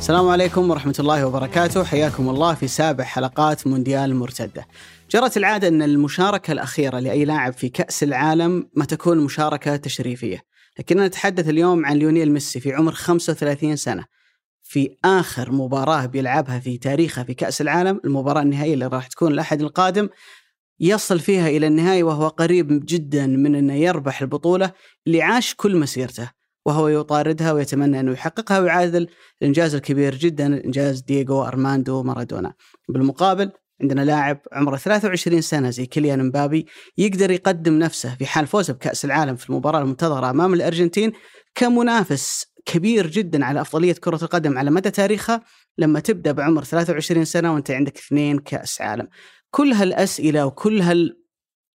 السلام 0.00 0.28
عليكم 0.28 0.70
ورحمة 0.70 0.94
الله 1.00 1.26
وبركاته. 1.26 1.84
حياكم 1.84 2.28
الله 2.28 2.54
في 2.54 2.68
سابع 2.68 3.04
حلقات 3.04 3.66
مونديال 3.66 4.16
مرتدة. 4.16 4.66
جرت 5.10 5.36
العادة 5.36 5.68
أن 5.68 5.82
المشاركة 5.82 6.52
الأخيرة 6.52 6.98
لأي 6.98 7.24
لاعب 7.24 7.52
في 7.52 7.68
كأس 7.68 8.02
العالم 8.02 8.70
ما 8.76 8.84
تكون 8.84 9.18
مشاركة 9.18 9.76
تشريفية. 9.76 10.42
لكننا 10.78 11.06
نتحدث 11.06 11.48
اليوم 11.48 11.86
عن 11.86 11.96
ليونيل 11.96 12.32
ميسي 12.32 12.60
في 12.60 12.72
عمر 12.72 12.92
35 12.92 13.76
سنة. 13.76 14.04
في 14.62 14.96
آخر 15.04 15.52
مباراة 15.52 16.06
بيلعبها 16.06 16.58
في 16.58 16.78
تاريخه 16.78 17.22
في 17.22 17.34
كأس 17.34 17.60
العالم 17.60 18.00
المباراة 18.04 18.42
النهائية 18.42 18.74
اللي 18.74 18.86
راح 18.86 19.06
تكون 19.06 19.32
الأحد 19.32 19.62
القادم 19.62 20.08
يصل 20.80 21.18
فيها 21.20 21.48
إلى 21.48 21.66
النهاية 21.66 22.04
وهو 22.04 22.28
قريب 22.28 22.82
جدا 22.86 23.26
من 23.26 23.54
أنه 23.54 23.74
يربح 23.74 24.20
البطولة 24.20 24.72
اللي 25.06 25.22
عاش 25.22 25.54
كل 25.54 25.76
مسيرته. 25.76 26.39
وهو 26.66 26.88
يطاردها 26.88 27.52
ويتمنى 27.52 28.00
أنه 28.00 28.12
يحققها 28.12 28.58
ويعادل 28.58 29.08
الإنجاز 29.42 29.74
الكبير 29.74 30.14
جدا 30.14 30.46
إنجاز 30.64 31.00
دييغو 31.00 31.42
أرماندو 31.44 32.02
مارادونا. 32.02 32.52
بالمقابل 32.88 33.50
عندنا 33.82 34.00
لاعب 34.00 34.40
عمره 34.52 34.76
23 34.76 35.40
سنة 35.40 35.70
زي 35.70 35.86
كيليان 35.86 36.26
مبابي 36.26 36.66
يقدر 36.98 37.30
يقدم 37.30 37.78
نفسه 37.78 38.14
في 38.14 38.26
حال 38.26 38.46
فوزه 38.46 38.72
بكأس 38.72 39.04
العالم 39.04 39.36
في 39.36 39.50
المباراة 39.50 39.80
المنتظرة 39.80 40.30
أمام 40.30 40.54
الأرجنتين 40.54 41.12
كمنافس 41.54 42.46
كبير 42.66 43.06
جدا 43.06 43.44
على 43.44 43.60
أفضلية 43.60 43.92
كرة 43.92 44.24
القدم 44.24 44.58
على 44.58 44.70
مدى 44.70 44.90
تاريخها 44.90 45.44
لما 45.78 46.00
تبدأ 46.00 46.32
بعمر 46.32 46.64
23 46.64 47.24
سنة 47.24 47.54
وأنت 47.54 47.70
عندك 47.70 47.98
اثنين 47.98 48.38
كأس 48.38 48.80
عالم. 48.80 49.08
كل 49.50 49.72
هالأسئلة 49.72 50.46
وكل 50.46 50.80
هال 50.80 51.19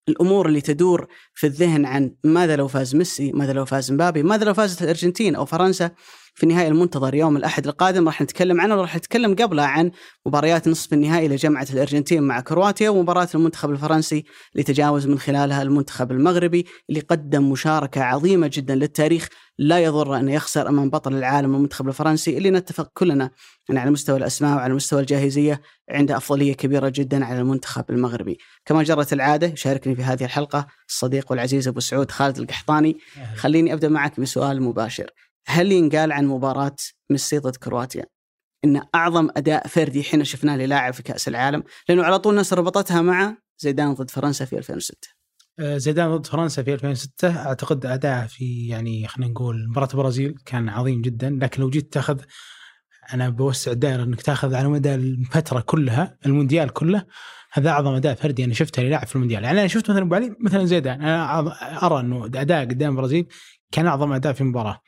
الأمور 0.08 0.46
اللي 0.46 0.60
تدور 0.60 1.06
في 1.34 1.46
الذهن 1.46 1.86
عن 1.86 2.14
ماذا 2.24 2.56
لو 2.56 2.68
فاز 2.68 2.96
ميسي، 2.96 3.32
ماذا 3.32 3.52
لو 3.52 3.64
فاز 3.64 3.92
مبابي، 3.92 4.22
ماذا 4.22 4.44
لو 4.44 4.54
فازت 4.54 4.82
الارجنتين 4.82 5.34
أو 5.34 5.44
فرنسا. 5.44 5.90
في 6.34 6.42
النهائي 6.42 6.68
المنتظر 6.68 7.14
يوم 7.14 7.36
الأحد 7.36 7.66
القادم. 7.66 8.06
راح 8.06 8.22
نتكلم 8.22 8.60
عنه 8.60 8.76
وراح 8.76 8.96
نتكلم 8.96 9.34
قبلها 9.34 9.66
عن 9.66 9.90
مباريات 10.26 10.68
نصف 10.68 10.92
النهائي 10.92 11.26
اللي 11.26 11.36
جمعت 11.36 11.70
الأرجنتين 11.70 12.22
مع 12.22 12.40
كرواتيا 12.40 12.90
ومباراة 12.90 13.28
المنتخب 13.34 13.70
الفرنسي 13.70 14.24
اللي 14.52 14.62
تجاوز 14.62 15.06
من 15.06 15.18
خلالها 15.18 15.62
المنتخب 15.62 16.12
المغربي 16.12 16.66
اللي 16.88 17.00
قدم 17.00 17.50
مشاركة 17.50 18.02
عظيمة 18.02 18.50
جدا 18.52 18.74
للتاريخ. 18.74 19.28
لا 19.58 19.78
يضر 19.78 20.16
انه 20.16 20.32
يخسر 20.32 20.68
أمام 20.68 20.90
بطل 20.90 21.14
العالم 21.14 21.54
المنتخب 21.54 21.88
الفرنسي 21.88 22.38
اللي 22.38 22.50
نتفق 22.50 22.90
كلنا 22.94 23.30
أن 23.70 23.78
على 23.78 23.90
مستوى 23.90 24.16
الأسماء 24.16 24.56
وعلى 24.56 24.74
مستوى 24.74 25.00
الجاهزية 25.00 25.60
عنده 25.90 26.16
أفضلية 26.16 26.54
كبيرة 26.54 26.88
جدا 26.88 27.24
على 27.24 27.40
المنتخب 27.40 27.84
المغربي، 27.90 28.38
كما 28.64 28.82
جرت 28.82 29.12
العادة 29.12 29.46
يشاركني 29.46 29.96
في 29.96 30.02
هذه 30.02 30.24
الحلقة 30.24 30.66
الصديق 30.88 31.30
والعزيز 31.30 31.68
أبو 31.68 31.80
سعود 31.80 32.10
خالد 32.10 32.38
القحطاني، 32.38 32.96
خليني 33.36 33.72
أبدأ 33.72 33.88
معك 33.88 34.20
بسؤال 34.20 34.62
مباشر، 34.62 35.10
هل 35.46 35.72
ينقال 35.72 36.12
عن 36.12 36.26
مباراة 36.26 36.76
ميسي 37.10 37.38
ضد 37.38 37.56
كرواتيا 37.56 38.04
إن 38.64 38.82
أعظم 38.94 39.28
أداء 39.36 39.66
فردي 39.66 40.02
حين 40.02 40.24
شفناه 40.24 40.56
للاعب 40.56 40.94
في 40.94 41.02
كأس 41.02 41.28
العالم؟ 41.28 41.62
لأنه 41.88 42.04
على 42.04 42.18
طول 42.18 42.32
الناس 42.32 42.52
ربطتها 42.52 43.02
مع 43.02 43.36
زيدان 43.58 43.94
ضد 43.94 44.10
فرنسا 44.10 44.44
في 44.44 44.58
2006. 44.58 45.08
زيدان 45.60 46.16
ضد 46.16 46.26
فرنسا 46.26 46.62
في 46.62 46.74
2006 46.74 47.46
أعتقد 47.46 47.86
أداءه 47.86 48.26
في 48.26 48.68
يعني 48.68 49.08
خلينا 49.08 49.32
نقول 49.32 49.68
مباراة 49.68 49.88
البرازيل 49.90 50.34
كان 50.46 50.68
عظيم 50.68 51.02
جدا 51.02 51.38
لكن 51.42 51.62
لو 51.62 51.70
جيت 51.70 51.92
تأخذ 51.92 52.20
أنا 53.12 53.28
بوسع 53.28 53.72
الدائرة 53.72 54.02
إنك 54.02 54.22
تأخذ 54.22 54.54
على 54.54 54.68
مدى 54.68 54.94
الفترة 54.94 55.60
كلها 55.60 56.18
المونديال 56.26 56.70
كله 56.70 57.06
هذا 57.52 57.70
أعظم 57.70 57.94
أداء 57.94 58.14
فردي 58.14 58.44
أنا 58.44 58.54
شفته 58.54 58.82
للاعب 58.82 59.06
في 59.06 59.14
المونديال 59.14 59.44
يعني 59.44 59.60
أنا 59.60 59.68
شفت 59.68 59.90
مثلا 59.90 60.02
أبو 60.02 60.14
علي 60.14 60.36
مثلا 60.40 60.64
زيدان 60.64 61.02
أنا 61.02 61.86
أرى 61.86 62.00
إنه 62.00 62.26
أداء 62.26 62.64
قدام 62.64 62.90
البرازيل 62.90 63.26
كان 63.72 63.86
أعظم 63.86 64.12
أداء 64.12 64.32
في 64.32 64.40
المباراة 64.40 64.80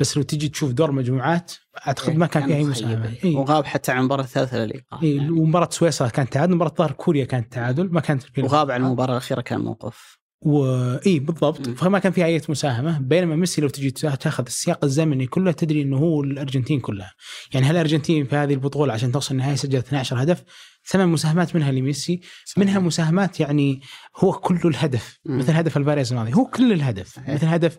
بس 0.00 0.16
لو 0.16 0.22
تجي 0.22 0.48
تشوف 0.48 0.72
دور 0.72 0.92
مجموعات 0.92 1.52
أعتقد 1.86 2.16
ما 2.16 2.26
كان 2.26 2.46
فيها 2.46 2.56
أي 2.56 2.64
مساهمه 2.64 3.12
إيه. 3.24 3.36
وغاب 3.36 3.64
حتى 3.64 3.92
عن 3.92 3.98
المباراه 3.98 4.22
الثالثه 4.22 4.58
للإيقاف. 4.58 5.02
إيه 5.02 5.30
ومباراة 5.30 5.68
سويسرا 5.70 6.08
كانت 6.08 6.32
تعادل 6.32 6.54
مباراة 6.54 6.74
ظهر 6.78 6.92
كوريا 6.92 7.24
كانت 7.24 7.52
تعادل 7.52 7.88
ما 7.92 8.00
كانت 8.00 8.22
في 8.22 8.42
وغاب 8.42 8.70
عن 8.70 8.84
المباراة 8.84 9.12
الأخيرة 9.12 9.40
كان 9.40 9.60
موقف. 9.60 10.20
واي 10.42 11.18
بالضبط. 11.18 11.68
فما 11.68 11.98
كان 11.98 12.12
فيها 12.12 12.26
أي 12.26 12.40
مساهمة 12.48 12.98
بينما 12.98 13.36
ميسي 13.36 13.60
لو 13.60 13.68
تجي 13.68 13.90
تاخذ 13.90 14.44
السياق 14.46 14.84
الزمني 14.84 15.26
كله 15.26 15.52
تدري 15.52 15.82
إنه 15.82 15.96
هو 15.96 16.22
الأرجنتين 16.22 16.80
كلها. 16.80 17.12
يعني 17.54 17.66
هل 17.66 17.70
الأرجنتين 17.70 18.26
في 18.26 18.36
هذه 18.36 18.54
البطولة 18.54 18.92
عشان 18.92 19.12
توصل 19.12 19.34
النهائي 19.34 19.56
سجل 19.56 19.78
12 19.78 20.22
هدف؟ 20.22 20.44
ثمان 20.86 21.08
مساهمات 21.08 21.56
منها 21.56 21.72
لميسي. 21.72 22.20
منها 22.56 22.78
مساهمات 22.78 23.40
يعني 23.40 23.80
هو 24.16 24.32
كله 24.32 24.60
الهدف. 24.64 25.18
م. 25.24 25.38
مثل 25.38 25.52
هدف 25.52 25.76
الفاريز 25.76 26.12
الماضي 26.12 26.34
هو 26.34 26.44
كل 26.44 26.72
الهدف. 26.72 27.08
صحيح. 27.08 27.28
مثل 27.30 27.46
هدف 27.46 27.78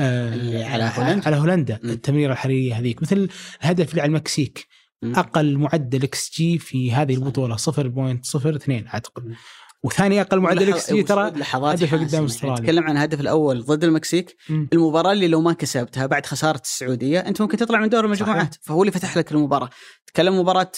آه 0.00 0.64
على 0.64 0.92
هولندا. 0.96 1.26
على 1.26 1.36
هولندا 1.36 1.80
التمريرة 1.84 2.32
الحريرية 2.32 2.74
هذيك. 2.78 3.02
مثل 3.02 3.28
الهدف 3.62 3.90
اللي 3.90 4.00
على 4.02 4.08
المكسيك 4.08 4.66
م. 5.02 5.14
أقل 5.14 5.58
معدل 5.58 6.02
إكس 6.02 6.32
جي 6.36 6.58
في 6.58 6.92
هذه 6.92 7.14
البطولة 7.14 7.56
0.02 7.56 8.94
أعتقد. 8.94 9.34
وثاني 9.84 10.20
أقل 10.20 10.40
معدل 10.40 10.68
إكس 10.72 10.92
جي 10.92 11.02
ترى 11.02 11.32
هدف 11.52 11.94
قدام 11.94 12.24
أستراليا. 12.24 12.60
نتكلم 12.60 12.84
عن 12.84 12.96
الهدف 12.96 13.20
الأول 13.20 13.64
ضد 13.64 13.84
المكسيك. 13.84 14.36
م. 14.48 14.66
المباراة 14.72 15.12
اللي 15.12 15.28
لو 15.28 15.40
ما 15.40 15.52
كسبتها 15.52 16.06
بعد 16.06 16.26
خسارة 16.26 16.60
السعودية 16.64 17.20
أنت 17.20 17.40
ممكن 17.40 17.56
تطلع 17.56 17.80
من 17.80 17.88
دور 17.88 18.04
المجموعات 18.04 18.54
فهو 18.62 18.82
اللي 18.82 18.92
فتح 18.92 19.16
لك 19.16 19.32
المباراة. 19.32 19.70
تكلم 20.06 20.40
مباراة 20.40 20.72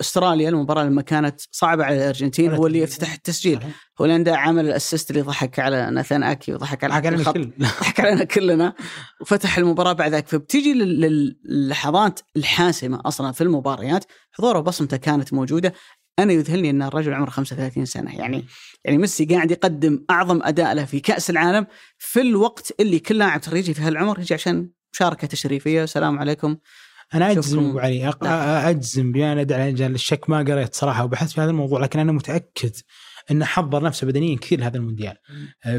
استراليا 0.00 0.48
المباراة 0.48 0.84
لما 0.84 1.02
كانت 1.02 1.40
صعبة 1.50 1.84
على 1.84 1.96
الأرجنتين 1.96 2.52
هو 2.52 2.66
اللي 2.66 2.84
افتتح 2.84 3.12
التسجيل. 3.12 3.58
هولندا 4.00 4.36
عمل 4.36 4.66
الأسيست 4.66 5.10
اللي 5.10 5.22
ضحك 5.22 5.58
على 5.58 5.90
ناثان 5.90 6.22
اكي 6.22 6.54
وضحك 6.54 6.84
على 6.84 6.94
علينا 6.94 7.16
الخط. 7.16 7.36
ضحك 7.60 8.00
علينا 8.00 8.24
كلنا. 8.24 8.74
وفتح 9.20 9.58
المباراة 9.58 9.92
بعد 9.92 10.10
ذاك. 10.10 10.28
فبتيجي 10.28 10.74
للحظات 11.44 12.20
الحاسمة 12.36 13.00
أصلا 13.04 13.32
في 13.32 13.40
المباريات. 13.40 14.04
حضوره 14.32 14.58
وبصمته 14.58 14.96
كانت 14.96 15.32
موجودة. 15.32 15.72
أنا 16.18 16.32
يذهلني 16.32 16.70
أن 16.70 16.82
الرجل 16.82 17.14
عمره 17.14 17.30
35 17.30 17.84
سنة. 17.84 18.16
يعني 18.18 18.46
يعني 18.84 18.98
ميسي 18.98 19.24
قاعد 19.24 19.50
يقدم 19.50 20.04
أعظم 20.10 20.42
أداء 20.42 20.74
له 20.74 20.84
في 20.84 21.00
كأس 21.00 21.30
العالم 21.30 21.66
في 21.98 22.20
الوقت 22.20 22.72
اللي 22.80 22.98
كل 22.98 23.18
لاعب 23.18 23.40
ترى 23.40 23.58
يجي 23.58 23.74
في 23.74 23.82
هالعمر 23.82 24.20
يجي 24.20 24.34
عشان 24.34 24.70
مشاركة 24.94 25.26
تشريفية. 25.26 25.84
السلام 25.84 26.18
عليكم. 26.18 26.56
أنا 27.14 27.30
أجزم 27.30 27.68
أبو 27.68 27.78
علي. 27.78 28.12
أجزم 28.70 29.12
ندعي 29.16 29.60
على 29.60 29.86
الشك 29.86 30.30
ما 30.30 30.38
قريت 30.38 30.74
صراحة 30.74 31.04
وبحثت 31.04 31.32
في 31.32 31.40
هذا 31.40 31.50
الموضوع 31.50 31.80
لكن 31.80 31.98
أنا 31.98 32.12
متأكد 32.12 32.76
إنه 33.30 33.44
حضر 33.44 33.82
نفسه 33.82 34.06
بدنيا 34.06 34.36
كثير 34.36 34.60
لهذا 34.60 34.76
المونديال. 34.76 35.16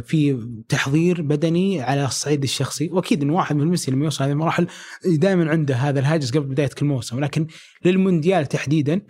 في 0.04 0.48
تحضير 0.70 1.22
بدني 1.22 1.82
على 1.82 2.06
الصعيد 2.06 2.44
الشخصي. 2.44 2.90
وأكيد 2.90 3.22
إن 3.24 3.30
واحد 3.30 3.56
من 3.56 3.68
ميسي 3.68 3.92
لما 3.92 4.06
يوصل 4.06 4.24
هذه 4.24 4.32
المراحل 4.32 4.68
دائما 5.06 5.50
عنده 5.52 5.76
هذا 5.76 6.00
الهاجس 6.00 6.32
قبل 6.32 6.46
بداية 6.46 6.68
كل 6.68 6.86
موسم. 6.86 7.18
ولكن 7.18 7.48
للمونديال 7.86 8.46
تحديدا 8.46 9.02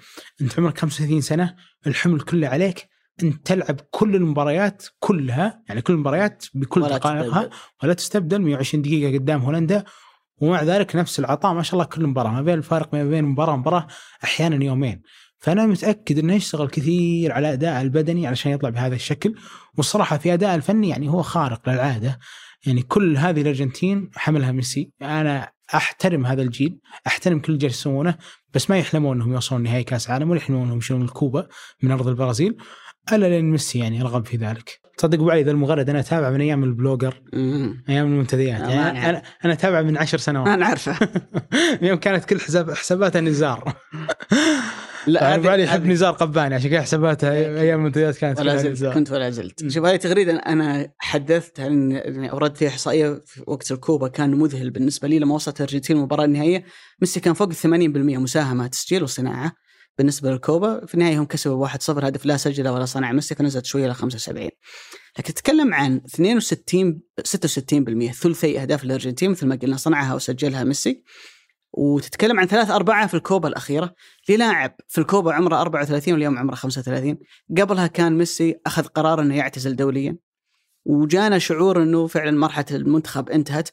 أنت 0.41 0.59
عمرك 0.59 0.77
35 0.77 1.21
سنة 1.21 1.55
الحمل 1.87 2.21
كله 2.21 2.47
عليك. 2.47 2.87
أنت 3.23 3.47
تلعب 3.47 3.79
كل 3.91 4.15
المباريات 4.15 4.85
كلها 4.99 5.63
يعني 5.69 5.81
كل 5.81 5.93
المباريات 5.93 6.45
بكل 6.53 6.81
دقائقها 6.81 7.49
ولا 7.83 7.93
تستبدل. 7.93 8.41
120 8.41 8.81
دقيقة 8.81 9.13
قدام 9.13 9.41
هولندا. 9.41 9.83
ومع 10.41 10.63
ذلك 10.63 10.95
نفس 10.95 11.19
العطاء. 11.19 11.53
ما 11.53 11.63
شاء 11.63 11.73
الله 11.73 11.85
كل 11.85 12.07
مباراة 12.07 12.31
ما 12.31 12.41
بين 12.41 12.57
الفارق 12.57 12.93
ما 12.93 13.03
بين 13.03 13.23
مباراة 13.23 13.53
ومباراه 13.53 13.87
أحيانا 14.23 14.65
يومين. 14.65 15.01
فأنا 15.39 15.65
متأكد 15.65 16.19
إنه 16.19 16.33
يشتغل 16.33 16.67
كثير 16.67 17.31
على 17.31 17.53
أداء 17.53 17.81
البدني 17.81 18.27
علشان 18.27 18.51
يطلع 18.51 18.69
بهذا 18.69 18.95
الشكل. 18.95 19.35
والصراحة 19.77 20.17
في 20.17 20.33
أداء 20.33 20.55
الفني 20.55 20.89
يعني 20.89 21.09
هو 21.09 21.21
خارق 21.21 21.69
للعادة. 21.69 22.19
يعني 22.65 22.81
كل 22.81 23.17
هذه 23.17 23.41
الأرجنتين 23.41 24.09
حملها 24.15 24.51
ميسي. 24.51 24.91
أنا 25.01 25.51
أحترم 25.75 26.25
هذا 26.25 26.41
الجيل 26.41 26.79
أحترم 27.07 27.39
كل 27.39 27.53
اللي 27.53 27.65
يسوونه 27.65 28.15
بس 28.53 28.69
ما 28.69 28.77
يحلمون 28.77 29.17
إنهم 29.17 29.33
يوصلون 29.33 29.63
نهائي 29.63 29.83
كأس 29.83 30.09
عالم 30.09 30.29
ولا 30.29 30.39
يحلمون 30.39 30.63
إنهم 30.63 30.77
يشيلون 30.77 31.01
الكوبا 31.01 31.47
من 31.83 31.91
أرض 31.91 32.07
البرازيل 32.07 32.57
إلا 33.13 33.25
لأن 33.25 33.51
ميسي 33.51 33.79
يعني 33.79 34.01
رغب 34.01 34.25
في 34.25 34.37
ذلك. 34.37 34.79
تصدق 34.97 35.19
أبو 35.19 35.29
علي 35.29 35.43
ذا 35.43 35.51
المغرد 35.51 35.89
أنا 35.89 35.99
أتابع 35.99 36.29
من 36.29 36.41
أيام 36.41 36.63
ال 36.63 36.70
blogger 36.70 37.21
أيام 37.89 38.05
المنتديات. 38.05 38.59
يعني 38.59 39.09
أنا 39.09 39.23
أنا 39.45 39.53
أتابع 39.53 39.81
من 39.81 39.97
عشر 39.97 40.17
سنوات. 40.17 40.47
أنا 40.47 40.65
عارفه 40.65 41.09
يوم 41.87 41.97
كانت 41.97 42.25
كل 42.25 42.39
حساب 42.39 42.71
حساباتها 42.71 43.21
نزار 43.21 43.63
لا 45.07 45.35
ابو 45.35 45.49
علي 45.49 45.63
يحب 45.63 45.85
نزار 45.85 46.13
قباني 46.13 46.55
عشان 46.55 46.69
كذا 46.69 46.81
حساباتها 46.81 47.31
أيام 47.33 47.79
المنتديات 47.79 48.17
كانت 48.17 48.39
ولا 48.39 48.57
زلت 48.57 48.85
كنت 48.85 49.11
ولا 49.11 49.29
زلت. 49.29 49.71
شوف 49.71 49.85
هذه 49.85 49.95
تغريده 49.95 50.33
أنا 50.33 50.91
حدثت 50.97 51.59
يعني 51.59 52.31
أوردت 52.31 52.57
فيها 52.57 52.69
إحصائية 52.69 53.21
في 53.25 53.43
وقت 53.47 53.71
الكوبا 53.71 54.07
كان 54.07 54.35
مذهل 54.35 54.69
بالنسبة 54.69 55.07
لي 55.07 55.19
لما 55.19 55.35
وصلت 55.35 55.57
الارجنتين 55.57 55.97
المباراة 55.97 56.25
النهائية. 56.25 56.63
ميسي 57.01 57.19
كان 57.19 57.33
فوق 57.33 57.53
80% 57.53 57.67
مساهمة 58.17 58.67
تسجيل 58.67 59.03
وصناعة 59.03 59.51
بالنسبة 59.97 60.31
للكوبا. 60.31 60.85
في 60.85 60.93
النهاية 60.93 61.19
هم 61.19 61.25
كسبوا 61.25 61.67
1-0 61.67 61.89
هدف 61.89 62.25
لا 62.25 62.37
سجله 62.37 62.71
ولا 62.71 62.85
صنع. 62.85 63.11
ميسي 63.11 63.35
فنزلت 63.35 63.65
شوية 63.65 63.85
إلى 63.85 63.93
75 63.93 64.49
لكن 65.19 65.33
تتكلم 65.33 65.73
عن 65.73 66.01
62 66.05 67.01
66% 67.21 68.11
ثلثي 68.11 68.61
أهداف 68.61 68.83
الارجنتين 68.83 69.31
مثل 69.31 69.47
ما 69.47 69.55
قلنا 69.55 69.77
صنعها 69.77 70.15
وسجلها 70.15 70.63
ميسي. 70.63 71.03
وتتكلم 71.73 72.39
عن 72.39 72.47
ثلاث 72.47 72.71
أربعة 72.71 73.07
في 73.07 73.13
الكوبا 73.13 73.47
الأخيرة. 73.47 73.95
للاعب 74.29 74.75
في 74.87 74.97
الكوبا 75.01 75.33
عمره 75.33 75.61
34 75.61 76.13
واليوم 76.13 76.37
عمره 76.37 76.55
35 76.55 77.17
قبلها 77.57 77.87
كان 77.87 78.17
ميسي 78.17 78.59
أخذ 78.65 78.83
قرار 78.83 79.21
أنه 79.21 79.35
يعتزل 79.35 79.75
دوليا. 79.75 80.17
وجانا 80.85 81.37
شعور 81.37 81.83
أنه 81.83 82.07
فعلا 82.07 82.31
مرحلة 82.31 82.65
المنتخب 82.71 83.29
انتهت. 83.29 83.69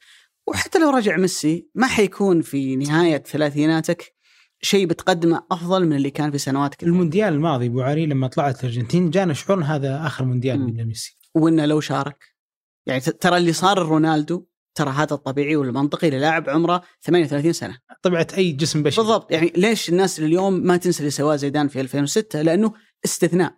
وحتى 0.46 0.78
لو 0.78 0.90
رجع 0.90 1.16
ميسي 1.16 1.68
ما 1.74 1.86
حيكون 1.86 2.42
في 2.42 2.76
نهاية 2.76 3.22
ثلاثيناتك 3.22 4.14
شيء 4.62 4.86
بتقدمه 4.86 5.46
أفضل 5.50 5.86
من 5.86 5.96
اللي 5.96 6.10
كان 6.10 6.30
في 6.30 6.38
سنوات 6.38 6.74
كثيرة 6.74 6.90
المونديال 6.90 7.34
الماضي 7.34 7.66
أبو 7.66 7.80
علي 7.80 8.06
لما 8.06 8.26
طلعت 8.26 8.60
الأرجنتين 8.60 9.10
جانا 9.10 9.34
شعور 9.34 9.64
هذا 9.64 10.06
آخر 10.06 10.24
مونديال. 10.24 10.60
من 10.60 10.84
ميسي 10.84 11.18
وإنه 11.34 11.64
لو 11.64 11.80
شارك. 11.80 12.24
يعني 12.86 13.00
ترى 13.00 13.36
اللي 13.36 13.52
صار 13.52 13.78
رونالدو 13.78 14.46
ترى 14.74 14.90
هذا 14.90 15.14
الطبيعي 15.14 15.56
والمنطقي 15.56 16.10
للاعب 16.10 16.50
عمره 16.50 16.82
38 17.02 17.52
سنة. 17.52 17.78
طبيعة 18.02 18.26
أي 18.36 18.52
جسم 18.52 18.82
بشري. 18.82 19.04
بالضبط 19.04 19.30
يعني 19.32 19.52
ليش 19.56 19.88
الناس 19.88 20.20
اليوم 20.20 20.52
ما 20.52 20.76
تنسى 20.76 21.00
اللي 21.00 21.10
سواه 21.10 21.36
زيدان 21.36 21.68
في 21.68 21.80
2006 21.80 22.42
لأنه 22.42 22.72
استثناء. 23.04 23.54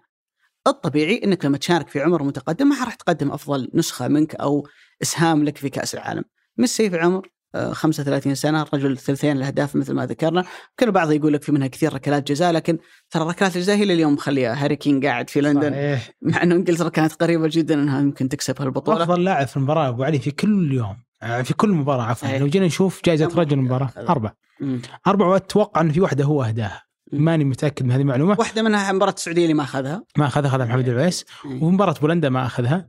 الطبيعي 0.67 1.21
إنك 1.25 1.45
لما 1.45 1.59
تشارك 1.59 1.89
في 1.89 2.01
عمر 2.01 2.23
متقدم 2.23 2.69
ما 2.69 2.85
راح 2.85 2.95
تقدم 2.95 3.31
أفضل 3.33 3.71
نسخة 3.75 4.09
منك 4.09 4.35
أو 4.35 4.69
إسهام 5.03 5.45
لك 5.45 5.57
في 5.57 5.69
كأس 5.69 5.95
العالم. 5.95 6.25
ميسي 6.59 6.91
في 6.91 6.99
عمر 6.99 7.29
آه، 7.55 7.73
35 7.73 8.35
سنة 8.35 8.67
رجل 8.75 8.99
ثلثين 8.99 9.37
الاهداف 9.37 9.77
مثل 9.77 9.95
ما 9.95 10.07
ذكرنا. 10.07 10.45
كل 10.79 10.87
البعض 10.87 11.13
يقول 11.13 11.33
لك 11.33 11.43
في 11.43 11.53
منها 11.53 11.67
كثير 11.67 11.95
ركلات 11.95 12.29
جزاء 12.29 12.53
لكن 12.53 12.79
ترى 13.11 13.29
ركلات 13.29 13.57
الجزاء 13.57 13.77
هي 13.77 13.83
اللي 13.83 13.95
اليوم 13.95 14.13
مخليها. 14.13 14.65
هاري 14.65 14.77
كين 14.77 15.05
قاعد 15.05 15.31
في 15.31 15.41
لندن. 15.41 15.71
صحيح. 15.71 16.11
مع 16.23 16.43
إنه 16.43 16.55
انجلترا 16.55 16.89
كانت 16.89 17.13
قريبة 17.13 17.49
جدا 17.53 17.75
إنها 17.75 18.01
يمكن 18.01 18.29
تكسب 18.29 18.63
هالبطوله 18.63 19.03
أفضل 19.03 19.25
لاعب 19.25 19.47
في 19.47 19.57
المباراة 19.57 19.89
أبو 19.89 20.05
علي 20.05 20.19
في 20.19 20.31
كل 20.31 20.73
يوم 20.73 20.87
آه، 20.87 21.06
في 21.21 21.55
كل 21.57 21.69
مباراة 21.71 22.03
عفوا. 22.03 22.29
أي. 22.29 22.39
لو 22.39 22.47
جينا 22.47 22.67
نشوف 22.67 23.01
جائزة 23.05 23.27
كم 23.27 23.41
رجل 23.41 23.73
واحدة؟ 23.73 24.09
أربع 24.09 24.33
مم. 24.61 24.83
أربع 25.07 25.27
وأتوقع 25.27 25.81
إن 25.81 25.93
في 25.93 26.01
واحدة 26.01 26.25
هو 26.25 26.43
أهداها. 26.43 26.83
مم. 27.13 27.25
ماني 27.25 27.45
متأكد 27.45 27.87
من 27.87 27.93
هذه 27.93 28.01
المعلومة. 28.01 28.37
واحدة 28.39 28.63
منها 28.63 28.93
مباراة 28.93 29.13
السعودية 29.13 29.43
اللي 29.43 29.55
ما 29.55 29.63
أخذها. 29.63 30.05
ما 30.19 30.27
أخذها 30.27 30.49
اخذها 30.49 30.65
محمد 30.67 30.89
العويس. 30.89 31.25
ومباراه 31.45 31.95
بولندا 32.01 32.29
ما 32.29 32.47
أخذها. 32.47 32.89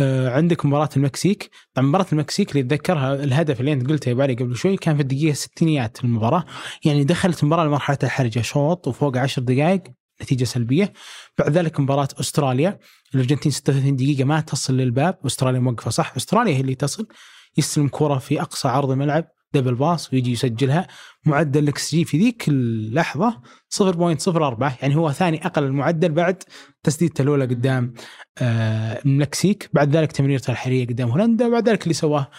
آه، 0.00 0.30
عندك 0.30 0.66
مباراة 0.66 0.88
المكسيك. 0.96 1.50
طبعا 1.74 1.88
مباراة 1.88 2.06
المكسيك 2.12 2.50
اللي 2.50 2.60
اتذكرها 2.60 3.14
الهدف 3.14 3.60
اللي 3.60 3.72
أنت 3.72 3.90
قلته 3.90 4.08
يا 4.10 4.22
علي 4.22 4.34
قبل 4.34 4.56
شوي 4.56 4.76
كان 4.76 4.96
في 4.96 5.02
الدقيقة 5.02 5.30
الستينيات 5.30 6.04
المباراة. 6.04 6.44
يعني 6.84 7.04
دخلت 7.04 7.42
المباراة 7.42 7.64
لمرحلة 7.64 7.98
الحرجة 8.02 8.40
شوط 8.40 8.88
وفوق 8.88 9.16
عشر 9.16 9.42
دقائق 9.42 9.82
نتيجة 10.22 10.44
سلبية. 10.44 10.92
بعد 11.38 11.50
ذلك 11.50 11.80
مباراة 11.80 12.08
أستراليا. 12.20 12.78
الأرجنتين 13.14 13.52
36 13.52 13.96
دقيقة 13.96 14.24
ما 14.24 14.40
تصل 14.40 14.76
للباب. 14.76 15.18
أستراليا 15.26 15.60
موقفة 15.60 15.90
صح؟ 15.90 16.12
أستراليا 16.16 16.54
هي 16.56 16.60
اللي 16.60 16.74
تصل. 16.74 17.06
يستلم 17.56 17.88
كرة 17.88 18.18
في 18.18 18.40
أقصى 18.40 18.68
عرض 18.68 18.90
الملعب 18.90 19.24
double 19.54 19.74
pass 19.74 20.12
ويجي 20.12 20.32
يسجلها. 20.32 20.86
معدل 21.26 21.62
الاكس 21.62 21.94
جي 21.94 22.04
في 22.04 22.18
ذيك 22.18 22.48
اللحظة 22.48 23.40
0.04 23.70 24.82
يعني 24.82 24.96
هو 24.96 25.12
ثاني 25.12 25.46
أقل 25.46 25.64
المعدل 25.64 26.12
بعد 26.12 26.42
تسديدته 26.82 27.22
الأولى 27.22 27.44
قدام 27.44 27.94
آه، 28.38 29.00
المكسيك 29.06 29.70
بعد 29.72 29.96
ذلك 29.96 30.12
تمريرته 30.12 30.50
الحريرية 30.50 30.86
قدام 30.86 31.08
هولندا 31.10 31.46
وبعد 31.46 31.68
ذلك 31.68 31.82
اللي 31.82 31.94
سواه 31.94 32.30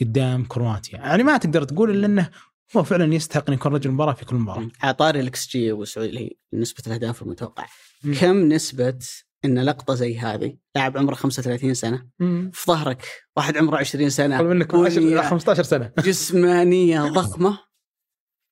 قدام 0.00 0.44
كرواتيا. 0.44 0.98
يعني 0.98 1.22
ما 1.22 1.36
تقدر 1.36 1.64
تقول 1.64 1.90
إلا 1.90 2.06
إنه 2.06 2.30
هو 2.76 2.82
فعلا 2.82 3.14
يستحق 3.14 3.48
ان 3.48 3.54
يكون 3.54 3.72
رجل 3.74 3.88
المباراه 3.90 4.12
في 4.12 4.24
كل 4.24 4.36
مباراة. 4.36 4.68
على 4.82 5.20
الإكس 5.20 5.48
جي 5.48 5.72
والسعودي 5.72 6.08
اللي 6.08 6.20
هي 6.20 6.30
نسبة 6.60 6.82
الأهداف 6.86 7.22
المتوقع 7.22 7.66
مم. 8.04 8.14
كم 8.14 8.48
نسبة 8.48 8.98
إن 9.44 9.58
لقطة 9.58 9.94
زي 9.94 10.18
هذه 10.18 10.56
لاعب 10.74 10.98
عمره 10.98 11.14
35 11.14 11.74
سنة 11.74 12.06
في 12.52 12.64
ظهرك 12.66 13.06
واحد 13.36 13.56
عمره 13.56 13.76
20 13.76 14.10
سنة 14.10 14.36
أقل 14.36 14.44
منك 14.44 14.74
بنية 14.74 15.20
15 15.20 15.62
سنة. 15.62 15.90
جسمانية 16.06 17.00
ضخمة 17.00 17.58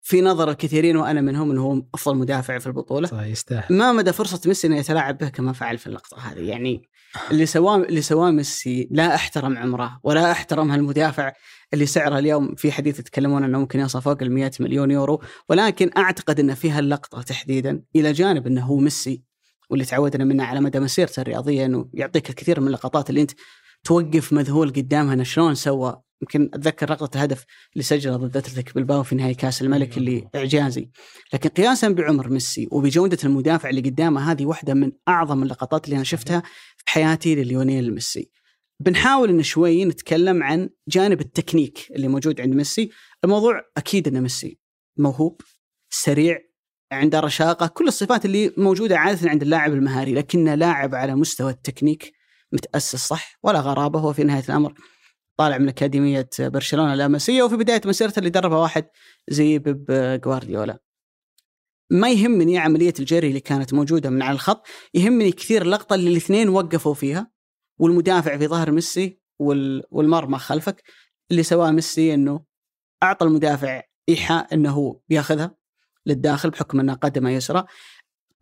في 0.02 0.20
نظر 0.20 0.50
الكثيرين 0.50 0.96
وأنا 0.96 1.20
منهم 1.20 1.50
إنه 1.50 1.62
هو 1.62 1.82
أفضل 1.94 2.16
مدافع 2.16 2.58
في 2.58 2.66
البطولة. 2.66 3.06
صح 3.06 3.22
يستاهل. 3.22 3.76
ما 3.76 3.92
مدى 3.92 4.12
فرصة 4.12 4.40
ميسي 4.46 4.66
إنه 4.66 4.78
يتلاعب 4.78 5.18
به 5.18 5.28
كما 5.28 5.52
فعل 5.52 5.78
في 5.78 5.86
اللقطة 5.86 6.18
هذه؟ 6.18 6.40
يعني 6.40 6.88
اللي 7.30 7.46
سواه 7.46 7.76
اللي 7.76 8.02
سواه 8.02 8.30
ميسي 8.30 8.88
لا 8.90 9.14
أحترم 9.14 9.58
عمره 9.58 10.00
ولا 10.02 10.32
أحترم 10.32 10.70
هالمدافع 10.70 11.32
اللي 11.74 11.86
سعره 11.86 12.18
اليوم 12.18 12.54
في 12.54 12.72
حديث 12.72 12.98
يتكلمون 12.98 13.44
إنه 13.44 13.58
ممكن 13.58 13.80
يوصل 13.80 14.02
فوق 14.02 14.22
ال 14.22 14.32
100 14.32 14.50
مليون 14.60 14.90
يورو 14.90 15.22
ولكن 15.48 15.90
أعتقد 15.96 16.40
ان 16.40 16.54
في 16.54 16.70
هاللقطة 16.70 17.22
تحديدا 17.22 17.82
إلى 17.96 18.12
جانب 18.12 18.46
إنه 18.46 18.64
هو 18.64 18.76
ميسي 18.76 19.22
واللي 19.72 19.84
تعودنا 19.84 20.24
منه 20.24 20.44
على 20.44 20.60
مدى 20.60 20.80
مسيرته 20.80 21.20
الرياضية 21.20 21.64
إنه 21.64 21.88
يعطيك 21.94 22.30
الكثير 22.30 22.60
من 22.60 22.66
اللقطات 22.66 23.10
اللي 23.10 23.20
أنت 23.20 23.30
توقف 23.84 24.32
مذهول 24.32 24.70
قدامها 24.70 25.14
إنه 25.14 25.22
شلون 25.22 25.54
سوى. 25.54 26.02
يمكن 26.22 26.50
أتذكر 26.54 26.90
لقطه 26.92 27.16
الهدف 27.16 27.44
اللي 27.72 27.82
سجله 27.82 28.16
ضد 28.16 28.36
أتلتيك 28.36 28.74
بلباو 28.74 29.02
في 29.02 29.14
نهائي 29.14 29.34
كأس 29.34 29.62
الملك 29.62 29.98
اللي 29.98 30.28
إعجازي. 30.34 30.90
لكن 31.34 31.48
قياسا 31.48 31.88
بعمر 31.88 32.28
ميسي 32.28 32.68
وبجودة 32.72 33.18
المدافع 33.24 33.68
اللي 33.68 33.80
قدامه 33.80 34.32
هذه 34.32 34.46
واحدة 34.46 34.74
من 34.74 34.92
أعظم 35.08 35.42
اللقطات 35.42 35.84
اللي 35.84 35.96
أنا 35.96 36.04
شفتها 36.04 36.42
في 36.76 36.84
حياتي 36.86 37.34
لليونيل 37.34 37.94
ميسي. 37.94 38.30
بنحاول 38.80 39.28
إن 39.28 39.42
شوي 39.42 39.84
نتكلم 39.84 40.42
عن 40.42 40.68
جانب 40.88 41.20
التكنيك 41.20 41.78
اللي 41.96 42.08
موجود 42.08 42.40
عند 42.40 42.54
ميسي. 42.54 42.90
الموضوع 43.24 43.62
أكيد 43.76 44.08
إن 44.08 44.22
ميسي 44.22 44.58
موهوب 44.96 45.40
سريع 45.90 46.38
عنده 46.92 47.20
رشاقة 47.20 47.66
كل 47.66 47.88
الصفات 47.88 48.24
اللي 48.24 48.52
موجودة 48.56 48.98
عادة 48.98 49.30
عند 49.30 49.42
اللاعب 49.42 49.72
المهاري 49.72 50.14
لكنه 50.14 50.54
لاعب 50.54 50.94
على 50.94 51.14
مستوى 51.14 51.50
التكنيك 51.50 52.12
متأسس 52.52 52.96
صح 53.08 53.38
ولا 53.42 53.60
غرابة 53.60 53.98
هو 54.00 54.12
في 54.12 54.24
نهاية 54.24 54.44
الأمر 54.48 54.74
طالع 55.36 55.58
من 55.58 55.68
أكاديمية 55.68 56.28
برشلونة 56.40 56.92
اللامسيه 56.92 57.42
وفي 57.42 57.56
بداية 57.56 57.80
مسيرته 57.86 58.18
اللي 58.18 58.30
دربها 58.30 58.58
واحد 58.58 58.86
زي 59.28 59.58
بيب 59.58 59.84
جوارديولا. 60.24 60.78
ما 61.90 62.10
يهمني 62.10 62.58
عملية 62.58 62.94
الجري 63.00 63.28
اللي 63.28 63.40
كانت 63.40 63.74
موجودة 63.74 64.10
من 64.10 64.22
على 64.22 64.34
الخط 64.34 64.66
يهمني 64.94 65.32
كثير 65.32 65.62
اللقطه 65.62 65.94
اللي 65.94 66.10
الاثنين 66.10 66.48
وقفوا 66.48 66.94
فيها 66.94 67.30
والمدافع 67.80 68.36
في 68.38 68.46
ظهر 68.46 68.70
ميسي 68.70 69.20
وال- 69.38 69.82
والمرمى 69.90 70.38
خلفك 70.38 70.82
اللي 71.30 71.42
سواه 71.42 71.70
ميسي 71.70 72.14
إنه 72.14 72.44
أعطى 73.02 73.24
المدافع 73.26 73.82
إيحاء 74.08 74.54
إنه 74.54 75.00
بياخذها. 75.08 75.61
للداخل 76.06 76.50
بحكم 76.50 76.80
أنها 76.80 76.94
قدمه 76.94 77.30
يسرى 77.30 77.64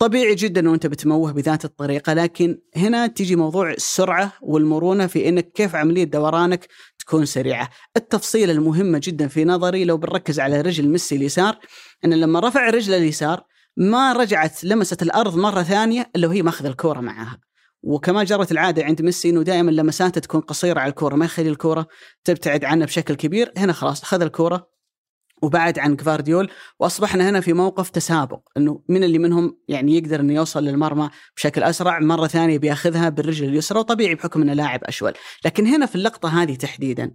طبيعي 0.01 0.35
جدا 0.35 0.61
انه 0.61 0.75
أنت 0.75 0.87
بتموه 0.87 1.33
بذات 1.33 1.65
الطريقة 1.65 2.13
لكن 2.13 2.59
هنا 2.77 3.07
تيجي 3.07 3.37
موضوع 3.37 3.71
السرعة 3.71 4.33
والمرونة 4.43 5.07
في 5.07 5.29
إنك 5.29 5.53
كيف 5.53 5.75
عملية 5.75 6.05
دورانك 6.05 6.69
تكون 6.99 7.25
سريعة. 7.25 7.71
التفصيله 7.97 8.53
المهمه 8.53 9.01
جدا 9.03 9.29
في 9.29 9.45
نظري 9.45 9.85
لو 9.85 9.97
بنركز 9.97 10.41
على 10.41 10.61
رجل 10.61 10.89
ميسي 10.89 11.17
اليسار 11.17 11.59
إن 12.05 12.15
لما 12.15 12.41
رفع 12.41 12.71
رجله 12.71 12.97
اليسار 12.97 13.45
ما 13.77 14.13
رجعت 14.13 14.65
لمست 14.65 15.03
الأرض 15.03 15.37
مرة 15.37 15.63
ثانية 15.63 16.11
إلا 16.17 16.29
وهي 16.29 16.43
ماخذ 16.43 16.67
الكورة 16.67 17.01
معاها. 17.01 17.39
وكما 17.83 18.25
جرت 18.25 18.53
العادة 18.53 18.85
عند 18.85 19.03
ميسي 19.03 19.31
إنه 19.31 19.43
دائما 19.43 19.71
لمساته 19.71 20.21
تكون 20.21 20.41
قصيرة 20.41 20.81
على 20.81 20.91
الكورة 20.91 21.15
ما 21.15 21.25
يخلي 21.25 21.49
الكورة 21.49 21.87
تبتعد 22.25 22.65
عنه 22.65 22.85
بشكل 22.85 23.15
كبير، 23.15 23.53
هنا 23.57 23.73
خلاص 23.73 24.03
أخذ 24.03 24.23
الكورة 24.23 24.71
وبعد 25.43 25.79
عن 25.79 25.97
جفارديول 25.97 26.51
وأصبحنا 26.81 27.31
هنا 27.31 27.41
في 27.41 27.53
موقف 27.53 27.91
تسابق 27.91 28.41
إنه 28.57 28.83
من 28.89 29.05
اللي 29.05 29.19
منهم 29.19 29.59
يعني 29.69 29.97
يقدر 29.97 30.21
إنه 30.21 30.35
يوصل 30.35 30.65
للمرمى 30.65 31.11
بشكل 31.37 31.63
أسرع 31.63 31.99
مرة 32.01 32.27
ثانية 32.27 32.59
بيأخذها 32.59 33.09
بالرجل 33.09 33.49
اليسرى 33.49 33.79
وطبيعي 33.79 34.15
بحكم 34.15 34.43
إنه 34.43 34.53
لاعب 34.53 34.85
أشول. 34.85 35.13
لكن 35.45 35.67
هنا 35.67 35.87
في 35.87 35.95
اللقطة 35.95 36.43
هذه 36.43 36.55
تحديدا 36.55 37.11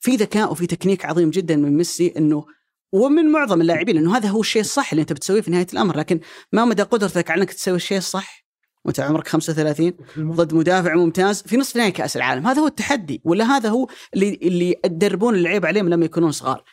في 0.00 0.16
ذكاء 0.16 0.52
وفي 0.52 0.66
تكنيك 0.66 1.04
عظيم 1.04 1.30
جدا 1.30 1.56
من 1.56 1.76
ميسي 1.76 2.14
إنه 2.16 2.44
ومن 2.92 3.32
معظم 3.32 3.60
اللاعبين 3.60 3.96
إنه 3.96 4.16
هذا 4.16 4.28
هو 4.28 4.40
الشيء 4.40 4.62
الصح 4.62 4.92
اللي 4.92 5.00
أنت 5.00 5.12
بتسويه 5.12 5.40
في 5.40 5.50
نهاية 5.50 5.66
الأمر. 5.72 5.96
لكن 5.96 6.20
ما 6.52 6.64
مدى 6.64 6.82
قدرتك 6.82 7.30
على 7.30 7.40
إنك 7.40 7.52
تسوي 7.52 7.76
الشيء 7.76 7.98
الصح؟ 7.98 8.44
وانت 8.84 9.00
عمرك 9.00 9.28
35 9.28 9.92
ضد 10.18 10.54
مدافع 10.54 10.94
ممتاز 10.94 11.42
في 11.42 11.56
نصف 11.56 11.76
نهائي 11.76 11.90
كأس 11.90 12.16
العالم. 12.16 12.46
هذا 12.46 12.60
هو 12.62 12.66
التحدي 12.66 13.20
ولا 13.24 13.44
هذا 13.44 13.68
هو 13.68 13.88
اللي 14.14 14.38
اللي 14.42 14.74
تدربون 14.84 15.34
اللعيبه 15.34 15.68
عليهم 15.68 15.88
لما 15.88 16.04
يكونون 16.04 16.32
صغار. 16.32 16.64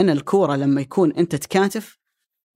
إن 0.00 0.10
الكورة 0.10 0.56
لما 0.56 0.80
يكون 0.80 1.12
أنت 1.12 1.36
تكاتف 1.36 1.98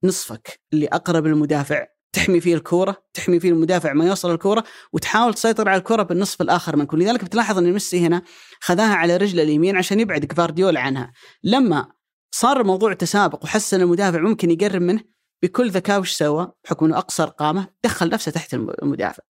نصفك 0.05 0.61
اللي 0.73 0.87
أقرب 0.87 1.27
للمدافع 1.27 1.87
تحمي 2.13 2.41
فيه 2.41 2.55
الكورة 2.55 3.05
تحمي 3.15 3.41
فيه 3.41 3.51
المدافع 3.51 3.93
ما 3.93 4.07
يوصل 4.07 4.31
الكورة 4.31 4.65
وتحاول 4.93 5.35
تسيطر 5.35 5.69
على 5.69 5.79
الكورة 5.79 6.03
بالنصف 6.03 6.43
الآخر 6.43 6.77
منك 6.77 6.93
ولذلك 6.93 7.25
بتلاحظ 7.25 7.59
إن 7.59 7.73
ميسي 7.73 8.07
هنا 8.07 8.23
خذاها 8.61 8.95
على 8.95 9.17
رجله 9.17 9.43
اليمين 9.43 9.77
عشان 9.77 10.01
يبعد 10.01 10.27
جفارديول 10.27 10.77
عنها. 10.77 11.13
لما 11.45 11.93
صار 12.35 12.61
الموضوع 12.61 12.93
تسابق 12.93 13.45
وحس 13.45 13.75
إن 13.75 13.81
المدافع 13.81 14.21
ممكن 14.21 14.51
يقرب 14.51 14.83
منه 14.83 15.01
بكل 15.43 15.71
ذكاء 15.71 16.01
وش 16.01 16.13
سوى؟ 16.13 16.53
بحكم 16.65 16.87
إنه 16.87 16.99
أقصر 16.99 17.29
قامة 17.29 17.69
دخل 17.85 18.09
نفسه 18.09 18.31
تحت 18.33 18.55
المدافع. 18.55 19.23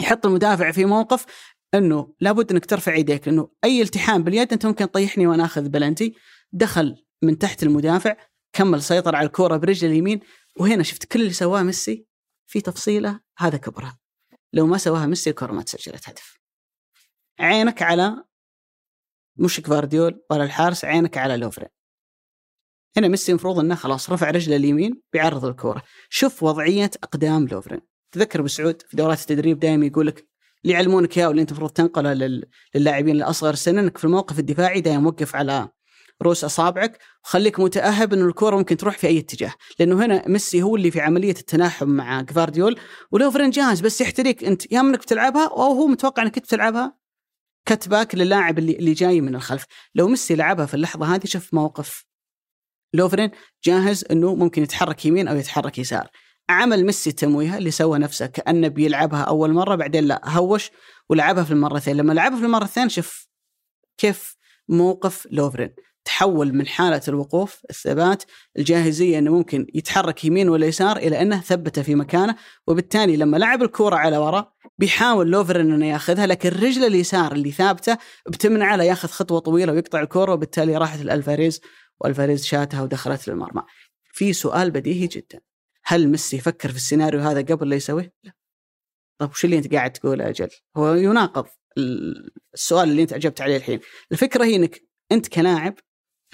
يحط 0.00 0.26
المدافع 0.26 0.70
في 0.70 0.84
موقف 0.84 1.26
إنه 1.74 2.14
لابد 2.20 2.52
إنك 2.52 2.66
ترفع 2.66 2.94
يديك 2.94 3.28
لأنه 3.28 3.48
أي 3.64 3.82
التحام 3.82 4.22
باليد 4.22 4.52
أنت 4.52 4.66
ممكن 4.66 4.90
تطيحني 4.90 5.26
وأنا 5.26 5.44
آخذ 5.44 5.68
بلنتي. 5.68 6.14
دخل 6.52 7.05
من 7.26 7.38
تحت 7.38 7.62
المدافع 7.62 8.16
كمل 8.52 8.82
سيطر 8.82 9.16
على 9.16 9.26
الكرة 9.26 9.56
برجل 9.56 9.88
اليمين 9.88 10.20
وهنا 10.60 10.82
شفت 10.82 11.04
كل 11.04 11.20
اللي 11.20 11.32
سواه 11.32 11.62
ميسي 11.62 12.06
في 12.46 12.60
تفصيلة 12.60 13.20
هذا 13.38 13.56
كبرها 13.58 13.98
لو 14.52 14.66
ما 14.66 14.78
سواها 14.78 15.06
ميسي 15.06 15.30
الكرة 15.30 15.52
ما 15.52 15.62
تسجلت 15.62 16.08
هدف. 16.08 16.38
عينك 17.40 17.82
على 17.82 18.24
مش 19.36 19.60
كفارديول 19.60 20.24
ولا 20.30 20.44
الحارس 20.44 20.84
عينك 20.84 21.18
على 21.18 21.36
لوفرين. 21.36 21.68
هنا 22.96 23.08
ميسي 23.08 23.32
المفروض 23.32 23.58
إنه 23.58 23.74
خلاص 23.74 24.10
رفع 24.10 24.30
رجله 24.30 24.56
اليمين 24.56 25.02
بيعرض 25.12 25.44
الكرة 25.44 25.82
شوف 26.10 26.42
وضعية 26.42 26.90
أقدام 27.02 27.46
لوفرين. 27.46 27.80
تذكر 28.12 28.42
بسعود 28.42 28.82
في 28.82 28.96
دورات 28.96 29.20
التدريب 29.20 29.58
دائما 29.58 29.86
يقول 29.86 30.06
لك 30.06 30.28
اللي 30.64 30.74
يعلمونك 30.74 31.18
اياه 31.18 31.26
واللي 31.28 31.42
أنت 31.42 31.50
المفروض 31.50 31.70
تنقله 31.70 32.12
لل- 32.12 32.44
للاعبين 32.74 33.16
الأصغر 33.16 33.54
سنا 33.54 33.80
إنك 33.80 33.98
في 33.98 34.04
الموقف 34.04 34.38
الدفاعي 34.38 34.80
دائما 34.80 35.08
وقف 35.08 35.36
على 35.36 35.68
رؤوس 36.22 36.44
أصابعك 36.44 36.98
وخليك 37.24 37.60
متأهب 37.60 38.12
انه 38.12 38.26
الكورة 38.26 38.56
ممكن 38.56 38.76
تروح 38.76 38.98
في 38.98 39.06
أي 39.06 39.18
اتجاه 39.18 39.52
لأنه 39.78 40.04
هنا 40.04 40.28
ميسي 40.28 40.62
هو 40.62 40.76
اللي 40.76 40.90
في 40.90 41.00
عملية 41.00 41.30
التناحم 41.30 41.88
مع 41.88 42.20
جفارديول. 42.20 42.80
ولوفرين 43.10 43.50
جاهز 43.50 43.80
بس 43.80 44.00
يحتريك 44.00 44.44
أنت 44.44 44.72
يا 44.72 44.80
إنك 44.80 44.98
بتلعبها 44.98 45.48
أو 45.48 45.62
هو 45.62 45.86
متوقع 45.86 46.22
إنك 46.22 46.38
بتلعبها 46.38 46.96
كتباك 47.66 48.14
للاعب 48.14 48.58
اللي 48.58 48.72
اللي 48.72 48.92
جاي 48.92 49.20
من 49.20 49.34
الخلف. 49.34 49.64
لو 49.94 50.08
ميسي 50.08 50.34
لعبها 50.34 50.66
في 50.66 50.74
اللحظة 50.74 51.14
هذه 51.14 51.26
شوف 51.26 51.54
موقف. 51.54 52.04
لوفرين 52.94 53.30
جاهز 53.64 54.04
إنه 54.10 54.34
ممكن 54.34 54.62
يتحرك 54.62 55.06
يمين 55.06 55.28
أو 55.28 55.36
يتحرك 55.36 55.78
يسار. 55.78 56.08
عمل 56.48 56.86
ميسي 56.86 57.10
التمويهه 57.10 57.58
اللي 57.58 57.70
سوى 57.70 57.98
نفسه 57.98 58.26
كأنه 58.26 58.68
بيلعبها 58.68 59.22
أول 59.22 59.52
مرة 59.52 59.74
بعدين 59.74 60.04
لا 60.04 60.28
هوش 60.28 60.70
ولعبها 61.08 61.44
في 61.44 61.50
المرة 61.50 61.76
الثانية. 61.76 62.02
لما 62.02 62.12
لعبها 62.12 62.38
في 62.38 62.44
المرة 62.44 62.64
الثانية 62.64 62.88
شوف 62.88 63.28
كيف 63.98 64.36
موقف 64.68 65.26
لوفرين. 65.30 65.74
تحول 66.06 66.54
من 66.54 66.66
حالة 66.66 67.00
الوقوف 67.08 67.60
الثبات 67.70 68.22
الجاهزية 68.58 69.18
أنه 69.18 69.32
ممكن 69.32 69.66
يتحرك 69.74 70.24
يمين 70.24 70.48
ولا 70.48 70.66
يسار 70.66 70.96
إلى 70.96 71.22
أنه 71.22 71.40
ثبته 71.40 71.82
في 71.82 71.94
مكانه 71.94 72.36
وبالتالي 72.66 73.16
لما 73.16 73.36
لعب 73.36 73.62
الكرة 73.62 73.96
على 73.96 74.16
وراء 74.16 74.52
بيحاول 74.78 75.30
لوفرين 75.30 75.72
أنه 75.72 75.86
ياخذها 75.86 76.26
لكن 76.26 76.48
رجله 76.48 76.86
اليسار 76.86 77.32
اللي 77.32 77.50
ثابتة 77.50 77.98
بتمنعه 78.28 78.76
لا 78.76 78.84
ياخذ 78.84 79.08
خطوة 79.08 79.38
طويلة 79.38 79.72
ويقطع 79.72 80.00
الكرة 80.00 80.32
وبالتالي 80.32 80.76
راحت 80.76 81.00
الألفاريز 81.00 81.60
وألفاريز 82.00 82.44
شاتها 82.44 82.82
ودخلت 82.82 83.28
للمرمى 83.28 83.62
في 84.12 84.32
سؤال 84.32 84.70
بديهي 84.70 85.06
جدا 85.06 85.40
هل 85.84 86.08
ميسي 86.08 86.38
فكر 86.38 86.68
في 86.68 86.76
السيناريو 86.76 87.20
هذا 87.20 87.40
قبل 87.40 87.68
لا 87.68 87.76
يسويه؟ 87.76 88.12
لا 88.24 88.32
طيب 89.18 89.30
وش 89.30 89.44
اللي 89.44 89.58
أنت 89.58 89.74
قاعد 89.74 89.92
تقوله 89.92 90.28
أجل؟ 90.28 90.48
هو 90.76 90.94
يناقض 90.94 91.46
السؤال 92.54 92.90
اللي 92.90 93.02
أنت 93.02 93.12
أجبت 93.12 93.40
عليه 93.40 93.56
الحين، 93.56 93.80
الفكرة 94.12 94.44
هي 94.44 94.56
إنك 94.56 94.82
أنت 95.12 95.28
كلاعب 95.28 95.74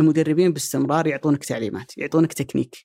المدربين 0.01 0.53
باستمرار 0.53 1.07
يعطونك 1.07 1.45
تعليمات، 1.45 1.99
يعطونك 1.99 2.33
تكنيك. 2.33 2.77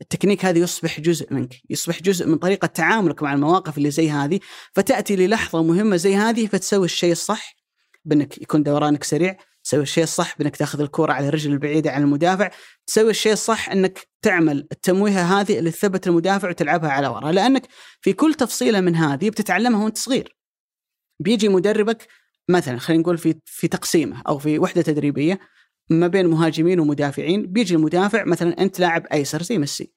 التكنيك 0.00 0.44
هذا 0.44 0.58
يصبح 0.58 1.00
جزء 1.00 1.34
منك، 1.34 1.54
يصبح 1.70 2.02
جزء 2.02 2.26
من 2.26 2.38
طريقة 2.38 2.66
تعاملك 2.66 3.22
مع 3.22 3.34
المواقف 3.34 3.78
اللي 3.78 3.90
زي 3.90 4.10
هذه، 4.10 4.40
فتأتي 4.74 5.16
للحظة 5.16 5.62
مهمة 5.62 5.96
زي 5.96 6.16
هذه 6.16 6.46
فتسوي 6.46 6.84
الشيء 6.84 7.12
الصح 7.12 7.56
بأنك 8.04 8.38
يكون 8.38 8.62
دورانك 8.62 9.04
سريع، 9.04 9.36
تسوي 9.64 9.82
الشيء 9.82 10.04
الصح 10.04 10.38
بأنك 10.38 10.56
تأخذ 10.56 10.80
الكرة 10.80 11.12
على 11.12 11.28
الرجل 11.28 11.52
البعيدة 11.52 11.90
عن 11.90 12.02
المدافع، 12.02 12.50
تسوي 12.86 13.10
الشيء 13.10 13.32
الصح 13.32 13.68
أنك 13.68 14.08
تعمل 14.22 14.68
التمويهة 14.72 15.40
هذه 15.40 15.58
اللي 15.58 15.70
تثبت 15.70 16.06
المدافع 16.06 16.48
وتلعبها 16.48 16.90
على 16.90 17.08
ورا، 17.08 17.32
لأنك 17.32 17.66
في 18.00 18.12
كل 18.12 18.34
تفصيلة 18.34 18.80
من 18.80 18.96
هذه 18.96 19.30
بتتعلمها 19.30 19.84
وأنت 19.84 19.98
صغير. 19.98 20.36
بيجي 21.20 21.48
مدربك 21.48 22.08
مثلا 22.48 22.78
خلينا 22.78 23.02
نقول 23.02 23.18
في 23.18 23.34
في 23.44 23.68
تقسيمه 23.68 24.22
أو 24.28 24.38
في 24.38 24.58
وحدة 24.58 24.82
تدريبية 24.82 25.38
ما 25.90 26.06
بين 26.06 26.26
مهاجمين 26.26 26.80
ومدافعين. 26.80 27.46
بيجي 27.46 27.74
المدافع 27.74 28.24
مثلا 28.24 28.62
أنت 28.62 28.80
لاعب 28.80 29.06
أيسر 29.12 29.42
زي 29.42 29.58
ميسي. 29.58 29.92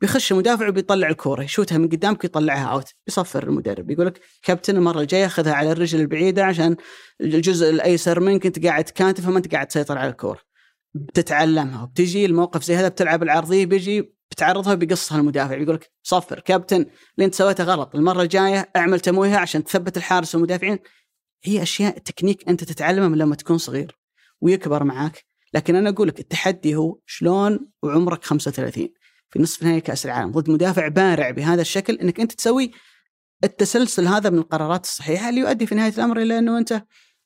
بيخش 0.00 0.32
المدافع 0.32 0.68
وبيطلع 0.68 1.08
الكورة 1.08 1.42
يشوتها 1.42 1.78
من 1.78 1.88
قدامك 1.88 2.24
يطلعها 2.24 2.66
اوت 2.66 2.90
بيصفر 3.06 3.42
المدرب. 3.42 3.90
يقول 3.90 4.06
لك 4.06 4.20
كابتن 4.42 4.76
المرة 4.76 5.00
الجاية 5.00 5.26
خذها 5.26 5.52
على 5.52 5.72
الرجل 5.72 6.00
البعيدة 6.00 6.44
عشان 6.44 6.76
الجزء 7.20 7.70
الأيسر 7.70 8.20
منك 8.20 8.46
أنت 8.46 8.66
قاعد 8.66 8.84
كاتف 8.84 9.26
فما 9.26 9.38
أنت 9.38 9.52
قاعد 9.52 9.66
تسيطر 9.66 9.98
على 9.98 10.10
الكورة. 10.10 10.40
بتتعلمها 10.94 11.82
وبتجي 11.82 12.26
الموقف 12.26 12.62
زي 12.64 12.76
هذا 12.76 12.88
بتلعب 12.88 13.22
العرضية 13.22 13.66
بيجي 13.66 14.14
بتعرضها 14.30 14.74
بيقصها 14.74 15.18
المدافع. 15.20 15.56
يقول 15.56 15.74
لك 15.74 15.90
صفر 16.02 16.40
كابتن 16.40 16.76
اللي 16.76 17.26
أنت 17.26 17.34
سويته 17.34 17.64
غلط. 17.64 17.94
المرة 17.94 18.22
الجاية 18.22 18.70
أعمل 18.76 19.00
تمويهة 19.00 19.36
عشان 19.36 19.64
تثبت 19.64 19.96
الحارس 19.96 20.34
والمدافعين. 20.34 20.78
هي 21.44 21.62
أشياء 21.62 21.98
تكنيك 21.98 22.48
أنت 22.48 22.64
تتعلمها 22.64 23.08
من 23.08 23.18
لما 23.18 23.34
تكون 23.34 23.58
صغير. 23.58 23.98
ويكبر 24.40 24.84
معك 24.84 25.31
لكن 25.54 25.76
أنا 25.76 25.88
أقول 25.88 26.08
لك 26.08 26.20
التحدي 26.20 26.76
هو 26.76 26.98
شلون 27.06 27.70
وعمرك 27.82 28.24
35 28.24 28.88
في 29.30 29.38
نصف 29.38 29.62
نهائي 29.62 29.80
كأس 29.80 30.06
العالم. 30.06 30.30
ضد 30.30 30.50
مدافع 30.50 30.88
بارع 30.88 31.30
بهذا 31.30 31.60
الشكل 31.60 31.94
إنك 31.94 32.20
أنت 32.20 32.32
تسوي 32.32 32.70
التسلسل 33.44 34.06
هذا 34.06 34.30
من 34.30 34.38
القرارات 34.38 34.84
الصحيحة 34.84 35.28
اللي 35.28 35.40
يؤدي 35.40 35.66
في 35.66 35.74
نهاية 35.74 35.92
الأمر 35.92 36.22
إلى 36.22 36.38
أنه 36.38 36.58
أنت 36.58 36.84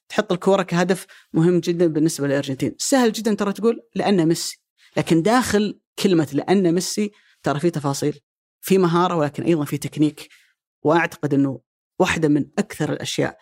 تحط 0.08 0.32
الكورة 0.32 0.62
كهدف 0.62 1.06
مهم 1.32 1.58
جدا 1.58 1.86
بالنسبة 1.86 2.26
للأرجنتين، 2.26 2.74
سهل 2.78 3.12
جدا 3.12 3.34
ترى 3.34 3.52
تقول 3.52 3.80
لأن 3.94 4.26
ميسي، 4.26 4.62
لكن 4.96 5.22
داخل 5.22 5.80
كلمة 6.02 6.28
لأن 6.32 6.74
ميسي 6.74 7.10
ترى 7.42 7.60
في 7.60 7.70
تفاصيل، 7.70 8.20
في 8.60 8.78
مهارة 8.78 9.16
ولكن 9.16 9.42
أيضا 9.42 9.64
في 9.64 9.78
تكنيك، 9.78 10.28
وأعتقد 10.84 11.34
أنه 11.34 11.60
واحدة 12.00 12.28
من 12.28 12.46
أكثر 12.58 12.92
الأشياء 12.92 13.38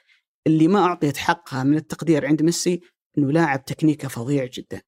اللي 0.46 0.68
ما 0.68 0.84
أعطيت 0.84 1.16
حقها 1.16 1.62
من 1.64 1.76
التقدير 1.76 2.26
عند 2.26 2.42
ميسي 2.42 2.80
إنه 3.18 3.32
لاعب 3.32 3.64
تكنيكة 3.64 4.08
فظيع 4.08 4.44
جدا. 4.44 4.82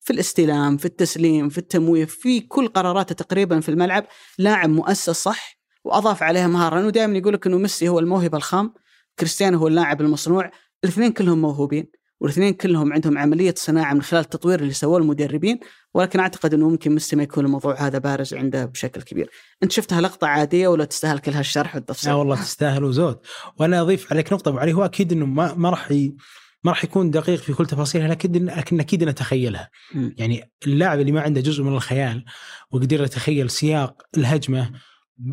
في 0.00 0.12
الاستلام، 0.12 0.76
في 0.76 0.84
التسليم، 0.84 1.48
في 1.48 1.58
التمويه، 1.58 2.04
في 2.04 2.40
كل 2.40 2.68
قراراته 2.68 3.14
تقريبا 3.14 3.60
في 3.60 3.68
الملعب 3.68 4.06
لاعب 4.38 4.70
مؤسس 4.70 5.10
صح 5.10 5.58
وأضاف 5.84 6.22
عليها 6.22 6.46
مهارة 6.46 6.76
لأنه 6.76 6.90
دائما 6.90 7.18
يقول 7.18 7.34
لك 7.34 7.46
إنه 7.46 7.58
ميسي 7.58 7.88
هو 7.88 7.98
الموهبة 7.98 8.38
الخام، 8.38 8.74
كريستيانو 9.18 9.58
هو 9.58 9.68
اللاعب 9.68 10.00
المصنوع، 10.00 10.50
الاثنين 10.84 11.12
كلهم 11.12 11.38
موهوبين 11.40 11.86
والاثنين 12.20 12.54
كلهم 12.54 12.92
عندهم 12.92 13.18
عملية 13.18 13.54
صناعة 13.56 13.94
من 13.94 14.02
خلال 14.02 14.22
التطوير 14.22 14.60
اللي 14.60 14.72
سووه 14.72 14.98
المدربين 14.98 15.60
ولكن 15.94 16.20
أعتقد 16.20 16.54
إنه 16.54 16.68
ممكن 16.68 16.92
ميسي 16.92 17.16
ما 17.16 17.22
يكون 17.22 17.44
الموضوع 17.44 17.74
هذا 17.80 17.98
بارز 17.98 18.34
عنده 18.34 18.64
بشكل 18.64 19.02
كبير. 19.02 19.30
أنت 19.62 19.72
شفتها 19.72 20.00
لقطة 20.00 20.26
عادية 20.26 20.68
ولا 20.68 20.84
تستاهل 20.84 21.18
كل 21.18 21.32
هالشرح 21.32 21.74
والتفصيل؟ 21.74 22.10
لا 22.10 22.16
والله 22.16 22.36
تستاهل 22.36 22.84
وزود 22.84 23.18
وأنا 23.58 23.80
أضيف 23.80 24.12
عليك 24.12 24.32
نقطة 24.32 24.48
أبو 24.48 24.58
علي 24.58 24.72
هو 24.72 24.84
أكيد 24.84 25.12
إنه 25.12 25.26
ما 25.26 25.54
ما 25.54 25.70
راح 25.70 25.90
ي... 25.90 26.16
ما 26.66 26.72
راح 26.72 26.84
يكون 26.84 27.10
دقيق 27.10 27.38
في 27.38 27.52
كل 27.52 27.66
تفاصيلها 27.66 28.08
لكن 28.08 28.44
لكن 28.44 28.80
أكيد 28.80 29.04
نتخيلها. 29.04 29.70
يعني 29.94 30.50
اللاعب 30.66 31.00
اللي 31.00 31.12
ما 31.12 31.20
عنده 31.20 31.40
جزء 31.40 31.62
من 31.62 31.72
الخيال 31.72 32.24
وقدر 32.70 33.04
يتخيل 33.04 33.50
سياق 33.50 34.02
الهجمة 34.16 34.70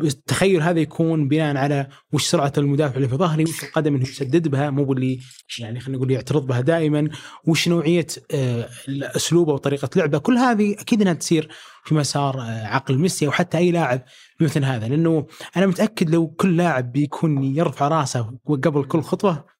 التخيل 0.02 0.62
هذا 0.62 0.80
يكون 0.80 1.28
بناء 1.28 1.56
على 1.56 1.88
وش 2.12 2.24
سرعة 2.24 2.52
المدافع 2.58 2.96
اللي 2.96 3.08
في 3.08 3.16
ظهري 3.16 3.42
وش 3.42 3.64
القدم 3.64 3.94
اللي 3.94 4.08
يسدد 4.08 4.48
بها 4.48 4.70
مو 4.70 4.92
اللي 4.92 5.20
يعني 5.58 5.80
خلينا 5.80 5.98
نقول 5.98 6.10
يعترض 6.10 6.46
بها 6.46 6.60
دائما 6.60 7.08
وش 7.46 7.68
نوعية 7.68 8.06
آه، 8.30 8.68
أسلوبه 8.88 9.52
وطريقة 9.52 9.90
لعبه. 9.96 10.18
كل 10.18 10.36
هذه 10.36 10.72
أكيد 10.72 11.00
إنها 11.00 11.12
تصير 11.12 11.48
في 11.84 11.94
مسار 11.94 12.40
آه، 12.40 12.66
عقل 12.66 12.98
ميسي 12.98 13.26
أو 13.26 13.32
حتى 13.32 13.58
أي 13.58 13.70
لاعب 13.70 14.04
مثل 14.40 14.64
هذا. 14.64 14.88
لأنه 14.88 15.26
أنا 15.56 15.66
متأكد 15.66 16.10
لو 16.10 16.26
كل 16.28 16.56
لاعب 16.56 16.92
بيكون 16.92 17.44
يرفع 17.44 17.88
رأسه 17.88 18.38
قبل 18.46 18.84
كل 18.84 19.02
خطوة 19.02 19.53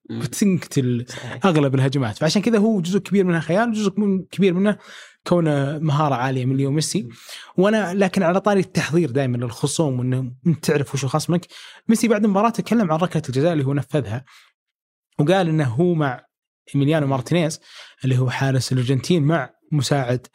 صحيح. 1.08 1.46
أغلب 1.46 1.74
الهجمات. 1.74 2.18
فعشان 2.18 2.42
كذا 2.42 2.58
هو 2.58 2.80
جزء 2.80 2.98
كبير 2.98 3.24
منها 3.24 3.40
خيال 3.40 3.72
جزء 3.72 4.00
من- 4.00 4.22
كبير 4.24 4.54
منه 4.54 4.78
كونه 5.26 5.78
مهارة 5.78 6.14
عالية 6.14 6.44
من 6.44 6.56
ليو 6.56 6.70
ميسي. 6.70 7.08
وأنا 7.56 7.94
لكن 7.94 8.22
على 8.22 8.40
طاري 8.40 8.60
التحضير 8.60 9.10
دائما 9.10 9.36
للخصوم 9.36 9.98
وإنه 9.98 10.32
أنت 10.46 10.64
تعرف 10.64 10.94
وش 10.94 11.04
خصمك 11.04 11.46
ميسي 11.88 12.08
بعد 12.08 12.24
المباراة 12.24 12.50
تكلم 12.50 12.92
عن 12.92 12.98
ركلة 12.98 13.22
الجزاء 13.28 13.52
اللي 13.52 13.64
هو 13.66 13.74
نفذها 13.74 14.24
وقال 15.18 15.48
إنه 15.48 15.64
هو 15.68 15.94
مع 15.94 16.24
إيميليانو 16.74 17.06
مارتينيز 17.06 17.60
اللي 18.04 18.18
هو 18.18 18.30
حارس 18.30 18.72
الأرجنتين 18.72 19.22
مع 19.22 19.50
مساعد 19.72 20.26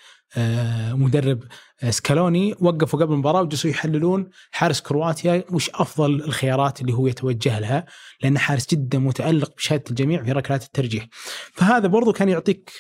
مدرب 0.94 1.44
آه، 1.84 1.90
سكالوني 1.90 2.56
وقفوا 2.60 3.00
قبل 3.00 3.14
المباراة 3.14 3.42
وجلسوا 3.42 3.70
يحللون 3.70 4.30
حارس 4.52 4.82
كرواتيا 4.82 5.44
وش 5.52 5.70
أفضل 5.70 6.16
الخيارات 6.16 6.82
اللي 6.82 6.94
هو 6.94 7.08
يتوجه 7.08 7.60
لها 7.60 7.86
لأنه 8.24 8.40
حارس 8.40 8.68
جدا 8.72 9.00
متألق 9.00 9.56
بشهادة 9.56 9.84
الجميع 9.90 10.24
في 10.24 10.32
ركلات 10.32 10.64
الترجيح. 10.64 11.08
فهذا 11.54 11.88
برضو 11.88 12.14
كان 12.14 12.30
يعطيك 12.30 12.72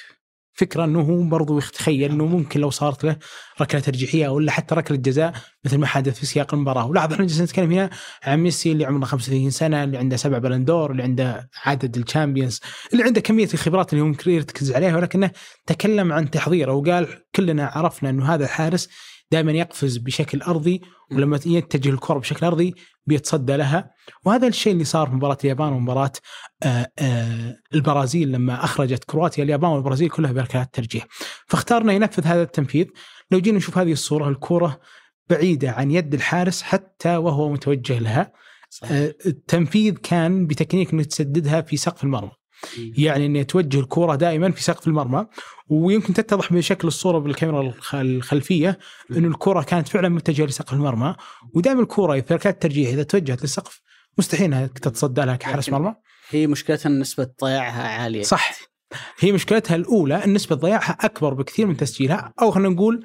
فكرة 0.59 0.83
إنه 0.83 1.01
هو 1.01 1.23
برضو 1.23 1.57
يتخيل 1.57 2.11
إنه 2.11 2.25
ممكن 2.25 2.59
لو 2.59 2.69
صارت 2.69 3.03
له 3.03 3.17
ركلة 3.61 3.81
ترجيحية 3.81 4.27
ولا 4.27 4.51
حتى 4.51 4.75
ركلة 4.75 4.97
جزاء 4.97 5.33
مثل 5.65 5.77
ما 5.77 5.85
حدث 5.85 6.19
في 6.19 6.25
سياق 6.25 6.53
المباراة. 6.53 6.85
ولاحظ 6.87 7.13
إحنا 7.13 7.25
جالسين 7.25 7.43
نتكلم 7.43 7.71
هنا 7.71 7.89
عن 8.23 8.39
ميسي 8.39 8.71
اللي 8.71 8.85
عمره 8.85 9.05
35 9.05 9.49
سنة 9.49 9.83
اللي 9.83 9.97
عنده 9.97 10.17
سبع 10.17 10.37
بالون 10.37 10.68
دور 10.68 10.91
اللي 10.91 11.03
عنده 11.03 11.49
عدد 11.65 11.97
ال 11.97 12.03
Champions 12.03 12.59
اللي 12.93 13.03
عنده 13.03 13.21
كمية 13.21 13.49
الخبرات 13.53 13.93
اللي 13.93 14.03
ممكن 14.03 14.31
يرتكز 14.31 14.71
عليها 14.71 14.97
ولكنه 14.97 15.31
تكلم 15.65 16.13
عن 16.13 16.31
تحضيره 16.31 16.73
وقال 16.73 17.07
كلنا 17.35 17.65
عرفنا 17.65 18.09
إنه 18.09 18.33
هذا 18.33 18.43
الحارس 18.43 18.89
دائما 19.31 19.51
يقفز 19.51 19.97
بشكل 19.97 20.41
أرضي 20.41 20.81
ولما 21.11 21.39
يتجه 21.45 21.89
الكره 21.89 22.19
بشكل 22.19 22.45
أرضي 22.45 22.75
بيتصدى 23.05 23.57
لها. 23.57 23.91
وهذا 24.25 24.47
الشيء 24.47 24.73
اللي 24.73 24.83
صار 24.83 25.07
في 25.07 25.15
مباراة 25.15 25.37
اليابان 25.43 25.73
ومباراة 25.73 26.11
آه، 26.63 26.91
آه، 26.99 27.55
البرازيل 27.73 28.31
لما 28.31 28.63
أخرجت 28.63 29.03
كرواتيا 29.03 29.43
اليابان 29.43 29.71
والبرازيل 29.71 30.09
كلها 30.09 30.31
بركلات 30.31 30.73
ترجيح. 30.73 31.07
فاختارنا 31.47 31.93
ينفذ 31.93 32.25
هذا 32.25 32.41
التنفيذ. 32.41 32.85
لو 33.31 33.39
جينا 33.39 33.57
نشوف 33.57 33.77
هذه 33.77 33.91
الصورة 33.91 34.29
الكره 34.29 34.79
بعيدة 35.29 35.71
عن 35.71 35.91
يد 35.91 36.13
الحارس 36.13 36.61
حتى 36.61 37.17
وهو 37.17 37.49
متوجه 37.49 37.99
لها. 37.99 38.31
صحيح. 38.69 38.91
آه، 38.91 39.15
التنفيذ 39.25 39.93
كان 39.93 40.47
بتكنيك 40.47 40.93
إنه 40.93 41.03
تسددها 41.03 41.61
في 41.61 41.77
سقف 41.77 42.03
المرمى. 42.03 42.31
يعني 42.97 43.25
انه 43.25 43.41
توجه 43.43 43.79
الكره 43.79 44.15
دائما 44.15 44.51
في 44.51 44.63
سقف 44.63 44.87
المرمى 44.87 45.25
ويمكن 45.67 46.13
تتضح 46.13 46.53
بشكل 46.53 46.87
الصورة 46.87 47.19
بالكاميرا 47.19 47.61
الخ- 47.61 47.95
الخلفية 47.95 48.79
إنه 49.11 49.27
الكره 49.27 49.61
كانت 49.61 49.87
فعلا 49.87 50.09
متجهة 50.09 50.45
لسقف 50.45 50.73
المرمى 50.73 51.15
ودائما 51.53 51.81
الكره 51.81 52.21
في 52.21 52.33
ركلات 52.33 52.53
الترجيح 52.55 52.89
إذا 52.89 53.03
توجهت 53.03 53.41
للسقف 53.41 53.81
مستحيل 54.17 54.45
إنها 54.45 54.67
تتصدى 54.67 55.21
لها 55.21 55.35
كحارس 55.35 55.69
مرمى. 55.69 55.95
هي 56.29 56.47
مشكلتها 56.47 56.89
إن 56.89 56.99
نسبة 56.99 57.27
ضياعها 57.43 57.87
عالية. 58.01 58.21
صح. 58.23 58.68
هي 59.19 59.31
مشكلتها 59.31 59.75
الأولى 59.75 60.15
ان 60.25 60.33
نسبه 60.33 60.55
ضياعها 60.55 60.97
أكبر 61.01 61.33
بكثير 61.33 61.67
من 61.67 61.77
تسجيلها 61.77 62.33
أو 62.41 62.51
خلينا 62.51 62.69
نقول 62.69 63.03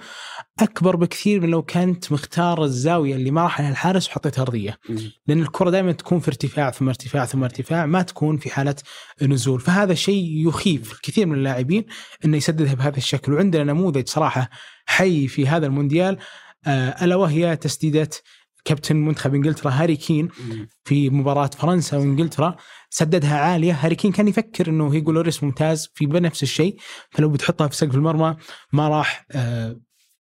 أكبر 0.61 0.97
بكثير 0.97 1.41
من 1.41 1.51
لو 1.51 1.63
كنت 1.63 2.13
مختار 2.13 2.65
الزاوية 2.65 3.15
اللي 3.15 3.31
ما 3.31 3.43
راح 3.43 3.61
لها 3.61 3.71
الحارس 3.71 4.09
وحطيتها 4.09 4.43
أرضية. 4.43 4.79
لأن 5.27 5.43
الكرة 5.43 5.71
دائما 5.71 5.93
تكون 5.93 6.21
في 6.21 6.29
ارتفاع 6.29 6.71
ثم 6.71 6.89
ارتفاع 6.89 7.25
ثم 7.25 7.45
ارتفاع 7.45 7.87
ما 7.87 8.03
تكون 8.03 8.37
في 8.37 8.51
حالة 8.51 8.75
نزول. 9.23 9.61
فهذا 9.61 9.95
شيء 9.95 10.49
يخيف 10.49 10.93
الكثير 10.93 11.27
من 11.27 11.35
اللاعبين 11.35 11.85
إنه 12.25 12.37
يسددها 12.37 12.75
بهذا 12.75 12.97
الشكل. 12.97 13.33
وعندنا 13.33 13.65
نموذج 13.65 14.09
صراحة 14.09 14.51
حي 14.87 15.29
في 15.29 15.47
هذا 15.49 15.67
المونديال 15.67 16.19
آه، 16.67 17.05
ألا 17.05 17.17
وهي 17.17 17.57
تسديدة 17.57 18.11
كابتن 18.65 18.97
منتخب 18.97 19.35
إنجلترا 19.35 19.71
هاري 19.71 19.97
كين 19.97 20.29
في 20.85 21.11
مباراة 21.11 21.51
فرنسا 21.59 21.97
وإنجلترا. 21.97 22.57
سددها 22.95 23.39
عالية. 23.39 23.73
هاري 23.73 23.95
كين 23.95 24.13
كان 24.13 24.29
يفكر 24.29 24.69
إنه 24.69 24.97
يقول 24.97 25.15
لوريس 25.15 25.45
ممتاز 25.45 25.91
في 25.95 26.07
نفس 26.07 26.43
الشيء 26.43 26.77
فلو 27.11 27.29
بتحطها 27.29 27.69
في 27.69 27.77
سقف 27.77 27.95
المرمى 27.95 28.37
ما 28.73 28.89
راح 28.89 29.27
آه، 29.31 29.81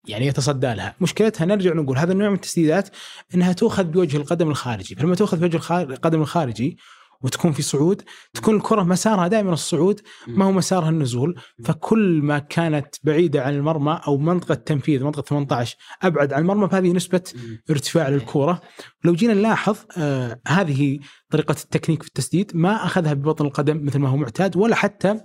يعني 0.08 0.26
يتصدى 0.26 0.74
لها. 0.74 0.96
مشكلتها 1.00 1.44
نرجع 1.44 1.74
نقول 1.74 1.98
هذا 1.98 2.12
النوع 2.12 2.28
من 2.28 2.34
التسديدات 2.34 2.88
إنها 3.34 3.52
تؤخذ 3.52 3.84
بوجه 3.84 4.16
القدم 4.16 4.50
الخارجي. 4.50 4.94
فلما 4.94 5.14
تؤخذ 5.14 5.38
بوجه 5.40 5.82
القدم 5.82 6.20
الخارجي 6.20 6.78
وتكون 7.22 7.52
في 7.52 7.62
صعود 7.62 8.02
تكون 8.34 8.56
الكرة 8.56 8.82
مسارها 8.82 9.28
دائما 9.28 9.52
الصعود 9.52 10.00
ما 10.28 10.44
هو 10.44 10.52
مسارها 10.52 10.88
النزول. 10.88 11.40
فكل 11.64 12.20
ما 12.22 12.38
كانت 12.38 12.96
بعيدة 13.04 13.42
عن 13.42 13.54
المرمى 13.54 14.00
أو 14.06 14.18
منطقة 14.18 14.54
تنفيذ 14.54 15.04
منطقة 15.04 15.22
18 15.22 15.76
أبعد 16.02 16.32
عن 16.32 16.40
المرمى 16.42 16.68
فهذه 16.68 16.92
نسبة 16.92 17.22
ارتفاع 17.70 18.08
للكره 18.08 18.60
لو 19.04 19.12
جينا 19.12 19.34
نلاحظ 19.34 19.76
آه 19.96 20.40
هذه 20.48 20.98
طريقة 21.30 21.52
التكنيك 21.52 22.02
في 22.02 22.08
التسديد 22.08 22.50
ما 22.54 22.84
أخذها 22.84 23.12
ببطن 23.12 23.46
القدم 23.46 23.84
مثل 23.84 23.98
ما 23.98 24.08
هو 24.08 24.16
معتاد 24.16 24.56
ولا 24.56 24.74
حتى 24.74 25.20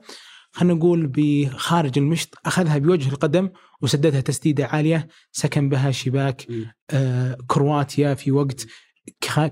خلينا 0.52 0.74
نقول 0.74 1.08
بخارج 1.08 1.98
المشط 1.98 2.36
أخذها 2.46 2.78
بوجه 2.78 3.10
القدم 3.10 3.50
وسددها 3.82 4.22
تسديدة 4.22 4.66
عالية 4.66 5.08
سكن 5.32 5.70
بها 5.70 5.92
شباك 5.92 6.48
آه 6.92 7.38
كرواتيا 7.48 8.14
في 8.14 8.32
وقت 8.32 8.66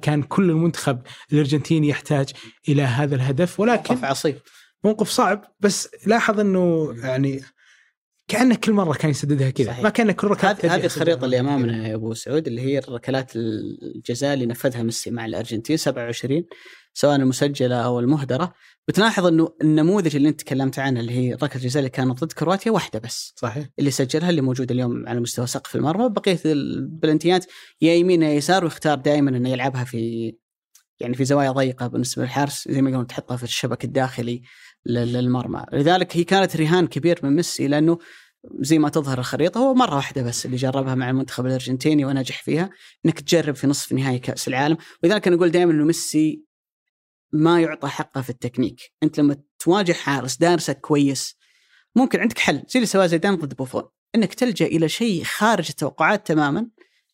كان 0.01 0.23
كل 0.23 0.49
المنتخب 0.49 1.01
الأرجنتيني 1.33 1.87
يحتاج 1.87 2.29
إلى 2.69 2.81
هذا 2.81 3.15
الهدف 3.15 3.59
ولكن 3.59 3.93
موقف 3.93 4.05
عصيب. 4.05 4.37
موقف 4.83 5.09
صعب. 5.09 5.45
بس 5.59 5.89
لاحظ 6.05 6.39
إنه 6.39 6.95
يعني 7.03 7.41
كأنه 8.27 8.55
كل 8.55 8.73
مرة 8.73 8.93
كان 8.93 9.11
يسددها 9.11 9.49
كذا 9.49 9.81
ما 9.81 9.89
كان 9.89 10.11
كل 10.11 10.27
ركلات 10.27 10.65
هذه 10.65 10.85
الخريطة 10.85 11.25
اللي 11.25 11.39
أمامنا 11.39 11.87
يا 11.87 11.95
أبو 11.95 12.13
سعود 12.13 12.47
اللي 12.47 12.61
هي 12.61 12.79
الركلات 12.79 13.31
الجزاء 13.35 14.33
اللي 14.33 14.45
نفذها 14.45 14.83
ميسي 14.83 15.11
مع 15.11 15.25
الأرجنتين 15.25 15.77
27 15.77 16.45
سواء 16.93 17.15
المسجلة 17.15 17.75
أو 17.75 17.99
المهدرة. 17.99 18.53
بتلاحظ 18.87 19.25
إنه 19.25 19.53
النموذج 19.61 20.15
اللي 20.15 20.29
أنت 20.29 20.41
تكلمت 20.41 20.79
عنه 20.79 20.99
اللي 20.99 21.11
هي 21.13 21.33
ركله 21.33 21.55
الجزاء 21.55 21.79
اللي 21.79 21.89
كانت 21.89 22.23
ضد 22.23 22.31
كرواتيا 22.31 22.71
واحدة 22.71 22.99
بس. 22.99 23.33
صحيح. 23.35 23.67
اللي 23.79 23.91
سجلها 23.91 24.29
اللي 24.29 24.41
موجوده 24.41 24.73
اليوم 24.75 25.07
على 25.07 25.19
مستوى 25.19 25.47
سقف 25.47 25.75
المرمى. 25.75 26.09
بقية 26.09 26.39
البلنتيات 26.45 27.45
يا 27.81 27.93
يمين 27.93 28.21
يا 28.21 28.29
يسار 28.29 28.63
ويختار 28.63 28.97
دائما 28.97 29.29
إنه 29.29 29.49
يلعبها 29.49 29.83
في 29.83 30.33
يعني 30.99 31.13
في 31.13 31.25
زوايا 31.25 31.51
ضيقة 31.51 31.87
بالنسبة 31.87 32.23
للحارس 32.23 32.67
زي 32.67 32.81
ما 32.81 32.89
يقولون 32.89 33.07
تحطها 33.07 33.37
في 33.37 33.43
الشبك 33.43 33.85
الداخلي 33.85 34.41
للمرمى. 34.85 35.65
لذلك 35.73 36.17
هي 36.17 36.23
كانت 36.23 36.57
رهان 36.57 36.87
كبير 36.87 37.19
من 37.23 37.35
ميسي 37.35 37.67
لأنه 37.67 37.97
زي 38.59 38.79
ما 38.79 38.89
تظهر 38.89 39.19
الخريطة 39.19 39.59
هو 39.59 39.73
مرة 39.73 39.95
واحدة 39.95 40.23
بس 40.23 40.45
اللي 40.45 40.57
جربها 40.57 40.95
مع 40.95 41.09
المنتخب 41.09 41.45
الأرجنتيني 41.45 42.05
ونجح 42.05 42.43
فيها 42.43 42.69
إنك 43.05 43.19
تجرب 43.19 43.55
في 43.55 43.67
نصف 43.67 43.93
نهائي 43.93 44.19
كأس 44.19 44.47
العالم. 44.47 44.77
ولذلك 45.03 45.27
أنا 45.27 45.35
أقول 45.35 45.51
دائما 45.51 45.71
إنه 45.71 45.85
ميسي 45.85 46.43
ما 47.33 47.61
يعطى 47.61 47.87
حقه 47.87 48.21
في 48.21 48.29
التكنيك. 48.29 48.79
أنت 49.03 49.19
لما 49.19 49.37
تواجه 49.59 49.93
حارس 49.93 50.37
دارسك 50.37 50.79
كويس 50.79 51.35
ممكن 51.95 52.19
عندك 52.19 52.39
حل. 52.39 52.55
زي 52.55 52.75
اللي 52.75 52.85
سواه 52.85 53.05
زيدان 53.05 53.35
ضد 53.35 53.55
بوفون. 53.55 53.83
إنك 54.15 54.33
تلجأ 54.33 54.65
إلى 54.65 54.89
شيء 54.89 55.23
خارج 55.23 55.67
التوقعات 55.69 56.27
تماما 56.27 56.67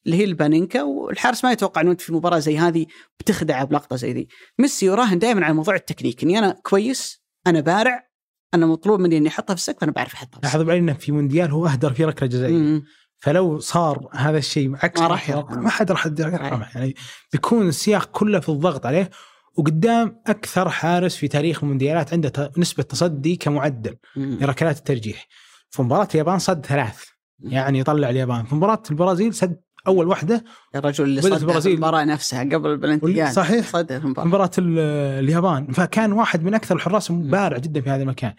اللي 0.06 0.18
هي 0.18 0.24
البانينكا 0.24 0.84
والحارس 0.84 1.44
ما 1.44 1.52
يتوقع 1.52 1.82
إنه 1.82 1.92
أنت 1.92 2.02
في 2.02 2.14
مباراة 2.14 2.40
زي 2.40 2.58
هذه 2.58 2.86
بتخدعه 3.20 3.64
بلقطة 3.64 3.96
زي 3.96 4.14
ذي. 4.14 4.28
ميسي 4.60 4.86
يراهن 4.86 5.20
دائما 5.20 5.46
على 5.46 5.54
موضوع 5.54 5.76
التكنيك. 5.76 6.24
إني 6.24 6.40
أنا 6.40 6.60
كويس 6.64 7.24
أنا 7.48 7.60
بارع 7.60 8.08
أنا 8.54 8.66
مطلوب 8.66 9.00
مني 9.00 9.18
إني 9.18 9.30
أحطها 9.30 9.54
في 9.54 9.60
السقف 9.60 9.84
أنا 9.84 9.92
بعرف 9.92 10.14
أحطها 10.14 10.40
لاحظ 10.44 10.62
بعدين 10.62 10.84
إنه 10.84 10.94
في 10.94 11.12
مونديال 11.12 11.52
هو 11.52 11.68
أهدر 11.68 11.94
في 11.94 12.06
ركلة 12.06 12.30
جزائية. 12.30 12.82
فلو 13.20 13.60
صار 13.60 14.10
هذا 14.14 14.38
الشيء 14.38 14.76
عكس 14.76 15.02
ما 15.02 15.08
راح 15.08 15.30
ما 15.50 15.70
حد 15.70 15.92
راح 15.92 16.06
يرحمه 16.06 16.68
يعني 16.76 16.96
بيكون 17.34 17.68
السياق 17.68 18.06
كله 18.12 18.40
في 18.40 18.50
الضغط 18.50 18.86
عليه 18.86 19.10
وقدام 19.58 20.22
أكثر 20.28 20.70
حارس 20.70 21.16
في 21.16 21.28
تاريخ 21.28 21.64
المونديالات 21.64 22.14
عنده 22.14 22.52
نسبة 22.58 22.84
تصدي 22.84 23.36
كمعدل 23.36 23.98
لركلات 24.16 24.78
الترجيح. 24.78 25.28
في 25.70 25.82
مباراة 25.82 26.08
اليابان 26.14 26.40
صد 26.40 26.66
ثلاث. 26.66 27.04
يعني 27.40 27.80
يطلع 27.80 28.10
اليابان. 28.10 28.46
في 28.46 28.56
مباراة 28.56 28.84
البرازيل 28.92 29.34
سد 29.34 29.62
أول 29.88 30.08
واحدة 30.08 30.44
الرجل 30.76 31.04
اللي 31.04 31.22
صد 31.22 31.32
البرازيل. 31.32 31.74
المباراة 31.74 32.04
نفسها 32.04 32.44
قبل 32.44 32.70
البلنتيان. 32.70 33.32
صحيح. 33.32 33.68
صد 33.68 33.92
المباراة. 33.92 34.28
مباراة 34.28 34.52
اليابان. 34.58 35.72
فكان 35.72 36.12
واحد 36.12 36.44
من 36.44 36.54
أكثر 36.54 36.76
الحراس 36.76 37.12
بارع 37.12 37.58
جدا 37.58 37.82
في 37.82 37.90
هذا 37.90 38.04
المكان. 38.04 38.34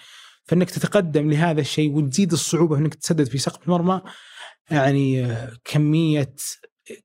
فإنك 0.44 0.70
تتقدم 0.70 1.30
لهذا 1.30 1.60
الشيء 1.60 1.96
وتزيد 1.96 2.32
الصعوبة 2.32 2.78
إنك 2.78 2.94
تسدد 2.94 3.28
في 3.28 3.38
سقف 3.38 3.66
المرمى 3.66 4.00
يعني 4.70 5.36
كمية 5.64 6.34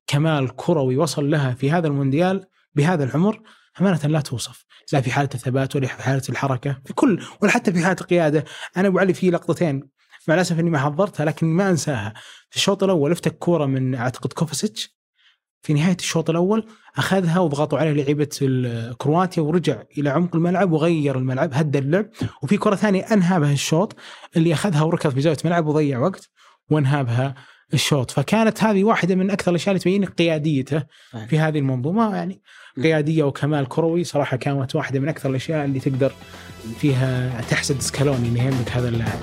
كمال 0.08 0.56
كروي 0.56 0.97
وصل 0.97 1.30
لها 1.30 1.54
في 1.54 1.71
هذا 1.71 1.88
المونديال 1.88 2.45
بهذا 2.76 3.04
العمر. 3.04 3.41
أمانة 3.81 3.99
لا 4.03 4.21
توصف 4.21 4.65
لا 4.93 5.01
في 5.01 5.12
حالة 5.12 5.29
الثبات 5.36 5.75
ولا 5.75 5.88
في 5.88 6.03
حالة 6.03 6.21
الحركة 6.29 6.81
في 6.86 6.93
كل 6.93 7.23
ولا 7.41 7.51
حتى 7.51 7.73
في 7.73 7.83
حالة 7.83 7.97
القيادة. 8.01 8.45
أنا 8.77 8.88
أبو 8.88 8.99
علي 8.99 9.13
في 9.13 9.29
لقطتين 9.29 9.89
مع 10.27 10.36
الأسف 10.36 10.59
إني 10.59 10.69
ما 10.69 10.79
حضرتها 10.79 11.25
لكن 11.25 11.47
ما 11.47 11.69
أنساها. 11.69 12.13
في 12.49 12.55
الشوط 12.55 12.83
الأول 12.83 13.12
افتك 13.12 13.38
كورة 13.38 13.65
من 13.65 13.95
أعتقد 13.95 14.33
كوفاسيتش. 14.33 14.95
في 15.62 15.73
نهاية 15.73 15.97
الشوط 15.99 16.29
الأول 16.29 16.67
أخذها 16.97 17.39
وضغطوا 17.39 17.79
عليه 17.79 17.91
لعيبة 17.91 18.29
كرواتيا 19.01 19.43
ورجع 19.43 19.83
إلى 19.97 20.09
عمق 20.09 20.36
الملعب 20.36 20.71
وغير 20.71 21.17
الملعب 21.17 21.53
هدى 21.53 21.79
اللعب. 21.79 22.09
وفي 22.43 22.57
كرة 22.57 22.75
ثانية 22.75 23.01
انهى 23.13 23.39
بها 23.39 23.53
الشوط 23.53 23.95
اللي 24.36 24.53
أخذها 24.53 24.81
وركض 24.81 25.09
في 25.13 25.21
زاوية 25.21 25.38
الملعب 25.45 25.67
وضيع 25.67 25.99
وقت 25.99 26.29
وانهى 26.71 27.03
بها 27.03 27.36
الشوط. 27.73 28.12
فكانت 28.12 28.63
هذه 28.63 28.83
واحدة 28.83 29.15
من 29.15 29.31
أكثر 29.31 29.51
الأشياء 29.51 29.69
اللي 29.69 29.79
تبين 29.79 30.05
قياديته 30.05 30.83
في 31.27 31.39
هذه 31.39 31.59
المنظومة. 31.59 32.15
يعني 32.15 32.41
قيادية 32.77 33.23
وكمال 33.23 33.67
كروي 33.67 34.03
صراحة 34.03 34.38
كانت 34.38 34.75
واحدة 34.75 34.99
من 34.99 35.09
أكثر 35.09 35.29
الأشياء 35.29 35.65
اللي 35.65 35.79
تقدر 35.79 36.13
فيها 36.79 37.41
تحسد 37.41 37.81
سكالوني 37.81 38.27
إنه 38.27 38.43
يملك 38.43 38.69
هذا 38.71 38.89
اللاعب. 38.89 39.19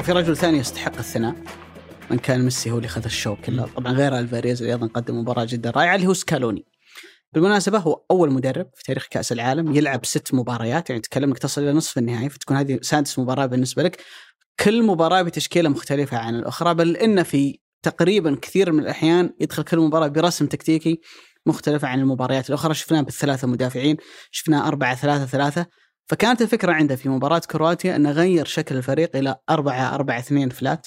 وفي 0.00 0.12
رجل 0.12 0.36
ثاني 0.36 0.58
يستحق 0.58 0.98
الثناء 0.98 1.34
من 2.10 2.18
كان 2.18 2.42
ميسي 2.44 2.70
هو 2.70 2.76
اللي 2.76 2.86
اخذ 2.86 3.04
الشوط 3.04 3.38
كله. 3.40 3.66
طبعا 3.76 3.92
غير 3.92 4.18
ألفاريز 4.18 4.62
اللي 4.62 4.72
أيضا 4.72 4.86
قدم 4.86 5.20
مباراة 5.20 5.44
جدا 5.44 5.70
رائعة 5.70 5.94
اللي 5.94 6.06
هو 6.06 6.14
سكالوني. 6.14 6.64
بالمناسبة 7.32 7.78
هو 7.78 8.02
أول 8.10 8.30
مدرب 8.30 8.70
في 8.74 8.84
تاريخ 8.84 9.06
كأس 9.10 9.32
العالم 9.32 9.74
يلعب 9.74 10.06
ست 10.06 10.34
مباريات 10.34 10.90
يعني 10.90 11.02
تكلم 11.02 11.28
انك 11.28 11.38
تصل 11.38 11.62
إلى 11.62 11.72
نصف 11.72 11.98
النهائي 11.98 12.28
فتكون 12.28 12.56
هذه 12.56 12.78
سادس 12.82 13.18
مباراة 13.18 13.46
بالنسبة 13.46 13.82
لك. 13.82 14.02
كل 14.60 14.82
مباراة 14.82 15.22
بتشكيلة 15.22 15.68
مختلفة 15.68 16.18
عن 16.18 16.34
الأخرى 16.34 16.74
بل 16.74 16.96
إن 16.96 17.22
في 17.22 17.58
تقريبا 17.86 18.38
كثير 18.42 18.72
من 18.72 18.80
الأحيان 18.80 19.30
يدخل 19.40 19.62
كل 19.62 19.78
مباراة 19.78 20.08
برسم 20.08 20.46
تكتيكي 20.46 21.00
مختلفة 21.46 21.88
عن 21.88 22.00
المباريات 22.00 22.48
الأخرى. 22.48 22.74
شفناه 22.74 23.00
بالثلاثة 23.00 23.48
مدافعين 23.48 23.96
شفناه 24.30 24.68
أربعة 24.68 24.94
ثلاثة 24.94 25.26
ثلاثة. 25.26 25.66
فكانت 26.06 26.42
الفكرة 26.42 26.72
عنده 26.72 26.96
في 26.96 27.08
مباراة 27.08 27.42
كرواتيا 27.50 27.96
أنه 27.96 28.10
غير 28.10 28.44
شكل 28.44 28.76
الفريق 28.76 29.16
إلى 29.16 29.36
أربعة 29.50 29.94
أربعة 29.94 30.18
اثنين 30.18 30.48
flat 30.48 30.86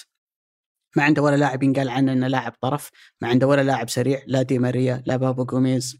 ما 0.95 1.03
عنده 1.03 1.21
ولا 1.21 1.35
لاعب 1.35 1.63
ينقال 1.63 1.89
عنه 1.89 2.13
إنه 2.13 2.27
لاعب 2.27 2.53
طرف، 2.61 2.89
ما 3.21 3.27
عنده 3.27 3.47
ولا 3.47 3.61
لاعب 3.61 3.89
سريع، 3.89 4.21
لا 4.27 4.41
دي 4.41 4.59
ماريا، 4.59 5.03
لا 5.05 5.15
بابو 5.15 5.45
جوميز، 5.45 5.97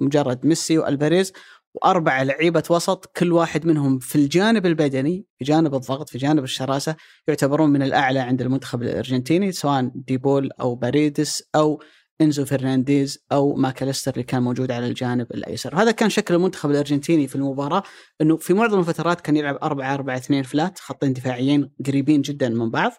مجرد 0.00 0.46
ميسي 0.46 0.78
وألفاريز. 0.78 1.32
وأربع 1.74 2.22
لعيبة 2.22 2.62
وسط 2.70 3.06
كل 3.16 3.32
واحد 3.32 3.66
منهم 3.66 3.98
في 3.98 4.16
الجانب 4.16 4.66
البدني 4.66 5.26
في 5.38 5.44
جانب 5.44 5.74
الضغط 5.74 6.08
في 6.08 6.18
جانب 6.18 6.44
الشراسة 6.44 6.96
يعتبرون 7.28 7.70
من 7.70 7.82
الأعلى 7.82 8.18
عند 8.18 8.42
المنتخب 8.42 8.82
الأرجنتيني 8.82 9.52
سواء 9.52 9.90
ديبول 9.94 10.50
أو 10.60 10.74
باريدس 10.74 11.42
أو 11.54 11.82
إنزو 12.20 12.44
فرنانديز 12.44 13.24
أو 13.32 13.54
ماكاليستر 13.54 14.12
اللي 14.12 14.22
كان 14.22 14.42
موجود 14.42 14.70
على 14.70 14.86
الجانب 14.86 15.26
الأيسر، 15.32 15.82
هذا 15.82 15.90
كان 15.90 16.10
شكل 16.10 16.34
المنتخب 16.34 16.70
الأرجنتيني 16.70 17.28
في 17.28 17.36
المباراة 17.36 17.82
إنه 18.20 18.36
في 18.36 18.54
معظم 18.54 18.78
الفترات 18.78 19.20
كان 19.20 19.36
يلعب 19.36 19.58
4 19.62 19.94
4 19.94 20.16
2 20.16 20.42
flat، 20.42 20.78
خطين 20.78 21.12
دفاعيين 21.12 21.70
قريبين 21.86 22.22
جدا 22.22 22.48
من 22.48 22.70
بعض 22.70 22.92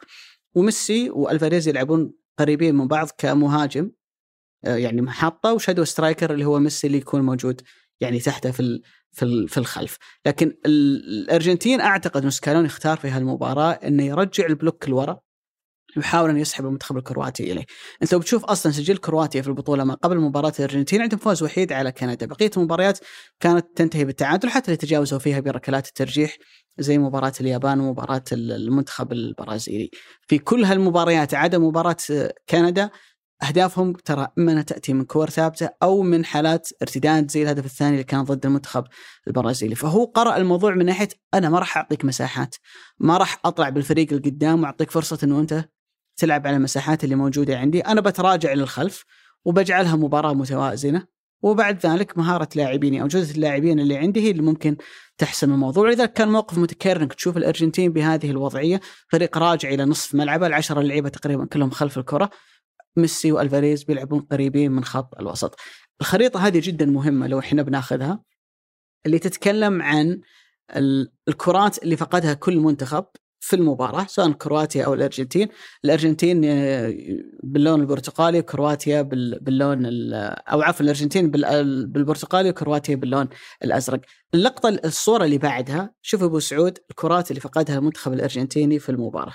وميسي 0.55 1.09
وألفاريز 1.09 1.67
يلعبون 1.67 2.13
قريبين 2.39 2.75
من 2.75 2.87
بعض 2.87 3.07
كمهاجم 3.17 3.91
آه، 4.65 4.75
يعني 4.75 5.01
محطة 5.01 5.53
و 5.53 5.57
shadow 5.57 5.83
striker 5.83 6.33
اللي 6.33 6.45
هو 6.45 6.59
ميسي 6.59 6.87
اللي 6.87 6.97
يكون 6.97 7.21
موجود 7.21 7.61
يعني 8.01 8.19
تحته 8.19 8.51
في 8.51 8.81
في 9.11 9.47
في 9.47 9.57
الخلف 9.57 9.97
لكن 10.25 10.57
الأرجنتين 10.65 11.81
أعتقد 11.81 12.23
ان 12.23 12.29
سكالوني 12.29 12.67
اختار 12.67 12.97
في 12.97 13.09
هالمباراة 13.09 13.71
إنه 13.71 14.03
يرجع 14.03 14.45
ال 14.45 14.52
block 14.52 14.89
لورا 14.89 15.19
يحاول 15.97 16.29
ان 16.29 16.37
يسحب 16.37 16.65
المنتخب 16.65 16.97
الكرواتي 16.97 17.51
إليه. 17.51 17.65
أنت 18.01 18.13
لو 18.13 18.19
بتشوف 18.19 18.45
أصلا 18.45 18.71
سجل 18.71 18.97
كرواتيا 18.97 19.41
في 19.41 19.47
البطولة 19.47 19.83
ما 19.83 19.93
قبل 19.93 20.19
مباراة 20.19 20.53
الأرجنتين 20.59 21.01
عندهم 21.01 21.19
فوز 21.19 21.43
وحيد 21.43 21.71
على 21.71 21.91
كندا، 21.91 22.25
بقية 22.25 22.51
المباريات 22.57 22.99
كانت 23.39 23.65
تنتهي 23.75 24.05
بالتعادل 24.05 24.49
حتى 24.49 24.65
اللي 24.67 24.77
تجاوزوا 24.77 25.19
فيها 25.19 25.39
بركلات 25.39 25.87
الترجيح 25.87 26.37
زي 26.77 26.97
مباراة 26.97 27.33
اليابان 27.41 27.79
ومباراة 27.79 28.23
المنتخب 28.31 29.11
البرازيلي. 29.11 29.89
في 30.27 30.37
كل 30.39 30.63
هالمباريات 30.63 31.33
عدا 31.33 31.57
مباراة 31.57 31.97
كندا 32.49 32.89
أهدافهم 33.43 33.93
ترى 33.93 34.27
إما 34.37 34.51
أنها 34.51 34.63
تأتي 34.63 34.93
من 34.93 35.03
كور 35.03 35.29
ثابتة 35.29 35.69
أو 35.83 36.01
من 36.01 36.25
حالات 36.25 36.69
ارتداد 36.81 37.31
زي 37.31 37.43
الهدف 37.43 37.65
الثاني 37.65 37.91
اللي 37.91 38.03
كان 38.03 38.23
ضد 38.23 38.45
المنتخب 38.45 38.83
البرازيلي، 39.27 39.75
فهو 39.75 40.05
قرأ 40.05 40.37
الموضوع 40.37 40.75
من 40.75 40.85
ناحية 40.85 41.09
أنا 41.33 41.49
ما 41.49 41.59
راح 41.59 41.77
أعطيك 41.77 42.05
مساحات، 42.05 42.55
ما 42.99 43.17
راح 43.17 43.39
أطلع 43.45 43.69
بالفريق 43.69 44.13
القدام 44.13 44.63
وأعطيك 44.63 44.91
فرصة 44.91 45.19
إنه 45.23 45.39
أنت 45.39 45.69
تلعب 46.17 46.47
على 46.47 46.55
المساحات 46.55 47.03
اللي 47.03 47.15
موجودة 47.15 47.57
عندي، 47.57 47.79
أنا 47.79 48.01
بتراجع 48.01 48.53
للخلف 48.53 49.05
وبجعلها 49.45 49.95
مباراة 49.95 50.33
متوازنة 50.33 51.15
وبعد 51.41 51.85
ذلك 51.85 52.17
مهارة 52.17 52.49
لاعبيني 52.55 53.01
أو 53.01 53.07
جوده 53.07 53.31
اللاعبين 53.31 53.79
اللي 53.79 53.97
عندي 53.97 54.21
هي 54.21 54.31
اللي 54.31 54.41
ممكن 54.41 54.77
تحسم 55.17 55.53
الموضوع، 55.53 55.83
ولذلك 55.83 56.13
كان 56.13 56.27
موقف 56.27 56.57
متكرر 56.57 57.01
إنك 57.03 57.13
تشوف 57.13 57.37
الأرجنتين 57.37 57.93
بهذه 57.93 58.31
الوضعية، 58.31 58.81
فريق 59.09 59.37
راجع 59.37 59.69
إلى 59.69 59.85
نصف 59.85 60.15
ملعبه، 60.15 60.47
العشرة 60.47 60.81
اللعيبه 60.81 61.09
تقريبا 61.09 61.45
كلهم 61.45 61.69
خلف 61.69 61.97
الكرة، 61.97 62.29
ميسي 62.97 63.31
وألفاريز 63.31 63.83
بيلعبون 63.83 64.19
قريبين 64.19 64.71
من 64.71 64.83
خط 64.83 65.19
الوسط. 65.19 65.55
الخريطة 66.01 66.47
هذه 66.47 66.61
جدا 66.63 66.85
مهمة 66.85 67.27
لو 67.27 67.39
إحنا 67.39 67.61
بناخذها 67.61 68.23
اللي 69.05 69.19
تتكلم 69.19 69.81
عن 69.81 70.21
الكرات 71.27 71.83
اللي 71.83 71.97
فقدها 71.97 72.33
كل 72.33 72.57
منتخب 72.57 73.05
في 73.39 73.55
المباراة 73.55 74.05
سواء 74.09 74.31
كرواتيا 74.31 74.85
أو 74.85 74.93
الأرجنتين. 74.93 75.47
الأرجنتين 75.85 76.41
آه، 76.45 76.93
باللون 77.43 77.81
البرتقالي 77.81 78.41
كرواتيا 78.41 79.01
باللون 79.01 79.85
أو 80.23 80.61
عفوا 80.61 80.83
الأرجنتين 80.83 81.31
بالبرتقالي 81.31 82.49
وكرواتيا 82.49 82.95
باللون 82.95 83.27
الأزرق. 83.63 84.01
اللقطة 84.33 84.69
الصورة 84.69 85.25
اللي 85.25 85.37
بعدها 85.37 85.93
شوف 86.01 86.23
أبو 86.23 86.39
سعود 86.39 86.79
الكرات 86.89 87.31
اللي 87.31 87.41
فقدها 87.41 87.77
المنتخب 87.77 88.13
الأرجنتيني 88.13 88.79
في 88.79 88.89
المباراة. 88.89 89.33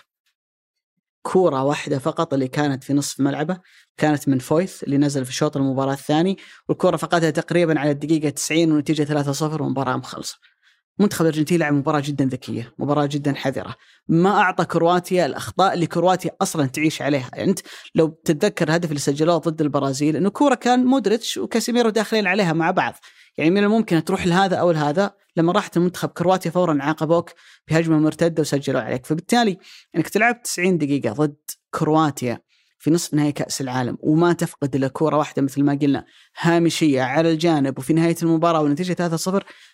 كورة 1.22 1.64
واحدة 1.64 1.98
فقط 1.98 2.34
اللي 2.34 2.48
كانت 2.48 2.84
في 2.84 2.92
نصف 2.92 3.20
ملعبه 3.20 3.58
كانت 3.96 4.28
من 4.28 4.38
فويث 4.38 4.82
اللي 4.82 4.98
نزل 4.98 5.24
في 5.24 5.32
شوط 5.32 5.56
المباراة 5.56 5.92
الثاني 5.92 6.36
والكورة 6.68 6.96
فقدها 6.96 7.30
تقريبا 7.30 7.80
على 7.80 7.90
الدقيقة 7.90 8.28
90 8.28 8.72
ونتيجة 8.72 9.04
3-0 9.04 9.42
والمباراة 9.42 9.96
مخلصة. 9.96 10.38
منتخب 10.98 11.22
الأرجنتين 11.22 11.58
لعب 11.58 11.72
مباراة 11.72 12.00
جدا 12.00 12.24
ذكية، 12.24 12.74
مباراة 12.78 13.06
جدا 13.06 13.34
حذرة، 13.34 13.74
ما 14.08 14.30
أعطى 14.30 14.64
كرواتيا 14.64 15.26
الأخطاء 15.26 15.74
اللي 15.74 15.86
كرواتيا 15.86 16.30
أصلا 16.42 16.66
تعيش 16.66 17.02
عليها، 17.02 17.30
يعني 17.34 17.50
أنت 17.50 17.60
لو 17.94 18.20
تتذكر 18.24 18.68
الهدف 18.68 18.88
اللي 18.88 19.00
سجلوه 19.00 19.36
ضد 19.36 19.60
البرازيل 19.60 20.16
إنه 20.16 20.30
كورة 20.30 20.54
كان 20.54 20.84
مودريتش 20.84 21.36
وكاسيميرو 21.36 21.90
داخلين 21.90 22.26
عليها 22.26 22.52
مع 22.52 22.70
بعض، 22.70 22.94
يعني 23.40 23.50
من 23.50 23.64
الممكن 23.64 24.04
تروح 24.04 24.26
لهذا 24.26 24.56
أو 24.56 24.70
لهذا 24.70 25.14
لما 25.36 25.52
راحت 25.52 25.76
المنتخب 25.76 26.08
كرواتيا 26.08 26.50
فورا 26.50 26.78
عاقبوك 26.80 27.30
بهجمة 27.68 27.98
مرتدة 27.98 28.40
وسجلوا 28.40 28.80
عليك. 28.80 29.06
فبالتالي 29.06 29.58
إنك 29.96 30.08
تلعب 30.08 30.42
90 30.42 30.78
دقيقة 30.78 31.12
ضد 31.12 31.36
كرواتيا 31.70 32.40
في 32.78 32.90
نصف 32.90 33.14
نهائي 33.14 33.32
كأس 33.32 33.60
العالم 33.60 33.98
وما 34.00 34.32
تفقد 34.32 34.76
إلا 34.76 34.88
كورة 34.88 35.16
واحدة 35.16 35.42
مثل 35.42 35.62
ما 35.62 35.78
قلنا 35.82 36.04
هامشية 36.40 37.02
على 37.02 37.32
الجانب 37.32 37.78
وفي 37.78 37.92
نهاية 37.92 38.16
المباراة 38.22 38.62
والنتيجة 38.62 38.92
3-0 38.92 39.28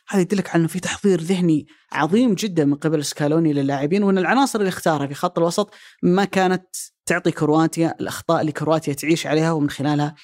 هذا 0.09 0.21
يدلك 0.21 0.49
على 0.49 0.61
إنه 0.61 0.69
في 0.69 0.81
تحضير 0.81 1.21
ذهني 1.21 1.67
عظيم 1.93 2.35
جدا 2.35 2.65
من 2.65 2.75
قبل 2.75 3.05
سكالوني 3.05 3.53
للاعبين 3.53 4.03
وإن 4.03 4.19
العناصر 4.19 4.59
اللي 4.59 4.69
اختارها 4.69 5.07
في 5.07 5.15
خط 5.15 5.39
الوسط 5.39 5.75
ما 6.03 6.25
كانت 6.25 6.67
تعطي 7.07 7.31
كرواتيا 7.31 7.95
الأخطاء 8.01 8.41
اللي 8.41 8.53
كرواتيا 8.53 8.93
تعيش 8.93 9.27
عليها 9.27 9.53
ومن 9.53 9.71
خلالها 9.71 10.15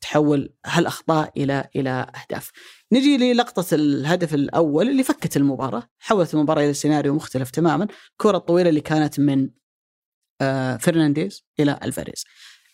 تحول 0.00 0.54
هالأخطاء 0.66 1.32
إلى 1.36 1.68
إلى 1.76 1.90
أهداف. 1.90 2.50
نجي 2.92 3.16
للقطة 3.16 3.74
الهدف 3.74 4.34
الأول 4.34 4.88
اللي 4.88 5.02
فكت 5.02 5.36
المباراة، 5.36 5.82
حولت 5.98 6.34
المباراة 6.34 6.64
إلى 6.64 6.74
سيناريو 6.74 7.14
مختلف 7.14 7.50
تماما، 7.50 7.86
الكره 8.12 8.36
الطويله 8.36 8.68
اللي 8.68 8.80
كانت 8.80 9.20
من 9.20 9.50
آه، 10.40 10.76
فرنانديز 10.76 11.44
إلى 11.60 11.80
ألفاريز. 11.84 12.24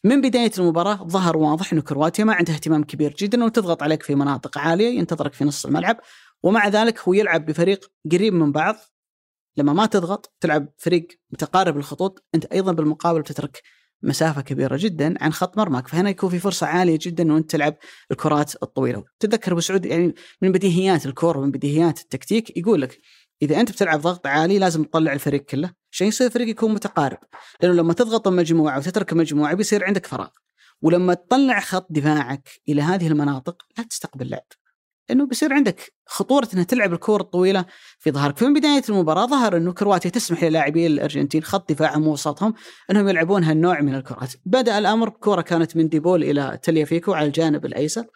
من 0.04 0.20
بداية 0.20 0.50
المباراة 0.58 0.94
ظهر 0.94 1.36
واضح 1.36 1.72
إنه 1.72 1.82
كرواتيا 1.82 2.24
ما 2.24 2.34
عندها 2.34 2.54
اهتمام 2.54 2.84
كبير 2.84 3.14
جدا 3.18 3.44
وتضغط 3.44 3.82
عليك 3.82 4.02
في 4.02 4.14
مناطق 4.14 4.58
عالية 4.58 4.98
ينتظرك 4.98 5.32
في 5.32 5.44
نص 5.44 5.66
الملعب 5.66 6.00
ومع 6.42 6.68
ذلك 6.68 7.00
هو 7.00 7.12
يلعب 7.12 7.46
بفريق 7.46 7.92
قريب 8.12 8.34
من 8.34 8.52
بعض 8.52 8.76
لما 9.56 9.72
ما 9.72 9.86
تضغط 9.86 10.34
تلعب 10.40 10.68
فريق 10.78 11.06
متقارب 11.30 11.76
الخطوط 11.76 12.24
أنت 12.34 12.44
أيضا 12.44 12.72
بالمقابل 12.72 13.20
بتترك 13.20 13.62
مسافة 14.06 14.40
كبيرة 14.40 14.76
جدا 14.80 15.14
عن 15.20 15.32
خط 15.32 15.58
مرماك 15.58 15.88
فهنا 15.88 16.10
يكون 16.10 16.30
في 16.30 16.38
فرصة 16.38 16.66
عالية 16.66 16.98
جدا 17.02 17.22
انه 17.22 17.36
انت 17.36 17.50
تلعب 17.50 17.76
الكرات 18.10 18.62
الطويلة. 18.62 19.04
تذكر 19.20 19.52
أبو 19.52 19.60
سعود 19.60 19.86
يعني 19.86 20.14
من 20.42 20.52
بديهيات 20.52 21.06
الكورة 21.06 21.38
ومن 21.38 21.50
بديهيات 21.50 22.00
التكتيك 22.00 22.56
يقول 22.56 22.82
لك 22.82 23.00
إذا 23.42 23.60
أنت 23.60 23.70
بتلعب 23.70 24.00
ضغط 24.00 24.26
عالي 24.26 24.58
لازم 24.58 24.84
تطلع 24.84 25.12
الفريق 25.12 25.44
كله 25.44 25.70
عشان 25.92 26.06
يصير 26.06 26.26
الفريق 26.26 26.48
يكون 26.48 26.74
متقارب. 26.74 27.18
لأنه 27.62 27.74
لما 27.74 27.92
تضغط 27.92 28.28
مجموعه 28.28 28.78
وتترك 28.78 29.12
مجموعه 29.12 29.54
بيصير 29.54 29.84
عندك 29.84 30.06
فراغ. 30.06 30.28
ولما 30.82 31.14
تطلع 31.14 31.60
خط 31.60 31.86
دفاعك 31.90 32.48
إلى 32.68 32.82
هذه 32.82 33.06
المناطق 33.08 33.62
لا 33.78 33.84
تستقبل 33.84 34.30
لعب. 34.30 34.65
إنه 35.10 35.26
بيصير 35.26 35.52
عندك 35.52 35.92
خطورة 36.06 36.48
إنها 36.54 36.64
تلعب 36.64 36.92
الكور 36.92 37.20
الطويلة 37.20 37.64
في 37.98 38.10
ظهرك، 38.10 38.38
فمن 38.38 38.54
بداية 38.54 38.82
المباراة 38.88 39.26
ظهر 39.26 39.56
إنه 39.56 39.72
كرواتيا 39.72 40.10
تسمح 40.10 40.44
للاعبي 40.44 40.86
الأرجنتين 40.86 41.42
خط 41.42 41.72
دفاعهم 41.72 42.06
ووسطهم 42.06 42.54
إنهم 42.90 43.08
يلعبون 43.08 43.44
هالنوع 43.44 43.80
من 43.80 43.94
الكرات، 43.94 44.32
بدأ 44.46 44.78
الأمر 44.78 45.08
كورة 45.08 45.42
كانت 45.42 45.76
من 45.76 45.88
ديبول 45.88 46.24
إلى 46.24 46.58
تاليافيكو 46.62 47.12
على 47.12 47.26
الجانب 47.26 47.66
الأيسر. 47.66 48.06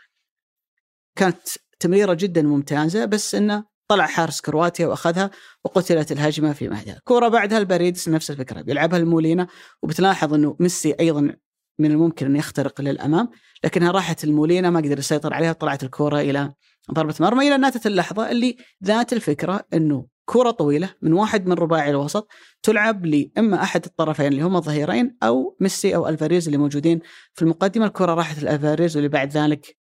كانت 1.16 1.48
تمريرة 1.81 2.14
جدا 2.14 2.42
ممتازة 2.42 3.05
بس 3.05 3.35
إنه 3.35 3.64
طلع 3.88 4.07
حارس 4.07 4.40
كرواتيا 4.40 4.87
وأخذها 4.87 5.31
وقتلت 5.64 6.12
الهجمة 6.12 6.53
في 6.53 6.68
مهدها، 6.68 7.00
كورة 7.05 7.29
بعدها 7.29 7.59
لباريدس 7.59 8.09
نفس 8.09 8.31
الفكرة 8.31 8.62
بيلعبها 8.62 8.98
لمولينا 8.98 9.46
وبتلاحظ 9.83 10.35
إنه 10.35 10.57
ميسي 10.61 10.94
أيضا 11.00 11.37
من 11.79 11.90
الممكن 11.90 12.26
ان 12.26 12.37
يخترق 12.37 12.81
للأمام 12.81 13.29
لكنها 13.64 13.90
راحت 13.90 14.24
المولينا 14.24 14.70
ما 14.70 14.81
قدر 14.81 14.98
يسيطر 14.98 15.35
عليها 15.35 15.53
طلعت 15.53 15.83
الكورة 15.83 16.20
إلى 16.20 16.53
ضربة 16.92 17.14
مرمى 17.20 17.46
إلى 17.46 17.55
أن 17.55 17.64
أتت 17.64 17.87
اللحظة 17.87 18.31
اللي 18.31 18.57
ذات 18.85 19.12
الفكرة 19.12 19.66
أنه 19.74 20.07
كرة 20.24 20.50
طويلة 20.50 20.94
من 21.03 21.12
واحد 21.12 21.46
من 21.46 21.53
رباعي 21.53 21.90
الوسط 21.90 22.29
تلعب 22.62 23.07
لإما 23.07 23.62
أحد 23.62 23.85
الطرفين 23.85 24.26
اللي 24.26 24.42
هم 24.42 24.57
الظهيرين 24.57 25.16
أو 25.22 25.57
ميسي 25.61 25.94
أو 25.94 26.09
ألفاريز 26.09 26.46
اللي 26.46 26.59
موجودين 26.59 27.00
في 27.35 27.42
المقدمة. 27.42 27.87
الكرة 27.87 28.14
راحت 28.14 28.42
لألفاريز 28.42 28.96
واللي 28.96 29.09
بعد 29.09 29.33
ذلك 29.33 29.76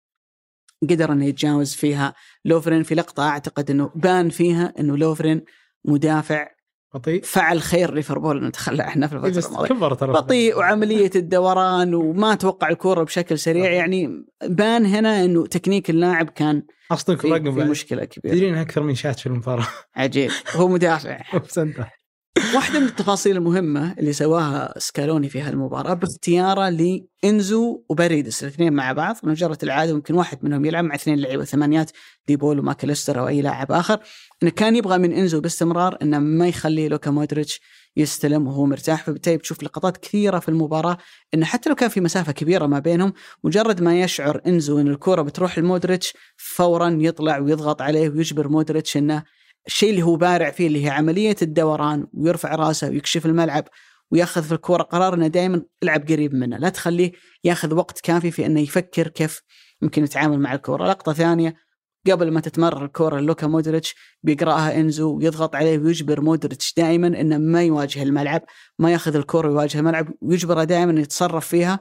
قدر 0.89 1.11
انه 1.11 1.25
يتجاوز 1.25 1.73
فيها 1.73 2.13
لوفرين 2.45 2.83
في 2.83 2.95
لقطة. 2.95 3.27
أعتقد 3.27 3.71
إنه 3.71 3.91
بان 3.95 4.29
فيها 4.29 4.73
إنه 4.79 4.97
لوفرين 4.97 5.41
مدافع 5.85 6.47
بطيء. 6.93 7.23
فعل 7.23 7.61
خير 7.61 7.93
ليفربول 7.93 8.37
إنه 8.37 8.49
تخلى 8.49 8.83
عنه 8.83 9.07
في 9.07 9.15
الفترة 9.15 9.67
الماضية. 10.01 10.19
بطيء 10.19 10.57
وعملية 10.57 11.11
الدوران 11.15 11.93
وما 11.93 12.35
توقع 12.35 12.69
الكورة 12.69 13.03
بشكل 13.03 13.39
سريع. 13.39 13.71
يعني 13.71 14.25
بان 14.43 14.85
هنا 14.85 15.25
إنه 15.25 15.45
تكنيك 15.45 15.89
اللاعب 15.89 16.29
كان 16.29 16.63
أصدق 16.91 17.25
رقم 17.25 17.55
في 17.55 17.69
مشكلة 17.69 18.05
كبيرة. 18.05 18.33
تدرين 18.33 18.55
أكثر 18.55 18.83
من 18.83 18.95
شات 18.95 19.19
في 19.19 19.25
المباراة. 19.25 19.67
عجيب. 19.95 20.31
هو 20.55 20.67
مدافع. 20.67 21.21
واحدة 22.55 22.79
من 22.79 22.85
التفاصيل 22.85 23.37
المهمة 23.37 23.93
اللي 23.99 24.13
سواها 24.13 24.73
سكالوني 24.79 25.29
في 25.29 25.41
هالمباراة 25.41 25.93
باختياره 25.93 26.69
لإنزو 26.69 27.83
وباريدس 27.89 28.43
الاثنين 28.43 28.73
مع 28.73 28.91
بعض. 28.91 29.15
من 29.23 29.33
جرة 29.33 29.57
العادة 29.63 29.93
ممكن 29.93 30.15
واحد 30.15 30.37
منهم 30.41 30.65
يلعب 30.65 30.83
مع 30.83 30.95
اثنين 30.95 31.19
لعيبة 31.19 31.43
ثمانيات 31.43 31.91
ديبول 32.27 32.59
وماكاليستر 32.59 33.19
أو 33.19 33.27
أي 33.27 33.41
لاعب 33.41 33.71
آخر. 33.71 33.99
إنه 34.43 34.51
كان 34.51 34.75
يبغى 34.75 34.97
من 34.97 35.13
إنزو 35.13 35.41
باستمرار 35.41 35.97
إنه 36.01 36.19
ما 36.19 36.47
يخلي 36.47 36.87
لوكا 36.87 37.11
مودريتش 37.11 37.61
يستلم 37.97 38.47
وهو 38.47 38.65
مرتاح. 38.65 39.03
فبالتالي 39.03 39.37
بتشوف 39.37 39.63
لقطات 39.63 39.97
كثيرة 39.97 40.39
في 40.39 40.49
المباراة 40.49 40.97
إنه 41.33 41.45
حتى 41.45 41.69
لو 41.69 41.75
كان 41.75 41.89
في 41.89 42.01
مسافة 42.01 42.31
كبيرة 42.31 42.65
ما 42.65 42.79
بينهم 42.79 43.13
مجرد 43.43 43.81
ما 43.81 44.01
يشعر 44.01 44.41
إنزو 44.47 44.79
إن 44.79 44.87
الكوره 44.87 45.21
بتروح 45.21 45.59
لمودريتش 45.59 46.13
فورا 46.37 46.97
يطلع 47.01 47.37
ويضغط 47.37 47.81
عليه 47.81 48.09
ويجبر 48.09 48.47
مودريتش 48.47 48.97
إنه 48.97 49.23
الشيء 49.67 49.89
اللي 49.89 50.03
هو 50.03 50.15
بارع 50.15 50.51
فيه 50.51 50.67
اللي 50.67 50.85
هي 50.85 50.89
عملية 50.89 51.35
الدوران 51.41 52.07
ويرفع 52.13 52.55
راسه 52.55 52.89
ويكشف 52.89 53.25
الملعب 53.25 53.67
وياخذ 54.11 54.43
في 54.43 54.51
الكوره 54.51 54.83
قرار 54.83 55.13
إنه 55.13 55.27
دائما 55.27 55.63
العب 55.83 56.07
قريب 56.11 56.33
منه 56.33 56.57
لا 56.57 56.69
تخليه 56.69 57.11
ياخذ 57.43 57.73
وقت 57.73 57.99
كافي 57.99 58.31
في 58.31 58.45
إنه 58.45 58.59
يفكر 58.59 59.07
كيف 59.07 59.41
ممكن 59.81 60.03
يتعامل 60.03 60.39
مع 60.39 60.53
الكوره 60.53 60.87
لقطة 60.87 61.13
ثانية 61.13 61.55
قبل 62.11 62.31
ما 62.31 62.39
تتمرر 62.39 62.85
الكرة 62.85 63.19
لوكا 63.19 63.47
مودريتش 63.47 63.95
بيقرأها 64.23 64.79
إنزو 64.79 65.17
ويضغط 65.17 65.55
عليه 65.55 65.77
ويجبر 65.79 66.21
مودريتش 66.21 66.73
دائما 66.77 67.07
إنه 67.07 67.37
ما 67.37 67.63
يواجه 67.63 68.03
الملعب 68.03 68.41
ما 68.79 68.91
ياخذ 68.91 69.15
الكرة 69.15 69.47
ويواجه 69.47 69.79
الملعب 69.79 70.13
ويجبره 70.21 70.63
دائما 70.63 71.01
يتصرف 71.01 71.47
فيها 71.47 71.79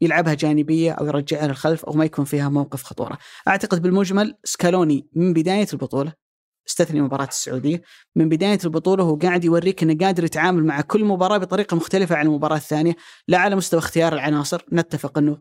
يلعبها 0.00 0.34
جانبية 0.34 0.92
أو 0.92 1.06
يرجعها 1.06 1.46
للخلف 1.46 1.84
أو 1.84 1.92
ما 1.92 2.04
يكون 2.04 2.24
فيها 2.24 2.48
موقف 2.48 2.82
خطورة. 2.82 3.18
أعتقد 3.48 3.82
بالمجمل 3.82 4.34
سكالوني 4.44 5.08
من 5.16 5.32
بداية 5.32 5.66
البطولة 5.72 6.21
استثني 6.68 7.00
مباراة 7.00 7.28
السعودية. 7.28 7.82
من 8.16 8.28
بداية 8.28 8.58
البطولة 8.64 9.04
هو 9.04 9.16
قاعد 9.16 9.44
يوريك 9.44 9.82
إنه 9.82 10.06
قادر 10.06 10.24
يتعامل 10.24 10.64
مع 10.64 10.80
كل 10.80 11.04
مباراة 11.04 11.38
بطريقة 11.38 11.76
مختلفة 11.76 12.16
عن 12.16 12.26
المباراة 12.26 12.56
الثانية 12.56 12.96
لا 13.28 13.38
على 13.38 13.56
مستوى 13.56 13.78
اختيار 13.78 14.12
العناصر 14.12 14.62
نتفق 14.72 15.18
إنه 15.18 15.38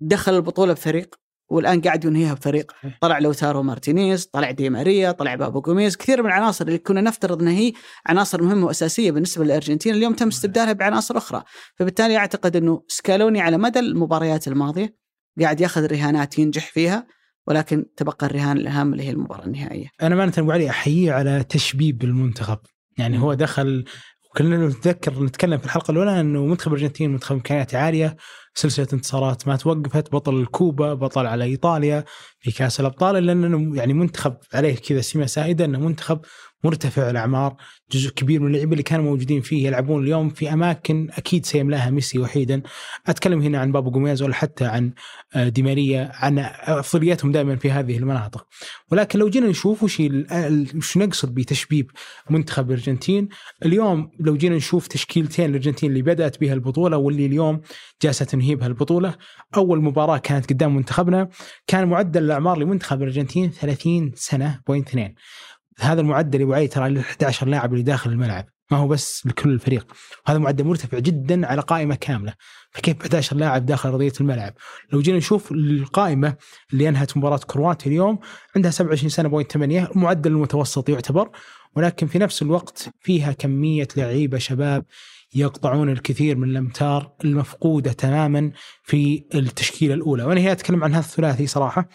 دخل 0.00 0.36
البطولة 0.36 0.72
بفريق 0.72 1.14
والآن 1.48 1.80
قاعد 1.80 2.04
ينهيها 2.04 2.34
بفريق. 2.34 2.72
طلع 3.00 3.18
لوتارو 3.18 3.62
مارتينيز 3.62 4.26
طلع 4.26 4.50
دي 4.50 4.70
ماريا 4.70 5.12
طلع 5.12 5.34
بابو 5.34 5.60
جوميز 5.60 5.96
كثير 5.96 6.22
من 6.22 6.28
العناصر 6.28 6.66
اللي 6.66 6.78
كنا 6.78 7.00
نفترض 7.00 7.42
إنها 7.42 7.52
هي 7.52 7.72
عناصر 8.06 8.42
مهمة 8.42 8.66
وأساسية 8.66 9.10
بالنسبة 9.10 9.44
للأرجنتين 9.44 9.94
اليوم 9.94 10.14
تم 10.14 10.28
استبدالها 10.28 10.72
بعناصر 10.72 11.16
أخرى. 11.16 11.42
فبالتالي 11.76 12.16
أعتقد 12.16 12.56
إنه 12.56 12.82
سكالوني 12.88 13.40
على 13.40 13.58
مدى 13.58 13.78
المباريات 13.78 14.48
الماضية 14.48 14.96
قاعد 15.40 15.60
ياخذ 15.60 15.86
رهانات 15.86 16.38
ينجح 16.38 16.66
فيها. 16.72 17.06
ولكن 17.46 17.84
تبقى 17.96 18.26
الرهان 18.26 18.56
الأهم 18.56 18.92
اللي 18.92 19.04
هي 19.04 19.10
المباراة 19.10 19.44
النهائية. 19.44 19.88
أنا 20.02 20.14
يا 20.14 20.32
ابو 20.38 20.52
علي 20.52 20.70
أحييه 20.70 21.12
على 21.12 21.44
تشبيب 21.48 22.04
المنتخب، 22.04 22.58
يعني 22.98 23.18
هو 23.18 23.34
دخل 23.34 23.84
كلنا 24.36 24.66
نتذكر 24.68 25.22
نتكلم 25.24 25.58
في 25.58 25.64
الحلقة 25.64 25.92
الأولى 25.92 26.20
إنه 26.20 26.46
منتخب 26.46 26.72
الأرجنتين 26.72 27.10
منتخب 27.10 27.34
امكانيات 27.36 27.74
عالية 27.74 28.16
سلسلة 28.54 28.86
انتصارات 28.92 29.48
ما 29.48 29.56
توقفت 29.56 30.12
بطل 30.12 30.40
الكوبا 30.40 30.94
بطل 30.94 31.26
على 31.26 31.44
إيطاليا 31.44 32.04
في 32.38 32.52
كأس 32.52 32.80
الأبطال 32.80 33.16
إلا 33.16 33.32
إنه 33.32 33.76
يعني 33.76 33.94
منتخب 33.94 34.36
عليه 34.54 34.76
كذا 34.76 35.00
سمة 35.00 35.26
سائدة 35.26 35.64
إنه 35.64 35.78
منتخب 35.78 36.20
مرتفع 36.64 37.10
الأعمار 37.10 37.56
جزء 37.92 38.10
كبير 38.10 38.40
من 38.40 38.46
اللعيبة 38.46 38.72
اللي 38.72 38.82
كانوا 38.82 39.04
موجودين 39.04 39.40
فيه 39.40 39.66
يلعبون 39.66 40.02
اليوم 40.02 40.28
في 40.28 40.52
أماكن 40.52 41.08
أكيد 41.10 41.46
سيملاها 41.46 41.90
ميسي 41.90 42.18
وحيدا. 42.18 42.62
أتكلم 43.06 43.40
هنا 43.40 43.58
عن 43.58 43.72
بابو 43.72 43.90
جوميز 43.90 44.22
ولا 44.22 44.34
حتى 44.34 44.64
عن 44.64 44.92
آه، 45.34 45.48
ديماريا 45.48 46.10
عن 46.14 46.38
أفضلياتهم 46.38 47.32
دائما 47.32 47.56
في 47.56 47.70
هذه 47.70 47.98
المناطق. 47.98 48.46
ولكن 48.90 49.18
لو 49.18 49.28
جينا 49.28 49.46
نشوف 49.46 49.82
وش 49.82 50.02
وش 50.76 50.96
نقصد 50.96 51.34
بتشبيب 51.34 51.90
منتخب 52.30 52.70
الأرجنتين 52.70 53.28
اليوم 53.64 54.10
لو 54.20 54.36
جينا 54.36 54.56
نشوف 54.56 54.86
تشكيلتين 54.86 55.50
الأرجنتين 55.50 55.90
اللي 55.90 56.02
بدأت 56.02 56.40
بها 56.40 56.54
البطولة 56.54 56.96
واللي 56.96 57.26
اليوم 57.26 57.60
جالسة 58.02 58.24
تنهي 58.24 58.54
بها 58.54 58.66
البطولة. 58.66 59.14
أول 59.56 59.82
مباراة 59.82 60.18
كانت 60.18 60.50
قدام 60.50 60.76
منتخبنا 60.76 61.28
كان 61.66 61.88
معدل 61.88 62.24
الأعمار 62.24 62.58
لمنتخب 62.58 63.02
الأرجنتين 63.02 63.50
30 63.50 64.12
سنة 64.14 64.60
point 64.66 64.88
اثنين. 64.88 65.14
هذا 65.80 66.00
المعدل 66.00 66.40
يبغى 66.40 66.66
ترى 66.66 66.90
ل 66.90 66.98
11 66.98 67.48
لاعب 67.48 67.72
اللي 67.72 67.82
داخل 67.82 68.10
الملعب. 68.10 68.46
ما 68.70 68.78
هو 68.78 68.88
بس 68.88 69.26
لكل 69.26 69.50
الفريق. 69.50 69.92
هذا 70.26 70.38
معدل 70.38 70.64
مرتفع 70.64 70.98
جدا 70.98 71.46
على 71.46 71.60
قائمة 71.60 71.94
كاملة. 71.94 72.34
فكيف 72.70 73.00
11 73.00 73.36
لاعب 73.36 73.66
داخل 73.66 73.88
أرضية 73.88 74.12
الملعب؟ 74.20 74.54
لو 74.92 75.00
جينا 75.00 75.18
نشوف 75.18 75.52
القائمة 75.52 76.36
اللي 76.72 76.88
أنهت 76.88 77.16
مباراة 77.16 77.40
كرواتيا 77.46 77.90
اليوم 77.90 78.18
عندها 78.56 78.70
27 78.70 79.08
سنة 79.10 79.28
point 79.28 79.52
8 79.52 79.90
المعدل 79.96 80.30
المتوسط 80.30 80.88
يعتبر 80.88 81.30
ولكن 81.76 82.06
في 82.06 82.18
نفس 82.18 82.42
الوقت 82.42 82.90
فيها 83.00 83.32
كمية 83.32 83.88
لعيبة 83.96 84.38
شباب 84.38 84.84
يقطعون 85.34 85.90
الكثير 85.90 86.36
من 86.36 86.50
الأمتار 86.50 87.12
المفقودة 87.24 87.92
تماما 87.92 88.52
في 88.82 89.24
التشكيلة 89.34 89.94
الأولى. 89.94 90.24
وأنا 90.24 90.40
هنا 90.40 90.52
أتكلم 90.52 90.84
عن 90.84 90.90
هذا 90.90 91.04
الثلاثي 91.04 91.46
صراحة. 91.46 91.88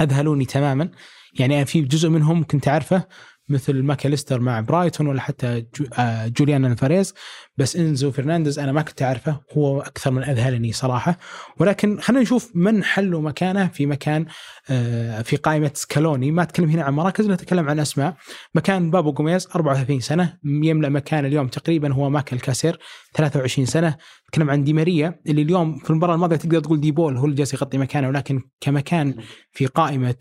أذهلوني 0.00 0.44
تماما. 0.44 0.90
يعني 1.38 1.64
في 1.64 1.80
جزء 1.80 2.08
منهم 2.08 2.44
كنت 2.44 2.68
أعرفه 2.68 3.06
مثل 3.48 3.82
ماكاليستر 3.82 4.40
مع 4.40 4.60
برايتون 4.60 5.06
ولا 5.06 5.20
حتى 5.20 5.64
آه، 5.98 6.26
جوليان 6.26 6.64
الفاريز. 6.64 7.14
بس 7.56 7.76
إنزو 7.76 8.10
فرنانديز 8.10 8.58
أنا 8.58 8.72
ما 8.72 8.82
كنت 8.82 9.02
أعرفه 9.02 9.40
هو 9.56 9.80
أكثر 9.80 10.10
من 10.10 10.22
أذهلني 10.24 10.72
صراحة. 10.72 11.18
ولكن 11.58 12.00
خلينا 12.00 12.22
نشوف 12.22 12.50
من 12.54 12.84
حلوا 12.84 13.20
مكانه 13.20 13.68
في 13.68 13.86
مكان 13.86 14.26
آه، 14.70 15.22
في 15.22 15.36
قائمة 15.36 15.70
سكالوني. 15.74 16.30
ما 16.30 16.42
أتكلم 16.42 16.70
هنا 16.70 16.82
عن 16.82 16.92
مراكز 16.92 17.28
نتكلم 17.28 17.68
عن 17.68 17.80
أسماء. 17.80 18.16
مكان 18.54 18.90
بابو 18.90 19.12
جوميز 19.12 19.48
34 19.54 20.00
سنة 20.00 20.38
يملأ 20.44 20.88
مكان 20.88 21.24
اليوم 21.24 21.48
تقريبا 21.48 21.92
هو 21.92 22.10
ماكاليستر 22.10 22.78
23 23.14 23.66
سنة. 23.66 23.96
نتكلم 24.28 24.50
عن 24.50 24.64
دي 24.64 24.72
ماريا 24.72 25.20
اللي 25.26 25.42
اليوم 25.42 25.78
في 25.78 25.90
المباراة 25.90 26.14
الماضية 26.14 26.36
تقدر 26.36 26.60
تقول 26.60 26.80
دي 26.80 26.90
بول 26.90 27.16
هو 27.16 27.24
اللي 27.24 27.36
جالس 27.36 27.54
يغطي 27.54 27.78
مكانه 27.78 28.08
ولكن 28.08 28.42
كمكان 28.60 29.14
في 29.52 29.66
قائمة 29.66 30.14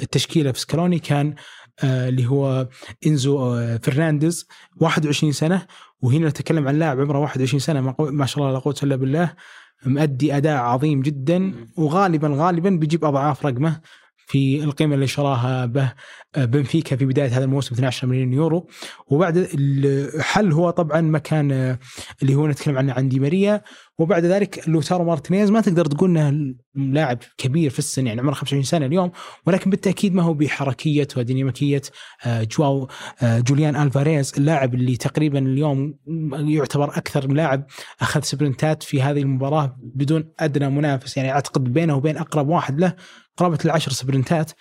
التشكيلة 0.00 0.52
في 0.52 0.60
سكالوني 0.60 0.98
كان 0.98 1.34
آه 1.84 2.08
اللي 2.08 2.26
هو 2.26 2.68
إنزو 3.06 3.54
آه 3.54 3.76
فرنانديز 3.82 4.48
21 4.76 5.32
سنة. 5.32 5.66
وهنا 6.00 6.28
نتكلم 6.28 6.68
عن 6.68 6.78
لاعب 6.78 7.00
عمره 7.00 7.18
21 7.18 7.60
سنة 7.60 7.94
ما 7.98 8.26
شاء 8.26 8.38
الله 8.38 8.52
لا 8.52 8.58
قوة 8.58 8.76
إلا 8.82 8.96
بالله. 8.96 9.32
مؤدي 9.86 10.36
أداء 10.36 10.56
عظيم 10.56 11.02
جدا. 11.02 11.54
وغالبا 11.76 12.28
غالبا 12.34 12.70
بيجيب 12.70 13.04
أضعاف 13.04 13.46
رقمه 13.46 13.80
في 14.26 14.64
القيمة 14.64 14.94
اللي 14.94 15.06
شراها 15.06 15.66
به. 15.66 15.92
بنفيكا 16.44 16.96
في 16.96 17.06
بداية 17.06 17.28
هذا 17.28 17.44
الموسم 17.44 17.74
12 17.74 18.06
مليون 18.06 18.32
يورو. 18.32 18.68
وبعد 19.06 19.36
الحل 19.36 20.52
هو 20.52 20.70
طبعا 20.70 21.00
مكان 21.00 21.52
آه، 21.52 21.78
اللي 22.22 22.34
هو 22.34 22.46
نتكلم 22.46 22.78
عنه 22.78 22.92
عن 22.92 23.08
دي 23.08 23.20
ماريا. 23.20 23.62
وبعد 23.98 24.24
ذلك 24.24 24.68
لوتارو 24.68 25.04
مارتينيز 25.04 25.50
ما 25.50 25.60
تقدر 25.60 25.84
تقول 25.84 26.18
إنه 26.18 26.54
لاعب 26.74 27.18
كبير 27.38 27.70
في 27.70 27.78
السن 27.78 28.06
يعني 28.06 28.20
عمره 28.20 28.34
25 28.34 28.62
سنة 28.62 28.86
اليوم. 28.86 29.10
ولكن 29.46 29.70
بالتأكيد 29.70 30.14
ما 30.14 30.22
هو 30.22 30.34
بحركية 30.34 31.08
وديناميكية 31.16 31.82
آه، 32.24 32.42
جوليان 32.42 33.76
ألفاريز 33.76 34.32
اللاعب 34.38 34.74
اللي 34.74 34.96
تقريبا 34.96 35.38
اليوم 35.38 35.94
يعتبر 36.32 36.88
أكثر 36.88 37.26
لاعب 37.26 37.66
أخذ 38.00 38.20
سبرنتات 38.20 38.82
في 38.82 39.02
هذه 39.02 39.22
المباراة 39.22 39.76
بدون 39.82 40.32
أدنى 40.40 40.70
منافس. 40.70 41.16
يعني 41.16 41.32
أعتقد 41.32 41.64
بينه 41.64 41.96
وبين 41.96 42.16
أقرب 42.16 42.48
واحد 42.48 42.80
له 42.80 42.94
قرابة 43.36 43.58
العشر 43.64 43.92
سبرنتات. 43.92 44.52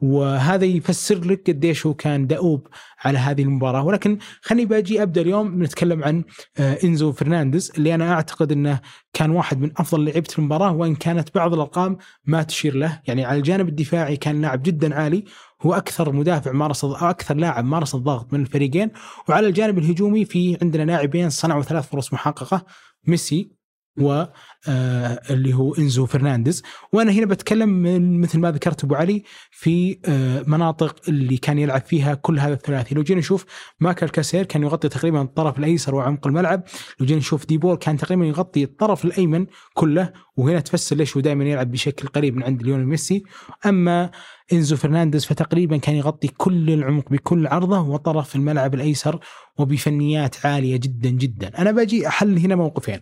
وهذا 0.00 0.64
يفسر 0.64 1.24
لك 1.24 1.50
قديش 1.50 1.86
هو 1.86 1.94
كان 1.94 2.26
دؤوب 2.26 2.66
على 3.04 3.18
هذه 3.18 3.42
المباراة. 3.42 3.82
ولكن 3.82 4.18
خليني 4.42 4.66
بأجي 4.66 5.02
أبدأ 5.02 5.20
اليوم 5.20 5.62
نتكلم 5.62 6.04
عن 6.04 6.24
آه، 6.58 6.78
إنزو 6.84 7.12
فرنانديز 7.12 7.72
اللي 7.78 7.94
أنا 7.94 8.12
أعتقد 8.12 8.52
إنه 8.52 8.80
كان 9.12 9.30
واحد 9.30 9.60
من 9.60 9.70
أفضل 9.76 10.04
لعيبة 10.04 10.28
المباراة 10.38 10.72
وإن 10.72 10.94
كانت 10.94 11.34
بعض 11.34 11.54
الأرقام 11.54 11.98
ما 12.24 12.42
تشير 12.42 12.74
له. 12.74 13.00
يعني 13.06 13.24
على 13.24 13.38
الجانب 13.38 13.68
الدفاعي 13.68 14.16
كان 14.16 14.42
لاعب 14.42 14.62
جدا 14.62 14.94
عالي 14.94 15.24
هو 15.62 15.74
أكثر 15.74 16.12
مدافع 16.12 16.52
مارس 16.52 16.84
أكثر 16.84 17.34
لاعب 17.34 17.64
مارس 17.64 17.94
الضغط 17.94 18.32
من 18.32 18.40
الفريقين. 18.40 18.90
وعلى 19.28 19.46
الجانب 19.46 19.78
الهجومي 19.78 20.24
في 20.24 20.58
عندنا 20.62 20.82
لاعبين 20.82 21.30
صنعوا 21.30 21.62
ثلاث 21.62 21.88
فرص 21.88 22.12
محققة 22.12 22.66
ميسي 23.06 23.58
و 24.00 24.24
اللي 24.66 25.54
هو 25.54 25.74
إنزو 25.74 26.06
فرنانديز. 26.06 26.62
وأنا 26.92 27.12
هنا 27.12 27.26
بتكلم 27.26 27.68
من 27.68 28.20
مثل 28.20 28.38
ما 28.38 28.50
ذكرت 28.50 28.84
أبو 28.84 28.94
علي 28.94 29.22
في 29.50 29.98
آه 30.04 30.44
مناطق 30.46 30.96
اللي 31.08 31.36
كان 31.36 31.58
يلعب 31.58 31.82
فيها 31.82 32.14
كل 32.14 32.38
هذا 32.38 32.54
الثلاثي. 32.54 32.94
لو 32.94 33.02
جينا 33.02 33.20
نشوف 33.20 33.44
ماك 33.80 34.08
أليستر 34.08 34.44
كان 34.44 34.62
يغطي 34.62 34.88
تقريبا 34.88 35.22
الطرف 35.22 35.58
الأيسر 35.58 35.94
وعمق 35.94 36.26
الملعب. 36.26 36.62
لو 37.00 37.06
جينا 37.06 37.18
نشوف 37.18 37.46
دي 37.46 37.58
بول 37.58 37.76
كان 37.76 37.96
تقريبا 37.96 38.24
يغطي 38.24 38.64
الطرف 38.64 39.04
الأيمن 39.04 39.46
كله. 39.74 40.12
وهنا 40.36 40.60
تفسر 40.60 40.96
ليش 40.96 41.16
هو 41.16 41.20
دائما 41.20 41.44
يلعب 41.44 41.70
بشكل 41.70 42.08
قريب 42.08 42.36
من 42.36 42.42
عند 42.42 42.62
ليونيل 42.62 42.86
ميسي. 42.86 43.22
أما 43.66 44.10
إنزو 44.52 44.76
فرنانديز 44.76 45.24
فتقريبا 45.24 45.76
كان 45.76 45.94
يغطي 45.94 46.28
كل 46.28 46.70
العمق 46.70 47.10
بكل 47.10 47.46
عرضه 47.46 47.80
وطرف 47.80 48.36
الملعب 48.36 48.74
الأيسر 48.74 49.20
وبفنيات 49.58 50.46
عالية 50.46 50.76
جدا 50.76 51.10
جدا. 51.10 51.58
أنا 51.58 51.70
باجي 51.70 52.08
أحل 52.08 52.38
هنا 52.38 52.56
موقفين. 52.56 53.00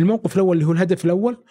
الموقف 0.00 0.34
الأول 0.34 0.56
اللي 0.56 0.66
هو 0.66 0.72
الهدف 0.72 0.93
الأول 1.04 1.44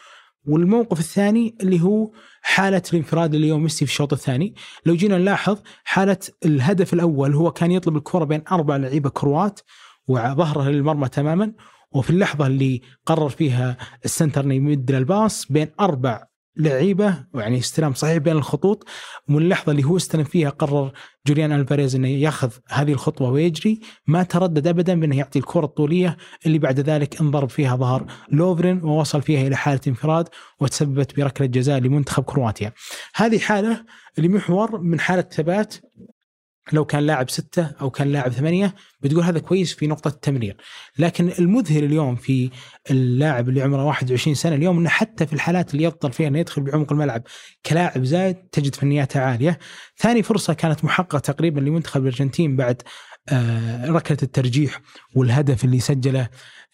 والموقف 0.45 0.99
الثاني 0.99 1.55
اللي 1.61 1.81
هو 1.81 2.11
حالة 2.41 2.81
الانفراد 2.93 3.33
اللي 3.33 3.47
يوم 3.47 3.63
ميسي 3.63 3.85
في 3.85 3.91
الشوط 3.91 4.13
الثاني. 4.13 4.55
لو 4.85 4.95
جينا 4.95 5.17
نلاحظ 5.17 5.57
حالة 5.83 6.17
الهدف 6.45 6.93
الأول 6.93 7.33
هو 7.33 7.51
كان 7.51 7.71
يطلب 7.71 7.97
الكرة 7.97 8.23
بين 8.23 8.43
أربع 8.51 8.75
لعيبة 8.75 9.09
كروات 9.09 9.59
وظهره 10.07 10.69
للمرمى 10.69 11.09
تماما. 11.09 11.53
وفي 11.91 12.09
اللحظة 12.09 12.47
اللي 12.47 12.81
قرر 13.05 13.29
فيها 13.29 13.77
السنتر 14.05 14.51
يمد 14.51 14.91
الباص 14.91 15.51
بين 15.51 15.71
أربع 15.79 16.32
لعيبة 16.57 17.23
يعني 17.35 17.57
استلام 17.57 17.93
صحيح 17.93 18.17
بين 18.17 18.35
الخطوط 18.35 18.87
ومن 19.29 19.37
اللحظة 19.37 19.71
اللي 19.71 19.83
هو 19.83 19.97
استلم 19.97 20.23
فيها 20.23 20.49
قرر 20.49 20.91
جوليان 21.27 21.51
ألفاريز 21.51 21.95
إنه 21.95 22.07
ياخذ 22.07 22.51
هذه 22.69 22.91
الخطوة 22.91 23.29
ويجري 23.29 23.79
ما 24.07 24.23
تردد 24.23 24.67
ابدا 24.67 24.99
بأنه 24.99 25.17
يعطي 25.17 25.39
الكرة 25.39 25.65
الطولية 25.65 26.17
اللي 26.45 26.59
بعد 26.59 26.79
ذلك 26.79 27.21
انضرب 27.21 27.49
فيها 27.49 27.75
ظهر 27.75 28.05
لوفرين 28.31 28.83
ووصل 28.83 29.21
فيها 29.21 29.47
إلى 29.47 29.55
حالة 29.55 29.81
انفراد 29.87 30.29
وتسببت 30.59 31.15
بركلة 31.15 31.47
جزاء 31.47 31.79
لمنتخب 31.79 32.23
كرواتيا. 32.23 32.73
هذه 33.15 33.39
حالة 33.39 33.85
لمحور 34.17 34.81
من 34.81 34.99
حالة 34.99 35.21
ثبات 35.21 35.75
لو 36.71 36.85
كان 36.85 37.03
لاعب 37.05 37.29
ستة 37.29 37.71
أو 37.81 37.89
كان 37.89 38.11
لاعب 38.11 38.31
ثمانية 38.31 38.75
بتقول 39.01 39.23
هذا 39.23 39.39
كويس 39.39 39.73
في 39.73 39.87
نقطة 39.87 40.07
التمرير. 40.07 40.57
لكن 40.97 41.31
المذهل 41.39 41.83
اليوم 41.83 42.15
في 42.15 42.49
اللاعب 42.91 43.49
اللي 43.49 43.61
عمره 43.61 43.83
21 43.85 44.35
سنة 44.35 44.55
اليوم 44.55 44.77
أنه 44.77 44.89
حتى 44.89 45.27
في 45.27 45.33
الحالات 45.33 45.73
اللي 45.73 45.83
يبطل 45.83 46.11
فيها 46.11 46.27
أنه 46.27 46.39
يدخل 46.39 46.61
بعمق 46.61 46.91
الملعب 46.91 47.23
كلاعب 47.65 48.03
زايد 48.03 48.35
تجد 48.35 48.75
فنياته 48.75 49.19
عالية. 49.19 49.59
ثاني 49.97 50.23
فرصة 50.23 50.53
كانت 50.53 50.85
محققة 50.85 51.19
تقريبا 51.19 51.59
لمنتخب 51.59 52.01
الأرجنتين 52.01 52.55
بعد 52.55 52.81
آه، 53.29 53.85
ركلة 53.85 54.17
الترجيح 54.23 54.81
والهدف 55.15 55.65
اللي 55.65 55.79
سجله 55.79 56.29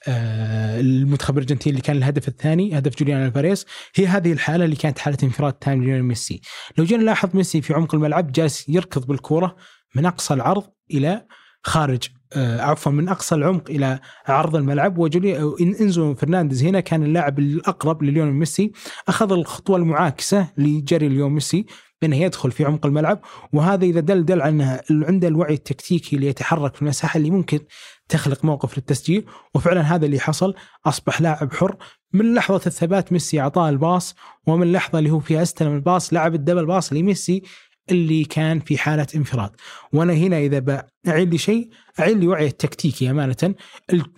المنتخب 0.07 1.38
الأرجنتيني 1.38 1.71
اللي 1.71 1.81
كان 1.81 1.97
الهدف 1.97 2.27
الثاني 2.27 2.77
هدف 2.77 2.95
جوليان 2.99 3.25
ألفاريز 3.25 3.65
هي 3.95 4.07
هذه 4.07 4.31
الحالة 4.31 4.65
اللي 4.65 4.75
كانت 4.75 4.99
حالة 4.99 5.17
انفراد 5.23 5.53
تام 5.53 5.83
ليونيل 5.83 6.03
ميسي. 6.03 6.41
لو 6.77 6.83
جينا 6.83 7.03
نلاحظ 7.03 7.29
ميسي 7.33 7.62
في 7.62 7.73
عمق 7.73 7.95
الملعب 7.95 8.31
جالس 8.31 8.69
يركض 8.69 9.05
بالكورة 9.05 9.55
من 9.95 10.05
أقصى 10.05 10.33
العرض 10.33 10.63
إلى 10.91 11.25
خارج 11.63 12.03
آه، 12.33 12.62
عفوا 12.62 12.91
من 12.91 13.09
أقصى 13.09 13.35
العمق 13.35 13.69
إلى 13.69 13.99
عرض 14.27 14.55
الملعب. 14.55 14.97
وجولي 14.97 15.53
إنزو 15.81 16.15
فرنانديز 16.15 16.63
هنا 16.63 16.79
كان 16.79 17.03
اللاعب 17.03 17.39
الأقرب 17.39 18.03
لليونيل 18.03 18.33
ميسي. 18.33 18.71
أخذ 19.07 19.31
الخطوة 19.31 19.77
المعاكسة 19.77 20.47
لجري 20.57 21.07
اليوم 21.07 21.33
ميسي 21.33 21.65
بأنه 22.01 22.15
يدخل 22.15 22.51
في 22.51 22.65
عمق 22.65 22.85
الملعب. 22.85 23.21
وهذا 23.53 23.85
إذا 23.85 23.99
دل 23.99 24.25
دل 24.25 24.41
إنه 24.41 24.81
عنده 24.91 25.27
الوعي 25.27 25.53
التكتيكي 25.53 26.17
ليتحرك 26.17 26.75
في 26.75 26.81
المساحة 26.81 27.17
اللي 27.17 27.29
ممكن 27.29 27.59
تخلق 28.10 28.45
موقف 28.45 28.78
للتسجيل 28.78 29.26
وفعلا 29.56 29.82
هذا 29.82 30.06
اللي 30.06 30.19
حصل. 30.19 30.54
أصبح 30.86 31.22
لاعب 31.22 31.54
حر. 31.54 31.76
من 32.13 32.34
لحظة 32.34 32.62
الثبات 32.67 33.12
ميسي 33.12 33.41
أعطاه 33.41 33.69
الباص 33.69 34.15
ومن 34.48 34.63
اللحظه 34.63 35.00
اللي 35.00 35.10
هو 35.12 35.19
فيها 35.19 35.41
أستلم 35.41 35.76
الباص 35.76 36.13
لعب 36.13 36.36
الدبل 36.36 36.65
باص 36.65 36.93
لميسي 36.93 37.43
اللي 37.91 38.26
كان 38.26 38.60
في 38.60 38.78
حالة 38.78 39.08
انفراد. 39.15 39.52
وأنا 39.93 40.13
هنا 40.13 40.38
إذا 40.39 40.84
بعيد 41.06 41.32
لي 41.32 41.38
شيء 41.38 41.69
اعيد 41.99 42.17
لي 42.17 42.27
وعي 42.27 42.47
التكتيكي 42.47 43.09
امانه 43.09 43.55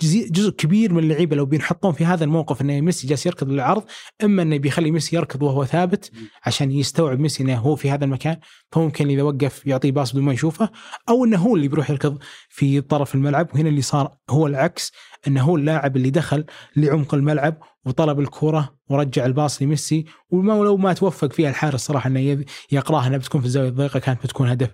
جزء 0.01 0.49
كبير 0.49 0.93
من 0.93 1.03
اللعيبة 1.03 1.35
لو 1.35 1.45
بينحطون 1.45 1.91
في 1.93 2.05
هذا 2.05 2.23
الموقف 2.23 2.61
انه 2.61 2.81
ميسي 2.81 3.07
جالس 3.07 3.25
يركض 3.25 3.49
للعرض 3.49 3.83
إما 4.23 4.41
إنه 4.41 4.57
بيخلي 4.57 4.91
ميسي 4.91 5.15
يركض 5.15 5.43
وهو 5.43 5.65
ثابت 5.65 6.11
عشان 6.45 6.71
يستوعب 6.71 7.19
ميسي 7.19 7.43
إنه 7.43 7.57
هو 7.57 7.75
في 7.75 7.91
هذا 7.91 8.05
المكان 8.05 8.37
فممكن 8.71 9.09
إذا 9.09 9.21
وقف 9.21 9.67
يعطيه 9.67 9.91
باص 9.91 10.11
بدون 10.11 10.23
ما 10.23 10.33
يشوفه 10.33 10.69
أو 11.09 11.25
إنه 11.25 11.37
هو 11.37 11.55
اللي 11.55 11.67
بيروح 11.67 11.89
يركض 11.89 12.17
في 12.49 12.81
طرف 12.81 13.15
الملعب 13.15 13.47
وهنا 13.53 13.69
اللي 13.69 13.81
صار 13.81 14.11
هو 14.29 14.47
العكس 14.47 14.91
إنه 15.27 15.41
هو 15.41 15.55
اللاعب 15.55 15.97
اللي 15.97 16.09
دخل 16.09 16.45
لعمق 16.75 17.13
الملعب 17.13 17.57
وطلب 17.85 18.19
الكرة 18.19 18.75
ورجع 18.89 19.25
الباص 19.25 19.61
لميسي 19.61 20.05
ولو 20.29 20.77
ما 20.77 20.93
توفق 20.93 21.33
فيها 21.33 21.49
الحارس 21.49 21.79
صراحة 21.79 22.07
إنه 22.07 22.45
يقراها 22.71 23.07
إنها 23.07 23.17
بتكون 23.17 23.41
في 23.41 23.47
الزاوية 23.47 23.69
الضيقة 23.69 23.99
كانت 23.99 24.23
بتكون 24.23 24.47
هدف. 24.49 24.69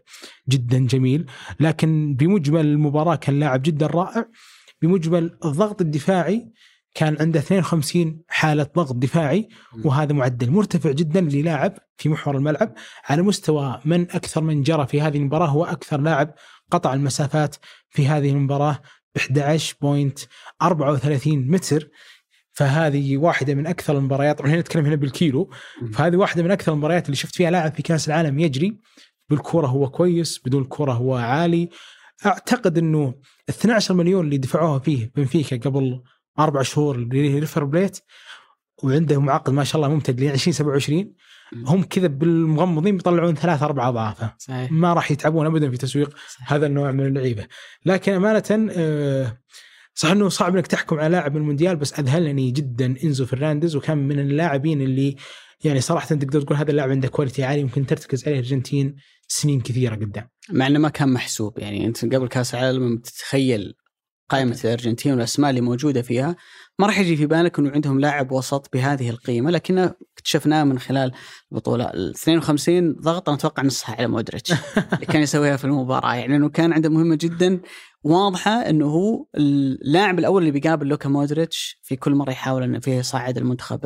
جدا 0.49 0.87
جميل. 0.87 1.25
لكن 1.59 2.15
بمجمل 2.15 2.65
المباراة 2.65 3.15
كان 3.15 3.39
لاعب 3.39 3.61
جدا 3.61 3.87
رائع. 3.87 4.25
بمجمل 4.81 5.37
الضغط 5.45 5.81
الدفاعي 5.81 6.51
كان 6.95 7.17
عنده 7.19 7.39
52 7.39 8.21
حالة 8.27 8.67
ضغط 8.75 8.95
دفاعي 8.95 9.49
وهذا 9.85 10.13
معدل 10.13 10.51
مرتفع 10.51 10.91
جدا 10.91 11.21
للاعب 11.21 11.73
في 11.97 12.09
محور 12.09 12.37
الملعب. 12.37 12.73
على 13.09 13.21
مستوى 13.21 13.81
من 13.85 14.01
أكثر 14.01 14.41
من 14.41 14.63
جرى 14.63 14.87
في 14.87 15.01
هذه 15.01 15.17
المباراة 15.17 15.47
هو 15.47 15.65
أكثر 15.65 16.01
لاعب 16.01 16.33
قطع 16.71 16.93
المسافات 16.93 17.55
في 17.89 18.07
هذه 18.07 18.29
المباراة 18.29 18.79
ب 19.15 19.19
11.34 19.19 21.27
متر. 21.27 21.89
فهذه 22.53 23.17
واحدة 23.17 23.55
من 23.55 23.67
أكثر 23.67 23.97
المباريات. 23.97 24.37
طبعا 24.37 24.51
هنا 24.51 24.59
نتكلم 24.59 24.85
هنا 24.85 24.95
بالكيلو. 24.95 25.49
فهذه 25.93 26.15
واحدة 26.15 26.43
من 26.43 26.51
أكثر 26.51 26.71
المباريات 26.71 27.05
اللي 27.05 27.15
شفت 27.15 27.35
فيها 27.35 27.51
لاعب 27.51 27.75
في 27.75 27.81
كأس 27.81 28.07
العالم 28.07 28.39
يجري. 28.39 28.79
بالكرة 29.29 29.67
هو 29.67 29.89
كويس 29.89 30.41
بدون 30.45 30.61
الكره 30.61 30.91
هو 30.91 31.15
عالي. 31.15 31.69
أعتقد 32.25 32.77
إنه 32.77 33.13
12 33.49 33.93
مليون 33.93 34.25
اللي 34.25 34.37
دفعوها 34.37 34.79
فيه 34.79 35.11
بنفيكا 35.15 35.57
قبل 35.57 36.01
أربع 36.39 36.61
شهور 36.61 36.97
لريفر 36.97 37.63
بليت 37.63 37.99
وعنده 38.83 39.21
عقد 39.21 39.53
ما 39.53 39.63
شاء 39.63 39.81
الله 39.81 39.93
ممتد 39.93 40.21
ل 40.21 40.23
2027 40.23 41.13
هم 41.53 41.83
كذا 41.83 42.07
بالمغمضين 42.07 42.97
بيطلعون 42.97 43.35
ثلاث 43.35 43.63
أربع 43.63 43.87
أضعافة. 43.89 44.33
صحيح. 44.37 44.71
ما 44.71 44.93
راح 44.93 45.11
يتعبون 45.11 45.45
ابدا 45.45 45.71
في 45.71 45.77
تسويق 45.77 46.15
صحيح. 46.35 46.53
هذا 46.53 46.65
النوع 46.65 46.91
من 46.91 47.05
اللعيبة. 47.05 47.47
لكن 47.85 48.13
أمانة 48.13 48.69
آه 48.77 49.37
صح 49.93 50.11
إنه 50.11 50.29
صعب 50.29 50.55
إنك 50.55 50.67
تحكم 50.67 50.99
على 50.99 51.09
لاعب 51.09 51.37
المونديال 51.37 51.75
بس 51.75 51.99
أذهلني 51.99 52.51
جدا 52.51 52.95
إنزو 53.03 53.25
فرنانديز 53.25 53.75
وكان 53.75 53.97
من 53.97 54.19
اللاعبين 54.19 54.81
اللي 54.81 55.15
يعني 55.63 55.81
صراحة 55.81 56.07
تقدر 56.07 56.41
تقول 56.41 56.57
هذا 56.57 56.71
اللاعب 56.71 56.89
عنده 56.89 57.07
quality 57.07 57.43
عالي 57.43 57.63
ممكن 57.63 57.85
ترتكز 57.85 58.23
عليه 58.23 58.39
الارجنتين 58.39 58.95
سنين 59.27 59.61
كثيرة 59.61 59.95
قدام. 59.95 60.29
مع 60.49 60.67
إنه 60.67 60.79
ما 60.79 60.89
كان 60.89 61.09
محسوب. 61.09 61.59
يعني 61.59 61.85
أنت 61.85 62.05
قبل 62.05 62.27
كأس 62.27 62.53
العالم 62.55 62.97
تتخيل 62.97 63.73
قائمة 64.29 64.59
الأرجنتين 64.65 65.11
والأسماء 65.11 65.49
اللي 65.49 65.61
موجودة 65.61 66.01
فيها 66.01 66.35
ما 66.79 66.87
راح 66.87 66.99
يجي 66.99 67.17
في 67.17 67.25
بالك 67.25 67.59
أنه 67.59 67.71
عندهم 67.71 67.99
لاعب 67.99 68.31
وسط 68.31 68.69
بهذه 68.73 69.09
القيمة 69.09 69.51
لكن 69.51 69.77
اكتشفناه 70.17 70.63
من 70.63 70.79
خلال 70.79 71.11
البطولة. 71.51 71.85
ال 71.85 72.09
52 72.11 72.93
ضغط 72.93 73.29
أنا 73.29 73.37
أتوقع 73.37 73.63
نصها 73.63 73.95
على 73.95 74.07
مودريتش. 74.07 74.51
اللي 74.93 75.05
كان 75.05 75.21
يسويها 75.21 75.57
في 75.57 75.65
المباراة. 75.65 76.15
يعني 76.15 76.35
أنه 76.35 76.49
كان 76.49 76.73
عنده 76.73 76.89
مهمة 76.89 77.15
جدا 77.15 77.61
واضحة 78.03 78.51
أنه 78.51 78.85
هو 78.85 79.25
اللاعب 79.35 80.19
الأول 80.19 80.41
اللي 80.41 80.51
بيقابل 80.51 80.87
لوكا 80.87 81.09
مودريتش 81.09 81.79
في 81.83 81.95
كل 81.95 82.15
مرة 82.15 82.31
يحاول 82.31 82.63
أنه 82.63 82.79
فيه 82.79 82.93
يصعد 82.93 83.37
المنتخب 83.37 83.85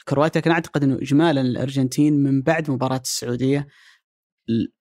الكرواتي. 0.00 0.38
لكن 0.38 0.50
أعتقد 0.50 0.82
أنه 0.82 0.94
إجمالا 0.94 1.40
الأرجنتين 1.40 2.22
من 2.22 2.42
بعد 2.42 2.70
مباراة 2.70 3.00
السعودية 3.04 3.66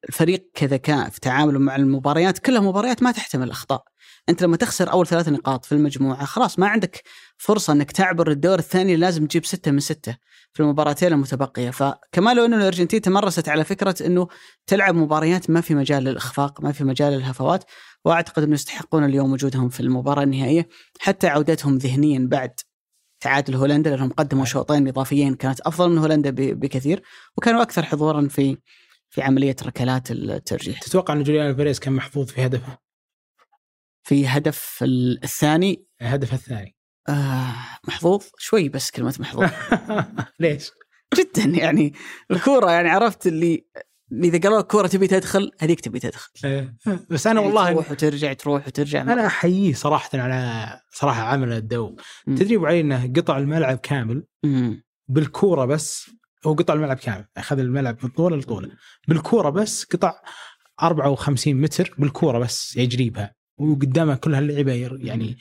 الفريق 0.10 0.50
كذكاء 0.54 1.10
في 1.10 1.20
تعامله 1.20 1.60
مع 1.60 1.76
المباريات 1.76 2.40
كلها 2.40 2.62
مباريات 2.62 3.04
ما 3.04 3.12
تحتمل 3.12 3.44
الأخطاء. 3.44 3.84
أنت 4.30 4.44
لما 4.44 4.58
تخسر 4.58 4.92
أول 4.92 5.08
ثلاث 5.08 5.30
نقاط 5.30 5.66
في 5.66 5.72
المجموعة 5.72 6.26
خلاص 6.26 6.60
ما 6.60 6.68
عندك 6.68 7.04
فرصة 7.38 7.74
إنك 7.74 7.92
تعبر 7.92 8.32
الدور 8.32 8.60
الثاني 8.60 8.96
لازم 8.96 9.28
تجيب 9.28 9.46
ستة 9.46 9.72
من 9.72 9.80
ستة 9.80 10.18
في 10.54 10.60
المباراتين 10.60 11.14
المتبقية. 11.14 11.70
فكما 11.70 12.34
لو 12.34 12.46
إنه 12.46 12.58
الأرجنتين 12.58 13.02
تمرست 13.02 13.50
على 13.50 13.64
فكرة 13.64 13.96
إنه 14.06 14.28
تلعب 14.68 14.96
مباريات 14.96 15.50
ما 15.50 15.62
في 15.62 15.76
مجال 15.76 16.04
للإخفاق 16.04 16.62
ما 16.62 16.72
في 16.72 16.84
مجال 16.84 17.14
للهفوات 17.14 17.64
وأعتقد 18.06 18.44
إنه 18.44 18.54
يستحقون 18.54 19.04
اليوم 19.06 19.32
وجودهم 19.32 19.70
في 19.70 19.80
المباراة 19.80 20.24
النهائية. 20.24 20.68
حتى 21.00 21.28
عودتهم 21.28 21.78
ذهنيا 21.78 22.28
بعد 22.32 22.60
تعادل 23.20 23.56
هولندا 23.56 23.90
لأنهم 23.90 24.10
قدموا 24.10 24.46
شوطين 24.46 24.88
إضافيين 24.88 25.36
كانت 25.36 25.60
أفضل 25.60 25.90
من 25.90 25.98
هولندا 25.98 26.30
بكثير 26.36 27.02
وكانوا 27.38 27.62
أكثر 27.62 27.84
حضورا 27.84 28.28
في 28.28 28.58
في 29.10 29.22
عملية 29.22 29.56
ركلات 29.64 30.12
الترجيح. 30.12 30.80
تتوقع 30.80 31.14
أن 31.14 31.24
جوليان 31.24 31.50
الفاريز 31.50 31.80
كان 31.80 31.94
محظوظ 31.94 32.28
في 32.28 32.46
هدفه؟ 32.46 32.78
في 34.04 34.28
هدف 34.28 34.80
الثاني 35.24 35.86
الهدف 36.02 36.34
الثاني 36.34 36.76
آه 37.10 37.56
محظوظ 37.88 38.24
شوي 38.38 38.70
بس 38.70 38.92
كلمة 38.92 39.16
محظوظ 39.20 39.50
ليش؟ 40.40 40.72
جدا 41.16 41.44
يعني 41.44 41.94
الكورة 42.32 42.72
يعني 42.72 42.90
عرفت 42.90 43.28
اللي 43.28 43.66
إذا 44.12 44.40
قالوا 44.40 44.60
الكوره 44.60 44.88
تبي 44.88 45.08
تدخل 45.08 45.52
هذيك 45.60 45.80
تبي 45.80 46.00
تدخل 46.00 46.32
إيه. 46.46 46.76
بس 47.10 47.28
أنا 47.28 47.42
يعني 47.42 47.54
والله 47.54 47.72
تروح 47.72 47.92
وترجع 47.92 48.34
تروح 48.34 48.68
وترجع 48.68 49.02
أنا 49.02 49.26
أحييه 49.26 49.74
صراحة 49.74 50.10
على 50.14 50.68
صراحة 50.92 51.22
عمل 51.22 51.54
الدو 51.54 51.96
تدريب 52.26 52.66
علي 52.66 52.80
إنه 52.80 53.14
قطع 53.16 53.38
الملعب 53.38 53.78
كامل. 53.78 54.28
بالكورة 55.08 55.66
بس 55.66 56.10
هو 56.46 56.54
قطع 56.54 56.74
الملعب 56.74 56.98
كامل 56.98 57.26
أخذ 57.38 57.60
الملعب 57.60 57.98
من 58.04 58.10
طوله 58.10 58.38
لطوله 58.38 58.70
بالكورة 59.08 59.50
بس 59.50 59.84
قطع 59.84 60.14
54 60.84 61.54
متر 61.54 61.96
بالكورة 61.98 62.40
بس 62.40 62.78
يجري 62.78 63.10
بها 63.10 63.36
وقدامه 63.58 64.16
كل 64.16 64.36
هاللعيبة 64.36 64.74
يعني 65.02 65.38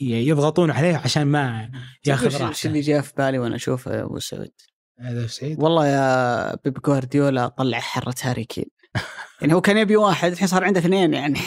يضغطون 0.00 0.70
عليه 0.70 0.96
عشان 0.96 1.22
ما 1.22 1.70
ياخذ 2.06 2.26
راحته. 2.26 2.48
إيش 2.48 2.66
اللي 2.66 2.80
جاء 2.80 3.00
في 3.00 3.12
بالي 3.16 3.38
وأنا 3.38 3.56
أشوفه 3.56 4.02
أبو 4.02 4.18
سعود. 4.18 4.52
هذا 5.00 5.26
سعيد 5.26 5.62
والله 5.62 5.86
يا 5.86 6.56
بيب 6.64 6.78
جوارديولا 6.78 7.48
طلع 7.48 7.78
حرة 7.78 8.14
هاري 8.22 8.44
كين. 8.44 8.66
يعني 9.40 9.54
هو 9.54 9.60
كان 9.60 9.78
يبي 9.78 9.96
واحد 9.96 10.32
الحين 10.32 10.48
صار 10.48 10.64
عنده 10.64 10.80
اثنين 10.80 11.14
يعني. 11.14 11.40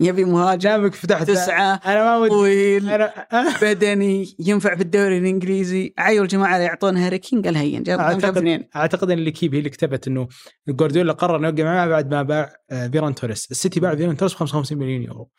يبي 0.00 0.24
مهاجم 0.24 0.58
جابك 0.58 0.94
فتحت 0.94 1.30
تسعة 1.30 1.80
أنا 1.86 2.04
ما 2.04 2.16
ودي. 2.16 2.30
طويل 2.30 2.88
أنا... 2.88 3.12
بدني 3.62 4.36
ينفع 4.38 4.74
في 4.74 4.82
الدوري 4.82 5.18
الإنجليزي. 5.18 5.94
عيوا 5.98 6.24
الجماعة 6.24 6.58
يعطون 6.58 6.96
هاري 6.96 7.18
كين 7.18 7.42
قال 7.42 7.56
هيا 7.56 7.80
جاب 7.80 7.98
اعتقد 7.98 8.36
اثنين. 8.36 8.68
أعتقد 8.76 9.10
إن 9.10 9.18
الاكيب 9.18 9.54
هي 9.54 9.58
اللي 9.58 9.70
كتبت 9.70 10.08
إنه 10.08 10.28
جوارديولا 10.68 11.12
قرر 11.12 11.36
إنه 11.36 11.48
يوقع 11.48 11.64
معاه 11.64 11.86
بعد 11.86 12.10
ما 12.10 12.22
باع 12.22 12.52
آه، 12.70 12.86
فيران 12.88 13.14
توريس، 13.14 13.50
السيتي 13.50 13.80
باع 13.80 13.94
فيران 13.94 14.16
توريس 14.16 14.34
ب 14.34 14.36
55 14.36 14.78
مليون 14.78 15.02
يورو. 15.02 15.30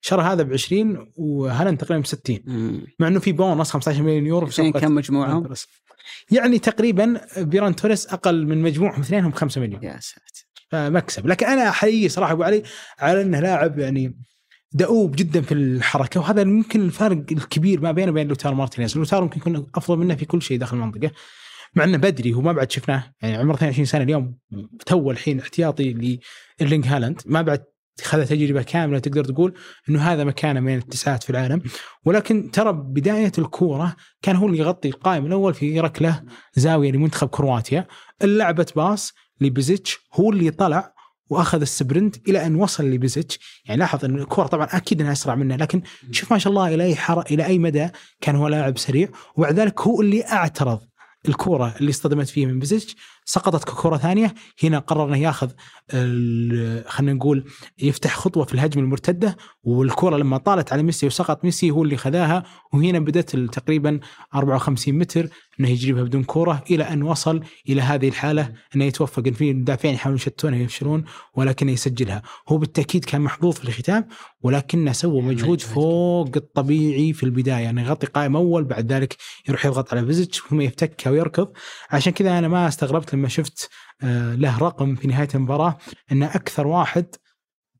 شرى 0.00 0.22
هذا 0.22 0.42
ب 0.42 0.52
20 0.52 1.12
وهالاند 1.16 1.78
تقريبا 1.78 2.02
ب 2.02 2.06
60 2.06 2.38
مع 2.98 3.08
إنه 3.08 3.20
في 3.20 3.32
بونص 3.32 3.70
15 3.70 4.02
مليون 4.02 4.26
يورو 4.26 4.46
في 4.46 4.72
كم 4.72 4.94
مجموعهم؟ 4.94 5.54
يعني 6.30 6.58
تقريبا 6.58 7.20
فيران 7.50 7.76
توريس 7.76 8.06
أقل 8.06 8.46
من 8.46 8.62
مجموعهم 8.62 9.00
اثنينهم 9.00 9.32
5 9.32 9.60
مليون. 9.60 9.82
يا 9.82 9.98
ساتر. 10.00 10.47
فمكسب. 10.68 11.26
لكن 11.26 11.46
أنا 11.46 11.68
احييه 11.68 12.08
صراحة 12.08 12.32
أبو 12.32 12.42
علي 12.42 12.62
على 12.98 13.22
إنه 13.22 13.40
لاعب 13.40 13.78
يعني 13.78 14.16
دؤوب 14.72 15.16
جدا 15.16 15.40
في 15.40 15.54
الحركة 15.54 16.20
وهذا 16.20 16.44
ممكن 16.44 16.80
الفارق 16.80 17.24
الكبير 17.32 17.80
ما 17.80 17.92
بينه 17.92 18.10
وبين 18.10 18.28
لوتارو 18.28 18.54
مارتينيز، 18.54 18.96
لوتارو 18.96 19.22
ممكن 19.22 19.38
يكون 19.40 19.66
أفضل 19.74 19.98
منه 19.98 20.14
في 20.14 20.24
كل 20.24 20.42
شيء 20.42 20.58
داخل 20.58 20.76
المنطقة 20.76 21.10
مع 21.74 21.84
إنه 21.84 21.98
بدري 21.98 22.34
وما 22.34 22.52
بعد 22.52 22.70
شفناه. 22.70 23.14
يعني 23.22 23.36
عمره 23.36 23.54
22 23.54 23.84
سنة 23.84 24.02
اليوم 24.02 24.38
تو 24.86 25.10
الحين 25.10 25.40
احتياطي 25.40 25.92
لإيرلينج 25.92 26.86
هالاند. 26.86 27.20
ما 27.26 27.42
بعد 27.42 27.64
خذ 28.02 28.26
تجربة 28.26 28.62
كاملة 28.62 28.98
تقدر 28.98 29.24
تقول 29.24 29.54
إنه 29.88 30.02
هذا 30.02 30.24
مكانه 30.24 30.60
من 30.60 30.76
التسعات 30.76 31.22
في 31.22 31.30
العالم. 31.30 31.62
ولكن 32.04 32.50
ترى 32.50 32.72
بداية 32.72 33.32
الكورة 33.38 33.96
كان 34.22 34.36
هو 34.36 34.46
اللي 34.46 34.58
يغطي 34.58 34.88
القائم 34.88 35.26
الأول 35.26 35.54
في 35.54 35.80
ركله 35.80 36.22
زاوية 36.54 36.92
لمنتخب 36.92 37.28
كرواتيا. 37.28 37.86
اللعبه 38.24 38.66
باص 38.76 39.12
لبيريسيتش 39.40 39.98
هو 40.14 40.30
اللي 40.30 40.50
طلع 40.50 40.94
وأخذ 41.30 41.60
ال 41.60 41.70
sprint 41.70 42.28
إلى 42.28 42.46
أن 42.46 42.54
وصل 42.54 42.84
لبيريسيتش 42.84 43.38
يعني 43.64 43.78
لاحظ 43.80 44.04
إن 44.04 44.18
الكره 44.18 44.46
طبعا 44.46 44.68
أكيد 44.70 45.00
إنها 45.00 45.12
اسرع 45.12 45.34
منه 45.34 45.56
لكن 45.56 45.82
شوف 46.10 46.32
ما 46.32 46.38
شاء 46.38 46.50
الله 46.50 46.74
إلى 46.74 46.84
أي 46.84 46.96
حر... 46.96 47.20
إلى 47.20 47.46
أي 47.46 47.58
مدى 47.58 47.88
كان 48.20 48.36
هو 48.36 48.48
لاعب 48.48 48.78
سريع. 48.78 49.08
وبعد 49.36 49.60
ذلك 49.60 49.80
هو 49.80 50.00
اللي 50.00 50.24
اعترض 50.24 50.80
الكورة 51.28 51.74
اللي 51.80 51.90
اصطدمت 51.90 52.28
فيه 52.28 52.46
من 52.46 52.58
بيريسيتش. 52.58 52.96
سقطت 53.28 53.64
ككره 53.64 53.96
ثانية. 53.96 54.34
هنا 54.62 54.78
قرر 54.78 55.08
إنه 55.08 55.18
ياخذ 55.18 55.50
خلينا 56.86 57.12
نقول 57.12 57.44
يفتح 57.78 58.16
خطوة 58.16 58.44
في 58.44 58.54
الهجمة 58.54 58.82
المرتدة 58.82 59.36
والكره 59.62 60.16
لما 60.16 60.38
طالت 60.38 60.72
على 60.72 60.82
ميسي 60.82 61.06
وسقط 61.06 61.44
ميسي 61.44 61.70
هو 61.70 61.82
اللي 61.82 61.96
خذاها 61.96 62.44
وهنا 62.72 62.98
بدأت 62.98 63.36
تقريبا 63.36 64.00
54 64.34 64.94
متر 64.94 65.28
إنه 65.60 65.68
يجربها 65.68 66.02
بدون 66.02 66.24
كورة 66.24 66.64
إلى 66.70 66.84
أن 66.84 67.02
وصل 67.02 67.40
إلى 67.68 67.82
هذه 67.82 68.08
الحالة 68.08 68.52
إنه 68.76 68.84
يتوفق 68.84 69.26
إن 69.26 69.32
في 69.32 69.54
مدافعين 69.54 69.94
يحاولون 69.94 70.16
يشتونه 70.16 70.56
ويفشلون 70.56 71.04
ولكنه 71.34 71.72
يسجلها. 71.72 72.22
هو 72.48 72.58
بالتأكيد 72.58 73.04
كان 73.04 73.20
محظوظ 73.20 73.54
في 73.54 73.64
الختام 73.64 74.08
ولكنه 74.42 74.92
سوى 74.92 75.22
مجهود 75.22 75.60
فوق 75.60 76.30
الطبيعي 76.36 77.12
في 77.12 77.22
البداية. 77.22 77.62
يعني 77.64 77.82
يغطي 77.82 78.06
قائم 78.06 78.36
أول 78.36 78.64
بعد 78.64 78.92
ذلك 78.92 79.16
يروح 79.48 79.66
يضغط 79.66 79.94
على 79.94 80.06
فيزيتش 80.06 80.40
ثم 80.50 80.60
يفتكها 80.60 81.10
ويركض. 81.10 81.48
عشان 81.90 82.12
كذا 82.12 82.38
أنا 82.38 82.48
ما 82.48 82.68
استغربت 82.68 83.14
لما 83.18 83.28
شفت 83.28 83.68
آه، 84.02 84.34
له 84.34 84.58
رقم 84.58 84.94
في 84.94 85.08
نهاية 85.08 85.28
المباراة 85.34 85.78
انه 86.12 86.26
أكثر 86.26 86.66
واحد 86.66 87.06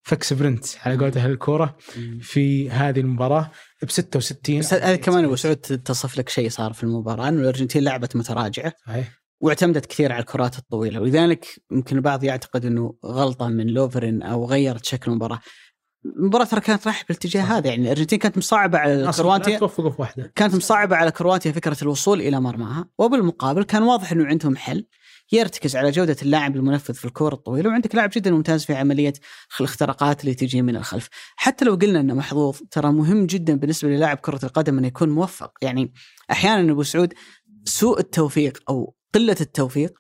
فك 0.03 0.23
سبرنت 0.23 0.65
على 0.85 0.97
قولة 0.97 1.13
أهل 1.17 1.31
الكورة 1.31 1.77
في 2.21 2.71
هذه 2.71 3.01
المباراة 3.01 3.51
ب 3.83 3.91
66 3.91 4.59
بس 4.59 4.75
هذا 4.75 4.97
كمان 4.97 5.25
أبو 5.25 5.37
سعود 5.37 5.57
تصف 5.57 6.19
لك 6.19 6.29
شيء 6.29 6.49
صار 6.49 6.73
في 6.73 6.85
المباراة 6.85 7.29
إنه 7.29 7.41
الأرجنتين 7.41 7.85
لعبت 7.85 8.17
متراجعة 8.17 8.73
صحيح. 8.87 9.19
واعتمدت 9.41 9.87
كثير 9.87 10.13
على 10.13 10.21
الكرات 10.21 10.59
الطويلة 10.59 11.01
ولذلك 11.01 11.47
يمكن 11.73 11.97
البعض 11.97 12.25
يعتقد 12.25 12.65
إنه 12.65 12.95
غلطة 13.07 13.49
من 13.49 13.67
لوفرين 13.67 14.23
أو 14.23 14.47
غيرت 14.47 14.85
شكل 14.85 15.11
المباراة. 15.11 15.41
المباراة 16.05 16.45
ترى 16.45 16.61
كانت 16.61 16.87
رايحة 16.87 17.05
بالاتجاه 17.09 17.43
هذا 17.43 17.69
يعني 17.69 17.83
الأرجنتين 17.83 18.19
كانت 18.19 18.39
مصعبة 18.39 18.79
على 18.79 19.13
كرواتيا. 19.17 19.59
توفقوا 19.59 19.91
في 19.91 20.03
واحدة. 20.03 20.33
كانت 20.37 20.55
مصعبة 20.55 20.97
على 20.97 21.11
كرواتيا 21.11 21.53
فكرة 21.53 21.77
الوصول 21.83 22.21
إلى 22.21 22.41
مرماها 22.41 22.89
وبالمقابل 22.99 23.63
كان 23.63 23.83
واضح 23.83 24.13
أنه 24.13 24.27
عندهم 24.27 24.57
حل. 24.57 24.87
يرتكز 25.33 25.77
على 25.77 25.91
جودة 25.91 26.17
اللاعب 26.23 26.57
المنفذ 26.57 26.95
في 26.95 27.05
الكورة 27.05 27.35
الطويلة 27.35 27.71
وعندك 27.71 27.95
لاعب 27.95 28.11
جدا 28.13 28.31
ممتاز 28.31 28.65
في 28.65 28.75
عملية 28.75 29.13
الاختراقات 29.61 30.21
اللي 30.21 30.35
تجي 30.35 30.63
من 30.63 30.77
الخلف. 30.77 31.09
حتى 31.37 31.65
لو 31.65 31.75
قلنا 31.75 32.01
أنه 32.01 32.15
محظوظ 32.15 32.59
ترى 32.71 32.93
مهم 32.93 33.27
جدا 33.27 33.55
بالنسبة 33.55 33.89
للاعب 33.89 34.17
كرة 34.17 34.41
القدم 34.45 34.79
أنه 34.79 34.87
يكون 34.87 35.09
موفق. 35.09 35.53
يعني 35.63 35.93
أحيانا 36.31 36.73
أبو 36.73 36.83
سعود 36.83 37.15
سوء 37.65 38.01
التوفيق 38.01 38.63
أو 38.69 38.95
قلة 39.15 39.37
التوفيق 39.41 39.99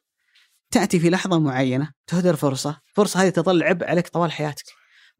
تأتي 0.70 1.00
في 1.00 1.10
لحظة 1.10 1.38
معينة 1.38 1.92
تهدر 2.06 2.36
فرصة 2.36 2.80
فرصة 2.94 3.22
هذه 3.22 3.28
تظل 3.28 3.62
عبء 3.62 3.86
عليك 3.86 4.08
طوال 4.08 4.32
حياتك. 4.32 4.64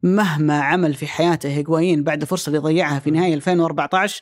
مهما 0.03 0.61
عمل 0.61 0.93
في 0.93 1.07
حياته 1.07 1.49
هيغوايين 1.49 2.03
بعد 2.03 2.21
الفرصة 2.21 2.49
اللي 2.49 2.59
ضيعها 2.59 2.99
في 2.99 3.11
نهاية 3.11 3.33
2014 3.33 4.21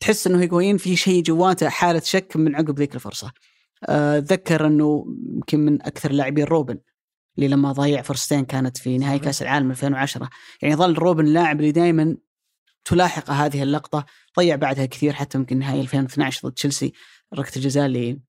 تحس 0.00 0.26
إنه 0.26 0.40
هيغوايين 0.40 0.76
في 0.76 0.96
شيء 0.96 1.22
جواته 1.22 1.68
حالة 1.68 2.00
شك 2.04 2.36
من 2.36 2.56
عقب 2.56 2.78
ذيك 2.78 2.94
الفرصة. 2.94 3.32
اتذكر 3.84 4.66
إنه 4.66 5.04
يمكن 5.34 5.60
من 5.60 5.82
أكثر 5.82 6.10
اللاعبين 6.10 6.44
روبن 6.44 6.78
اللي 7.38 7.48
لما 7.48 7.72
ضيع 7.72 8.02
فرصتين 8.02 8.44
كانت 8.44 8.76
في 8.76 8.98
نهائي 8.98 9.18
كأس 9.18 9.42
العالم 9.42 9.70
2010 9.70 10.30
يعني 10.62 10.76
ظل 10.76 10.94
روبن 10.94 11.26
اللاعب 11.26 11.60
اللي 11.60 11.72
دائما 11.72 12.16
تلاحق 12.84 13.30
هذه 13.30 13.62
اللقطة 13.62 14.06
ضيع 14.38 14.56
بعدها 14.56 14.86
كثير 14.86 15.12
حتى 15.12 15.38
يمكن 15.38 15.58
نهائي 15.58 15.80
2012 15.80 16.48
ضد 16.48 16.54
تشيلسي 16.54 16.92
ركله 17.34 17.56
الجزاء 17.56 17.86
اللي 17.86 18.20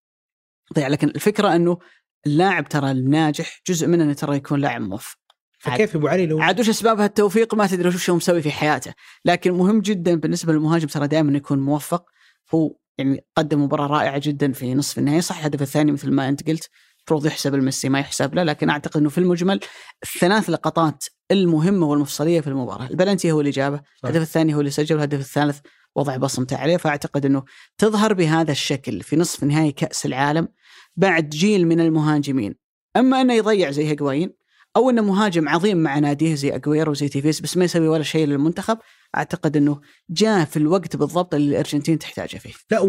ضيع. 0.74 0.88
لكن 0.88 1.08
الفكرة 1.08 1.56
إنه 1.56 1.78
اللاعب 2.26 2.70
ترى 2.70 2.92
الناجح 2.92 3.62
جزء 3.68 3.88
منه 3.88 4.04
إنه 4.04 4.14
ترى 4.14 4.36
يكون 4.36 4.60
لاعب 4.60 4.82
موفق. 4.82 5.18
فكيف 5.60 5.96
أبو 5.96 6.08
علي 6.08 6.26
لو 6.26 6.42
عاد 6.42 6.60
وش 6.60 6.70
أسباب 6.70 7.02
التوفيق 7.02 7.56
ما 7.56 7.68
تدري 7.68 7.88
وش 7.88 8.10
هو 8.10 8.16
مسوي 8.16 8.42
في 8.42 8.52
حياته. 8.52 8.94
لكن 9.26 9.52
مهم 9.52 9.82
جدا 9.82 10.16
بالنسبة 10.16 10.54
للمهاجم 10.54 10.88
ترى 10.88 11.08
دائما 11.08 11.38
يكون 11.38 11.60
موفق. 11.60 12.06
هو 12.54 12.76
يعني 13.02 13.26
قدم 13.38 13.64
مباراة 13.64 13.88
رائعة 13.88 14.22
جدا 14.24 14.52
في 14.52 14.74
نصف 14.76 14.98
النهائي. 14.98 15.22
صح 15.22 15.38
الهدف 15.38 15.62
الثاني 15.62 15.92
مثل 15.92 16.12
ما 16.12 16.30
أنت 16.30 16.50
قلت 16.50 16.70
المفروض 17.00 17.26
يحسب 17.26 17.56
لميسي 17.56 17.90
ما 17.90 18.00
يحسب 18.00 18.36
له 18.36 18.44
لكن 18.44 18.70
أعتقد 18.70 18.98
إنه 18.98 19.10
في 19.10 19.18
المجمل 19.18 19.60
الثلاث 20.04 20.50
لقطات 20.50 21.06
المهمة 21.32 21.86
والمفصلية 21.86 22.42
في 22.42 22.48
المباراة. 22.48 22.88
البلنتي 22.88 23.32
هو 23.32 23.40
اللي 23.40 23.52
جابه 23.52 23.82
الهدف 24.04 24.22
الثاني 24.22 24.56
هو 24.56 24.60
اللي 24.60 24.72
سجل 24.72 24.96
الهدف 24.96 25.20
الثالث 25.20 25.60
وضع 25.96 26.18
بصمته 26.18 26.58
عليه. 26.58 26.78
فأعتقد 26.78 27.26
إنه 27.26 27.44
تظهر 27.78 28.14
بهذا 28.14 28.52
الشكل 28.52 29.02
في 29.02 29.16
نصف 29.16 29.44
نهائي 29.44 29.72
كأس 29.72 30.06
العالم 30.06 30.48
بعد 30.96 31.30
جيل 31.30 31.68
من 31.68 31.80
المهاجمين. 31.80 32.56
أما 32.98 33.22
إنه 33.22 33.34
يضيع 33.34 33.72
زي 33.72 33.88
هيغوايين 33.88 34.34
أو 34.76 34.90
إنه 34.90 35.02
مهاجم 35.02 35.50
عظيم 35.50 35.78
مع 35.78 36.00
ناديه 36.00 36.36
زي 36.36 36.56
اجويرو 36.56 36.92
وزي 36.92 37.08
تيفيس 37.08 37.42
بس 37.42 37.58
ما 37.58 37.66
يسوي 37.66 37.88
ولا 37.88 38.04
شيء 38.04 38.28
للمنتخب 38.28 38.78
أعتقد 39.18 39.58
إنه 39.58 39.82
جاء 40.10 40.46
في 40.46 40.58
الوقت 40.58 40.96
بالضبط 40.96 41.34
اللي 41.34 41.52
الأرجنتين 41.52 42.00
تحتاجه 42.00 42.38
فيه. 42.38 42.54
لا 42.72 42.80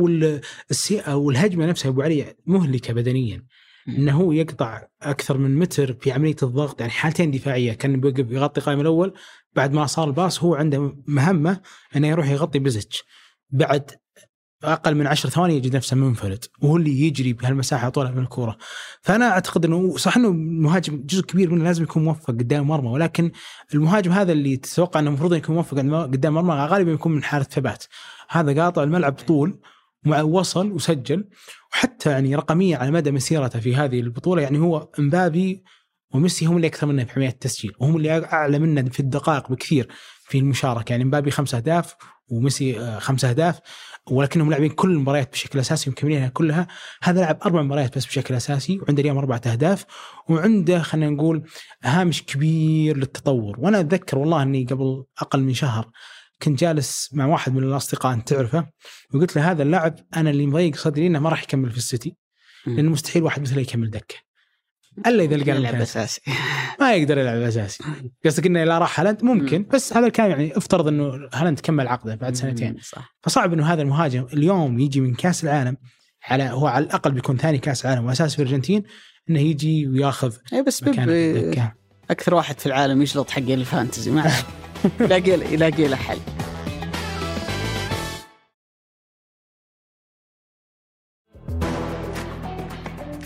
والهجمه 1.14 1.66
نفسها 1.66 1.88
أبو 1.88 2.02
علي 2.02 2.34
مهلكة 2.46 2.92
بدنيا. 2.94 3.46
إنه 3.88 4.12
هو 4.12 4.32
يقطع 4.32 4.86
أكثر 5.02 5.38
من 5.38 5.58
متر 5.58 5.92
في 5.92 6.12
عملية 6.12 6.36
الضغط 6.42 6.80
يعني 6.80 6.92
حالتين 6.92 7.30
دفاعية 7.30 7.72
كان 7.72 8.00
بيوقف 8.00 8.30
يغطي 8.30 8.60
القائم 8.60 8.80
الأول 8.80 9.14
بعد 9.54 9.72
ما 9.72 9.86
صار 9.86 10.08
الباص 10.08 10.42
هو 10.42 10.54
عنده 10.54 10.96
مهمة 11.06 11.60
إنه 11.96 12.08
يروح 12.08 12.30
يغطي 12.30 12.58
بزتش 12.58 13.04
بعد 13.50 13.90
أقل 14.64 14.94
من 14.94 15.06
10 15.06 15.30
ثواني 15.30 15.56
يجد 15.56 15.76
نفسه 15.76 15.96
منفرد 15.96 16.44
وهو 16.62 16.76
اللي 16.76 17.00
يجري 17.00 17.32
بهالمساحة 17.32 17.88
طولها 17.88 18.10
من 18.10 18.22
الكورة. 18.22 18.56
فأنا 19.02 19.30
أعتقد 19.30 19.64
إنه 19.64 19.96
صح 19.96 20.16
إنه 20.16 20.28
المهاجم 20.28 21.02
جزء 21.06 21.22
كبير 21.22 21.50
منه 21.50 21.64
لازم 21.64 21.82
يكون 21.82 22.04
موفق 22.04 22.30
قدام 22.30 22.66
مرمى 22.66 22.88
ولكن 22.88 23.30
المهاجم 23.74 24.12
هذا 24.12 24.32
اللي 24.32 24.56
تتوقع 24.56 25.00
إنه 25.00 25.08
المفروض 25.08 25.34
يكون 25.34 25.54
موفق 25.54 25.78
قدام 25.78 26.34
مرمى 26.34 26.54
غالبا 26.54 26.92
يكون 26.92 27.12
من 27.12 27.22
حاله 27.22 27.44
ثبات. 27.44 27.84
هذا 28.28 28.62
قاطع 28.62 28.82
الملعب 28.82 29.12
طول 29.12 29.58
وصل 30.06 30.70
وسجل 30.72 31.28
وحتى 31.72 32.10
يعني 32.10 32.36
رقميا 32.36 32.78
على 32.78 32.90
مدى 32.90 33.10
مسيرته 33.10 33.60
في 33.60 33.76
هذه 33.76 34.00
البطولة 34.00 34.42
يعني 34.42 34.58
هو 34.58 34.88
إمبابي 34.98 35.64
وميسي 36.14 36.46
هم 36.46 36.56
اللي 36.56 36.66
أكثر 36.66 36.86
منه 36.86 37.04
في 37.04 37.12
عمليه 37.12 37.28
التسجيل 37.28 37.72
وهم 37.78 37.96
اللي 37.96 38.24
أعلى 38.24 38.58
منه 38.58 38.90
في 38.90 39.00
الدقائق 39.00 39.50
بكثير 39.50 39.88
في 40.24 40.38
المشاركة. 40.38 40.90
يعني 40.90 41.04
إمبابي 41.04 41.30
خمس 41.30 41.54
أهداف 41.54 41.96
وميسي 42.28 42.80
آه، 42.80 42.98
خمس 42.98 43.24
أهداف. 43.24 43.60
ولكنهم 44.10 44.50
لاعبين 44.50 44.70
كل 44.70 44.90
المباريات 44.90 45.32
بشكل 45.32 45.58
أساسي 45.58 45.90
ومكملينها 45.90 46.28
كلها. 46.28 46.66
هذا 47.02 47.20
لعب 47.20 47.38
أربع 47.44 47.62
مباريات 47.62 47.98
بس 47.98 48.06
بشكل 48.06 48.34
أساسي 48.34 48.78
وعنده 48.78 49.02
اليوم 49.02 49.18
أربعة 49.18 49.40
أهداف 49.46 49.84
وعنده 50.28 50.82
خلينا 50.82 51.10
نقول 51.10 51.42
هامش 51.84 52.22
كبير 52.22 52.96
للتطور. 52.96 53.60
وأنا 53.60 53.80
أتذكر 53.80 54.18
والله 54.18 54.42
أني 54.42 54.64
قبل 54.64 55.04
أقل 55.18 55.40
من 55.42 55.54
شهر 55.54 55.90
كنت 56.42 56.60
جالس 56.60 57.10
مع 57.12 57.26
واحد 57.26 57.52
من 57.52 57.62
الأصدقاء 57.62 58.12
أنت 58.12 58.28
تعرفه 58.28 58.66
وقلت 59.14 59.36
له 59.36 59.50
هذا 59.50 59.62
اللاعب 59.62 59.94
أنا 60.16 60.30
اللي 60.30 60.46
مضيق 60.46 60.76
صدري 60.76 61.06
إنه 61.06 61.18
ما 61.18 61.30
راح 61.30 61.42
يكمل 61.42 61.70
في 61.70 61.76
السيتي 61.76 62.16
لأنه 62.66 62.90
مستحيل 62.90 63.22
واحد 63.22 63.42
مثله 63.42 63.60
يكمل 63.62 63.90
دكة. 63.90 64.14
ألا 65.06 65.24
إذا 65.24 65.36
لقى 65.36 65.50
يلعب 65.50 65.74
أساسي. 65.74 66.20
ما 66.80 66.94
يقدر 66.94 67.18
يلعب 67.18 67.36
أساسي. 67.36 67.84
قصدك 68.24 68.46
إنه 68.46 68.64
لا 68.64 68.78
راح 68.78 69.00
هالاند؟ 69.00 69.24
ممكن. 69.24 69.66
بس 69.72 69.96
هذا 69.96 70.06
الكلام 70.06 70.30
يعني 70.30 70.56
افترض 70.56 70.88
إنه 70.88 71.28
هالاند 71.34 71.60
كمل 71.60 71.88
عقده 71.88 72.14
بعد 72.14 72.34
سنتين. 72.34 72.76
صح. 72.82 73.16
فصعب 73.22 73.52
إنه 73.52 73.72
هذا 73.72 73.82
المهاجم 73.82 74.26
اليوم 74.32 74.78
يجي 74.78 75.00
من 75.00 75.14
كأس 75.14 75.44
العالم 75.44 75.76
على 76.24 76.44
هو 76.44 76.66
على 76.66 76.84
الأقل 76.84 77.12
بيكون 77.12 77.36
ثاني 77.36 77.58
كأس 77.58 77.86
عالم 77.86 78.04
وأساس 78.04 78.34
في 78.34 78.42
الأرجنتين 78.42 78.82
إنه 79.30 79.40
يجي 79.40 79.88
وياخذ 79.88 80.36
اي 80.52 80.62
بس 80.62 80.84
بيب 80.84 81.72
أكثر 82.10 82.34
واحد 82.34 82.60
في 82.60 82.66
العالم 82.66 83.02
يشلط 83.02 83.30
حق 83.30 83.38
الفانتزي 83.38 84.10
ما 84.10 84.32
يلاقي 85.00 85.52
يلاقي 85.52 85.88
له 85.88 85.96
حل 85.96 86.18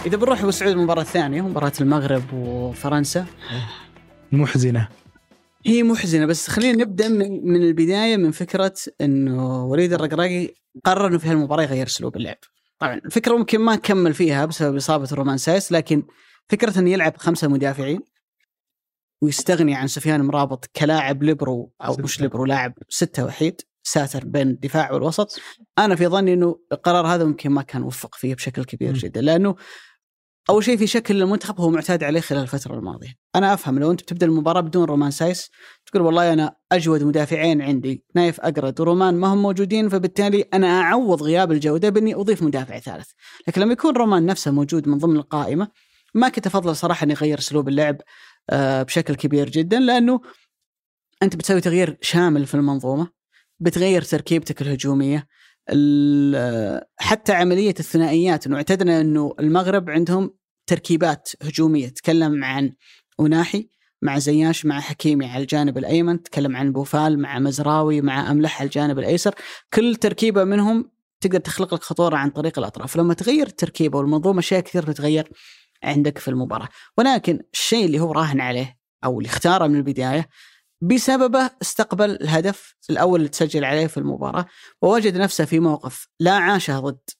إذا 0.06 0.16
بنروح 0.16 0.40
أبو 0.40 0.50
سعود 0.50 0.72
المباراة 0.72 1.02
الثانية 1.02 1.42
مباراة 1.42 1.72
المغرب 1.80 2.32
وفرنسا. 2.32 3.26
محزنة. 4.32 4.88
هي 5.66 5.82
محزنة 5.82 6.26
بس 6.26 6.48
خلينا 6.48 6.84
نبدأ 6.84 7.08
من, 7.08 7.52
من 7.52 7.62
البداية 7.62 8.16
من 8.16 8.30
فكرة 8.30 8.74
إنه 9.00 9.64
وليد 9.64 9.92
الركراكي 9.92 10.54
قرر 10.84 11.06
إنه 11.06 11.18
في 11.18 11.28
هالمباراة 11.28 11.62
يغير 11.62 11.86
أسلوب 11.86 12.16
اللعب. 12.16 12.36
طبعا 12.78 12.94
الفكرة 12.94 13.36
ممكن 13.36 13.60
ما 13.60 13.76
كمل 13.76 14.14
فيها 14.14 14.44
بسبب 14.44 14.76
إصابة 14.76 15.08
رومان 15.12 15.38
سايس 15.38 15.72
لكن 15.72 16.02
فكرة 16.48 16.78
إنه 16.78 16.90
يلعب 16.90 17.16
خمسة 17.16 17.48
مدافعين 17.48 18.00
ويستغني 19.22 19.74
عن 19.74 19.86
سفيان 19.86 20.22
أمرابط 20.22 20.70
كلاعب 20.76 21.22
ليبرو 21.22 21.72
أو 21.82 21.96
مش 21.96 22.20
ليبرو 22.20 22.44
لاعب 22.44 22.74
ستة 22.88 23.24
وحيد 23.24 23.60
ساتر 23.82 24.24
بين 24.24 24.48
الدفاع 24.48 24.92
والوسط. 24.92 25.40
أنا 25.78 25.96
في 25.96 26.06
ظني 26.06 26.32
إنه 26.32 26.58
القرار 26.72 27.06
هذا 27.06 27.24
ممكن 27.24 27.50
ما 27.50 27.62
كان 27.62 27.82
وفق 27.82 28.14
فيه 28.14 28.34
بشكل 28.34 28.64
كبير 28.64 28.92
جدا 28.92 29.20
لأنه 29.20 29.56
أول 30.50 30.64
شيء 30.64 30.76
في 30.76 30.86
شكل 30.86 31.22
المنتخب 31.22 31.60
هو 31.60 31.70
معتاد 31.70 32.04
عليه 32.04 32.20
خلال 32.20 32.42
الفترة 32.42 32.74
الماضية. 32.74 33.14
أنا 33.36 33.54
أفهم 33.54 33.78
لو 33.78 33.90
أنت 33.90 34.02
بتبدأ 34.02 34.26
المباراة 34.26 34.60
بدون 34.60 34.84
رومان 34.84 35.10
سايس 35.10 35.50
تقول 35.86 36.02
والله 36.02 36.32
أنا 36.32 36.56
أجود 36.72 37.02
مدافعين 37.02 37.62
عندي 37.62 38.04
نايف 38.14 38.40
أقرد 38.40 38.80
ورومان 38.80 39.14
ما 39.14 39.28
هم 39.28 39.42
موجودين 39.42 39.88
فبالتالي 39.88 40.40
أنا 40.54 40.80
أعوض 40.80 41.22
غياب 41.22 41.52
الجودة 41.52 41.88
بأني 41.88 42.14
أضيف 42.14 42.42
مدافع 42.42 42.78
ثالث. 42.78 43.10
لكن 43.48 43.60
لما 43.60 43.72
يكون 43.72 43.96
رومان 43.96 44.26
نفسه 44.26 44.50
موجود 44.50 44.88
من 44.88 44.98
ضمن 44.98 45.16
القائمة 45.16 45.68
ما 46.14 46.28
كنت 46.28 46.46
أفضل 46.46 46.76
صراحة 46.76 47.04
اني 47.04 47.12
اغير 47.12 47.38
أسلوب 47.38 47.68
اللعب 47.68 47.96
آه، 48.50 48.82
بشكل 48.82 49.14
كبير 49.14 49.48
جدا 49.50 49.78
لأنه 49.80 50.20
أنت 51.22 51.36
بتسوي 51.36 51.60
تغيير 51.60 51.98
شامل 52.00 52.46
في 52.46 52.54
المنظومة 52.54 53.08
بتغير 53.60 54.02
تركيبتك 54.02 54.62
الهجومية 54.62 55.16
ال- 55.18 55.26
حتى 56.98 57.32
عملية 57.32 57.74
الثنائيات 57.80 58.46
إنه 58.46 58.56
اعتدنا 58.56 59.00
إنه 59.00 59.34
المغرب 59.40 59.90
عندهم 59.90 60.30
تركيبات 60.66 61.28
هجومية 61.42 61.88
تكلم 61.88 62.44
عن 62.44 62.72
وناحي 63.18 63.68
مع 64.02 64.18
زياش 64.18 64.66
مع 64.66 64.80
حكيمي 64.80 65.26
على 65.26 65.42
الجانب 65.42 65.78
الأيمن 65.78 66.22
تكلم 66.22 66.56
عن 66.56 66.72
بوفال 66.72 67.18
مع 67.18 67.38
مزراوي 67.38 68.00
مع 68.00 68.30
أملح 68.30 68.60
على 68.60 68.66
الجانب 68.66 68.98
الأيسر. 68.98 69.34
كل 69.74 69.96
تركيبة 69.96 70.44
منهم 70.44 70.90
تقدر 71.20 71.38
تخلق 71.38 71.74
لك 71.74 71.82
خطورة 71.82 72.16
عن 72.16 72.30
طريق 72.30 72.58
الأطراف. 72.58 72.96
لما 72.96 73.14
تغير 73.14 73.46
التركيبة 73.46 73.98
والمنظومه 73.98 74.38
اشياء 74.38 74.60
كثير 74.60 74.84
بتتغير 74.84 75.28
عندك 75.82 76.18
في 76.18 76.28
المباراة. 76.28 76.68
ولكن 76.98 77.40
الشيء 77.52 77.84
اللي 77.84 78.00
هو 78.00 78.12
راهن 78.12 78.40
عليه 78.40 78.76
أو 79.04 79.18
اللي 79.18 79.28
اختاره 79.28 79.66
من 79.66 79.76
البداية 79.76 80.28
بسببه 80.80 81.50
استقبل 81.62 82.10
الهدف 82.10 82.76
الأول 82.90 83.18
اللي 83.18 83.28
تسجل 83.28 83.64
عليه 83.64 83.86
في 83.86 83.96
المباراة 83.96 84.46
ووجد 84.82 85.16
نفسه 85.16 85.44
في 85.44 85.60
موقف 85.60 86.08
لا 86.20 86.32
عاشه 86.32 86.80
ضد 86.80 87.10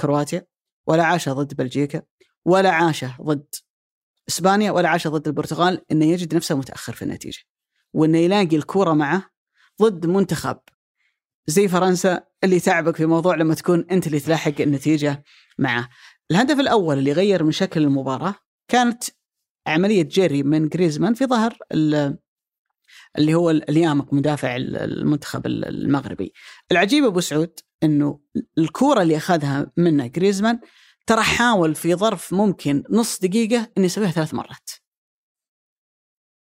كرواتيا 0.00 0.46
ولا 0.86 1.04
عاشه 1.04 1.32
ضد 1.32 1.54
بلجيكا 1.54 2.02
ولا 2.44 2.70
عاشه 2.70 3.16
ضد 3.22 3.54
إسبانيا 4.28 4.70
ولا 4.70 4.88
عاشه 4.88 5.10
ضد 5.10 5.28
البرتغال 5.28 5.82
إنه 5.92 6.04
يجد 6.04 6.34
نفسه 6.34 6.54
متأخر 6.54 6.92
في 6.92 7.02
النتيجة 7.02 7.42
وإنه 7.92 8.18
يلاقي 8.18 8.56
الكورة 8.56 8.92
معه 8.92 9.30
ضد 9.82 10.06
منتخب 10.06 10.58
زي 11.46 11.68
فرنسا 11.68 12.24
اللي 12.44 12.60
تعبك 12.60 12.96
في 12.96 13.06
موضوع 13.06 13.34
لما 13.34 13.54
تكون 13.54 13.86
أنت 13.90 14.06
اللي 14.06 14.20
تلاحق 14.20 14.60
النتيجة 14.60 15.24
معه. 15.58 15.88
الهدف 16.30 16.60
الأول 16.60 16.98
اللي 16.98 17.12
غير 17.12 17.44
من 17.44 17.52
شكل 17.52 17.82
المباراة 17.82 18.34
كانت 18.68 19.04
عملية 19.66 20.02
جيري 20.02 20.42
من 20.42 20.68
جريزمان 20.68 21.14
في 21.14 21.26
ظهر 21.26 21.58
اللي 23.18 23.34
هو 23.34 23.50
اليامق 23.50 24.14
مدافع 24.14 24.56
المنتخب 24.56 25.46
المغربي. 25.46 26.32
العجيب 26.72 27.04
أبو 27.04 27.20
سعود 27.20 27.60
إنه 27.82 28.20
الكورة 28.58 29.02
اللي 29.02 29.16
أخذها 29.16 29.72
منه 29.76 30.06
جريزمان 30.06 30.60
ترى 31.06 31.22
حاول 31.22 31.74
في 31.74 31.94
ظرف 31.94 32.32
ممكن 32.32 32.82
نص 32.90 33.20
دقيقة 33.20 33.68
إنه 33.78 33.86
يسويها 33.86 34.10
ثلاث 34.10 34.34
مرات. 34.34 34.70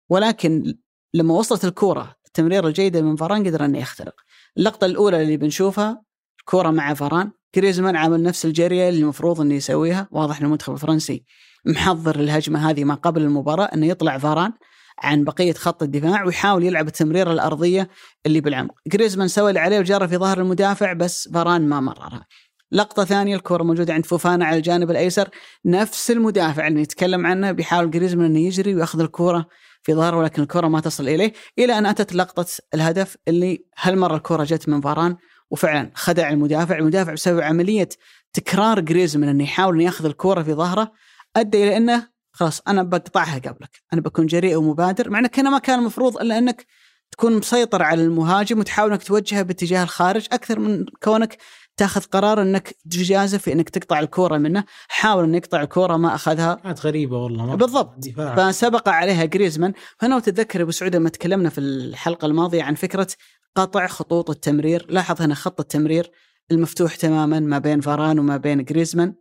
ولكن 0.10 0.78
لما 1.14 1.34
وصلت 1.34 1.66
الكورة 1.66 2.16
التمريره 2.26 2.68
الجيدة 2.68 3.02
من 3.02 3.16
فاران 3.16 3.48
قدر 3.48 3.66
انه 3.66 3.80
يخترق. 3.80 4.16
اللقطة 4.58 4.86
الأولى 4.86 5.22
اللي 5.22 5.38
بنشوفها 5.38 6.04
الكورة 6.40 6.70
مع 6.70 6.94
فاران 6.94 7.32
جريزمان 7.56 7.96
عامل 7.96 8.24
نفس 8.24 8.46
الجرية 8.46 8.90
اللي 8.90 9.00
المفروض 9.00 9.42
إنه 9.42 9.56
يسويها 9.56 10.08
واضح 10.12 10.40
إن 10.40 10.46
المنتخب 10.46 10.74
الفرنسي 10.74 11.26
محضر 11.66 12.20
الهجمة 12.20 12.70
هذه 12.70 12.84
ما 12.84 12.94
قبل 12.94 13.22
المباراة 13.22 13.66
إنه 13.66 13.86
يطلع 13.86 14.18
فاران 14.18 14.54
عن 15.00 15.24
بقية 15.24 15.54
خط 15.54 15.84
الدفاع 15.84 16.26
ويحاول 16.26 16.64
يلعب 16.64 16.88
التمريرة 16.88 17.32
الأرضية 17.32 17.90
اللي 18.26 18.42
بالعمق. 18.42 18.74
جريزمان 18.88 19.28
سوى 19.28 19.50
اللي 19.50 19.60
عليه 19.60 19.80
وجرى 19.80 20.08
في 20.08 20.18
ظهر 20.18 20.42
المدافع 20.42 20.94
بس 20.94 21.30
فاران 21.34 21.70
ما 21.70 21.80
مررها. 21.80 22.26
لقطة 22.72 23.06
ثانية 23.06 23.36
الكرة 23.36 23.64
موجودة 23.64 23.94
عند 23.94 24.06
فوفانا 24.06 24.46
على 24.46 24.58
الجانب 24.58 24.92
الأيسر. 24.92 25.30
نفس 25.66 26.12
المدافع 26.12 26.68
اللي 26.68 26.82
نتكلم 26.82 27.26
عنه 27.26 27.52
بيحاول 27.52 27.92
جريزمان 27.92 28.26
أنه 28.26 28.40
يجري 28.40 28.76
ويأخذ 28.76 29.00
الكرة 29.00 29.46
في 29.84 29.94
ظهره 29.94 30.18
ولكن 30.18 30.42
الكرة 30.42 30.68
ما 30.68 30.80
تصل 30.80 31.08
إليه 31.08 31.34
إلى 31.60 31.78
أن 31.78 31.86
أتت 31.86 32.16
لقطة 32.16 32.46
الهدف 32.74 33.18
اللي 33.28 33.66
هالمرة 33.78 34.16
الكرة 34.16 34.44
جت 34.44 34.70
من 34.70 34.82
فاران 34.82 35.18
وفعلا 35.52 35.92
خدع 35.96 36.30
المدافع. 36.30 36.78
المدافع 36.78 37.14
بسبب 37.14 37.42
عملية 37.42 37.90
تكرار 38.34 38.80
جريزمان 38.80 39.30
أنه 39.30 39.44
يحاول 39.44 39.76
أنه 39.76 39.84
يأخذ 39.84 40.06
الكرة 40.06 40.44
في 40.44 40.54
ظهره 40.54 40.92
أدى 41.36 41.64
إلى 41.64 41.78
أنه 41.78 42.13
خلاص 42.34 42.62
أنا 42.68 42.84
بقطعها 42.84 43.40
قبلك 43.40 43.82
أنا 43.94 44.02
بكون 44.02 44.26
جريء 44.26 44.56
ومبادر 44.56 45.10
مع 45.10 45.20
أنك 45.20 45.40
هنا 45.40 45.50
ما 45.50 45.60
كان 45.60 45.80
المفروض 45.80 46.18
إلا 46.18 46.38
أنك 46.38 46.66
تكون 47.12 47.38
مسيطر 47.38 47.84
على 47.84 48.04
المهاجم 48.04 48.60
وتحاول 48.60 48.92
إنك 48.92 49.04
توجهه 49.04 49.42
باتجاه 49.42 49.84
الخارج 49.84 50.28
أكثر 50.32 50.60
من 50.60 50.86
كونك 51.04 51.38
تأخذ 51.78 52.02
قرار 52.02 52.42
إنك 52.42 52.76
تجازف 52.92 53.42
في 53.42 53.54
إنك 53.54 53.70
تقطع 53.70 54.00
الكورة 54.00 54.38
منه، 54.38 54.64
حاول 54.88 55.24
انه 55.24 55.38
يقطع 55.38 55.62
الكورة 55.62 55.98
ما 55.98 56.16
أخذها 56.16 56.54
كانت 56.54 56.86
غريبة 56.86 57.18
والله 57.18 57.46
مرة. 57.46 57.56
بالضبط. 57.56 57.94
دفاع 57.98 58.36
فسبق 58.36 58.90
عليها 58.90 59.26
جريزمان، 59.26 59.74
فانا 60.00 60.20
تتذكر 60.20 60.62
أبو 60.62 60.72
سعود 60.72 60.96
لما 60.96 61.10
تكلمنا 61.10 61.50
في 61.50 61.58
الحلقة 61.58 62.26
الماضية 62.26 62.64
عن 62.64 62.76
فكرة 62.76 63.08
قطع 63.56 63.88
خطوط 63.88 64.30
التمرير، 64.30 64.86
لاحظ 64.90 65.22
هنا 65.22 65.36
خط 65.36 65.60
التمرير 65.60 66.12
المفتوح 66.52 66.96
تماما 66.96 67.40
ما 67.40 67.60
بين 67.60 67.82
فاران 67.82 68.20
وما 68.20 68.38
بين 68.38 68.64
جريزمان. 68.64 69.16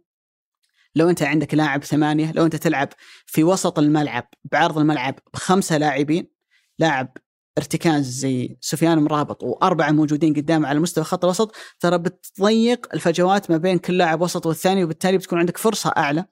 لو 0.94 1.10
أنت 1.10 1.22
عندك 1.22 1.54
لاعب 1.54 1.84
ثمانية، 1.84 2.32
لو 2.32 2.44
أنت 2.44 2.56
تلعب 2.56 2.88
في 3.26 3.44
وسط 3.44 3.78
الملعب 3.78 4.28
بعرض 4.52 4.78
الملعب 4.78 5.14
بخمسة 5.34 5.78
لاعبين، 5.78 6.26
لاعب 6.78 7.16
ارتكاز 7.58 8.04
زي 8.06 8.56
سفيان 8.60 8.98
أمرابط 8.98 9.42
وأربعة 9.42 9.90
موجودين 9.90 10.34
قدام 10.34 10.66
على 10.66 10.80
مستوى 10.80 11.04
خط 11.04 11.24
الوسط 11.24 11.54
ترى 11.80 11.98
بتضيق 11.98 12.94
الفجوات 12.94 13.50
ما 13.50 13.56
بين 13.56 13.78
كل 13.78 13.98
لاعب 13.98 14.20
وسط 14.20 14.46
والثاني 14.46 14.84
وبالتالي 14.84 15.18
بتكون 15.18 15.38
عندك 15.38 15.56
فرصة 15.56 15.90
أعلى. 15.96 16.24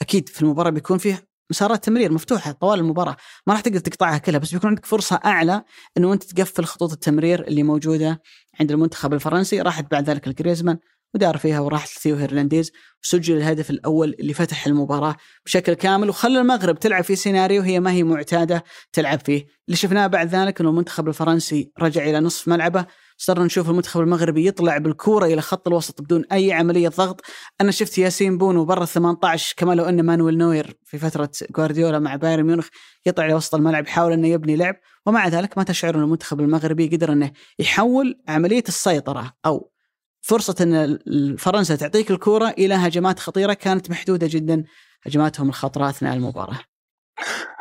أكيد 0.00 0.28
في 0.28 0.42
المباراة 0.42 0.70
بيكون 0.70 0.98
فيه 0.98 1.28
مسارات 1.50 1.84
تمرير 1.84 2.12
مفتوحة 2.12 2.52
طوال 2.52 2.78
المباراة 2.78 3.16
ما 3.46 3.52
راح 3.52 3.60
تقدر 3.60 3.78
تقطعها 3.78 4.18
كلها 4.18 4.38
بس 4.38 4.54
بيكون 4.54 4.68
عندك 4.68 4.86
فرصة 4.86 5.20
أعلى 5.24 5.64
إنه 5.96 6.12
أنت 6.12 6.22
تقفل 6.22 6.64
خطوط 6.64 6.92
التمرير 6.92 7.48
اللي 7.48 7.62
موجودة 7.62 8.22
عند 8.60 8.70
المنتخب 8.72 9.14
الفرنسي 9.14 9.60
راحت 9.60 9.90
بعد 9.90 10.10
ذلك 10.10 10.26
لجريزمان 10.26 10.78
ودار 11.14 11.38
فيها 11.38 11.60
وراح 11.60 11.86
ثيو 11.86 12.16
هيرنانديز 12.16 12.72
وسجل 13.04 13.36
الهدف 13.36 13.70
الأول 13.70 14.16
اللي 14.20 14.34
فتح 14.34 14.66
المباراة 14.66 15.16
بشكل 15.46 15.74
كامل 15.74 16.08
وخلى 16.08 16.40
المغرب 16.40 16.78
تلعب 16.78 17.04
في 17.04 17.16
سيناريو 17.16 17.62
هي 17.62 17.80
ما 17.80 17.92
هي 17.92 18.02
معتادة 18.02 18.64
تلعب 18.92 19.20
فيه، 19.20 19.46
اللي 19.68 19.76
شفناه 19.76 20.06
بعد 20.06 20.28
ذلك 20.28 20.60
إنه 20.60 20.70
المنتخب 20.70 21.08
الفرنسي 21.08 21.72
رجع 21.78 22.04
إلى 22.04 22.20
نصف 22.20 22.48
ملعبه، 22.48 22.86
صرنا 23.16 23.44
نشوف 23.44 23.70
المنتخب 23.70 24.00
المغربي 24.00 24.46
يطلع 24.46 24.78
بالكورة 24.78 25.26
إلى 25.26 25.40
خط 25.40 25.68
الوسط 25.68 26.02
بدون 26.02 26.24
أي 26.32 26.52
عملية 26.52 26.88
ضغط، 26.88 27.20
أنا 27.60 27.70
شفت 27.70 27.98
ياسين 27.98 28.38
بونو 28.38 28.64
برا 28.64 28.82
ال 28.82 28.88
18 28.88 29.54
كما 29.56 29.74
لو 29.74 29.84
أن 29.84 30.02
مانويل 30.02 30.38
نوير 30.38 30.76
في 30.84 30.98
فترة 30.98 31.30
جوارديولا 31.56 31.98
مع 31.98 32.16
بايرن 32.16 32.42
ميونخ 32.42 32.68
يطلع 33.06 33.26
إلى 33.26 33.34
وسط 33.34 33.54
الملعب 33.54 33.86
يحاول 33.86 34.12
أنه 34.12 34.28
يبني 34.28 34.56
لعب، 34.56 34.76
ومع 35.06 35.28
ذلك 35.28 35.58
ما 35.58 35.64
تشعر 35.64 35.94
إن 35.94 36.02
المنتخب 36.02 36.40
المغربي 36.40 36.88
قدر 36.88 37.12
إنه 37.12 37.32
يحول 37.58 38.22
عملية 38.28 38.64
السيطرة 38.68 39.32
أو 39.46 39.72
فرصة 40.22 40.54
أن 40.60 41.36
فرنسا 41.36 41.76
تعطيك 41.76 42.10
الكرة 42.10 42.48
إلى 42.48 42.74
هجمات 42.74 43.18
خطيرة 43.18 43.52
كانت 43.52 43.90
محدودة 43.90 44.26
جدا. 44.30 44.64
هجماتهم 45.02 45.48
الخطرة 45.48 45.88
أثناء 45.88 46.14
المباراة. 46.14 46.71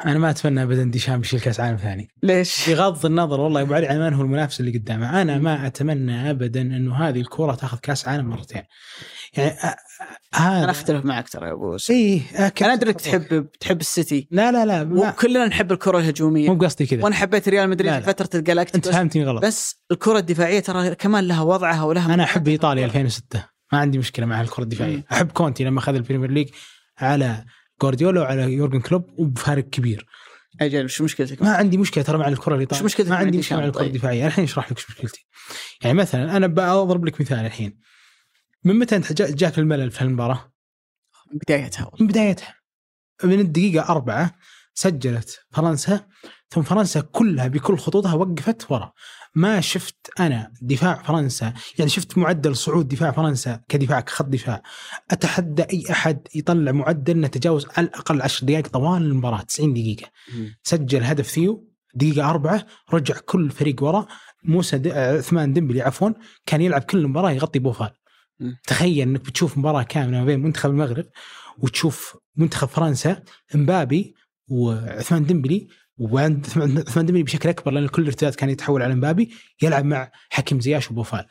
أنا 0.05 0.19
ما 0.19 0.29
أتمنى 0.29 0.63
ابدا 0.63 0.83
ديشام 0.83 1.21
يشيل 1.21 1.39
كأس 1.39 1.59
عالم 1.59 1.77
ثاني. 1.77 2.07
ليش؟ 2.23 2.69
بغض 2.69 3.05
النظر 3.05 3.39
والله 3.39 3.61
أبو 3.61 3.73
علي 3.73 3.87
عن 3.87 3.99
من 3.99 4.13
هو 4.13 4.21
المنافس 4.21 4.59
اللي 4.59 4.77
قدامه. 4.77 5.21
أنا 5.21 5.37
ما 5.37 5.67
أتمنى 5.67 6.29
ابدا 6.29 6.61
أنه 6.61 6.95
هذه 6.95 7.19
الكرة 7.19 7.55
تأخذ 7.55 7.77
كأس 7.77 8.07
عالم 8.07 8.29
مرتين. 8.29 8.63
يعني 9.37 9.51
هذا 10.33 10.63
أنا 10.63 10.71
أختلف 10.71 11.05
معك 11.05 11.29
ترى 11.29 11.47
يا 11.47 11.53
أبو 11.53 11.77
سعود. 11.77 11.99
إيه 11.99 12.21
أنا 12.61 12.73
أدري 12.73 12.89
إنك 12.89 13.01
تحب 13.01 13.47
تحب 13.59 13.81
السيتي. 13.81 14.27
لا 14.31 14.51
لا 14.51 14.65
لا 14.65 14.83
ما 14.83 15.09
وكلنا 15.09 15.45
نحب 15.45 15.71
الكرة 15.71 15.99
الهجومية. 15.99 16.49
مو 16.49 16.55
بقصدي 16.55 16.85
كذا. 16.85 17.03
وأنا 17.03 17.15
حبيت 17.15 17.49
ريال 17.49 17.69
مدريد 17.69 17.91
في 17.91 17.99
لا. 17.99 18.05
فترة 18.05 18.25
أنت 18.25 18.35
الجلاكتيكوس 18.35 18.91
فهمتني 18.91 19.25
غلط. 19.25 19.45
بس 19.45 19.75
الكرة 19.91 20.17
الدفاعية 20.19 20.59
ترى 20.59 20.95
كمان 20.95 21.27
لها 21.27 21.41
وضعها 21.41 21.83
ولها 21.83 22.13
أنا 22.13 22.23
أحب 22.23 22.47
إيطاليا 22.47 22.85
2006 22.85 23.43
ما 23.73 23.79
عندي 23.79 23.97
مشكلة 23.97 24.25
مع 24.25 24.41
الكرة 24.41 24.63
الدفاعية. 24.63 25.05
أحب 25.11 25.31
كونتي 25.31 25.63
لما 25.63 25.79
أخذ 25.79 25.95
ال 25.95 26.00
Premier 26.00 26.31
League 26.31 26.49
على 26.99 27.45
جوارديولا 27.81 28.21
وعلى 28.21 28.53
يورجن 28.53 28.79
كلوب 28.79 29.09
وبفارق 29.19 29.63
كبير. 29.63 30.05
أجل 30.61 30.89
شو 30.89 31.03
مشكلتك؟ 31.03 31.41
ما 31.41 31.51
عندي 31.55 31.77
مشكلة 31.77 32.03
ترى 32.03 32.17
مع 32.17 32.27
الكره 32.27 32.55
الايطاليه 32.55 32.79
شو 32.79 32.85
مشكلتك 32.85 33.09
ما 33.09 33.15
عندي 33.15 33.37
مشكلة 33.37 33.57
مع 33.59 33.65
الكرة 33.65 33.79
طيب؟ 33.79 33.87
الدفاعية. 33.87 34.27
الحين 34.27 34.43
أشرح 34.43 34.71
لك 34.71 34.77
شو 34.79 34.87
مشكلتي. 34.89 35.27
يعني 35.83 35.97
مثلا 35.97 36.37
أنا 36.37 36.47
بضرب 36.47 37.05
لك 37.05 37.21
مثال 37.21 37.45
الحين. 37.45 37.79
من 38.63 38.75
متى 38.79 38.95
أنت 38.95 39.13
جا- 39.13 39.31
جاك 39.35 39.59
الملل 39.59 39.91
في 39.91 40.01
المباراه؟ 40.01 40.51
بدايتها 41.33 41.91
من 41.99 42.07
بدايتها. 42.07 42.55
من 43.23 43.39
الدقيقة 43.39 43.89
أربعة 43.89 44.35
سجلت 44.73 45.39
فرنسا 45.51 46.05
ثم 46.49 46.61
فرنسا 46.61 47.01
كلها 47.01 47.47
بكل 47.47 47.77
خطوطها 47.77 48.13
وقفت 48.13 48.71
ورا. 48.71 48.91
ما 49.35 49.61
شفت 49.61 49.95
أنا 50.19 50.51
دفاع 50.61 51.01
فرنسا 51.03 51.53
يعني 51.77 51.89
شفت 51.89 52.17
معدل 52.17 52.55
صعود 52.55 52.87
دفاع 52.87 53.11
فرنسا 53.11 53.61
كدفاع 53.69 53.99
كخط 53.99 54.25
دفاع. 54.25 54.61
أتحدى 55.11 55.63
أي 55.63 55.83
أحد 55.91 56.27
يطلع 56.35 56.71
معدل 56.71 57.19
نتجاوز 57.19 57.67
على 57.77 57.87
الأقل 57.87 58.21
10 58.21 58.45
دقائق 58.45 58.67
طوال 58.67 59.01
المباراة 59.01 59.41
90 59.41 59.73
دقيقة. 59.73 60.07
سجل 60.63 61.03
هدف 61.03 61.27
ثيو 61.27 61.67
دقيقة 61.95 62.29
أربعة 62.29 62.65
رجع 62.93 63.15
كل 63.25 63.49
فريق 63.49 63.83
ورا. 63.83 64.07
موسى 64.43 64.77
د... 64.77 64.87
آه، 64.87 65.17
عثمان 65.17 65.53
ديمبلي 65.53 65.81
عفوا 65.81 66.09
كان 66.45 66.61
يلعب 66.61 66.81
كل 66.81 66.97
المباراة 66.97 67.31
يغطي 67.31 67.59
بوفال. 67.59 67.89
مم. 68.39 68.57
تخيل 68.67 69.07
إنك 69.09 69.21
بتشوف 69.21 69.57
مباراة 69.57 69.83
كاملة 69.83 70.19
ما 70.19 70.25
بين 70.25 70.39
منتخب 70.39 70.69
المغرب 70.69 71.05
وتشوف 71.57 72.17
منتخب 72.35 72.67
فرنسا 72.67 73.23
امبابي 73.55 74.15
وعثمان 74.51 75.25
ديمبلي 75.25 75.67
وعند 75.97 76.45
عثمان 76.87 77.05
ديمبلي 77.05 77.23
بشكل 77.23 77.49
أكبر 77.49 77.71
لأن 77.71 77.87
كل 77.87 78.01
الارتداد 78.01 78.35
كان 78.35 78.49
يتحول 78.49 78.81
على 78.81 78.93
امبابي 78.93 79.31
يلعب 79.61 79.85
مع 79.85 80.11
حكيم 80.29 80.59
زياش 80.59 80.91
وبوفال. 80.91 81.25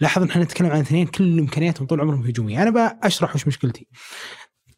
لاحظ 0.00 0.22
ان 0.22 0.28
إحنا 0.30 0.42
نتكلم 0.42 0.70
عن 0.70 0.80
اثنين 0.80 1.06
كل 1.06 1.38
امكانياتهم 1.38 1.86
طول 1.86 2.00
عمرهم 2.00 2.26
هجومية. 2.26 2.62
أنا 2.62 2.70
بقى 2.70 3.00
أشرح 3.02 3.34
وش 3.34 3.46
مشكلتي. 3.46 3.86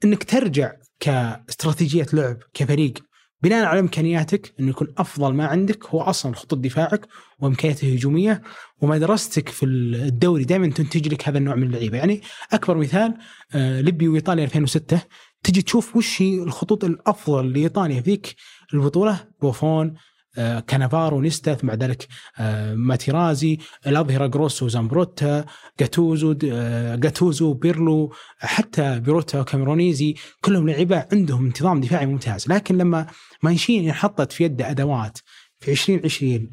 إنك 0.04 0.24
ترجع 0.24 0.72
كاستراتيجية 1.00 2.06
لعب 2.12 2.38
كفريق 2.54 2.94
بناء 3.42 3.64
على 3.64 3.80
إمكانياتك 3.80 4.54
إنه 4.60 4.70
يكون 4.70 4.88
أفضل 4.98 5.34
ما 5.34 5.46
عندك 5.46 5.86
هو 5.86 6.00
أصلا 6.00 6.34
خطوط 6.34 6.58
دفاعك 6.58 7.06
وامكانياتك 7.38 7.84
الهجومية 7.84 8.42
ومدرستك 8.80 9.48
في 9.48 9.66
الدوري 9.66 10.44
دائما 10.44 10.66
تنتج 10.70 11.08
لك 11.08 11.28
هذا 11.28 11.38
النوع 11.38 11.54
من 11.54 11.62
اللعيبة، 11.62 11.98
يعني 11.98 12.22
أكبر 12.52 12.76
مثال 12.76 13.14
آه، 13.54 13.80
ليبي 13.80 14.08
وإيطاليا 14.08 14.44
2006 14.44 15.02
تجي 15.48 15.62
تشوف 15.62 15.96
وش 15.96 16.22
هي 16.22 16.42
الخطوط 16.42 16.84
الأفضل 16.84 17.52
لايطاليا 17.52 18.00
فيك 18.00 18.36
البطولة؟ 18.74 19.24
بوفون 19.42 19.94
آه، 20.38 20.60
كانافارو 20.60 21.20
نيستا 21.20 21.58
بعد 21.62 21.82
ذلك 21.82 22.08
آه، 22.38 22.74
ماتيرازي 22.74 23.58
الأظهرة 23.86 24.26
جروسو 24.26 24.68
زامبروتا 24.68 25.44
جاتوزو 25.80 26.34
آه، 26.44 26.96
جاتوزو 26.96 27.54
بيرلو 27.54 28.12
حتى 28.38 29.00
بيروتا 29.00 29.40
وكاميرونيزي 29.40 30.14
كلهم 30.40 30.68
لعيبة 30.68 31.06
عندهم 31.12 31.46
انتظام 31.46 31.80
دفاعي 31.80 32.06
ممتاز. 32.06 32.48
لكن 32.48 32.78
لما 32.78 33.06
مانشيني 33.42 33.92
حطت 33.92 34.32
في 34.32 34.44
يده 34.44 34.70
أدوات 34.70 35.18
في 35.60 35.70
2020 35.70 36.50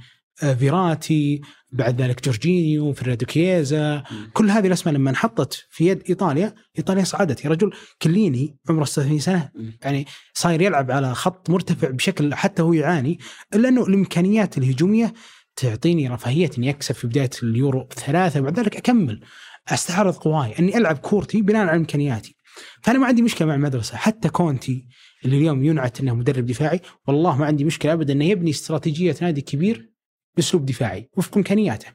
فيراتي 0.60 1.42
بعد 1.76 2.02
ذلك 2.02 2.26
جورجينيو 2.26 2.94
فريدو 2.94 3.26
كييزا 3.26 4.04
كل 4.34 4.50
هذه 4.50 4.68
الأسماء 4.68 4.96
لما 4.96 5.10
انحطت 5.10 5.68
في 5.70 5.88
يد 5.88 6.04
إيطاليا 6.10 6.56
إيطاليا 6.78 7.04
صعدت. 7.04 7.46
يا 7.46 7.50
رجل 7.50 7.72
كليني 8.02 8.58
عمره 8.70 8.86
36 8.86 9.20
سنة 9.20 9.50
يعني 9.84 10.06
صاير 10.34 10.62
يلعب 10.62 10.92
على 10.92 11.16
خط 11.16 11.50
مرتفع 11.50 11.90
بشكل 11.90 12.34
حتى 12.34 12.62
هو 12.62 12.74
يعاني 12.74 13.20
إلا 13.56 13.70
أنه 13.70 13.84
الإمكانيات 13.84 14.58
الهجومية 14.58 15.14
تعطيني 15.56 16.08
رفاهية 16.08 16.50
إني 16.58 16.70
أكسب 16.70 16.96
في 16.96 17.08
بداية 17.08 17.30
اليورو 17.44 17.90
ثلاثة 17.96 18.40
بعد 18.40 18.60
ذلك 18.60 18.76
أكمل. 18.76 19.22
أستعرض 19.68 20.14
قواي 20.14 20.60
إني 20.60 20.78
ألعب 20.78 20.98
كورتي 20.98 21.42
بناء 21.42 21.68
على 21.68 21.78
إمكانياتي. 21.78 22.36
فأنا 22.82 23.00
ما 23.00 23.08
عندي 23.08 23.22
مشكلة 23.22 23.48
مع 23.48 23.56
المدرسة. 23.56 23.98
حتى 23.98 24.30
كونتي 24.30 24.88
اللي 25.26 25.38
اليوم 25.38 25.64
ينعت 25.64 26.00
إنه 26.00 26.16
مدرب 26.16 26.46
دفاعي 26.46 26.82
والله 27.08 27.38
ما 27.38 27.46
عندي 27.46 27.64
مشكلة 27.64 27.94
ابدا. 27.94 28.14
إنه 28.14 28.26
يبني 28.26 28.50
استراتيجية 28.50 29.16
نادي 29.22 29.42
كبير 29.42 29.95
بأسلوب 30.36 30.66
دفاعي 30.66 31.10
وفق 31.18 31.38
إمكانياته. 31.38 31.88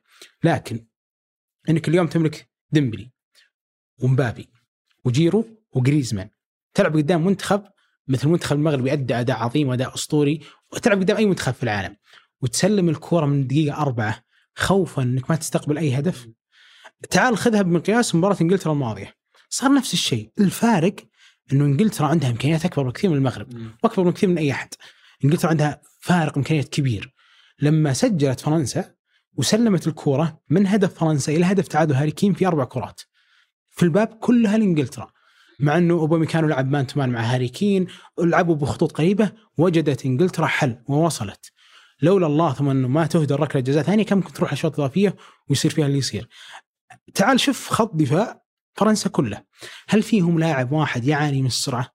لكن 0.45 0.86
إنك 1.68 1.88
اليوم 1.88 2.07
تملك 2.07 2.51
ديمبلي 2.70 3.11
ومبابي 4.03 4.49
وجيرو 5.05 5.47
وجريزمان 5.72 6.30
تلعب 6.74 6.97
قدام 6.97 7.24
منتخب 7.24 7.64
مثل 8.09 8.26
المنتخب 8.26 8.57
المغربي 8.57 8.93
ادى 8.93 9.14
أداء 9.14 9.36
عظيم 9.36 9.68
وأداء 9.68 9.95
أسطوري 9.95 10.41
وتلعب 10.72 11.01
قدام 11.01 11.16
أي 11.16 11.26
منتخب 11.26 11.55
في 11.55 11.62
العالم 11.62 11.97
وتسلم 12.41 12.88
الكوره 12.88 13.26
من 13.26 13.47
دقيقة 13.47 13.76
أربعة 13.76 14.24
خوفا 14.55 15.03
إنك 15.03 15.30
ما 15.30 15.36
تستقبل 15.36 15.78
أي 15.78 15.99
هدف. 15.99 16.28
تعال 17.11 17.38
خذها 17.38 17.62
بمقياس 17.62 18.14
مباراة 18.14 18.36
إنجلترا 18.41 18.72
الماضية. 18.72 19.14
صار 19.49 19.74
نفس 19.74 19.93
الشيء. 19.95 20.30
الفارق 20.41 20.97
إنه 21.53 21.64
إنجلترا 21.64 22.07
عندها 22.07 22.30
إمكانيات 22.30 22.64
أكبر 22.64 22.88
بكثير 22.88 23.11
من 23.11 23.16
المغرب 23.16 23.70
وأكبر 23.84 24.11
بكثير 24.11 24.28
من 24.28 24.38
أي 24.38 24.53
أحد. 24.53 24.68
إنجلترا 25.24 25.51
عندها 25.51 25.80
فارق 26.01 26.38
إمكانيات 26.38 26.68
كبير. 26.68 27.14
لما 27.63 27.93
سجلت 27.93 28.41
فرنسا 28.41 28.95
وسلمت 29.37 29.87
الكورة 29.87 30.41
من 30.51 30.67
هدف 30.67 30.95
فرنسا 30.95 31.33
إلى 31.33 31.45
هدف 31.45 31.69
تعادل 31.69 31.95
هاري 31.95 32.11
كين 32.11 32.35
في 32.35 32.47
أربع 32.47 32.65
كرات. 32.65 33.01
في 33.71 33.83
الباب 33.83 34.07
كلها 34.07 34.59
لإنجلترا 34.59 35.11
مع 35.61 35.79
إنه 35.79 35.95
اوباميكانو 35.95 36.49
لعب 36.49 36.71
man-to-man 36.70 37.11
مع 37.11 37.21
هاري 37.21 37.49
كين 37.49 37.87
لعبوا 38.19 38.55
بخطوط 38.55 38.93
قريبة 38.93 39.33
وجدت 39.59 40.07
إنجلترا 40.07 40.47
حل 40.47 40.83
ووصلت. 40.89 41.53
لولا 42.03 42.27
الله 42.27 42.53
ثم 42.53 42.69
إنه 42.69 42.89
ما 42.89 43.07
تهدر 43.07 43.41
ركلة 43.41 43.63
جزاء 43.63 43.83
ثانية 43.83 44.05
كان 44.05 44.19
ممكن 44.19 44.33
تروح 44.33 44.53
أشواط 44.53 44.81
إضافية 44.81 45.17
ويصير 45.49 45.71
فيها 45.71 45.87
اللي 45.87 45.99
يصير. 45.99 46.29
تعال 47.15 47.41
شوف 47.41 47.69
خط 47.69 47.95
دفاع 47.95 48.43
فرنسا 48.75 49.09
كله. 49.09 49.43
هل 49.89 50.03
فيهم 50.03 50.39
لاعب 50.39 50.73
واحد 50.73 51.05
يعاني 51.05 51.41
من 51.41 51.47
السرعة؟ 51.47 51.89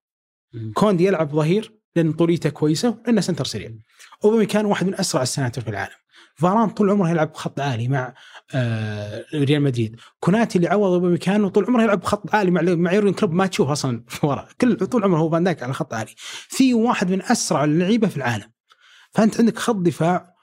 كوندي 0.74 1.06
يلعب 1.06 1.32
ظهير. 1.32 1.76
لأن 1.96 2.14
طوليته 2.14 2.50
كويسة 2.50 2.98
لأنه 3.06 3.22
center 3.22 3.46
سريع. 3.46 3.72
اوباميكانو 4.24 4.66
واحد 4.66 4.88
من 4.88 4.96
أسرع 4.96 5.22
السناتر 5.22 5.62
في 5.62 5.70
العالم. 5.70 5.96
فاران 6.36 6.70
طول 6.70 6.90
عمره 6.90 7.10
يلعب 7.10 7.32
بخط 7.32 7.60
عالي 7.60 7.88
مع 7.88 8.14
آه 8.54 9.26
ريال 9.34 9.62
مدريد، 9.62 9.96
كوناتي 10.20 10.58
اللي 10.58 10.68
عوض 10.68 10.92
اوبامي 10.92 11.18
كان 11.18 11.50
طول 11.50 11.66
عمره 11.66 11.84
يلعب 11.84 12.00
بخط 12.00 12.36
عالي 12.36 12.52
مع 12.52 12.62
مع 12.62 12.94
يورين 12.94 13.14
كلوب 13.14 13.34
ما 13.34 13.48
تشوف 13.48 13.70
أصلا 13.70 14.04
ورا، 14.24 14.48
كل 14.62 14.76
طول 14.76 15.04
عمره 15.04 15.18
هو 15.18 15.30
فان 15.30 15.44
دايك 15.44 15.64
على 15.64 15.74
خط 15.74 15.94
عالي. 15.94 16.14
في 16.50 16.74
واحد 16.74 17.12
من 17.12 17.22
أسرع 17.22 17.64
اللعيبة 17.64 18.08
في 18.08 18.18
العالم. 18.18 18.52
فأنت 19.12 19.40
عندك 19.40 19.60
خط 19.60 19.76
دفاع 19.76 20.34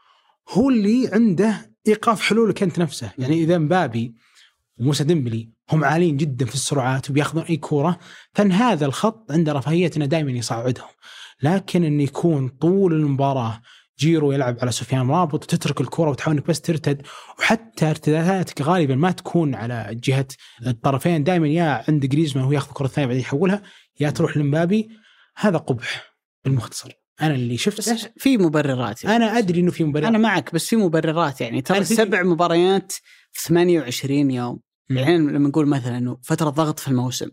هو 0.50 0.70
اللي 0.70 1.10
عنده 1.12 1.72
إيقاف 1.88 2.20
حلولك 2.20 2.62
انت 2.62 2.78
نفسه، 2.78 3.12
يعني 3.18 3.42
إذا 3.42 3.58
مبابي 3.58 4.14
وموسى 4.78 5.04
ديمبلي 5.04 5.50
هم 5.72 5.84
عاليين 5.84 6.16
جدا 6.16 6.46
في 6.46 6.54
السرعات 6.54 7.10
وبياخذون 7.10 7.42
أي 7.42 7.56
كورة 7.56 7.98
فإن 8.32 8.52
هذا 8.52 8.86
الخط 8.86 9.32
عنده 9.32 9.52
رفاهيه 9.52 9.90
انه 9.96 10.06
دائما 10.06 10.30
يصعدهم 10.30 10.88
لكن 11.42 11.84
انه 11.84 12.02
يكون 12.02 12.48
طول 12.48 12.92
المباراة 12.92 13.62
جيرو 13.98 14.32
يلعب 14.32 14.58
على 14.60 14.72
سفيان 14.72 15.10
رابط 15.10 15.44
وتترك 15.44 15.80
الكرة 15.80 16.10
وتحاول 16.10 16.36
انك 16.36 16.46
بس 16.46 16.60
ترتد 16.60 17.02
وحتى 17.38 17.90
ارتداداتك 17.90 18.62
غالبا 18.62 18.94
ما 18.94 19.10
تكون 19.10 19.54
على 19.54 20.00
جهة 20.04 20.26
الطرفين. 20.66 21.24
دائما 21.24 21.48
يا 21.48 21.84
عند 21.88 22.06
جريزمان 22.06 22.44
هو 22.44 22.52
ياخذ 22.52 22.68
الكره 22.68 22.86
الثانية 22.86 23.06
بعدين 23.06 23.22
يحولها 23.22 23.62
يا 24.00 24.10
تروح 24.10 24.36
لمبابي. 24.36 24.88
هذا 25.36 25.58
قبح 25.58 26.14
بالمختصر. 26.44 26.90
أنا 27.22 27.34
اللي 27.34 27.56
شفته 27.56 28.10
في 28.16 28.38
مبررات 28.38 29.04
يعني. 29.04 29.16
أنا 29.16 29.38
أدري 29.38 29.60
إنه 29.60 29.70
في 29.70 29.84
مبررات. 29.84 30.08
أنا 30.08 30.18
معك 30.18 30.54
بس 30.54 30.68
في 30.68 30.76
مبررات 30.76 31.40
يعني. 31.40 31.62
ترى 31.62 31.84
سبع 31.84 32.22
مباريات 32.22 32.92
في 33.32 33.48
28 33.48 34.30
يوم. 34.30 34.60
الحين 34.90 35.30
لما 35.30 35.48
نقول 35.48 35.66
مثلا 35.66 35.98
إنه 35.98 36.18
فترة 36.22 36.50
ضغط 36.50 36.78
في 36.78 36.88
الموسم 36.88 37.28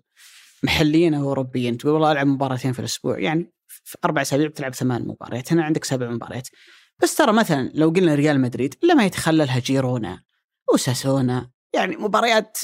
محليا 0.64 1.18
أو 1.18 1.24
اوروبيا 1.24 1.72
تقول 1.72 1.94
والله 1.94 2.12
ألعب 2.12 2.28
مباراتين 2.28 2.74
في 2.74 2.80
الأسبوع. 2.80 3.20
يعني 3.20 3.52
في 3.84 3.98
أربع 4.06 4.22
أسابيع 4.22 4.48
بتلعب 4.48 4.74
ثمان 4.74 5.08
مباريات 5.08 5.54
هنا 5.54 5.64
عندك 5.64 5.84
سبع 5.84 6.10
مباريات. 6.10 6.48
بس 7.02 7.16
ترى 7.16 7.34
مثلا 7.34 7.72
لو 7.74 7.90
قلنا 7.90 8.16
ريال 8.16 8.42
مدريد 8.42 8.76
لما 8.84 9.06
يتخللها 9.06 9.60
جيرونا 9.60 10.22
وساسونا 10.74 11.50
يعني 11.74 11.98
مباريات 11.98 12.58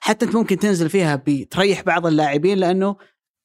حتى 0.00 0.24
أنت 0.24 0.34
ممكن 0.34 0.58
تنزل 0.58 0.90
فيها 0.90 1.22
بتريح 1.26 1.82
بعض 1.82 2.06
اللاعبين 2.06 2.58
لأنه 2.58 2.96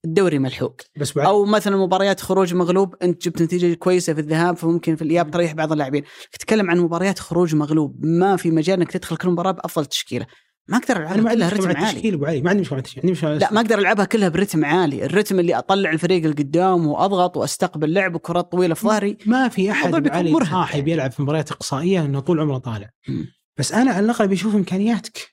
الدوري 0.05 0.39
ملحوق. 0.39 0.82
بس 0.99 1.13
بعد 1.13 1.26
أو 1.26 1.45
مثلا 1.45 1.78
مباريات 1.78 2.22
خروج 2.22 2.53
مغلوب 2.53 2.95
أنت 3.03 3.24
جبت 3.26 3.41
نتيجة 3.41 3.74
كويسة 3.74 4.13
في 4.13 4.20
الذهاب 4.20 4.57
فممكن 4.57 4.95
في 4.95 5.01
الإياب 5.01 5.32
تريح 5.32 5.53
بعض 5.53 5.72
اللاعبين. 5.72 6.03
تتكلم 6.32 6.70
عن 6.70 6.80
مباريات 6.80 7.20
خروج 7.20 7.55
مغلوب 7.55 8.05
ما 8.05 8.36
في 8.36 8.51
مجال 8.51 8.80
إنك 8.80 8.91
تدخل 8.91 9.17
كل 9.17 9.30
مباراة 9.30 9.51
بأفضل 9.51 9.86
تشكيلة. 9.86 10.26
ما 10.70 10.78
أقدر 10.78 10.97
ألعبها 10.97 11.34
كلها 11.34 11.49
رتم 11.49 11.67
عالي. 11.67 11.89
التشكيل 11.89 12.13
أبو 12.13 12.26
علي. 12.26 12.41
ما 12.41 12.49
عندي 12.49 12.61
مشكلة 12.61 12.84
عندي 12.97 13.11
مشكلة 13.11 13.38
لا 13.38 13.53
ما 13.53 13.61
أقدر 13.61 13.80
ألعبها 13.80 14.05
كلها 14.05 14.30
برتم 14.30 14.65
عالي. 14.65 15.05
الرتم 15.05 15.39
اللي 15.39 15.57
أطلع 15.57 15.91
الفريق 15.91 16.24
اللي 16.24 16.36
قدام 16.36 16.88
وأضغط 16.88 17.38
وأستقبل 17.38 17.93
لعب 17.93 18.15
وكرات 18.15 18.51
طويلة 18.51 18.74
في 18.74 18.88
ظهري 18.88 19.17
ما 19.26 19.47
في 19.47 19.72
أحد 19.72 20.07
علي 20.07 20.45
صاحب. 20.45 20.88
يلعب 20.88 21.11
في 21.11 21.22
مباريات 21.22 21.51
إقصائية 21.51 22.05
إنه 22.05 22.20
طول 22.20 22.39
عمره 22.39 22.57
طالع. 22.57 22.89
م. 23.07 23.24
بس 23.57 23.72
أنا 23.74 23.91
على 23.91 24.05
الأقل 24.05 24.28
بيشوف 24.28 24.55
إمكانياتك. 24.55 25.28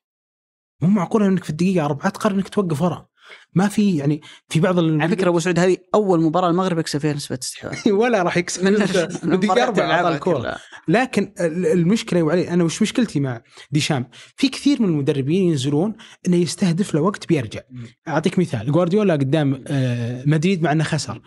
مو 0.83 0.89
معقول 0.89 1.23
إنك 1.23 1.45
في 1.45 1.51
الدقيقة 1.51 1.85
أربعة 1.85 2.09
تقرر 2.09 2.35
إنك 2.35 2.49
توقف 2.49 2.83
ورا. 2.83 3.07
ما 3.55 3.69
في 3.69 3.97
يعني 3.97 4.21
في 4.49 4.61
بعض 4.61 4.79
على 4.79 5.09
فكرة 5.09 5.29
أبو 5.29 5.39
سعود 5.39 5.59
هذه 5.59 5.77
أول 5.95 6.23
مباراة 6.23 6.51
المغرب 6.51 6.79
يكسب 6.79 7.01
فيها 7.01 7.13
نسبة 7.13 7.39
استحواذ. 7.43 7.93
ولا 8.01 8.23
راح 8.23 8.37
يكسب. 8.37 8.65
من 8.65 8.75
دقيقه 9.39 9.63
اربعه 9.63 10.09
الكورة. 10.09 10.57
لكن 10.89 11.33
المشكلة 11.41 12.21
يا 12.21 12.25
علي 12.25 12.51
أنا 12.51 12.65
وش 12.65 12.83
مشكلتي 12.83 13.21
مع 13.21 13.43
ديشام؟ 13.71 14.09
في 14.37 14.49
كثير 14.49 14.83
من 14.83 14.89
المدربين 14.89 15.49
ينزلون 15.49 15.95
إنه 16.29 16.37
يستهدف 16.37 16.95
له 16.95 17.01
وقت 17.01 17.29
بيرجع. 17.29 17.61
أعطيك 18.09 18.39
مثال 18.39 18.73
جوارديولا 18.73 19.15
قدام 19.15 19.65
آه، 19.67 20.23
مدريد 20.27 20.63
مع 20.63 20.73
إنه 20.73 20.85
خسر. 20.85 21.21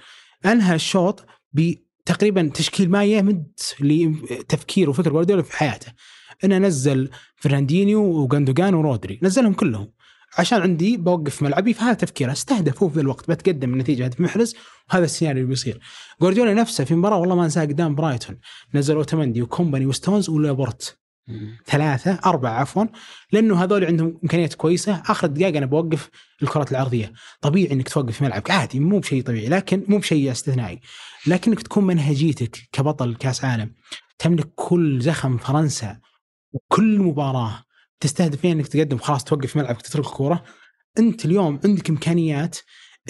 أنهى 0.46 0.76
الشوط 0.76 1.26
بتقريبا 1.54 2.52
تشكيل 2.54 2.92
ما 2.92 3.04
يمد 3.04 3.48
لتفكير 3.80 4.90
وفكر 4.90 5.12
جوارديولا 5.12 5.42
في 5.42 5.58
حياته. 5.58 5.94
إنه 6.44 6.58
نزل 6.58 7.10
فرناندينيو 7.36 8.04
وغاندوجان 8.04 8.74
ورودري 8.74 9.20
نزلهم 9.24 9.54
كلهم. 9.54 9.92
عشان 10.38 10.62
عندي 10.62 10.98
بوقف 10.98 11.44
ملعبي 11.44 11.74
فهذا 11.74 11.94
تفكيره 11.94 12.32
أستهدف 12.32 12.84
هو 12.84 12.90
في 12.90 12.96
ذا 12.96 13.02
الوقت 13.02 13.32
بتقدم 13.32 13.74
النتيجة 13.74 14.06
هدف 14.06 14.20
محرز 14.20 14.56
وهذا 14.90 15.06
السيناريو 15.06 15.42
اللي 15.42 15.50
بيصير. 15.50 15.80
جوارديولا 16.22 16.54
نفسه 16.54 16.84
في 16.84 16.96
مباراة 16.96 17.18
والله 17.18 17.36
ما 17.36 17.44
انساها 17.44 17.66
قدام 17.66 17.96
برايتون. 17.96 18.40
نزل 18.74 18.96
اوتمندي 18.96 19.42
وكومباني 19.42 19.86
وستونز 19.86 20.30
ولابورت. 20.30 21.00
ثلاثة 21.66 22.20
أربعة 22.26 22.52
عفوا. 22.52 22.86
لأنه 23.32 23.64
هذول 23.64 23.86
عندهم 23.86 24.20
إمكانيات 24.24 24.54
كويسة. 24.54 25.02
آخر 25.08 25.28
الدقائق 25.28 25.58
أنا 25.58 25.66
بوقف 25.66 26.10
الكرات 26.44 26.72
العرضية. 26.72 27.14
طبيعي 27.42 27.74
أنك 27.74 27.90
توقف 27.90 28.18
في 28.18 28.24
ملعبك. 28.24 28.52
عادي 28.52 28.80
مو 28.80 29.00
بشيء 29.00 29.24
طبيعي 29.24 29.50
لكن 29.50 29.86
مو 29.88 29.98
بشيء 29.98 30.32
استثنائي. 30.32 30.80
لكنك 31.28 31.62
تكون 31.62 31.84
منهجيتك 31.84 32.58
كبطل 32.72 33.16
كأس 33.16 33.46
عالم 33.46 33.74
تملك 34.20 34.50
كل 34.56 35.02
زخم 35.02 35.38
فرنسا 35.38 36.00
وكل 36.54 37.00
مباراة 37.00 37.64
تستهدف 38.00 38.46
إنك 38.46 38.68
تقدم 38.68 38.98
خلاص 38.98 39.24
توقف 39.24 39.58
ملعبك 39.58 39.82
تترك 39.82 40.06
الكوره 40.06 40.44
أنت 41.00 41.26
اليوم 41.26 41.60
عندك 41.66 41.90
إمكانيات 41.90 42.58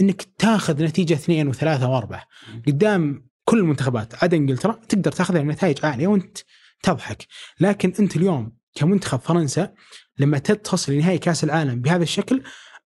إنك 0.02 0.22
تاخذ 0.38 0.84
نتيجة 0.84 1.14
اثنين 1.14 1.48
وثلاثة 1.48 1.90
وأربعة. 1.90 2.24
قدام 2.68 3.30
كل 3.46 3.60
المنتخبات 3.60 4.24
عدا 4.24 4.38
إنجلترا 4.38 4.80
تقدر 4.90 5.12
تاخذ 5.12 5.38
نتائج 5.38 5.86
عالية 5.86 6.08
وأنت 6.08 6.38
تضحك. 6.84 7.28
لكن 7.60 7.94
أنت 8.00 8.16
اليوم 8.16 8.52
كمنتخب 8.76 9.20
فرنسا 9.20 9.74
لما 10.18 10.38
تصل 10.38 10.92
لنهائي 10.92 11.18
كأس 11.18 11.44
العالم 11.44 11.82
بهذا 11.82 12.04
الشكل 12.04 12.44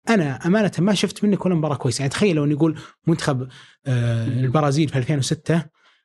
أنا 0.09 0.47
أمانة 0.47 0.73
ما 0.79 0.95
شفت 0.95 1.25
منك 1.25 1.47
ولا 1.47 1.55
مباراة 1.55 1.77
كويسة. 1.77 2.03
يعني 2.03 2.11
تخيل 2.11 2.37
لو 2.37 2.47
نقول 2.47 2.79
منتخب 3.07 3.49
آه 3.87 4.27
البرازيل 4.27 4.89
في 4.89 4.99
2006 4.99 5.65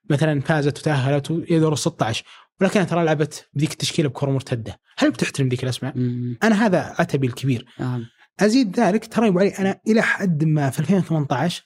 مثلا 0.09 0.41
فازت 0.41 0.79
وتأهلت 0.79 1.31
ويدور 1.31 1.75
16 1.75 2.25
ولكنها 2.61 2.83
ترى 2.83 3.05
لعبت 3.05 3.49
بذيك 3.53 3.71
التشكيلة 3.71 4.09
بكره 4.09 4.31
مرتدة، 4.31 4.79
هل 4.97 5.11
بتحترم 5.11 5.49
ذيك 5.49 5.63
الأسماء؟ 5.63 5.97
مم. 5.97 6.37
أنا 6.43 6.65
هذا 6.65 6.95
عتبي 6.99 7.27
الكبير. 7.27 7.65
آه. 7.79 8.01
أزيد 8.39 8.79
ذلك 8.79 9.13
ترى 9.13 9.25
يا 9.25 9.29
ابو 9.29 9.39
علي 9.39 9.49
أنا 9.49 9.79
إلى 9.87 10.01
حد 10.01 10.43
ما 10.43 10.69
في 10.69 10.79
2018 10.79 11.63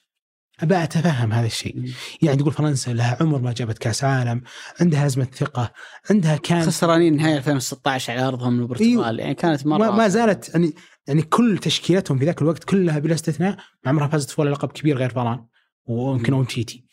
أبى 0.60 0.82
أتفهم 0.82 1.32
هذا 1.32 1.46
الشيء، 1.46 1.76
مم. 1.76 1.88
يعني 2.22 2.36
تقول 2.36 2.52
فرنسا 2.52 2.90
لها 2.90 3.16
عمر 3.20 3.40
ما 3.40 3.52
جابت 3.52 3.78
كأس 3.78 4.04
عالم، 4.04 4.42
عندها 4.80 5.06
أزمة 5.06 5.24
ثقة، 5.24 5.72
عندها 6.10 6.36
كان 6.36 6.62
خسرانين 6.62 7.16
نهاية 7.16 7.36
2016 7.36 8.12
على 8.12 8.28
أرضهم 8.28 8.60
البرتغال 8.60 9.20
يعني 9.20 9.34
كانت 9.34 9.66
مرة 9.66 9.78
ما, 9.78 9.90
ما 9.90 10.08
زالت 10.08 10.54
يعني 10.54 10.74
يعني 11.06 11.22
كل 11.22 11.58
تشكيلتهم 11.58 12.18
في 12.18 12.24
ذاك 12.24 12.42
الوقت 12.42 12.64
كلها 12.64 12.98
بلا 12.98 13.14
استثناء 13.14 13.56
ما 13.56 13.90
عمرها 13.90 14.08
فازت 14.08 14.38
ولا 14.38 14.50
لقب 14.50 14.72
كبير 14.72 14.96
غير 14.96 15.10
فاران 15.10 15.46
ويمكن 15.86 16.32
اونتيتي 16.32 16.84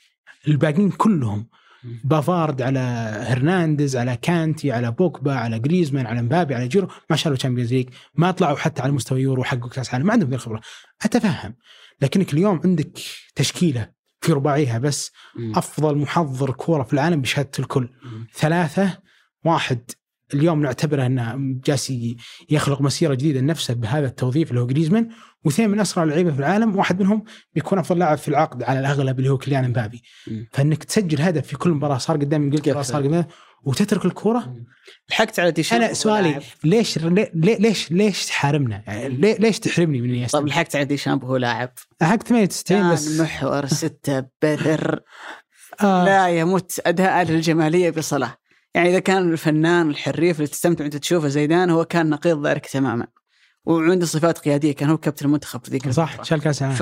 الباقيين 0.47 0.91
كلهم. 0.91 1.49
بافارد 2.03 2.61
على 2.61 2.80
هرنانديز 3.27 3.97
على 3.97 4.17
كانتي 4.21 4.71
على 4.71 4.91
بوكبا 4.91 5.34
على 5.34 5.59
جريزمان 5.59 6.05
على 6.05 6.21
مبابي 6.21 6.55
على 6.55 6.67
جيرو 6.67 6.88
ما 7.09 7.15
شالوا 7.15 7.38
Champions 7.38 7.73
League 7.73 7.89
ما 8.15 8.32
طلعوا 8.32 8.57
حتى 8.57 8.82
على 8.82 8.91
مستوى 8.91 9.21
يورو 9.21 9.41
وحققوا 9.41 9.69
كأس 9.69 9.93
عالم 9.93 10.05
ما 10.05 10.13
عندهم 10.13 10.30
ذي 10.30 10.36
الخبرة 10.36 10.61
أتفهم 11.01 11.55
لكنك 12.01 12.34
اليوم 12.34 12.61
عندك 12.65 12.99
تشكيلة 13.36 13.89
في 14.21 14.32
رباعيها 14.34 14.77
بس. 14.80 15.11
أفضل 15.55 15.97
محضر 15.97 16.51
كورة 16.51 16.84
في 16.84 16.93
العالم 16.93 17.21
بشهادة 17.21 17.51
الكل 17.59 17.89
مم. 18.03 18.27
ثلاثة 18.34 18.97
واحد 19.45 19.91
اليوم 20.34 20.61
نعتبره 20.61 21.05
أنه 21.05 21.36
جالس 21.65 21.93
يخلق 22.49 22.82
مسيرة 22.82 23.13
جديدة 23.13 23.39
لنفسه 23.39 23.73
بهذا 23.73 24.05
التوظيف 24.07 24.49
اللي 24.49 24.61
هو 24.61 24.67
جريزمان 24.67 25.09
واثنين 25.45 25.69
من 25.69 25.80
أسرع 25.80 26.03
اللعيبه 26.03 26.32
في 26.32 26.39
العالم 26.39 26.75
واحد 26.75 26.99
منهم 27.01 27.23
بيكون 27.55 27.80
أفضل 27.80 27.99
لاعب 27.99 28.17
في 28.17 28.27
العقد 28.27 28.63
على 28.63 28.80
الأغلب 28.80 29.19
اللي 29.19 29.30
هو 29.30 29.38
كليان 29.38 29.69
مبابي 29.69 30.01
مم. 30.27 30.47
فإنك 30.51 30.84
تسجل 30.84 31.21
هدف 31.21 31.47
في 31.47 31.57
كل 31.57 31.69
مباراة 31.69 31.97
صار 31.97 32.17
قدام 32.17 32.41
انجلترا؟ 32.43 32.82
صار 32.82 33.03
قدام 33.07 33.25
وتترك 33.63 34.05
الكورة 34.05 34.55
لحقت 35.09 35.39
على 35.39 35.51
ديشامب 35.51 35.82
أنا 35.82 35.93
سؤالي 35.93 36.39
ليش 36.63 36.97
ليه- 36.97 37.32
ليش 37.34 37.91
ليش 37.91 38.25
تحرمنا؟ 38.25 38.84
يعني 38.88 39.07
ليش 39.39 39.59
تحرمني 39.59 40.01
من. 40.01 40.09
انيستا؟ 40.09 40.39
طب 40.39 40.47
لحقت 40.47 40.75
على 40.75 40.86
ديشامب 40.86 41.23
وهو 41.23 41.38
لاعب 41.38 41.71
حق 42.01 42.23
98 42.23 42.82
كان 42.82 42.93
بس 42.93 43.19
محور 43.19 43.65
ستة 43.65 44.25
بس 44.41 44.99
آه 45.84 46.05
لا 46.05 46.27
يمت 46.30 46.82
أداء 46.86 47.21
الجمالية 47.21 47.89
بصله 47.89 48.36
يعني 48.76 48.89
إذا 48.89 48.99
كان 48.99 49.32
الفنان 49.32 49.89
الحريف 49.89 50.38
اللي 50.38 50.47
تستمتع 50.47 50.84
وأنت 50.84 50.97
تشوفه 50.97 51.28
زيدان 51.28 51.70
هو 51.70 51.86
كان 51.86 52.09
نقيض 52.09 52.47
ذلك 52.47 52.65
تماما 52.65 53.07
وعنده 53.65 54.05
صفات 54.05 54.38
قيادية 54.38 54.72
كان 54.72 54.89
هو 54.89 54.97
كابتن 54.97 55.26
المنتخب 55.26 55.65
في 55.65 55.72
ذيك 55.72 55.89
صح. 55.89 56.24
شال 56.24 56.41
كأس 56.41 56.63
ف 56.63 56.82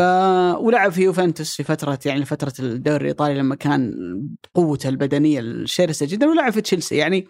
ولعب 0.60 0.92
في 0.92 1.02
يوفنتوس 1.02 1.56
في 1.56 1.64
فترة 1.64 2.00
يعني 2.06 2.26
فترة 2.26 2.54
الدوري 2.60 3.02
الإيطالي 3.02 3.34
لما 3.34 3.56
كان 3.56 3.94
قوته 4.54 4.90
البدنية 4.90 5.40
الشرسة 5.40 6.06
جدا 6.06 6.28
ولعب 6.28 6.52
في 6.52 6.62
تشيلسي 6.62 6.96
يعني 6.96 7.28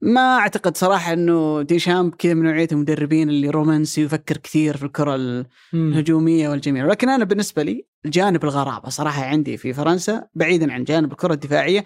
ما 0.00 0.38
أعتقد 0.38 0.76
صراحة 0.76 1.12
إنه 1.12 1.62
ديشامب 1.62 2.14
كذا 2.14 2.34
من 2.34 2.42
نوعية 2.42 2.68
المدربين 2.72 3.28
اللي 3.28 3.50
رومانسي 3.50 4.02
ويفكر 4.02 4.36
كثير 4.36 4.76
في 4.76 4.84
الكرة. 4.84 5.44
الهجومية 5.74 6.48
والجميلة، 6.48 6.86
ولكن 6.86 7.08
أنا 7.08 7.24
بالنسبة 7.24 7.62
لي 7.62 7.86
جانب 8.06 8.44
الغرابة 8.44 8.88
صراحة 8.88 9.24
عندي 9.24 9.56
في 9.56 9.72
فرنسا 9.72 10.26
بعيدا 10.34 10.72
عن 10.72 10.84
جانب 10.84 11.12
الكرة 11.12 11.34
الدفاعية 11.34 11.84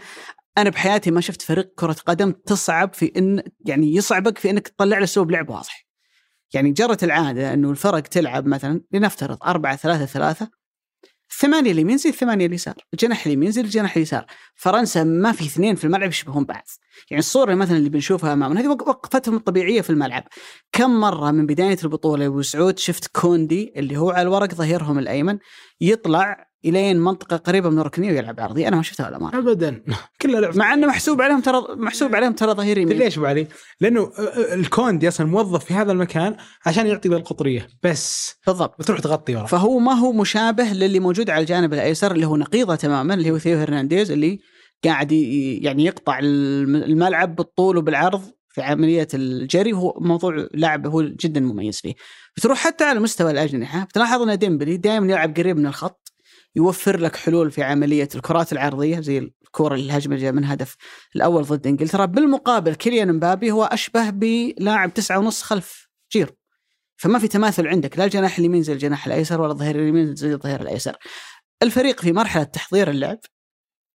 أنا 0.58 0.70
بحياتي 0.70 1.10
ما 1.10 1.20
شفت 1.20 1.42
فريق 1.42 1.72
كرة 1.76 1.96
قدم 2.06 2.32
تصعب 2.32 2.94
في 2.94 3.12
إن 3.16 3.42
يعني 3.66 3.94
يصعبك 3.94 4.38
في 4.38 4.50
إنك 4.50 4.68
تطلع 4.68 4.98
له 4.98 5.04
اسلوب 5.04 5.30
لعب 5.30 5.50
واضح. 5.50 5.86
يعني 6.54 6.70
جرت 6.72 7.04
العادة 7.04 7.52
إنه 7.54 7.70
الفرق 7.70 8.00
تلعب 8.00 8.46
مثلا 8.46 8.80
لنفترض 8.92 9.38
4 9.44 9.76
3 9.76 10.04
3 10.06 10.48
الثمانية 11.30 11.70
اليمين 11.72 11.96
زي 11.96 12.10
الثمانية 12.10 12.46
اليسار، 12.46 12.74
الجناح 12.94 13.26
اليمين 13.26 13.50
زي 13.50 13.60
الجناح 13.60 13.96
اليسار، 13.96 14.26
فرنسا 14.56 15.04
ما 15.04 15.32
في 15.32 15.44
اثنين 15.44 15.74
في 15.74 15.84
الملعب 15.84 16.08
يشبهون 16.08 16.44
بعض. 16.44 16.64
يعني 17.10 17.18
الصورة 17.18 17.54
مثلا 17.54 17.76
اللي 17.76 17.88
بنشوفها 17.88 18.32
أمامنا 18.32 18.60
هذه 18.60 18.68
وق- 18.68 18.88
وقفتهم 18.88 19.36
الطبيعية 19.36 19.80
في 19.80 19.90
الملعب. 19.90 20.24
كم 20.72 21.00
مرة 21.00 21.30
من 21.30 21.46
بداية 21.46 21.78
البطولة 21.84 22.22
يا 22.22 22.28
أبو 22.28 22.42
سعود 22.42 22.78
شفت 22.78 23.06
كوندي 23.20 23.72
اللي 23.76 23.96
هو 23.96 24.10
على 24.10 24.22
الورق 24.22 24.54
ظهيرهم 24.54 24.98
الأيمن 24.98 25.38
يطلع 25.80 26.47
إلين 26.64 27.00
منطقة 27.00 27.36
قريبة 27.36 27.70
من 27.70 27.78
الركنيه 27.78 28.12
ويلعب 28.12 28.40
عرضي، 28.40 28.68
أنا 28.68 28.76
ما 28.76 28.82
شفتها 28.82 29.08
ولا 29.08 29.18
مره. 29.18 29.38
ابدا 29.38 29.82
كلها 30.22 30.40
لعب 30.40 30.56
مع 30.56 30.74
إنه 30.74 30.86
محسوب 30.86 31.22
عليهم 31.22 31.40
ترى 31.40 31.62
محسوب 31.76 32.14
عليهم 32.14 32.32
ترى 32.32 32.52
ظهير 32.52 32.78
يمين. 32.78 32.98
ليش 32.98 33.18
أبو 33.18 33.26
علي؟ 33.26 33.46
لأنه 33.80 34.10
الكوندي 34.52 35.08
أصلا 35.08 35.26
موظف 35.26 35.64
في 35.64 35.74
هذا 35.74 35.92
المكان 35.92 36.36
عشان 36.66 36.86
يعطي 36.86 37.08
ذا 37.08 37.16
القطرية 37.16 37.68
بس 37.82 38.34
بالضبط. 38.46 38.80
وتروح 38.80 39.00
تغطي 39.00 39.36
ورا 39.36 39.46
فهو 39.46 39.78
ما 39.78 39.92
هو 39.92 40.12
مشابه 40.12 40.64
للي 40.72 41.00
موجود 41.00 41.30
على 41.30 41.40
الجانب 41.40 41.74
الأيسر 41.74 42.12
اللي 42.12 42.26
هو 42.26 42.36
نقيضة 42.36 42.74
تماما 42.74 43.14
اللي 43.14 43.30
هو 43.30 43.38
ثيو 43.38 43.58
هرنانديز 43.58 44.10
اللي 44.10 44.38
قاعد 44.84 45.12
يعني 45.12 45.84
يقطع 45.84 46.18
الم- 46.18 46.76
الملعب 46.76 47.36
بالطول 47.36 47.76
وبالعرض 47.76 48.22
في 48.48 48.62
عملية 48.62 49.08
الجري 49.14 49.72
وهو 49.72 49.94
موضوع 50.00 50.46
لاعب 50.54 50.86
هو 50.86 51.02
جدا 51.02 51.40
مميز 51.40 51.80
فيه. 51.80 51.94
بتروح 52.36 52.58
حتى 52.58 52.84
على 52.84 53.00
مستوى 53.00 53.30
الأجنحة 53.30 53.84
بتلاحظ 53.84 54.22
إن 54.22 54.38
ديمبلي 54.38 54.76
دائما 54.76 55.06
يلعب 55.12 55.36
قريب 55.36 55.56
من 55.56 55.66
الخط 55.66 56.12
يوفر 56.56 57.00
لك 57.00 57.16
حلول 57.16 57.50
في 57.50 57.62
عملية 57.62 58.08
الكرات 58.14 58.52
العرضية 58.52 59.00
زي 59.00 59.18
الكره 59.18 59.74
الهجمه 59.74 60.14
اللي 60.14 60.24
جاء 60.24 60.32
من 60.32 60.44
هدف 60.44 60.76
الأول 61.16 61.44
ضد 61.44 61.66
إنجلترا 61.66 62.04
بالمقابل 62.04 62.74
كيليان 62.74 63.12
مبابي 63.12 63.50
هو 63.50 63.64
أشبه 63.64 64.10
بلاعب 64.10 64.94
تسعة 64.94 65.18
ونص 65.18 65.42
خلف 65.42 65.88
جيرو 66.12 66.32
فما 66.96 67.18
في 67.18 67.28
تماثل 67.28 67.66
عندك 67.66 67.98
لا 67.98 68.04
الجناح 68.04 68.38
اليمين 68.38 68.62
زي 68.62 68.72
الجناح 68.72 69.06
الأيسر 69.06 69.40
ولا 69.40 69.52
الظهير 69.52 69.76
اليمين 69.76 70.14
زي 70.14 70.32
الظهير 70.32 70.60
الأيسر. 70.60 70.96
الفريق 71.62 72.00
في 72.00 72.12
مرحلة 72.12 72.42
تحضير 72.42 72.90
اللعب 72.90 73.18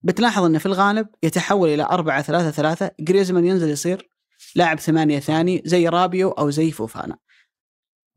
بتلاحظ 0.02 0.44
إنه 0.44 0.58
في 0.58 0.66
الغالب 0.66 1.08
يتحول 1.22 1.68
إلى 1.68 1.82
4 1.82 2.22
3 2.22 2.50
3 2.50 2.90
جريزمان 3.00 3.44
ينزل 3.44 3.70
يصير 3.70 4.08
لاعب 4.54 4.80
ثمانية 4.80 5.18
ثاني 5.18 5.62
زي 5.64 5.88
رابيو 5.88 6.30
أو 6.30 6.50
زي 6.50 6.70
فوفانا. 6.70 7.18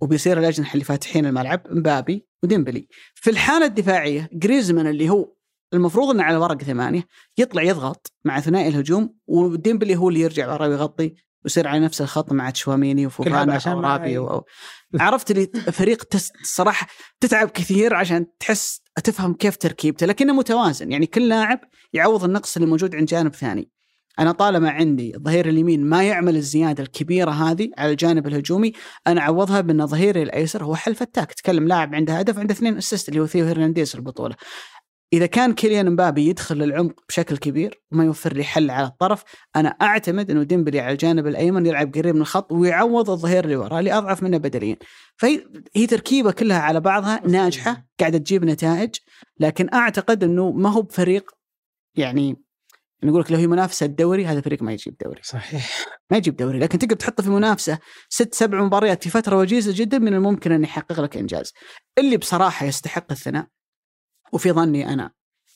وبيصير 0.01 0.39
الأجنحة 0.39 0.73
اللي 0.73 0.85
فاتحين 0.85 1.25
الملعب 1.25 1.61
مبابي 1.69 2.27
وديمبلي. 2.43 2.87
في 3.15 3.29
الحالة 3.29 3.65
الدفاعية 3.65 4.29
جريزمان 4.33 4.87
اللي 4.87 5.09
هو 5.09 5.33
المفروض 5.73 6.09
إنه 6.09 6.23
على 6.23 6.37
ورق 6.37 6.63
ثمانية 6.63 7.07
يطلع 7.37 7.61
يضغط 7.61 8.13
مع 8.25 8.39
ثنائي 8.39 8.67
الهجوم 8.67 9.15
وديمبلي 9.27 9.95
هو 9.95 10.09
اللي 10.09 10.19
يرجع 10.19 10.53
ورا 10.53 10.67
ويغطي 10.67 11.13
ويصير 11.43 11.67
على 11.67 11.79
نفس 11.79 12.01
الخط 12.01 12.31
مع 12.31 12.49
تشواميني 12.49 13.05
وفوفانا 13.05 13.59
رابيو 13.67 14.27
أو 14.27 14.45
عرفت 14.99 15.31
لي 15.31 15.47
فريق 15.71 16.03
تس 16.03 16.31
صراحة 16.43 16.87
تتعب 17.19 17.49
كثير 17.49 17.95
عشان 17.95 18.25
تحس 18.39 18.81
تفهم 19.03 19.33
كيف 19.33 19.57
تركيبته 19.57 20.05
لكنه 20.05 20.33
متوازن. 20.33 20.91
يعني 20.91 21.05
كل 21.05 21.29
لاعب 21.29 21.59
يعوض 21.93 22.23
النقص 22.23 22.55
اللي 22.55 22.67
موجود 22.67 22.95
عند 22.95 23.07
جانب 23.07 23.35
ثاني. 23.35 23.69
أنا 24.19 24.31
طالما 24.31 24.69
عندي 24.69 25.15
الظهير 25.15 25.49
اليمين 25.49 25.85
ما 25.85 26.03
يعمل 26.03 26.35
الزيادة 26.35 26.83
الكبيرة 26.83 27.31
هذه 27.31 27.69
على 27.77 27.91
الجانب 27.91 28.27
الهجومي 28.27 28.73
أنا 29.07 29.21
أعوضها 29.21 29.61
بأن 29.61 29.87
ظهيري 29.87 30.23
الأيسر 30.23 30.63
هو 30.63 30.75
حل 30.75 30.95
فتاك 30.95 31.33
تكلم 31.33 31.67
لاعب 31.67 31.95
عنده 31.95 32.13
هدف 32.13 32.39
عنده 32.39 32.53
اثنين 32.53 32.77
assist 32.77 33.09
اللي 33.09 33.19
هو 33.19 33.25
ثيو 33.25 33.45
هرنانديز 33.45 33.95
البطولة. 33.95 34.35
إذا 35.13 35.25
كان 35.25 35.53
كيليان 35.53 35.91
مبابي 35.91 36.27
يدخل 36.27 36.57
للعمق 36.57 36.93
بشكل 37.09 37.37
كبير 37.37 37.81
وما 37.91 38.03
يوفر 38.03 38.33
لي 38.33 38.43
حل 38.43 38.69
على 38.69 38.87
الطرف 38.87 39.23
أنا 39.55 39.69
أعتمد 39.69 40.31
أنه 40.31 40.43
ديمبلي 40.43 40.79
على 40.79 40.91
الجانب 40.91 41.27
الأيمن 41.27 41.65
يلعب 41.65 41.93
قريب 41.95 42.15
من 42.15 42.21
الخط 42.21 42.51
ويعوض 42.51 43.09
الظهير 43.09 43.43
اللي 43.43 43.55
وراه 43.55 43.79
اللي 43.79 43.93
اضعف 43.97 44.23
منه 44.23 44.37
بدنيا 44.37 44.77
فهي 45.17 45.45
هي 45.75 45.87
تركيبة 45.87 46.31
كلها 46.31 46.59
على 46.59 46.79
بعضها 46.79 47.27
ناجحة 47.27 47.87
قاعدة 47.99 48.17
تجيب 48.17 48.45
نتائج 48.45 48.95
لكن 49.39 49.73
أعتقد 49.73 50.23
أنه 50.23 50.51
ما 50.51 50.69
هو 50.69 50.81
بفريق 50.81 51.31
يعني 51.95 52.43
نقول 53.03 53.21
لك 53.21 53.31
لو 53.31 53.37
هي 53.37 53.47
منافسة 53.47 53.85
الدوري 53.85 54.25
هذا 54.25 54.41
فريق 54.41 54.61
ما 54.61 54.73
يجيب 54.73 54.95
دوري. 55.03 55.21
صحيح. 55.23 55.85
ما 56.11 56.17
يجيب 56.17 56.35
دوري 56.35 56.59
لكن 56.59 56.79
تقدر 56.79 56.95
تحطه 56.95 57.23
في 57.23 57.29
منافسة 57.29 57.79
ست 58.09 58.33
سبع 58.33 58.63
مباريات 58.63 59.03
في 59.03 59.09
فترة 59.09 59.37
وجيزة 59.37 59.71
جدا 59.75 59.99
من 59.99 60.13
الممكن 60.13 60.51
أن 60.51 60.63
يحقق 60.63 60.99
لك 60.99 61.17
إنجاز. 61.17 61.53
اللي 61.97 62.17
بصراحة 62.17 62.65
يستحق 62.65 63.11
الثناء 63.11 63.47
وفي 64.33 64.51
ظني 64.51 64.93
أنا 64.93 65.11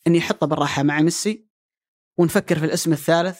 اني 0.08 0.20
احطه 0.20 0.48
بالراحة 0.48 0.84
مع 0.84 1.02
ميسي 1.02 1.48
ونفكر 2.18 2.60
في 2.60 2.66
الاسم 2.66 2.94
الثالث 2.94 3.40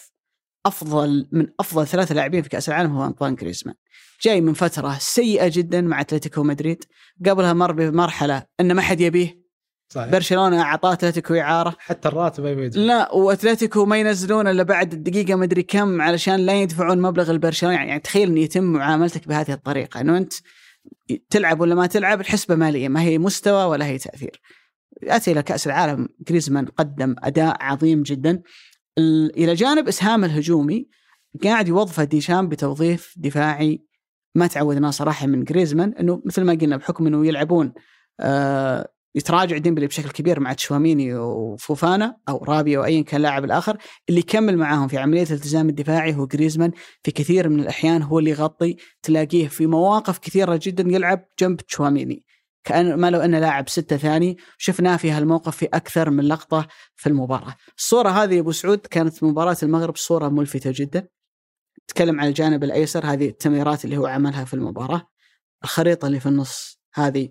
أفضل 0.66 1.30
من 1.32 1.48
أفضل 1.60 1.88
ثلاثة 1.88 2.16
لاعبين 2.16 2.42
في 2.42 2.50
كأس 2.50 2.70
العالم 2.70 2.96
هو 2.96 3.06
أنطوان 3.06 3.36
جريزمان. 3.36 3.76
جاي 4.22 4.42
من 4.42 4.54
فترة 4.54 4.98
سيئة 5.00 5.48
جدا 5.54 5.82
مع 5.82 6.02
أتلتيكو 6.02 6.44
مدريد 6.44 6.84
قبلها 7.26 7.54
مر 7.54 7.72
بمرحلة 7.72 8.46
أن 8.60 8.72
ما 8.72 8.82
حد 8.82 9.02
يبيه. 9.02 9.47
صحيح. 9.90 10.12
برشلونة 10.12 10.62
أعطاه 10.62 10.94
أتلتيكو 10.94 11.34
إعارة. 11.34 11.76
حتى 11.80 12.08
الراتب 12.08 12.44
ما 12.44 12.68
لا 12.76 13.14
وأتلتيكو 13.14 13.86
ما 13.86 13.98
ينزلون 13.98 14.48
إلا 14.48 14.64
بعد 14.64 14.94
الدقيقه 14.94 15.36
مدري 15.36 15.64
كم 15.64 16.02
علشان 16.02 16.36
لا 16.36 16.62
يدفعون 16.62 17.02
مبلغ 17.02 17.32
البرشلونة. 17.32 17.76
يعني 17.76 18.00
تخيل 18.00 18.30
ان 18.30 18.38
يتم 18.38 18.64
معاملتك 18.64 19.28
بهذه 19.28 19.52
الطريقة. 19.54 20.02
إنه 20.02 20.18
أنت 20.18 20.34
تلعب 21.30 21.62
ولا 21.62 21.76
ما 21.76 21.88
تلعب 21.88 22.22
الحسبة 22.22 22.56
مالية. 22.56 22.90
ما 22.90 23.02
هي 23.02 23.18
مستوى 23.18 23.64
ولا 23.64 23.86
هي 23.86 23.98
تأثير. 23.98 24.42
نأتي 25.04 25.32
إلى 25.32 25.44
كأس 25.44 25.68
العالم. 25.68 26.10
جريزمان 26.28 26.66
قدم 26.66 27.16
أداء 27.20 27.58
عظيم 27.60 28.04
جدا. 28.04 28.42
ال- 28.98 29.38
إلى 29.38 29.54
جانب 29.54 29.88
إسهام 29.88 30.26
الهجومي 30.26 30.88
قاعد 31.44 31.68
يوظفه 31.68 32.04
ديشامب 32.04 32.50
بتوظيف 32.50 33.14
دفاعي. 33.18 33.84
ما 34.36 34.48
تعودناه 34.48 34.90
صراحة 34.90 35.28
من 35.28 35.44
جريزمان 35.44 35.94
إنه 36.00 36.22
مثل 36.26 36.44
ما 36.44 36.54
قلنا 36.54 36.78
بحكم 36.78 37.08
إنه 37.08 37.28
يلعبون 37.28 37.74
آه 38.20 38.90
يتراجع 39.16 39.58
ديمبلي 39.58 39.88
بشكل 39.88 40.10
كبير 40.10 40.40
مع 40.40 40.54
تشواميني 40.54 41.16
وفوفانا 41.16 42.18
أو 42.30 42.44
رابيو 42.44 42.78
أو 42.78 42.84
ايا 42.84 43.02
كان 43.02 43.18
اللاعب 43.18 43.46
الآخر 43.46 43.78
اللي 44.10 44.20
يكمل 44.20 44.58
معاهم 44.58 44.88
في 44.88 44.98
عملية 44.98 45.24
الالتزام 45.24 45.70
الدفاعي 45.70 46.16
هو 46.16 46.28
جريزمان 46.28 46.72
في 47.04 47.12
كثير 47.12 47.50
من 47.50 47.60
الأحيان 47.60 48.02
هو 48.02 48.20
اللي 48.20 48.32
يغطي 48.32 48.76
تلاقيه 49.04 49.48
في 49.48 49.68
مواقف 49.68 50.18
كثيرة 50.18 50.60
جدا 50.64 50.84
يلعب 50.88 51.26
جنب 51.40 51.62
تشواميني 51.62 52.24
كأن 52.68 52.94
ما 52.96 53.10
لو 53.10 53.20
انه 53.20 53.40
لاعب 53.40 53.70
ستة 53.70 53.98
ثاني 53.98 54.38
شفناه 54.58 54.98
في 54.98 55.12
هالموقف 55.12 55.58
في 55.58 55.66
أكثر 55.66 56.10
من 56.10 56.24
لقطة 56.24 56.68
في 56.96 57.08
المباراة. 57.08 57.56
الصورة 57.78 58.10
هذه 58.10 58.40
أبو 58.40 58.52
سعود 58.52 58.80
كانت 58.80 59.24
مباراة 59.24 59.58
المغرب 59.64 59.96
صورة 59.96 60.30
ملفتة 60.30 60.72
جدا. 60.76 61.08
تكلم 61.88 62.20
عن 62.20 62.28
الجانب 62.28 62.64
الأيسر 62.64 63.06
هذه 63.06 63.30
التمريرات 63.30 63.86
اللي 63.86 63.98
هو 63.98 64.06
عملها 64.06 64.46
في 64.46 64.54
المباراة. 64.54 65.08
الخريطة 65.64 66.08
اللي 66.08 66.20
في 66.20 66.26
النص 66.26 66.80
هذه 66.94 67.30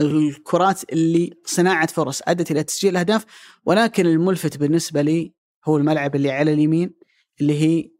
الكرات 0.00 0.92
اللي 0.92 1.30
صناعة 1.44 1.86
فرص 1.86 2.22
أدت 2.24 2.50
إلى 2.50 2.62
تسجيل 2.62 2.96
اهداف 2.96 3.24
ولكن 3.64 4.06
الملفت 4.06 4.56
بالنسبة 4.56 5.02
لي 5.02 5.34
هو 5.68 5.76
الملعب 5.76 6.16
اللي 6.16 6.30
على 6.30 6.52
اليمين 6.52 6.94
اللي 7.40 7.60
هي 7.62 7.90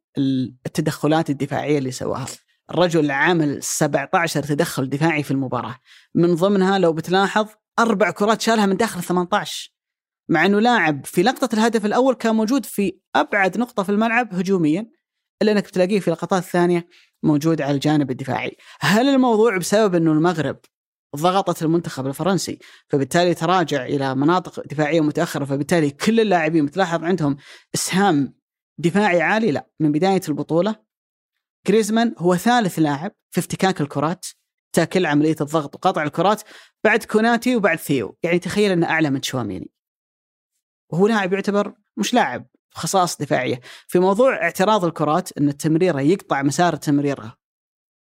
التدخلات 0.66 1.30
الدفاعية 1.30 1.78
اللي 1.78 1.90
سواها. 1.90 2.26
الرجل 2.70 3.10
عمل 3.10 3.62
17 3.62 4.42
تدخل 4.42 4.88
دفاعي 4.88 5.22
في 5.22 5.30
المباراة 5.30 5.76
من 6.14 6.34
ضمنها 6.34 6.78
لو 6.78 6.92
بتلاحظ 6.92 7.46
أربع 7.78 8.10
كرات 8.10 8.40
شالها 8.40 8.66
من 8.66 8.76
داخل 8.76 9.02
18 9.02 9.72
مع 10.28 10.46
إنه 10.46 10.60
لاعب 10.60 11.06
في 11.06 11.22
لقطة 11.22 11.54
الهدف 11.54 11.86
الأول 11.86 12.14
كان 12.14 12.34
موجود 12.34 12.66
في 12.66 12.98
أبعد 13.16 13.58
نقطة 13.58 13.82
في 13.82 13.88
الملعب 13.88 14.34
هجوميا 14.34 14.90
إلا 15.42 15.52
إنك 15.52 15.64
بتلاقيه 15.64 16.00
في 16.00 16.08
اللقطات 16.08 16.42
الثانية 16.42 16.88
موجود 17.22 17.62
على 17.62 17.74
الجانب 17.74 18.10
الدفاعي. 18.10 18.56
هل 18.80 19.08
الموضوع 19.08 19.56
بسبب 19.56 19.94
إنه 19.94 20.12
المغرب 20.12 20.60
ضغطت 21.16 21.62
المنتخب 21.62 22.06
الفرنسي 22.06 22.58
فبالتالي 22.88 23.34
تراجع 23.34 23.84
إلى 23.84 24.14
مناطق 24.14 24.66
دفاعية 24.66 25.00
متأخرة 25.00 25.44
فبالتالي 25.44 25.90
كل 25.90 26.20
اللاعبين 26.20 26.66
بتلاحظ 26.66 27.04
عندهم 27.04 27.36
إسهام 27.74 28.34
دفاعي 28.78 29.22
عالي. 29.22 29.50
لا 29.50 29.66
من 29.80 29.92
بداية 29.92 30.20
البطولة 30.28 30.76
جريزمان 31.66 32.14
هو 32.18 32.36
ثالث 32.36 32.78
لاعب 32.78 33.12
في 33.30 33.40
افتكاك 33.40 33.80
الكرات 33.80 34.26
tackle 34.72 35.06
عملية 35.06 35.36
الضغط 35.40 35.74
وقطع 35.74 36.02
الكرات 36.02 36.42
بعد 36.84 37.04
كوناتي 37.04 37.56
وبعد 37.56 37.78
ثيو. 37.78 38.16
يعني 38.22 38.38
تخيل 38.38 38.70
إنه 38.72 38.86
أعلى 38.86 39.10
من 39.10 39.20
تشواميني. 39.20 39.70
وهو 40.92 41.06
لاعب 41.06 41.32
يعتبر 41.32 41.74
مش 41.96 42.14
لاعب 42.14 42.46
خصائص 42.70 43.16
دفاعية. 43.16 43.60
في 43.88 43.98
موضوع 43.98 44.42
اعتراض 44.42 44.84
الكرات 44.84 45.38
إن 45.38 45.48
التمريره 45.48 46.00
يقطع 46.00 46.42
مسار 46.42 46.74
التمريره 46.74 47.36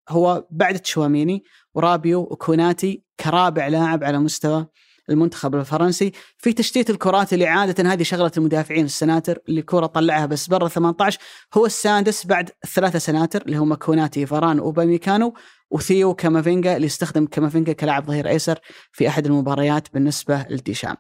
هو 0.09 0.47
بعد 0.51 0.79
تشواميني 0.79 1.43
ورابيو 1.73 2.19
وكوناتي 2.19 3.03
كرابع 3.19 3.67
لاعب 3.67 4.03
على 4.03 4.19
مستوى 4.19 4.67
المنتخب 5.09 5.55
الفرنسي 5.55 6.11
في 6.37 6.53
تشتيت 6.53 6.89
الكرات 6.89 7.33
اللي 7.33 7.47
عادة 7.47 7.93
هذه 7.93 8.03
شغلة 8.03 8.31
المدافعين 8.37 8.85
السناتر 8.85 9.39
اللي 9.49 9.61
كورة 9.61 9.85
طلعها 9.85 10.25
بس 10.25 10.47
برا 10.47 10.67
18 10.67 11.19
هو 11.53 11.65
السادس 11.65 12.25
بعد 12.25 12.49
الثلاثه 12.63 12.99
سناتر 12.99 13.41
اللي 13.41 13.57
هم 13.57 13.73
كوناتي 13.73 14.25
فاران 14.25 14.59
وأوباميكانو 14.59 15.33
وثيو 15.71 16.13
كامافينجا 16.13 16.75
اللي 16.75 16.87
استخدم 16.87 17.25
كامافينجا 17.25 17.73
كلاعب 17.73 18.05
ظهير 18.05 18.27
أيسر 18.27 18.59
في 18.91 19.07
أحد 19.07 19.25
المباريات 19.25 19.93
بالنسبة 19.93 20.45
لديشام. 20.49 20.95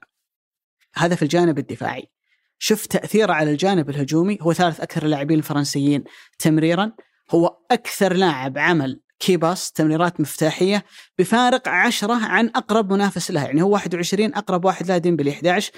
هذا 0.95 1.15
في 1.15 1.21
الجانب 1.21 1.59
الدفاعي. 1.59 2.11
شوف 2.59 2.85
تأثيره 2.85 3.33
على 3.33 3.51
الجانب 3.51 3.89
الهجومي 3.89 4.37
هو 4.41 4.53
ثالث 4.53 4.79
أكثر 4.79 5.05
اللاعبين 5.05 5.37
الفرنسيين 5.37 6.03
تمريرا 6.39 6.91
هو 7.31 7.57
أكثر 7.71 8.13
لاعب 8.13 8.57
عمل 8.57 9.01
key 9.19 9.41
pass 9.41 9.71
تمريرات 9.71 10.21
مفتاحية 10.21 10.85
بفارق 11.19 11.67
10 11.67 12.13
عن 12.13 12.47
أقرب 12.47 12.93
منافس 12.93 13.31
لها 13.31 13.45
يعني 13.45 13.61
هو 13.61 13.69
21 13.69 14.33
أقرب 14.33 14.65
واحد 14.65 14.87
لها 14.87 14.97
ديمبلي 14.97 15.31
11 15.31 15.71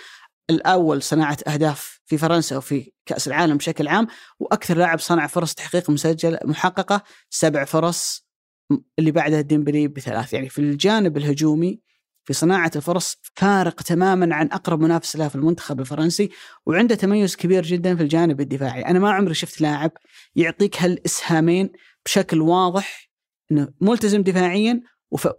الأول 0.50 1.02
صناعة 1.02 1.38
أهداف 1.48 2.00
في 2.06 2.18
فرنسا 2.18 2.58
وفي 2.58 2.92
كأس 3.06 3.28
العالم 3.28 3.58
بشكل 3.58 3.88
عام 3.88 4.08
وأكثر 4.40 4.78
لاعب 4.78 5.00
صنع 5.00 5.28
فرص 5.28 5.54
تحقيق 5.54 5.90
مسجل 5.90 6.38
محققة 6.46 7.04
سبع 7.30 7.66
فرص 7.66 8.28
اللي 9.00 9.12
بعدها 9.12 9.42
ديمبلي 9.42 9.88
بثلاث. 9.88 10.34
يعني 10.34 10.50
في 10.50 10.60
الجانب 10.60 11.18
الهجومي 11.18 11.80
في 12.24 12.34
صناعة 12.34 12.72
الفرص 12.76 13.18
فارق 13.36 13.82
تماما 13.82 14.36
عن 14.36 14.48
أقرب 14.48 14.80
منافس 14.80 15.16
له 15.16 15.28
في 15.28 15.36
المنتخب 15.36 15.80
الفرنسي 15.80 16.30
وعنده 16.66 16.96
تميز 16.96 17.36
كبير 17.36 17.64
جدا 17.64 17.96
في 17.96 18.04
الجانب 18.04 18.42
الدفاعي. 18.42 18.82
أنا 18.82 19.00
ما 19.00 19.12
عمري 19.12 19.34
شفت 19.34 19.62
لاعب 19.62 19.92
يعطيك 20.36 20.82
هالإسهامين 20.82 21.72
بشكل 22.06 22.42
واضح 22.42 23.10
إنه 23.52 23.68
ملتزم 23.82 24.24
دفاعيا 24.24 24.82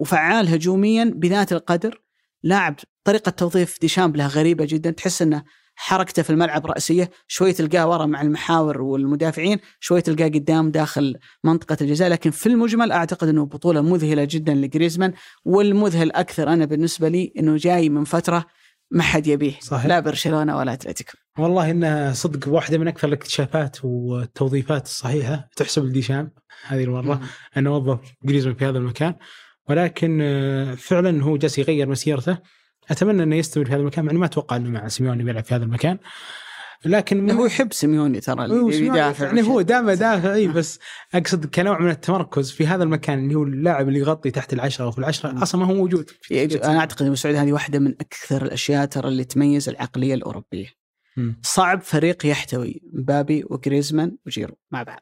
وفعال 0.00 0.48
هجوميا 0.48 1.12
بذات 1.16 1.52
القدر. 1.52 2.02
لاعب 2.42 2.76
طريقة 3.04 3.30
توظيف 3.30 3.80
ديشامب 3.80 4.16
له 4.16 4.26
غريبة 4.26 4.64
جدا 4.64 4.90
تحس 4.90 5.22
إنه 5.22 5.44
حركته 5.76 6.22
في 6.22 6.30
الملعب 6.30 6.66
رأسية 6.66 7.10
شوي 7.28 7.52
تلقاه 7.52 7.90
ورا 7.90 8.06
مع 8.06 8.22
المحاور 8.22 8.82
والمدافعين 8.82 9.58
شوي 9.80 10.00
تلقاه 10.00 10.28
قدام 10.28 10.70
داخل 10.70 11.16
منطقة 11.44 11.76
الجزاء 11.80 12.08
لكن 12.08 12.30
في 12.30 12.46
المجمل 12.46 12.92
أعتقد 12.92 13.28
أنه 13.28 13.46
بطولة 13.46 13.80
مذهلة 13.80 14.24
جدا 14.30 14.54
لجريزمان 14.54 15.12
والمذهل 15.44 16.12
أكثر 16.12 16.48
أنا 16.52 16.64
بالنسبة 16.64 17.08
لي 17.08 17.32
أنه 17.38 17.56
جاي 17.56 17.88
من 17.88 18.04
فترة 18.04 18.44
ما 18.90 19.02
حد 19.02 19.26
يبيه 19.26 19.54
صحيح. 19.60 19.86
لا 19.86 20.00
برشلونة 20.00 20.56
ولا 20.56 20.72
أتلتيكو. 20.72 21.12
والله 21.38 21.70
انها 21.70 22.12
صدق 22.12 22.48
واحدة 22.48 22.78
من 22.78 22.88
أكثر 22.88 23.08
الاكتشافات 23.08 23.76
والتوظيفات 23.84 24.86
الصحيحة 24.86 25.48
تحسب 25.56 25.84
لديشام 25.84 26.30
هذه 26.66 26.84
المرة 26.84 27.20
إنه 27.56 27.76
وظف 27.76 28.00
جريزمان 28.24 28.54
في 28.54 28.64
هذا 28.64 28.78
المكان 28.78 29.14
ولكن 29.68 30.18
آه، 30.22 30.74
فعلا 30.74 31.22
هو 31.22 31.36
جالس 31.36 31.58
يغير 31.58 31.88
مسيرته. 31.88 32.38
أتمنى 32.90 33.22
إنه 33.22 33.36
يستمر 33.36 33.64
في 33.64 33.72
هذا 33.72 33.80
المكان 33.80 34.06
يعني 34.06 34.18
ما 34.18 34.26
أتوقع 34.26 34.56
إنه 34.56 34.70
مع 34.70 34.88
سيميوني 34.88 35.24
بيلعب 35.24 35.44
في 35.44 35.54
هذا 35.54 35.64
المكان. 35.64 35.98
لكن 36.84 37.30
هو 37.30 37.46
يحب 37.46 37.72
سيميوني 37.72 38.20
ترى 38.20 38.44
اللي 38.44 38.86
يدافع 38.86 39.26
يعني 39.26 39.42
هو 39.42 39.60
دائما 39.60 39.94
دافع 39.94 40.34
إي 40.34 40.48
بس 40.48 40.78
أقصد 41.14 41.46
كنوع 41.46 41.78
من 41.78 41.90
التمركز 41.90 42.50
في 42.50 42.66
هذا 42.66 42.84
المكان 42.84 43.18
اللي 43.18 43.34
هو 43.34 43.42
اللاعب 43.42 43.88
اللي 43.88 43.98
يغطي 43.98 44.30
تحت 44.30 44.52
العشرة 44.52 44.86
وفي 44.86 44.98
العشرة 44.98 45.42
أصلا 45.42 45.60
ما 45.60 45.66
هو 45.66 45.74
موجود. 45.74 46.10
أنا 46.64 46.78
أعتقد 46.78 47.06
إن 47.06 47.14
سعود 47.14 47.34
هذه 47.34 47.52
واحدة 47.52 47.78
من 47.78 47.94
أكثر 48.00 48.44
الأشياء 48.44 48.84
ترى 48.84 49.08
اللي 49.08 49.24
تميز 49.24 49.68
العقلية 49.68 50.14
الأوروبية. 50.14 50.66
صعب 51.42 51.80
فريق 51.80 52.26
يحتوي 52.26 52.82
مبابي 52.92 53.44
وجريزمان 53.50 54.16
وجيرو 54.26 54.54
مع 54.70 54.82
بعض. 54.82 55.00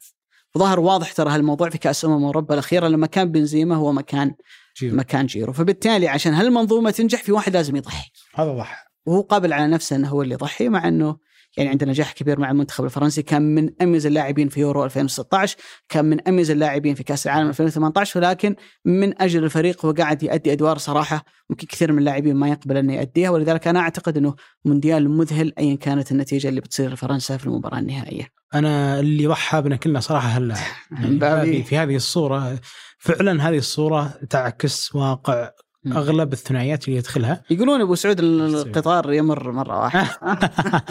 وظهر 0.54 0.80
واضح 0.80 1.12
ترى 1.12 1.30
هالموضوع 1.30 1.70
في 1.70 1.78
كأس 1.78 2.04
أمم 2.04 2.24
أوروبا 2.24 2.54
الأخيرة 2.54 2.88
لما 2.88 3.06
كان 3.06 3.32
بنزيما 3.32 3.76
هو 3.76 3.92
مكان 3.92 4.34
جيرو. 4.80 4.96
مكان 4.96 5.26
جيرو. 5.26 5.52
فبالتالي 5.52 6.08
عشان 6.08 6.34
هالمنظومة 6.34 6.90
تنجح 6.90 7.22
في 7.22 7.32
واحد 7.32 7.52
لازم 7.52 7.76
يضحي. 7.76 8.10
هذا 8.34 8.52
ضحى 8.52 8.76
وهو 9.06 9.20
قابل 9.20 9.52
على 9.52 9.66
نفسه 9.66 9.96
إنه 9.96 10.08
هو 10.08 10.22
اللي 10.22 10.34
يضحي 10.34 10.68
مع 10.68 10.88
إنه 10.88 11.16
يعني 11.56 11.70
عنده 11.70 11.86
نجاح 11.86 12.12
كبير 12.12 12.40
مع 12.40 12.50
المنتخب 12.50 12.84
الفرنسي. 12.84 13.22
كان 13.22 13.42
من 13.42 13.70
أميز 13.82 14.06
اللاعبين 14.06 14.48
في 14.48 14.60
يورو 14.60 14.84
2016 14.84 15.56
كان 15.88 16.04
من 16.04 16.28
أميز 16.28 16.50
اللاعبين 16.50 16.94
في 16.94 17.02
كأس 17.02 17.26
العالم 17.26 17.48
2018 17.48 18.20
ولكن 18.20 18.56
من 18.84 19.22
أجل 19.22 19.44
الفريق 19.44 19.86
هو 19.86 19.92
قاعد 19.92 20.22
يؤدي 20.22 20.52
أدوار 20.52 20.78
صراحة 20.78 21.24
ممكن 21.50 21.66
كثير 21.66 21.92
من 21.92 21.98
اللاعبين 21.98 22.36
ما 22.36 22.48
يقبل 22.48 22.76
إنه 22.76 22.94
يؤديها 22.94 23.30
ولذلك 23.30 23.68
أنا 23.68 23.80
أعتقد 23.80 24.16
إنه 24.16 24.34
مونديال 24.64 25.10
مذهل 25.10 25.52
ايا 25.58 25.74
كانت 25.76 26.12
النتيجة 26.12 26.48
اللي 26.48 26.60
بتصير 26.60 26.92
لفرنسا 26.92 27.36
في 27.36 27.46
المباراة 27.46 27.78
النهائية. 27.78 28.28
أنا 28.54 29.00
اللي 29.00 29.26
ضحى 29.26 29.62
بنا 29.62 29.76
كلنا 29.76 30.00
صراحة 30.00 30.28
هلا. 30.28 30.54
يعني 31.00 31.62
في 31.62 31.78
هذه 31.78 31.96
الصورة 31.96 32.60
فعلا 33.02 33.48
هذه 33.48 33.58
الصورة 33.58 34.12
تعكس 34.30 34.94
واقع 34.94 35.50
أغلب 35.86 36.32
الثنائيات 36.32 36.88
اللي 36.88 36.96
يدخلها. 36.98 37.42
يقولون 37.50 37.80
أبو 37.80 37.94
سعود 37.94 38.20
القطار 38.20 39.12
يمر 39.12 39.50
مرة 39.52 39.78
واحدة 39.80 40.08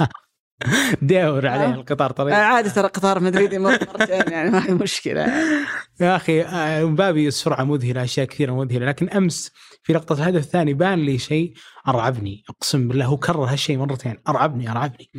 دور 1.01 1.47
عليه 1.47 1.65
آه. 1.65 1.73
القطار 1.73 2.11
طريق. 2.11 2.35
عادي 2.35 2.69
ترى 2.69 2.87
قطار 2.87 3.19
مدريد 3.19 3.53
يمر 3.53 3.71
مرتين 3.71 4.31
يعني 4.33 4.49
ما 4.49 4.59
في 4.59 4.71
مشكلة. 4.73 5.27
يا 6.01 6.15
أخي 6.15 6.45
مبابي 6.85 7.27
السرعه 7.27 7.63
مذهله 7.63 8.03
أشياء 8.03 8.25
كثيرة 8.25 8.51
مذهلة 8.51 8.85
لكن 8.85 9.09
أمس 9.09 9.51
في 9.83 9.93
لقطة 9.93 10.13
الهدف 10.13 10.43
الثاني 10.43 10.73
بان 10.73 10.99
لي 10.99 11.17
شيء 11.17 11.53
أرعبني 11.87 12.43
أقسم 12.49 12.87
بالله 12.87 13.05
هو 13.05 13.17
كرر 13.17 13.43
هالشيء 13.43 13.77
مرتين 13.77 14.17
أرعبني 14.27 14.71
أرعبني. 14.71 15.09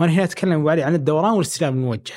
وأنا 0.00 0.12
هنا 0.12 0.24
أتكلم 0.24 0.68
علي 0.68 0.82
عن 0.82 0.94
الدوران 0.94 1.32
والاستلام 1.32 1.74
الموجه. 1.74 2.12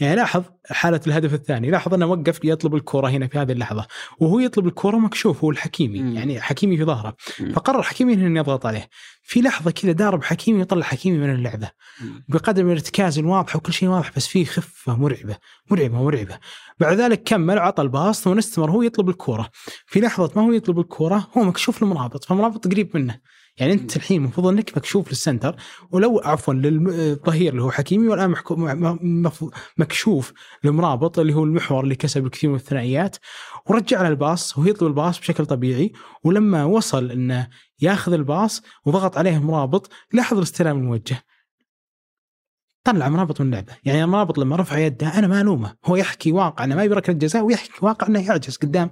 يعني 0.00 0.16
لاحظ 0.16 0.42
حالة 0.70 1.00
الهدف 1.06 1.34
الثاني 1.34 1.70
لاحظ 1.70 1.94
أنه 1.94 2.06
وقف 2.06 2.44
يطلب 2.44 2.74
الكرة 2.74 3.08
هنا 3.08 3.26
في 3.26 3.38
هذه 3.38 3.52
اللحظة 3.52 3.86
وهو 4.18 4.38
يطلب 4.38 4.66
الكرة 4.66 4.96
مكشوف 4.96 5.44
هو 5.44 5.50
الحكيمي. 5.50 6.14
يعني 6.14 6.40
حكيمي 6.40 6.76
في 6.76 6.84
ظهره. 6.84 7.16
فقرر 7.54 7.82
حكيمي 7.82 8.14
أنه 8.14 8.40
يضغط 8.40 8.66
عليه. 8.66 8.88
في 9.22 9.40
لحظة 9.40 9.70
كذا 9.70 9.92
دارب 9.92 10.24
حكيمي 10.24 10.60
يطلع 10.60 10.82
حكيمي 10.82 11.18
من 11.18 11.34
اللعبة. 11.34 11.70
مم. 12.00 12.24
بقدر 12.28 12.64
من 12.64 12.70
الارتكاز 12.70 13.18
الواضح 13.18 13.56
وكل 13.56 13.72
شيء 13.72 13.88
واضح 13.88 14.12
بس 14.16 14.26
في 14.26 14.44
خفة 14.44 14.96
مرعبة 14.96 15.36
مرعبة 15.70 16.02
مرعبة. 16.02 16.38
بعد 16.80 16.96
ذلك 17.00 17.22
كمل 17.22 17.56
وعطى 17.56 17.82
الباص 17.82 18.22
ثم 18.22 18.38
استمر 18.38 18.70
هو 18.70 18.82
يطلب 18.82 19.08
الكرة 19.08 19.50
في 19.86 20.00
لحظة 20.00 20.32
ما 20.36 20.42
هو 20.42 20.52
يطلب 20.52 20.78
الكرة 20.78 21.28
هو 21.36 21.44
مكشوف 21.44 21.82
المرابط 21.82 22.24
فمرابط 22.24 22.68
قريب 22.68 22.96
منه. 22.96 23.20
يعني 23.56 23.72
انت 23.72 23.96
الحين 23.96 24.22
المفروض 24.22 24.46
انك 24.46 24.76
مكشوف 24.76 25.08
لل 25.08 25.20
center 25.20 25.56
ولو 25.90 26.20
عفوا 26.24 26.54
للظهير 26.54 27.52
اللي 27.52 27.62
هو 27.62 27.70
حكيمي 27.70 28.08
والان 28.08 28.34
مكشوف 29.78 30.32
لمرابط 30.64 31.18
اللي 31.18 31.34
هو 31.34 31.44
المحور 31.44 31.84
اللي 31.84 31.94
كسب 31.94 32.26
الكثير 32.26 32.50
من 32.50 32.56
الثنائيات 32.56 33.16
ورجع 33.66 34.02
له 34.02 34.08
ال 34.08 34.18
pass 34.18 34.58
وهو 34.58 34.66
يطلب 34.66 34.88
ال 34.88 34.94
pass 34.94 35.20
بشكل 35.20 35.46
طبيعي 35.46 35.92
ولما 36.24 36.64
وصل 36.64 37.10
إنه 37.10 37.48
ياخذ 37.80 38.12
ال 38.12 38.22
pass 38.22 38.62
وضغط 38.84 39.18
عليه 39.18 39.38
مرابط 39.38 39.90
لاحظ 40.12 40.36
الاستلام 40.36 40.78
الموجه. 40.78 41.24
طلع 42.84 43.08
مرابط 43.08 43.40
من 43.40 43.46
اللعبة، 43.46 43.72
يعني 43.84 44.06
مرابط 44.06 44.38
لما 44.38 44.56
رفع 44.56 44.78
يده 44.78 45.18
أنا 45.18 45.26
ما 45.26 45.40
ألومه، 45.40 45.74
هو 45.86 45.96
يحكي 45.96 46.32
واقع 46.32 46.64
انه 46.64 46.74
ما 46.74 46.84
يبي 46.84 46.94
ركله 46.94 47.14
جزاء 47.14 47.42
ويحكي 47.44 47.72
واقع 47.82 48.06
إنه 48.06 48.26
يعجز 48.26 48.56
قدام. 48.56 48.90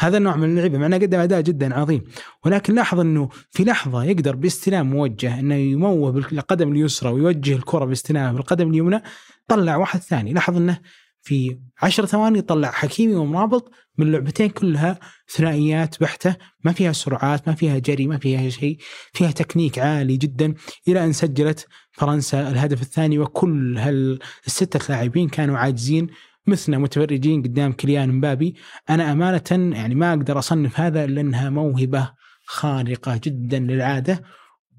هذا 0.00 0.16
النوع 0.16 0.36
من 0.36 0.44
اللعيبه 0.44 0.78
مع 0.78 0.86
إنه 0.86 0.96
قدم 0.96 1.18
أداء 1.18 1.40
جدا 1.40 1.74
عظيم، 1.74 2.02
ولكن 2.44 2.74
لاحظ 2.74 3.00
إنه 3.00 3.28
في 3.50 3.64
لحظة 3.64 4.04
يقدر 4.04 4.36
باستلام 4.36 4.90
موجه 4.90 5.40
إنه 5.40 5.54
يموه 5.54 6.12
بالقدم 6.12 6.72
اليسرى 6.72 7.12
ويوجه 7.12 7.56
الكرة 7.56 7.84
باستلامه 7.84 8.32
بالقدم 8.32 8.70
اليمنى. 8.70 9.02
طلع 9.48 9.76
واحد 9.76 10.00
ثاني، 10.00 10.32
لاحظ 10.32 10.56
إنه 10.56 10.78
في 11.22 11.58
عشر 11.82 12.06
ثواني 12.06 12.40
طلع 12.40 12.70
حكيمي 12.70 13.14
ومرابط 13.14 13.70
من 13.98 14.06
اللعبتين 14.06 14.48
كلها 14.48 14.98
ثنائيات 15.28 16.00
بحتة 16.00 16.36
ما 16.64 16.72
فيها 16.72 16.92
سرعات 16.92 17.48
ما 17.48 17.54
فيها 17.54 17.78
جري 17.78 18.06
ما 18.06 18.18
فيها 18.18 18.50
شيء 18.50 18.78
فيها 19.12 19.30
تكنيك 19.30 19.78
عالي 19.78 20.16
جدا 20.16 20.54
إلى 20.88 21.04
أن 21.04 21.12
سجلت 21.12 21.66
فرنسا 21.92 22.48
الهدف 22.48 22.82
الثاني 22.82 23.18
وكل 23.18 23.78
هالستة 23.78 24.80
لاعبين 24.88 25.28
كانوا 25.28 25.58
عاجزين 25.58 26.06
مثلنا 26.46 26.78
متفرجين 26.78 27.42
قدام 27.42 27.72
كليان 27.72 28.12
مبابي. 28.12 28.54
أنا 28.90 29.12
أمانة 29.12 29.76
يعني 29.76 29.94
ما 29.94 30.10
أقدر 30.10 30.38
أصنف 30.38 30.80
هذا 30.80 31.04
إلا 31.04 31.20
أنها 31.20 31.50
موهبة 31.50 32.10
خارقة 32.44 33.20
جدا 33.24 33.58
للعادة. 33.58 34.22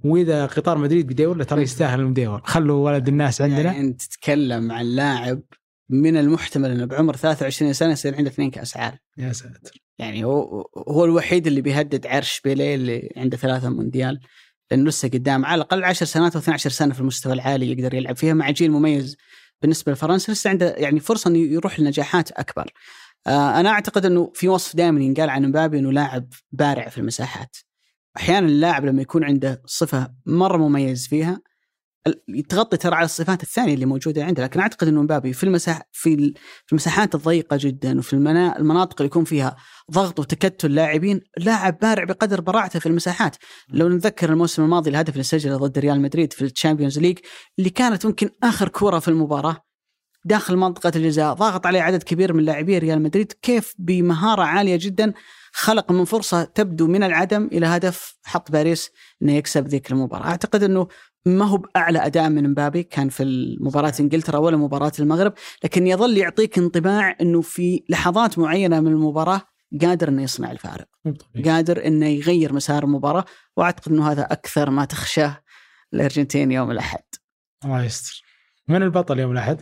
وإذا 0.04 0.46
قطار 0.46 0.78
مدريد 0.78 1.08
بيدور 1.08 1.44
ترى 1.44 1.62
يستاهل 1.62 2.00
المدور 2.00 2.42
خلوا 2.44 2.86
ولد 2.86 3.08
الناس 3.08 3.42
عندنا. 3.42 3.62
يعني 3.62 3.80
أنت 3.80 4.02
تتكلم 4.02 4.72
عن 4.72 4.86
لاعب 4.86 5.42
من 5.90 6.18
المحتمل 6.18 6.72
إنه 6.72 6.86
بعمر 6.86 7.16
23 7.16 7.74
سنة 7.74 7.92
يصير 7.92 8.16
عنده 8.16 8.30
اثنين 8.30 8.52
كأس 8.52 8.78
عالم 8.78 8.98
يا 9.18 9.34
ساتر 9.34 9.72
يعني 10.00 10.24
هو 10.24 10.70
هو 10.88 11.06
الوحيد 11.06 11.48
اللي 11.48 11.62
بيهدد 11.62 12.08
عرش 12.08 12.42
بيليه 12.44 12.76
اللي 12.76 13.14
عنده 13.18 13.38
ثلاثة 13.38 13.70
مونديال 13.70 14.20
لأنه 14.72 14.90
لسه 14.90 15.08
قدام 15.08 15.46
على 15.46 15.56
الأقل 15.56 15.84
10 15.84 16.06
سنوات 16.06 16.36
أو 16.36 16.42
12 16.42 16.70
سنة 16.70 16.94
في 16.94 17.00
المستوى 17.00 17.34
العالي 17.34 17.72
يقدر 17.72 17.94
يلعب 17.94 18.18
فيها 18.18 18.34
مع 18.34 18.50
جيل 18.50 18.72
مميز 18.72 19.18
بالنسبة 19.62 19.92
لفرنسا 19.92 20.32
لسه 20.32 20.50
عنده 20.50 20.76
يعني 20.78 21.00
فرصة 21.00 21.30
إنه 21.30 21.38
يروح 21.38 21.80
لنجاحات 21.80 22.32
أكبر. 22.32 22.72
آه 23.28 23.60
أنا 23.60 23.70
أعتقد 23.70 24.06
إنه 24.06 24.32
في 24.36 24.48
وصف 24.48 24.76
دائما 24.76 25.02
ينقال 25.02 25.30
عن 25.30 25.46
مبابي 25.46 25.80
إنه 25.80 25.92
لاعب 25.92 26.28
بارع 26.52 26.90
في 26.90 26.98
المساحات. 26.98 27.58
أحيانا 28.18 28.48
اللاعب 28.48 28.86
لما 28.86 29.02
يكون 29.02 29.24
عنده 29.24 29.62
صفة 29.66 30.14
مرة 30.26 30.58
مميز 30.58 31.08
فيها 31.08 31.42
تغطي 32.50 32.78
ترى 32.78 32.96
على 32.96 33.06
الصفات 33.06 33.44
الثانية 33.44 33.74
اللي 33.74 33.86
موجودة 33.86 34.26
عنده 34.26 34.44
لكن 34.44 34.60
أعتقد 34.60 34.88
إنه 34.88 35.02
مبابي 35.02 35.34
في 35.34 35.44
المساح 35.44 35.82
في 35.92 36.34
المساحات 36.72 37.16
الضيقة 37.16 37.58
جدا 37.60 38.00
وفي 38.00 38.14
المناطق 38.14 39.02
اللي 39.02 39.08
يكون 39.08 39.24
فيها 39.24 39.56
ضغط 39.92 40.20
وتكتل 40.20 40.76
لاعبين 40.76 41.22
لاعب 41.38 41.80
بارع 41.80 42.04
بقدر 42.04 42.42
براعته 42.42 42.80
في 42.80 42.86
المساحات. 42.86 43.36
لو 43.70 43.90
نتذكر 43.90 44.30
الموسم 44.30 44.64
الماضي 44.64 44.90
الهدف 44.90 45.14
اللي 45.14 45.24
سجله 45.24 45.58
ضد 45.58 45.80
ريال 45.80 46.02
مدريد 46.02 46.34
في 46.34 46.46
ال 46.46 46.51
Champions 46.51 47.00
League 47.00 47.20
اللي 47.60 47.70
كانت 47.70 48.06
ممكن 48.06 48.30
آخر 48.44 48.70
كره 48.70 49.00
في 49.00 49.08
المباراة 49.08 49.58
داخل 50.26 50.58
منطقة 50.58 50.92
الجزاء 50.96 51.34
ضاغط 51.34 51.66
عليه 51.66 51.82
عدد 51.82 52.04
كبير 52.04 52.34
من 52.34 52.44
لاعبي 52.44 52.78
ريال 52.78 53.02
مدريد 53.02 53.32
كيف 53.42 53.74
بمهارة 53.78 54.44
عالية 54.44 54.76
جدا 54.82 55.14
خلق 55.54 55.92
من 55.92 56.06
فرصة 56.06 56.44
تبدو 56.44 56.88
من 56.88 57.04
العدم 57.04 57.50
إلى 57.52 57.66
هدف 57.66 58.16
حط 58.24 58.52
باريس 58.52 58.90
إنه 59.22 59.34
يكسب 59.34 59.68
ذيك 59.68 59.92
المباراة. 59.92 60.26
أعتقد 60.26 60.64
إنه 60.64 60.88
ما 61.26 61.46
هو 61.46 61.58
بأعلى 61.58 62.06
أداء 62.06 62.30
من 62.30 62.50
مبابي 62.50 62.84
كان 62.84 63.10
في 63.10 63.56
مباراه 63.62 63.94
إنجلترا 64.00 64.38
ولا 64.38 64.58
مباراة 64.58 64.92
المغرب 65.00 65.34
لكن 65.64 65.88
يظل 65.88 66.18
يعطيك 66.18 66.58
انطباع 66.58 67.18
إنه 67.22 67.42
في 67.42 67.84
لحظات 67.90 68.40
معينة 68.40 68.80
من 68.80 68.88
المباراة 68.88 69.42
قادر 69.82 70.10
إنه 70.10 70.24
يصنع 70.24 70.52
الفارق. 70.52 70.88
قادر 71.46 71.86
إنه 71.86 72.08
يغير 72.08 72.54
مسار 72.54 72.84
المباراة 72.84 73.26
وأعتقد 73.58 73.92
إنه 73.92 74.12
هذا 74.12 74.22
أكثر 74.22 74.70
ما 74.70 74.86
تخشاه 74.86 75.44
الأرجنتين 75.94 76.52
يوم 76.52 76.72
الأحد. 76.72 77.04
الله 77.66 77.84
يستر. 77.84 78.24
من 78.68 78.84
البطل 78.84 79.20
يوم 79.20 79.32
الأحد؟ 79.32 79.62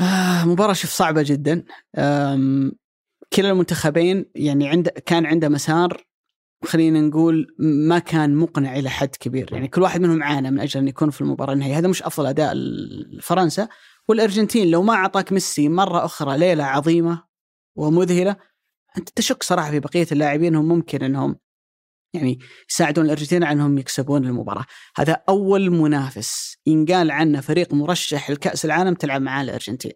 آه 0.00 0.44
مباراة 0.44 0.72
شوف 0.72 0.90
صعبة 0.90 1.22
جدا. 1.22 1.64
كلا 3.32 3.50
المنتخبين 3.50 4.30
يعني 4.34 4.68
عند 4.68 4.88
كان 4.88 5.26
عنده 5.26 5.48
مسار 5.48 6.06
خلينا 6.64 7.00
نقول 7.00 7.54
ما 7.58 7.98
كان 7.98 8.34
مقنع 8.36 8.76
إلى 8.76 8.90
حد 8.90 9.16
كبير. 9.20 9.52
يعني 9.52 9.68
كل 9.68 9.82
واحد 9.82 10.00
منهم 10.00 10.22
عانى 10.22 10.50
من 10.50 10.60
أجل 10.60 10.80
أن 10.80 10.88
يكون 10.88 11.10
في 11.10 11.20
المباراة 11.20 11.52
النهائية. 11.52 11.78
هذا 11.78 11.88
مش 11.88 12.02
أفضل 12.02 12.26
أداء 12.26 12.54
فرنسا 13.22 13.68
والأرجنتين 14.08 14.70
لو 14.70 14.82
ما 14.82 14.94
أعطاك 14.94 15.32
ميسي 15.32 15.68
مرة 15.68 16.04
أخرى 16.04 16.38
ليلة 16.38 16.64
عظيمة 16.64 17.22
ومذهلة 17.76 18.36
أنت 18.98 19.08
تشك 19.08 19.42
صراحة 19.42 19.70
في 19.70 19.80
بقية 19.80 20.06
اللاعبين. 20.12 20.46
انهم 20.46 20.68
ممكن 20.68 21.02
أنهم 21.02 21.36
يعني 22.14 22.38
يساعدون 22.70 23.04
الأرجنتين 23.04 23.44
على 23.44 23.52
أنهم 23.52 23.78
يكسبون 23.78 24.26
المباراة، 24.26 24.64
هذا 24.96 25.22
أول 25.28 25.70
منافس. 25.70 26.56
ينقال 26.66 27.10
عنه 27.10 27.40
فريق 27.40 27.74
مرشح 27.74 28.30
لكأس 28.30 28.64
العالم 28.64 28.94
تلعب 28.94 29.22
معاه 29.22 29.42
الأرجنتين. 29.42 29.92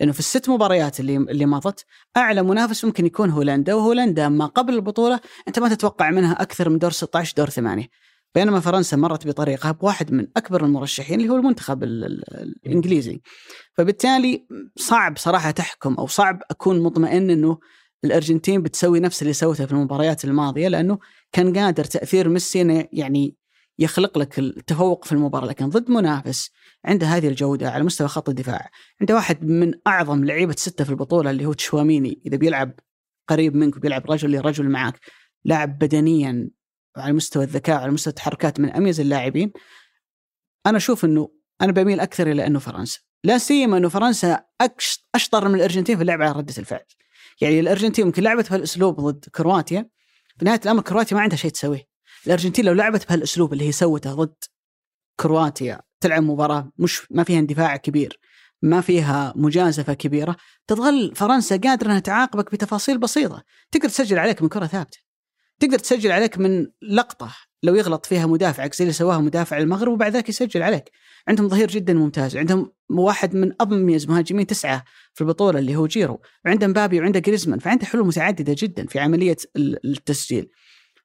لأنه 0.00 0.12
في 0.12 0.18
الست 0.18 0.48
مباريات 0.48 1.00
اللي 1.00 1.16
اللي 1.16 1.46
مضت 1.46 1.84
أعلى 2.16 2.42
منافس 2.42 2.84
ممكن 2.84 3.06
يكون 3.06 3.30
هولندا 3.30 3.74
وهولندا 3.74 4.28
ما 4.28 4.46
قبل 4.46 4.74
البطولة 4.74 5.20
أنت 5.48 5.58
ما 5.58 5.68
تتوقع 5.68 6.10
منها 6.10 6.42
أكثر 6.42 6.68
من 6.68 6.78
دور 6.78 6.90
16 6.90 7.34
دور 7.36 7.50
ثمانية. 7.50 7.88
بينما 8.34 8.60
فرنسا 8.60 8.96
مرت 8.96 9.26
بطريقها 9.26 9.72
بواحد 9.72 10.12
من 10.12 10.26
أكبر 10.36 10.64
المرشحين 10.64 11.20
اللي 11.20 11.30
هو 11.32 11.36
المنتخب 11.36 11.82
الإنجليزي. 11.82 13.20
فبالتالي 13.74 14.46
صعب 14.76 15.18
صراحة 15.18 15.50
تحكم 15.50 15.94
أو 15.94 16.06
صعب 16.06 16.42
أكون 16.50 16.80
مطمئن 16.80 17.30
إنه 17.30 17.58
الأرجنتين 18.04 18.62
بتسوي 18.62 19.00
نفس 19.00 19.22
اللي 19.22 19.32
سوته 19.32 19.66
في 19.66 19.72
المباريات 19.72 20.24
الماضية 20.24 20.68
لأنه 20.68 20.98
كان 21.32 21.58
قادر 21.58 21.84
تأثير 21.84 22.28
ميسي 22.28 22.88
يعني 22.92 23.36
يخلق 23.82 24.18
لك 24.18 24.38
التفوق 24.38 25.04
في 25.04 25.12
المباراة 25.12 25.46
لكن 25.46 25.68
ضد 25.68 25.90
منافس 25.90 26.50
عنده 26.84 27.06
هذه 27.06 27.28
الجودة 27.28 27.70
على 27.70 27.84
مستوى 27.84 28.08
خط 28.08 28.28
الدفاع. 28.28 28.70
عنده 29.00 29.14
واحد 29.14 29.44
من 29.44 29.74
أعظم 29.86 30.24
لعيبة 30.24 30.54
ستة 30.58 30.84
في 30.84 30.90
البطولة 30.90 31.30
اللي 31.30 31.46
هو 31.46 31.52
تشواميني. 31.52 32.22
إذا 32.26 32.36
بيلعب 32.36 32.80
قريب 33.28 33.54
منك 33.54 33.76
وبيلعب 33.76 34.10
رجل 34.10 34.32
لرجل 34.32 34.68
معك 34.68 35.00
لاعب 35.44 35.78
بدنيا 35.78 36.50
على 36.96 37.12
مستوى 37.12 37.44
الذكاء 37.44 37.80
على 37.80 37.92
مستوى 37.92 38.10
التحركات 38.10 38.60
من 38.60 38.70
أميز 38.70 39.00
اللاعبين 39.00 39.52
أنا 40.66 40.76
أشوف 40.76 41.04
إنه 41.04 41.28
أنا 41.62 41.72
بميل 41.72 42.00
أكثر 42.00 42.30
إلى 42.30 42.46
إنه 42.46 42.58
فرنسا. 42.58 43.00
لا 43.24 43.38
سيما 43.38 43.76
إنه 43.76 43.88
فرنسا 43.88 44.44
أشطر 45.14 45.48
من 45.48 45.54
الأرجنتين 45.54 45.96
في 45.96 46.02
اللعب 46.02 46.22
على 46.22 46.32
ردة 46.32 46.54
الفعل. 46.58 46.84
يعني 47.40 47.60
الأرجنتين 47.60 48.06
ممكن 48.06 48.22
لعبت 48.22 48.50
بهالأسلوب 48.50 49.00
ضد 49.00 49.24
كرواتيا 49.34 49.88
في 50.38 50.44
نهاية 50.44 50.60
الأمر 50.64 50.82
كرواتيا 50.82 51.16
ما 51.16 51.22
عندها 51.22 51.36
شيء 51.36 51.50
تسويه. 51.50 51.91
الأرجنتين 52.26 52.64
لو 52.64 52.72
لعبت 52.72 53.08
بهالأسلوب 53.08 53.52
اللي 53.52 53.68
هي 53.68 53.72
سوته 53.72 54.14
ضد 54.14 54.34
كرواتيا 55.20 55.80
تلعب 56.00 56.22
مباراة 56.22 56.72
مش 56.78 57.12
ما 57.12 57.24
فيها 57.24 57.38
اندفاع 57.38 57.76
كبير 57.76 58.18
ما 58.62 58.80
فيها 58.80 59.32
مجازفة 59.36 59.94
كبيرة 59.94 60.36
تظل 60.66 61.14
فرنسا 61.14 61.56
قادرة 61.56 61.86
إنها 61.86 61.98
تعاقبك 61.98 62.52
بتفاصيل 62.52 62.98
بسيطة. 62.98 63.42
تقدر 63.70 63.88
تسجل 63.88 64.18
عليك 64.18 64.42
من 64.42 64.48
كرة 64.48 64.66
ثابتة. 64.66 64.98
تقدر 65.60 65.78
تسجل 65.78 66.12
عليك 66.12 66.38
من 66.38 66.66
لقطة 66.82 67.34
لو 67.62 67.74
يغلط 67.74 68.06
فيها 68.06 68.26
مدافعك 68.26 68.74
زي 68.74 68.82
اللي 68.84 68.92
سواها 68.92 69.18
مدافع 69.18 69.58
المغرب 69.58 69.92
وبعد 69.92 70.12
ذاك 70.12 70.28
يسجل 70.28 70.62
عليك. 70.62 70.90
عندهم 71.28 71.48
ظهير 71.48 71.68
جدا 71.68 71.94
ممتاز. 71.94 72.36
عندهم 72.36 72.72
واحد 72.90 73.34
من 73.34 73.52
اميز 73.62 74.08
مهاجمين 74.08 74.46
تسعة 74.46 74.84
في 75.14 75.20
البطولة 75.20 75.58
اللي 75.58 75.76
هو 75.76 75.86
جيرو. 75.86 76.20
وعنده 76.44 76.66
مبابي 76.66 77.00
وعنده 77.00 77.20
جريزمان. 77.20 77.58
فعنده 77.58 77.86
حلول 77.86 78.06
متعددة 78.06 78.54
جدا 78.58 78.86
في 78.86 78.98
عملية 78.98 79.36
التسجيل. 79.56 80.50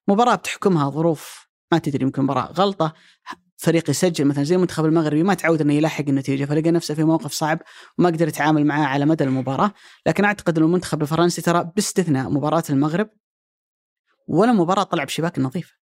مباراة 0.08 0.36
بتحكمها 0.36 0.90
ظروف 0.90 1.48
ما 1.72 1.78
تدري 1.78 2.04
يمكن 2.04 2.24
مباراة 2.24 2.52
غلطة 2.52 2.94
فريق 3.58 3.90
يسجل 3.90 4.26
مثلا 4.26 4.44
زي 4.44 4.56
المنتخب 4.56 4.86
المغربي 4.86 5.24
ما 5.24 5.34
تعود 5.34 5.62
إنه 5.62 5.74
يلاحق 5.74 6.06
النتيجة 6.10 6.46
فلقى 6.46 6.72
نفسه 6.72 6.94
في 6.96 7.04
موقف 7.04 7.32
صعب 7.32 7.60
وما 8.00 8.10
قدر 8.10 8.28
يتعامل 8.28 8.66
معاه 8.66 8.86
على 8.86 9.06
مدى 9.06 9.24
المباراة، 9.24 9.72
لكن 10.06 10.26
أعتقد 10.26 10.58
ان 10.58 10.64
المنتخب 10.64 11.02
الفرنسي 11.02 11.42
ترى 11.42 11.72
باستثناء 11.76 12.30
مباراة 12.30 12.64
المغرب 12.70 13.10
ولا 14.28 14.52
مباراة 14.52 14.84
طلع 14.84 15.04
بشباك 15.04 15.40
نظيفه. 15.40 15.74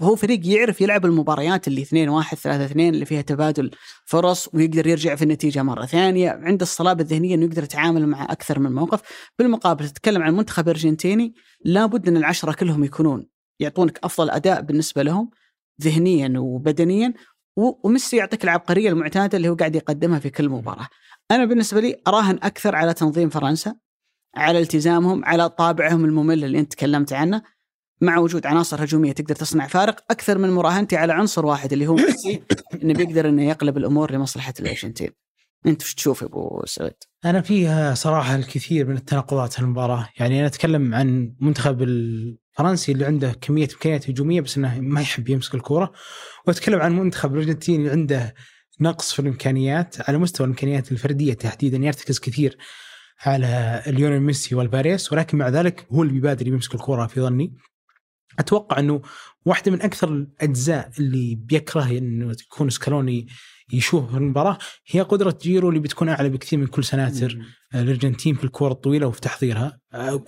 وهو 0.00 0.16
فريق 0.16 0.40
يعرف 0.46 0.80
يلعب 0.80 1.06
المباريات 1.06 1.68
اللي 1.68 1.82
2 1.82 2.08
1 2.08 2.36
3 2.36 2.64
2 2.64 2.94
اللي 2.94 3.04
فيها 3.04 3.22
تبادل 3.22 3.70
فرص 4.04 4.48
ويقدر 4.54 4.86
يرجع 4.86 5.14
في 5.14 5.22
النتيجة 5.22 5.62
مرة 5.62 5.86
ثانية، 5.86 6.30
عنده 6.30 6.62
الصلابة 6.62 7.02
الذهنية 7.02 7.34
إنه 7.34 7.44
يقدر 7.44 7.62
يتعامل 7.62 8.06
مع 8.06 8.24
أكثر 8.24 8.58
من 8.58 8.72
موقف، 8.72 9.00
بالمقابل 9.38 9.88
تتكلم 9.88 10.22
عن 10.22 10.36
منتخب 10.36 10.68
أرجنتيني 10.68 11.34
لابد 11.64 12.08
إن 12.08 12.16
العشرة 12.16 12.52
كلهم 12.52 12.84
يكونون 12.84 13.26
يعطونك 13.60 13.98
أفضل 14.04 14.30
أداء 14.30 14.60
بالنسبة 14.60 15.02
لهم 15.02 15.30
ذهنيا 15.82 16.38
وبدنيا 16.38 17.14
وميسي 17.56 18.16
يعطيك 18.16 18.44
العبقرية 18.44 18.88
المعتادة 18.88 19.36
اللي 19.36 19.48
هو 19.48 19.54
قاعد 19.54 19.76
يقدمها 19.76 20.18
في 20.18 20.30
كل 20.30 20.48
مباراة. 20.48 20.88
أنا 21.30 21.44
بالنسبة 21.44 21.80
لي 21.80 21.96
أراهن 22.06 22.38
أكثر 22.42 22.76
على 22.76 22.94
تنظيم 22.94 23.28
فرنسا 23.28 23.74
على 24.36 24.58
التزامهم 24.58 25.24
على 25.24 25.48
طابعهم 25.48 26.04
الممل 26.04 26.44
اللي 26.44 26.58
أنت 26.58 26.72
تكلمت 26.72 27.12
عنه. 27.12 27.42
مع 28.02 28.18
وجود 28.18 28.46
عناصر 28.46 28.84
هجومية 28.84 29.12
تقدر 29.12 29.34
تصنع 29.34 29.66
فارق 29.66 30.04
أكثر 30.10 30.38
من 30.38 30.50
مراهنتي 30.50 30.96
على 30.96 31.12
عنصر 31.12 31.46
واحد 31.46 31.72
اللي 31.72 31.86
هو 31.86 31.94
ميسي 31.94 32.42
إنه 32.82 32.94
بيقدر 32.94 33.28
إنه 33.28 33.48
يقلب 33.48 33.76
الأمور 33.76 34.12
لمصلحة 34.12 34.54
الأرجنتين. 34.60 35.10
أنت 35.66 35.82
وش 35.82 35.94
تشوف 35.94 36.22
يا 36.22 36.26
أبو 36.26 36.62
سعود؟ 36.66 36.92
أنا 37.24 37.40
فيها 37.40 37.94
صراحة 37.94 38.36
الكثير 38.36 38.86
من 38.86 38.96
التناقضات 38.96 39.58
المباراه، 39.58 40.08
يعني 40.18 40.38
أنا 40.38 40.46
أتكلم 40.46 40.94
عن 40.94 41.34
منتخب 41.40 41.82
الفرنسي 41.82 42.92
اللي 42.92 43.04
عنده 43.04 43.32
كمية 43.40 43.68
إمكانيات 43.72 44.10
هجومية 44.10 44.40
بس 44.40 44.56
إنه 44.56 44.80
ما 44.80 45.00
يحب 45.00 45.28
يمسك 45.28 45.54
الكورة، 45.54 45.92
وأتكلم 46.46 46.80
عن 46.80 46.98
منتخب 46.98 47.32
الأرجنتين 47.32 47.80
اللي 47.80 47.90
عنده 47.90 48.34
نقص 48.80 49.12
في 49.12 49.20
الإمكانيات 49.20 50.08
على 50.08 50.18
مستوى 50.18 50.44
الإمكانيات 50.44 50.92
الفردية 50.92 51.34
تحديدا 51.34 51.78
يرتكز 51.78 52.18
كثير 52.18 52.58
على 53.26 53.82
ليونيل 53.86 54.20
ميسي 54.20 54.54
والباريس 54.54 55.12
ولكن 55.12 55.38
مع 55.38 55.48
ذلك 55.48 55.86
هو 55.92 56.02
اللي 56.02 56.12
بيبادر 56.12 56.46
يمسك 56.46 56.74
الكره 56.74 57.06
في 57.06 57.20
ظني 57.20 57.52
أتوقع 58.38 58.78
إنه 58.78 59.02
واحدة 59.44 59.72
من 59.72 59.82
أكثر 59.82 60.08
الأجزاء 60.08 60.90
اللي 60.98 61.34
بيكره 61.34 61.90
إنه 61.90 62.34
يكون 62.44 62.70
سكالوني 62.70 63.26
يشوف 63.72 64.10
في 64.10 64.16
المباراة 64.16 64.58
هي 64.86 65.00
قدرة 65.00 65.38
جيرو 65.42 65.68
اللي 65.68 65.80
بتكون 65.80 66.08
أعلى 66.08 66.28
بكثير 66.28 66.58
من 66.58 66.66
كل 66.66 66.84
سناتر 66.84 67.38
الأرجنتين 67.74 68.34
في 68.34 68.44
الكره 68.44 68.72
الطويلة 68.72 69.06
وفي 69.06 69.20
تحضيرها. 69.20 69.78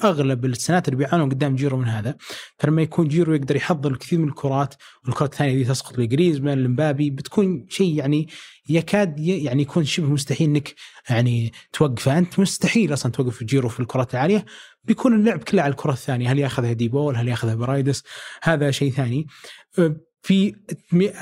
أغلب 0.04 0.44
السناتر 0.44 0.94
بيعانون 0.94 1.30
قدام 1.30 1.54
جيرو 1.56 1.76
من 1.76 1.88
هذا. 1.88 2.16
فلما 2.58 2.82
يكون 2.82 3.08
جيرو 3.08 3.34
يقدر 3.34 3.56
يحضر 3.56 3.90
الكثير 3.90 4.18
من 4.18 4.28
الكرات 4.28 4.74
والكرات 5.06 5.32
الثانية 5.32 5.54
دي 5.54 5.64
تسقط 5.64 5.98
لجريزمان 5.98 6.58
لمبابي 6.64 7.10
بتكون 7.10 7.66
شيء 7.68 7.94
يعني 7.98 8.28
يكاد 8.68 9.18
يعني 9.18 9.62
يكون 9.62 9.84
شبه 9.84 10.06
مستحيل 10.08 10.48
إنك 10.48 10.74
يعني 11.10 11.52
توقفه. 11.72 12.18
أنت 12.18 12.38
مستحيل 12.38 12.92
أصلا 12.92 13.12
توقف 13.12 13.44
جيرو 13.44 13.68
في 13.68 13.80
الكرات 13.80 14.14
العالية. 14.14 14.44
بيكون 14.84 15.14
اللعب 15.14 15.42
كله 15.42 15.62
على 15.62 15.70
الكرة 15.70 15.92
الثانية. 15.92 16.32
هل 16.32 16.38
يأخذها 16.38 16.72
ديبول 16.72 17.16
هل 17.16 17.28
يأخذها 17.28 17.54
برايدس؟ 17.54 18.02
هذا 18.42 18.70
شيء 18.70 18.92
ثاني. 18.92 19.26
في 20.22 20.54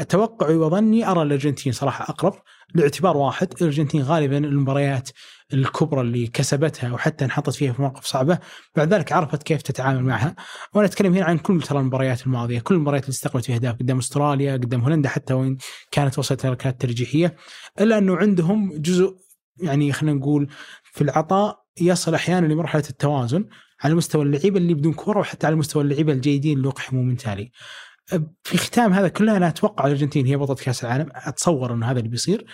توقعي 0.09 0.55
وظني 0.55 1.07
أرى 1.07 1.23
الأرجنتين 1.23 1.73
صراحة 1.73 2.05
أقرب. 2.05 2.35
لاعتبار 2.75 3.17
واحد. 3.17 3.49
الأرجنتين 3.61 4.03
غالبا 4.03 4.39
المباريات 4.39 5.11
الكبرى 5.55 6.01
اللي 6.01 6.27
كسبتها 6.27 6.93
وحتى 6.93 7.25
انحطت 7.25 7.55
فيها 7.55 7.73
في 7.73 7.83
مواقف 7.83 8.05
صعبة 8.05 8.39
بعد 8.77 8.95
ذلك 8.95 9.13
عرفت 9.13 9.43
كيف 9.43 9.63
تتعامل 9.63 10.05
معها 10.05 10.35
وأنا 10.75 10.87
أتكلم 10.87 11.15
هنا 11.15 11.25
عن 11.25 11.39
كل 11.39 11.63
ترى 11.63 11.79
المباريات 11.79 12.27
الماضية 12.27 12.61
كل 12.61 12.75
المباريات 12.75 13.05
اللي 13.05 13.13
استقبلت 13.13 13.45
فيها 13.45 13.57
اهداف 13.57 13.75
قدام 13.79 13.99
أستراليا 13.99 14.53
قدام 14.53 14.81
هولندا 14.81 15.09
حتى 15.09 15.35
وين 15.35 15.59
كانت 15.91 16.19
وصلت 16.19 16.47
ركلات 16.47 16.81
ترجيحيه 16.81 17.37
إلا 17.81 17.99
أنه 17.99 18.17
عندهم 18.17 18.73
جزء 18.77 19.17
يعني 19.63 19.93
خلينا 19.93 20.19
نقول 20.19 20.49
في 20.83 21.05
العطاء 21.05 21.63
يصل 21.81 22.15
أحيانا 22.15 22.47
لمرحلة 22.47 22.85
التوازن 22.91 23.45
على 23.83 23.95
مستوى 23.95 24.23
اللعيبة 24.23 24.59
اللي 24.59 24.75
بدون 24.75 24.93
كورة 24.93 25.19
وحتى 25.19 25.47
على 25.47 25.57
مستوى 25.57 25.83
اللعيبة 25.83 26.13
الجيدين 26.13 26.57
اللي 26.57 26.69
اقحموا 26.69 27.03
من 27.03 27.17
تالي. 27.17 27.53
في 28.45 28.59
ختام 28.59 28.93
هذا 28.93 29.09
كله 29.09 29.37
أنا 29.37 29.49
أتوقع 29.49 29.87
الأرجنتين 29.87 30.27
هي 30.27 30.37
بطلة 30.37 30.57
كأس 30.57 30.85
العالم 30.85 31.09
أتصور 31.15 31.75
انه 31.75 31.91
هذا 31.91 31.99
اللي 31.99 32.09
بيصير 32.11 32.47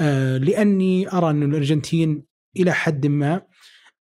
آه، 0.00 0.38
لأني 0.38 1.12
أرى 1.12 1.30
أن 1.30 1.42
الأرجنتين 1.42 2.22
إلى 2.56 2.72
حد 2.72 3.06
ما 3.06 3.42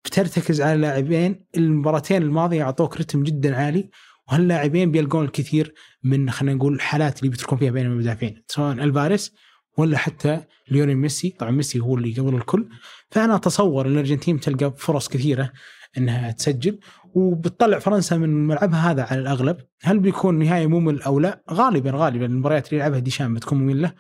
بترتكز 0.05 0.61
على 0.61 0.81
لاعبين 0.81 1.45
المباراتين 1.57 2.23
الماضية 2.23 2.63
أعطوك 2.63 2.97
رتم 2.97 3.23
جدا 3.23 3.57
عالي 3.57 3.91
وهاللاعبين 4.29 4.91
بيلقون 4.91 5.25
الكثير 5.25 5.75
من 6.03 6.31
خلينا 6.31 6.57
نقول 6.57 6.75
الحالات 6.75 7.19
اللي 7.21 7.31
بتكون 7.31 7.59
فيها 7.59 7.71
بين 7.71 7.87
المدافعين 7.87 8.45
سواء 8.49 8.73
ألفاريس 8.73 9.33
ولا 9.79 9.99
حتى 9.99 10.41
ليونيل 10.71 10.97
ميسي. 10.97 11.31
طبعا 11.31 11.51
ميسي 11.51 11.81
هو 11.81 11.97
اللي 11.97 12.13
قبل 12.13 12.35
الكل. 12.35 12.69
فأنا 13.11 13.37
أتصور 13.37 13.87
إن 13.87 13.93
الأرجنتين 13.93 14.41
تلقى 14.41 14.75
فرص 14.77 15.09
كثيرة 15.09 15.53
إنها 15.99 16.31
تسجل 16.31 16.79
وبتطلع 17.15 17.79
فرنسا 17.79 18.17
من 18.17 18.47
ملعبها 18.47 18.91
هذا 18.91 19.03
على 19.03 19.21
الأغلب. 19.21 19.57
هل 19.83 19.99
بيكون 19.99 20.39
نهايه 20.39 20.67
ممل 20.67 21.03
أو 21.03 21.21
لا؟ 21.21 21.43
غالبا 21.51 21.91
غالبا 21.95 22.27
المباريات 22.27 22.69
اللي 22.69 22.77
يلعبها 22.77 22.99
ديشام 22.99 23.35
بتكون 23.35 23.59
مملة. 23.59 23.93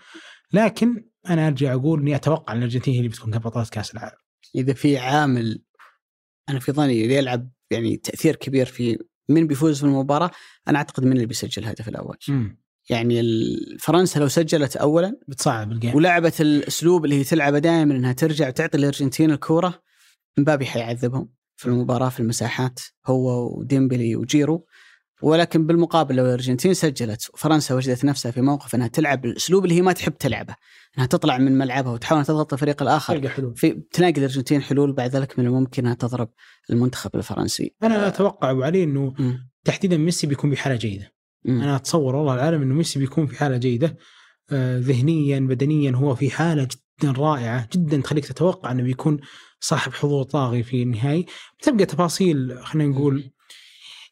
لكن 0.53 1.05
أنا 1.28 1.47
أرجع 1.47 1.72
أقول 1.72 2.01
إني 2.01 2.16
أتوقع 2.16 2.53
إن 2.53 2.59
الأرجنتين 2.59 2.95
هي 2.95 2.99
اللي 2.99 3.09
بتكون 3.09 3.32
كبطلة 3.32 3.66
كأس 3.72 3.95
العالم. 3.95 4.27
إذا 4.55 4.72
في 4.72 4.99
عامل 4.99 5.62
أنا 6.49 6.59
في 6.59 6.72
ظني 6.72 7.01
يلعب 7.01 7.51
يعني 7.70 7.96
تأثير 7.96 8.36
كبير 8.36 8.66
في 8.66 8.99
من 9.28 9.46
بيفوز 9.46 9.78
في 9.78 9.84
المباراة 9.84 10.30
أنا 10.68 10.78
أعتقد 10.78 11.05
من 11.05 11.12
اللي 11.12 11.26
بيسجل 11.26 11.62
الهدف 11.62 11.88
الأول. 11.88 12.16
م. 12.28 12.49
يعني 12.90 13.22
فرنسا 13.80 14.18
لو 14.18 14.28
سجلت 14.28 14.76
اولا 14.76 15.18
بتصعب 15.28 15.72
الجيم. 15.72 15.94
ولعبت 15.94 16.40
الأسلوب 16.40 17.05
اللي 17.05 17.18
هي 17.18 17.24
تلعبه 17.24 17.59
دائما 17.59 17.96
إنها 17.96 18.12
ترجع 18.12 18.49
وتعطي 18.49 18.78
الأرجنتين 18.78 19.30
الكورة 19.30 19.82
مبابي 20.38 20.66
حيعذبهم 20.66 21.28
في 21.57 21.66
المباراة 21.66 22.09
في 22.09 22.20
المساحات 22.20 22.80
هو 23.07 23.59
وديمبلي 23.59 24.16
وجيرو. 24.16 24.66
ولكن 25.22 25.66
بالمقابل 25.66 26.16
لو 26.16 26.24
الأرجنتين 26.24 26.74
سجلت 26.74 27.30
وفرنسا 27.34 27.74
وجدت 27.74 28.05
نفسها 28.05 28.32
في 28.32 28.40
موقف 28.40 28.74
إنها 28.74 28.88
تلعب 28.88 29.20
بالاسلوب 29.20 29.64
اللي 29.64 29.74
هي 29.74 29.82
ما 29.82 29.92
تحب 29.92 30.18
تلعبه، 30.18 30.55
إنها 30.99 31.07
تطلع 31.07 31.38
من 31.38 31.59
ملعبها 31.59 31.92
وتحاول 31.92 32.24
تضغط 32.24 32.53
الفريق 32.53 32.82
الآخر. 32.82 33.18
تلقى 33.18 33.28
حلول. 33.28 33.57
في 33.57 33.82
تلاقي 33.92 34.18
الأرجنتين 34.18 34.62
حلول 34.62 34.92
بعد 34.92 35.11
ذلك 35.11 35.38
من 35.38 35.46
الممكن 35.46 35.82
إنها 35.82 35.94
تضرب 35.94 36.30
المنتخب 36.70 37.16
الفرنسي. 37.16 37.74
أنا 37.82 38.09
أتوقع 38.09 38.51
أبو 38.51 38.62
علي 38.62 38.84
إنه 38.84 39.14
تحديدا 39.64 39.96
ميسي 39.96 40.26
بيكون 40.26 40.51
بحالة 40.51 40.76
جيدة. 40.76 41.12
م. 41.44 41.61
أنا 41.61 41.76
أتصور 41.76 42.16
والله 42.16 42.34
العالم 42.34 42.62
إنه 42.62 42.74
ميسي 42.74 42.99
بيكون 42.99 43.26
في 43.26 43.36
حالة 43.36 43.57
جيدة. 43.57 43.96
آه 44.51 44.78
ذهنيا 44.78 45.40
بدنيا 45.40 45.92
هو 45.92 46.14
في 46.14 46.30
حالة 46.30 46.62
جدا 46.62 47.12
رائعة. 47.12 47.68
جدا 47.72 48.01
تخليك 48.01 48.26
تتوقع 48.26 48.72
إنه 48.72 48.82
بيكون 48.82 49.18
صاحب 49.61 49.92
حضور 49.92 50.22
طاغي 50.22 50.62
في 50.62 50.82
النهائي. 50.82 51.26
تبقى 51.62 51.86
تفاصيل 51.86 52.59
خلينا 52.64 52.90
نقول 52.90 53.30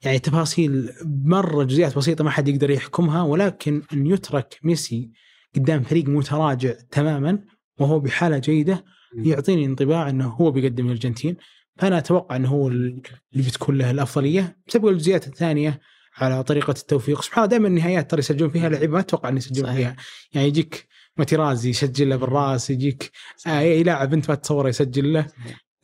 يعني 0.03 0.19
تفاصيل 0.19 0.91
مرة 1.05 1.65
جزئيات 1.65 1.97
بسيطه 1.97 2.25
ما 2.25 2.31
حد 2.31 2.49
يقدر 2.49 2.71
يحكمها 2.71 3.23
ولكن 3.23 3.83
أن 3.93 4.07
يترك 4.07 4.59
ميسي 4.63 5.11
قدام 5.57 5.83
فريق 5.83 6.09
متراجع 6.09 6.73
تماما 6.91 7.39
وهو 7.79 8.01
بحالة 8.01 8.39
جيدة 8.39 8.85
يعطيني 9.25 9.65
انطباع 9.65 10.11
إنه 10.11 10.29
هو 10.29 10.51
بيقدم 10.51 10.87
الارجنتين 10.87 11.37
فأنا 11.77 11.99
أتوقع 11.99 12.37
إنه 12.37 12.49
هو 12.49 12.69
اللي 12.69 13.03
بتكون 13.35 13.79
له 13.79 13.91
الأفضلية. 13.91 14.59
تبقى 14.71 14.93
الجزئيات 14.93 15.27
الثانية 15.27 15.81
على 16.17 16.43
طريقة 16.43 16.71
التوفيق. 16.71 17.23
سبحان 17.23 17.45
الله 17.45 17.51
دائما 17.51 17.69
النهايات 17.69 18.11
ترى 18.11 18.19
يسجلون 18.19 18.51
فيها 18.51 18.69
لعيبة 18.69 18.93
ما 18.93 19.01
أتوقع 19.01 19.29
ان 19.29 19.37
يسجلون 19.37 19.75
فيها. 19.75 19.97
يعني 20.33 20.49
يجيك 20.49 20.87
ماتيرازي 21.17 21.71
يسجل 21.71 22.09
له 22.09 22.17
بالرأس 22.17 22.71
يجيك 22.71 23.11
آه 23.47 23.83
لاعب 23.83 24.13
أنت 24.13 24.29
ما 24.31 24.35
تتصوره 24.35 24.69
يسجل 24.69 25.13
له. 25.13 25.27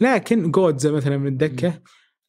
لكن 0.00 0.50
جودزا 0.50 0.90
مثلا 0.90 1.16
من 1.18 1.26
الدكه 1.26 1.82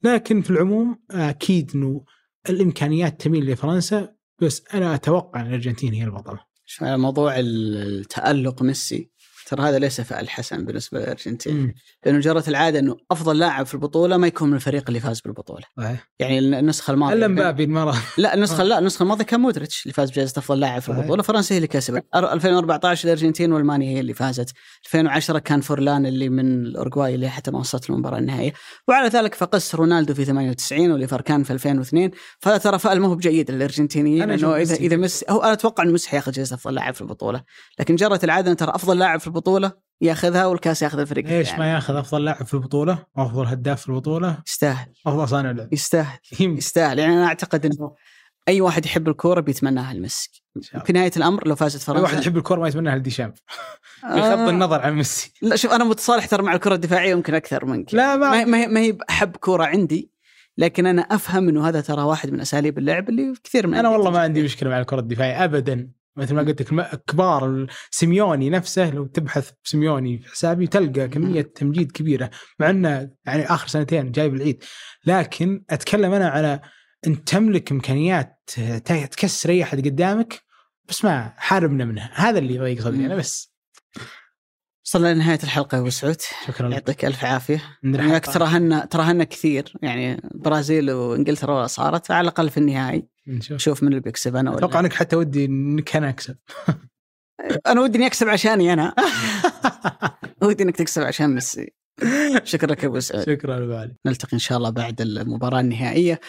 لكن 0.03 0.41
في 0.41 0.49
العموم 0.49 0.99
أكيد 1.11 1.71
إنه 1.75 2.05
الإمكانيات 2.49 3.21
تميل 3.21 3.51
لفرنسا. 3.51 4.13
بس 4.41 4.63
أنا 4.73 4.95
أتوقع 4.95 5.41
إن 5.41 5.47
الأرجنتين 5.47 5.93
هي 5.93 6.03
البطلة. 6.03 6.52
موضوع 6.97 7.39
التألق 7.39 8.61
ميسي. 8.63 9.11
ترى 9.45 9.61
هذا 9.61 9.79
ليس 9.79 10.01
فعل 10.01 10.29
حسن 10.29 10.65
بالنسبة 10.65 10.99
للارجنتين 10.99 11.73
لأنه 12.05 12.19
جرت 12.19 12.49
العادة 12.49 12.79
إنه 12.79 12.97
أفضل 13.11 13.39
لاعب 13.39 13.65
في 13.65 13.73
البطولة 13.73 14.17
ما 14.17 14.27
يكون 14.27 14.49
من 14.49 14.55
الفريق 14.55 14.83
اللي 14.87 14.99
فاز 14.99 15.21
بالبطولة. 15.21 15.63
أيه. 15.79 16.03
يعني 16.19 16.39
النسخة 16.39 16.91
الماضية 16.91 17.13
إلا 17.13 17.27
مبابي 17.27 17.63
المرة. 17.63 17.95
لا 18.17 18.33
النسخة 18.33 18.63
لا 18.63 18.79
النسخة 18.79 19.03
الماضية 19.03 19.25
كان 19.25 19.39
مودريتش 19.39 19.83
اللي 19.83 19.93
فاز 19.93 20.11
بجائزة 20.11 20.39
أفضل 20.39 20.59
لاعب 20.59 20.81
في 20.81 20.89
البطولة. 20.89 21.23
فرنسا 21.23 21.55
هي 21.55 21.57
اللي 21.57 21.67
كسبت. 21.67 22.05
2014 22.15 23.05
الأرجنتين 23.05 23.51
وألمانيا 23.51 23.89
هي 23.89 23.99
اللي 23.99 24.13
فازت. 24.13 24.53
2010 24.85 25.39
كان 25.39 25.61
فورلان 25.61 26.05
اللي 26.05 26.29
من 26.29 26.65
الاورجواي 26.65 27.15
اللي 27.15 27.29
حتى 27.29 27.51
ما 27.51 27.59
وصلت 27.59 27.89
المباراه 27.89 28.17
النهائية. 28.17 28.53
وعلى 28.87 29.07
ذلك 29.07 29.35
فقس 29.35 29.75
رونالدو 29.75 30.13
في 30.13 30.25
98 30.25 30.91
وأوليفر 30.91 31.21
كان 31.21 31.43
في 31.43 31.53
2002 31.53 32.11
فهذا 32.39 32.57
ترى 32.57 32.79
فعل 32.79 32.99
ما 32.99 33.07
هو 33.07 33.15
بجيد 33.15 33.51
للأرجنتينيين 33.51 34.31
إنه 34.31 34.55
اذا 34.55 34.75
إذا 34.75 34.95
ميسي 34.95 35.25
هو 35.29 35.43
أنا 35.43 35.53
أتوقع 35.53 35.83
إنه 35.83 35.91
ميسي 35.91 36.09
حياخذ 36.09 36.31
جائزة 36.31 36.55
أفضل 36.55 36.73
لاعب 36.73 36.93
في 36.93 37.01
البطولة. 37.01 37.43
لكن 37.79 37.95
جرت 37.95 38.23
العادة 38.23 38.53
ترى 38.53 38.75
أفضل 38.75 38.99
لاعب 38.99 39.19
في 39.19 39.27
البطولة 39.33 39.71
ياخذها 40.01 40.45
والكاس 40.45 40.81
ياخذ 40.81 40.99
الفريق 40.99 41.25
ليش 41.25 41.47
يعني. 41.47 41.59
ما 41.59 41.73
ياخذ 41.73 41.95
أفضل 41.95 42.25
لاعب 42.25 42.45
في 42.45 42.53
البطولة؟ 42.53 43.05
وافضل 43.15 43.45
هداف 43.45 43.81
في 43.81 43.89
البطولة؟ 43.89 44.37
يستاهل. 44.47 44.87
أفضل 45.07 45.27
صانع 45.27 45.51
لعب. 45.51 45.73
يستاهل. 45.73 46.19
يستاهل. 46.41 46.99
يعني 46.99 47.13
أنا 47.13 47.25
أعتقد 47.25 47.65
إنه 47.65 47.95
أي 48.47 48.61
واحد 48.61 48.85
يحب 48.85 49.09
الكورة 49.09 49.39
بيتمناها 49.39 49.93
لميسي. 49.93 50.43
في 50.85 50.93
نهاية 50.93 51.11
الأمر 51.17 51.47
لو 51.47 51.55
فازت 51.55 51.81
فرنسا. 51.81 51.99
أي 51.99 52.03
واحد 52.03 52.21
يحب 52.21 52.37
الكورة 52.37 52.59
ما 52.59 52.67
يتمناها 52.67 52.95
لديشام. 52.95 53.33
بغض 54.03 54.39
آه. 54.39 54.49
النظر 54.49 54.81
عن 54.81 54.93
ميسي. 54.93 55.33
لا 55.41 55.55
شوف 55.55 55.71
أنا 55.71 55.83
متصالح 55.83 56.25
ترى 56.25 56.43
مع 56.43 56.53
الكرة 56.53 56.75
الدفاعية 56.75 57.11
يمكن 57.11 57.35
أكثر 57.35 57.65
منك. 57.65 57.93
لا 57.93 58.15
ما 58.15 58.45
ما 58.45 58.57
هي, 58.57 58.67
ما 58.67 58.79
هي 58.79 58.97
أحب 59.09 59.35
كورة 59.35 59.65
عندي 59.65 60.11
لكن 60.57 60.85
أنا 60.85 61.01
أفهم 61.01 61.49
إنه 61.49 61.67
هذا 61.67 61.81
ترى 61.81 62.01
واحد 62.01 62.29
من 62.29 62.41
أساليب 62.41 62.77
اللعب 62.77 63.09
اللي 63.09 63.33
كثير 63.43 63.67
من 63.67 63.73
أنا 63.73 63.89
والله 63.89 64.11
ما 64.11 64.19
عندي 64.19 64.43
مشكلة 64.43 64.69
مع 64.69 64.79
الكرة 64.79 64.99
الدفاعية 64.99 65.43
ابدا. 65.43 65.89
مثل 66.15 66.35
ما 66.35 66.41
قلت 66.41 66.71
لك 66.73 67.03
كبار 67.07 67.67
سيميوني 67.91 68.49
نفسه 68.49 68.89
لو 68.89 69.05
تبحث 69.05 69.51
بسيميوني 69.63 70.17
في 70.17 70.29
حسابي 70.29 70.67
تلقى 70.67 71.07
كمية 71.07 71.41
تمجيد 71.41 71.91
كبيرة 71.91 72.29
مع 72.59 72.69
إنه 72.69 73.09
يعني 73.25 73.45
آخر 73.45 73.67
سنتين 73.67 74.11
جايب 74.11 74.35
العيد 74.35 74.63
لكن 75.05 75.63
أتكلم 75.69 76.13
أنا 76.13 76.29
على 76.29 76.61
أنت 77.07 77.29
تملك 77.29 77.71
إمكانيات 77.71 78.49
تكسر 78.85 79.49
أي 79.49 79.63
أحد 79.63 79.87
قدامك 79.87 80.41
بس 80.89 81.05
ما 81.05 81.33
حاربنا 81.37 81.85
منها. 81.85 82.11
هذا 82.13 82.39
اللي 82.39 82.55
يضيق 82.55 82.81
صدري 82.81 83.05
أنا 83.05 83.15
بس. 83.15 83.53
وصلنا 84.85 85.13
لنهاية 85.13 85.39
الحلقة 85.43 85.75
يا 85.75 85.81
أبو 85.81 85.89
سعود. 85.89 86.21
شكرا. 86.47 86.67
لك 86.67 86.73
يعطيك 86.73 87.05
ألف 87.05 87.25
عافية. 87.25 87.61
الحلقة- 87.85 88.33
تراهنا 88.33 88.85
تراهنا 88.85 89.23
كثير. 89.23 89.73
يعني 89.81 90.13
البرازيل 90.35 90.91
وإنجلترا 90.91 91.67
صارت 91.67 92.05
فعلى 92.05 92.21
الأقل 92.21 92.49
في 92.49 92.57
النهائي 92.57 93.07
نشوف 93.27 93.57
شوف 93.57 93.83
من 93.83 93.89
اللي 93.89 93.99
بيكسب. 93.99 94.35
أنا 94.35 94.57
أتوقع 94.57 94.77
ولا 94.77 94.79
إنك 94.87 94.93
حتى 94.93 95.15
ودي 95.15 95.45
إنك 95.45 95.95
أنا 95.95 96.09
أكسب. 96.09 96.35
أنا 97.67 97.81
ودي 97.81 97.97
إني 97.97 98.07
أكسب 98.07 98.29
عشاني 98.29 98.73
أنا. 98.73 98.95
ودي 100.43 100.63
إنك 100.63 100.75
تكسب 100.77 101.01
عشان 101.01 101.33
ميسي. 101.33 101.73
شكرا 102.43 102.71
لك 102.71 102.83
يا 102.83 102.87
أبو 102.87 102.99
سعود. 102.99 103.25
شكرا 103.25 103.57
ابو 103.57 103.73
علي. 103.73 103.95
نلتقي 104.05 104.33
إن 104.33 104.39
شاء 104.39 104.57
الله 104.57 104.69
بعد 104.69 105.01
المباراة 105.01 105.59
النهائية. 105.59 106.19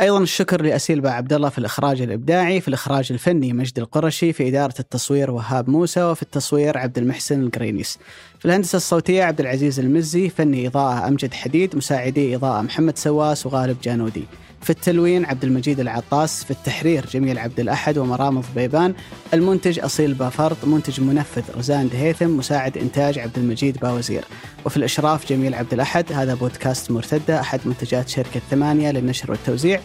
أيضا 0.00 0.22
الشكر 0.22 0.62
لأسيل 0.62 1.06
عبد 1.06 1.32
الله 1.32 1.48
في 1.48 1.58
الإخراج 1.58 2.02
الإبداعي 2.02 2.60
في 2.60 2.68
الإخراج 2.68 3.12
الفني 3.12 3.52
مجد 3.52 3.78
القرشي 3.78 4.32
في 4.32 4.48
إدارة 4.48 4.74
التصوير 4.80 5.30
وهاب 5.30 5.70
موسى 5.70 6.02
وفي 6.02 6.22
التصوير 6.22 6.78
عبد 6.78 6.98
المحسن 6.98 7.42
القرينيس. 7.42 7.98
في 8.38 8.44
الهندسة 8.44 8.76
الصوتية 8.76 9.24
عبد 9.24 9.40
العزيز 9.40 9.80
المزي 9.80 10.28
فني 10.28 10.66
إضاءة 10.66 11.08
أمجد 11.08 11.34
حديد 11.34 11.76
مساعدي 11.76 12.36
إضاءة 12.36 12.62
محمد 12.62 12.98
سواس 12.98 13.46
وغالب 13.46 13.76
جانودي. 13.82 14.24
في 14.66 14.70
التلوين 14.70 15.24
عبد 15.24 15.44
المجيد 15.44 15.80
العطاس 15.80 16.44
في 16.44 16.50
التحرير 16.50 17.06
جميل 17.06 17.38
عبد 17.38 17.60
الأحد 17.60 17.98
ومرام 17.98 18.40
ضبيبان 18.40 18.94
المنتج 19.34 19.80
أصيل 19.80 20.14
بافرط 20.14 20.64
منتج 20.64 21.00
منفذ 21.00 21.42
رزان 21.58 21.88
دهيثم 21.88 22.36
مساعد 22.36 22.78
إنتاج 22.78 23.18
عبد 23.18 23.38
المجيد 23.38 23.78
باوزير. 23.78 24.24
وفي 24.64 24.76
الإشراف 24.76 25.28
جميل 25.28 25.54
عبد 25.54 25.72
الأحد 25.72 26.12
هذا 26.12 26.34
بودكاست 26.34 26.90
مرتدة 26.90 27.40
أحد 27.40 27.60
منتجات 27.64 28.08
شركة 28.08 28.40
ثمانية 28.50 28.90
للنشر 28.90 29.30
والتوزيع. 29.30 29.80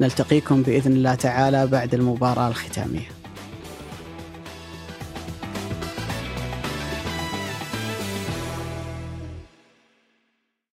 نلتقيكم 0.00 0.62
بإذن 0.62 0.92
الله 0.92 1.14
تعالى 1.14 1.66
بعد 1.66 1.94
المباراة 1.94 2.48
الختامية. 2.48 3.21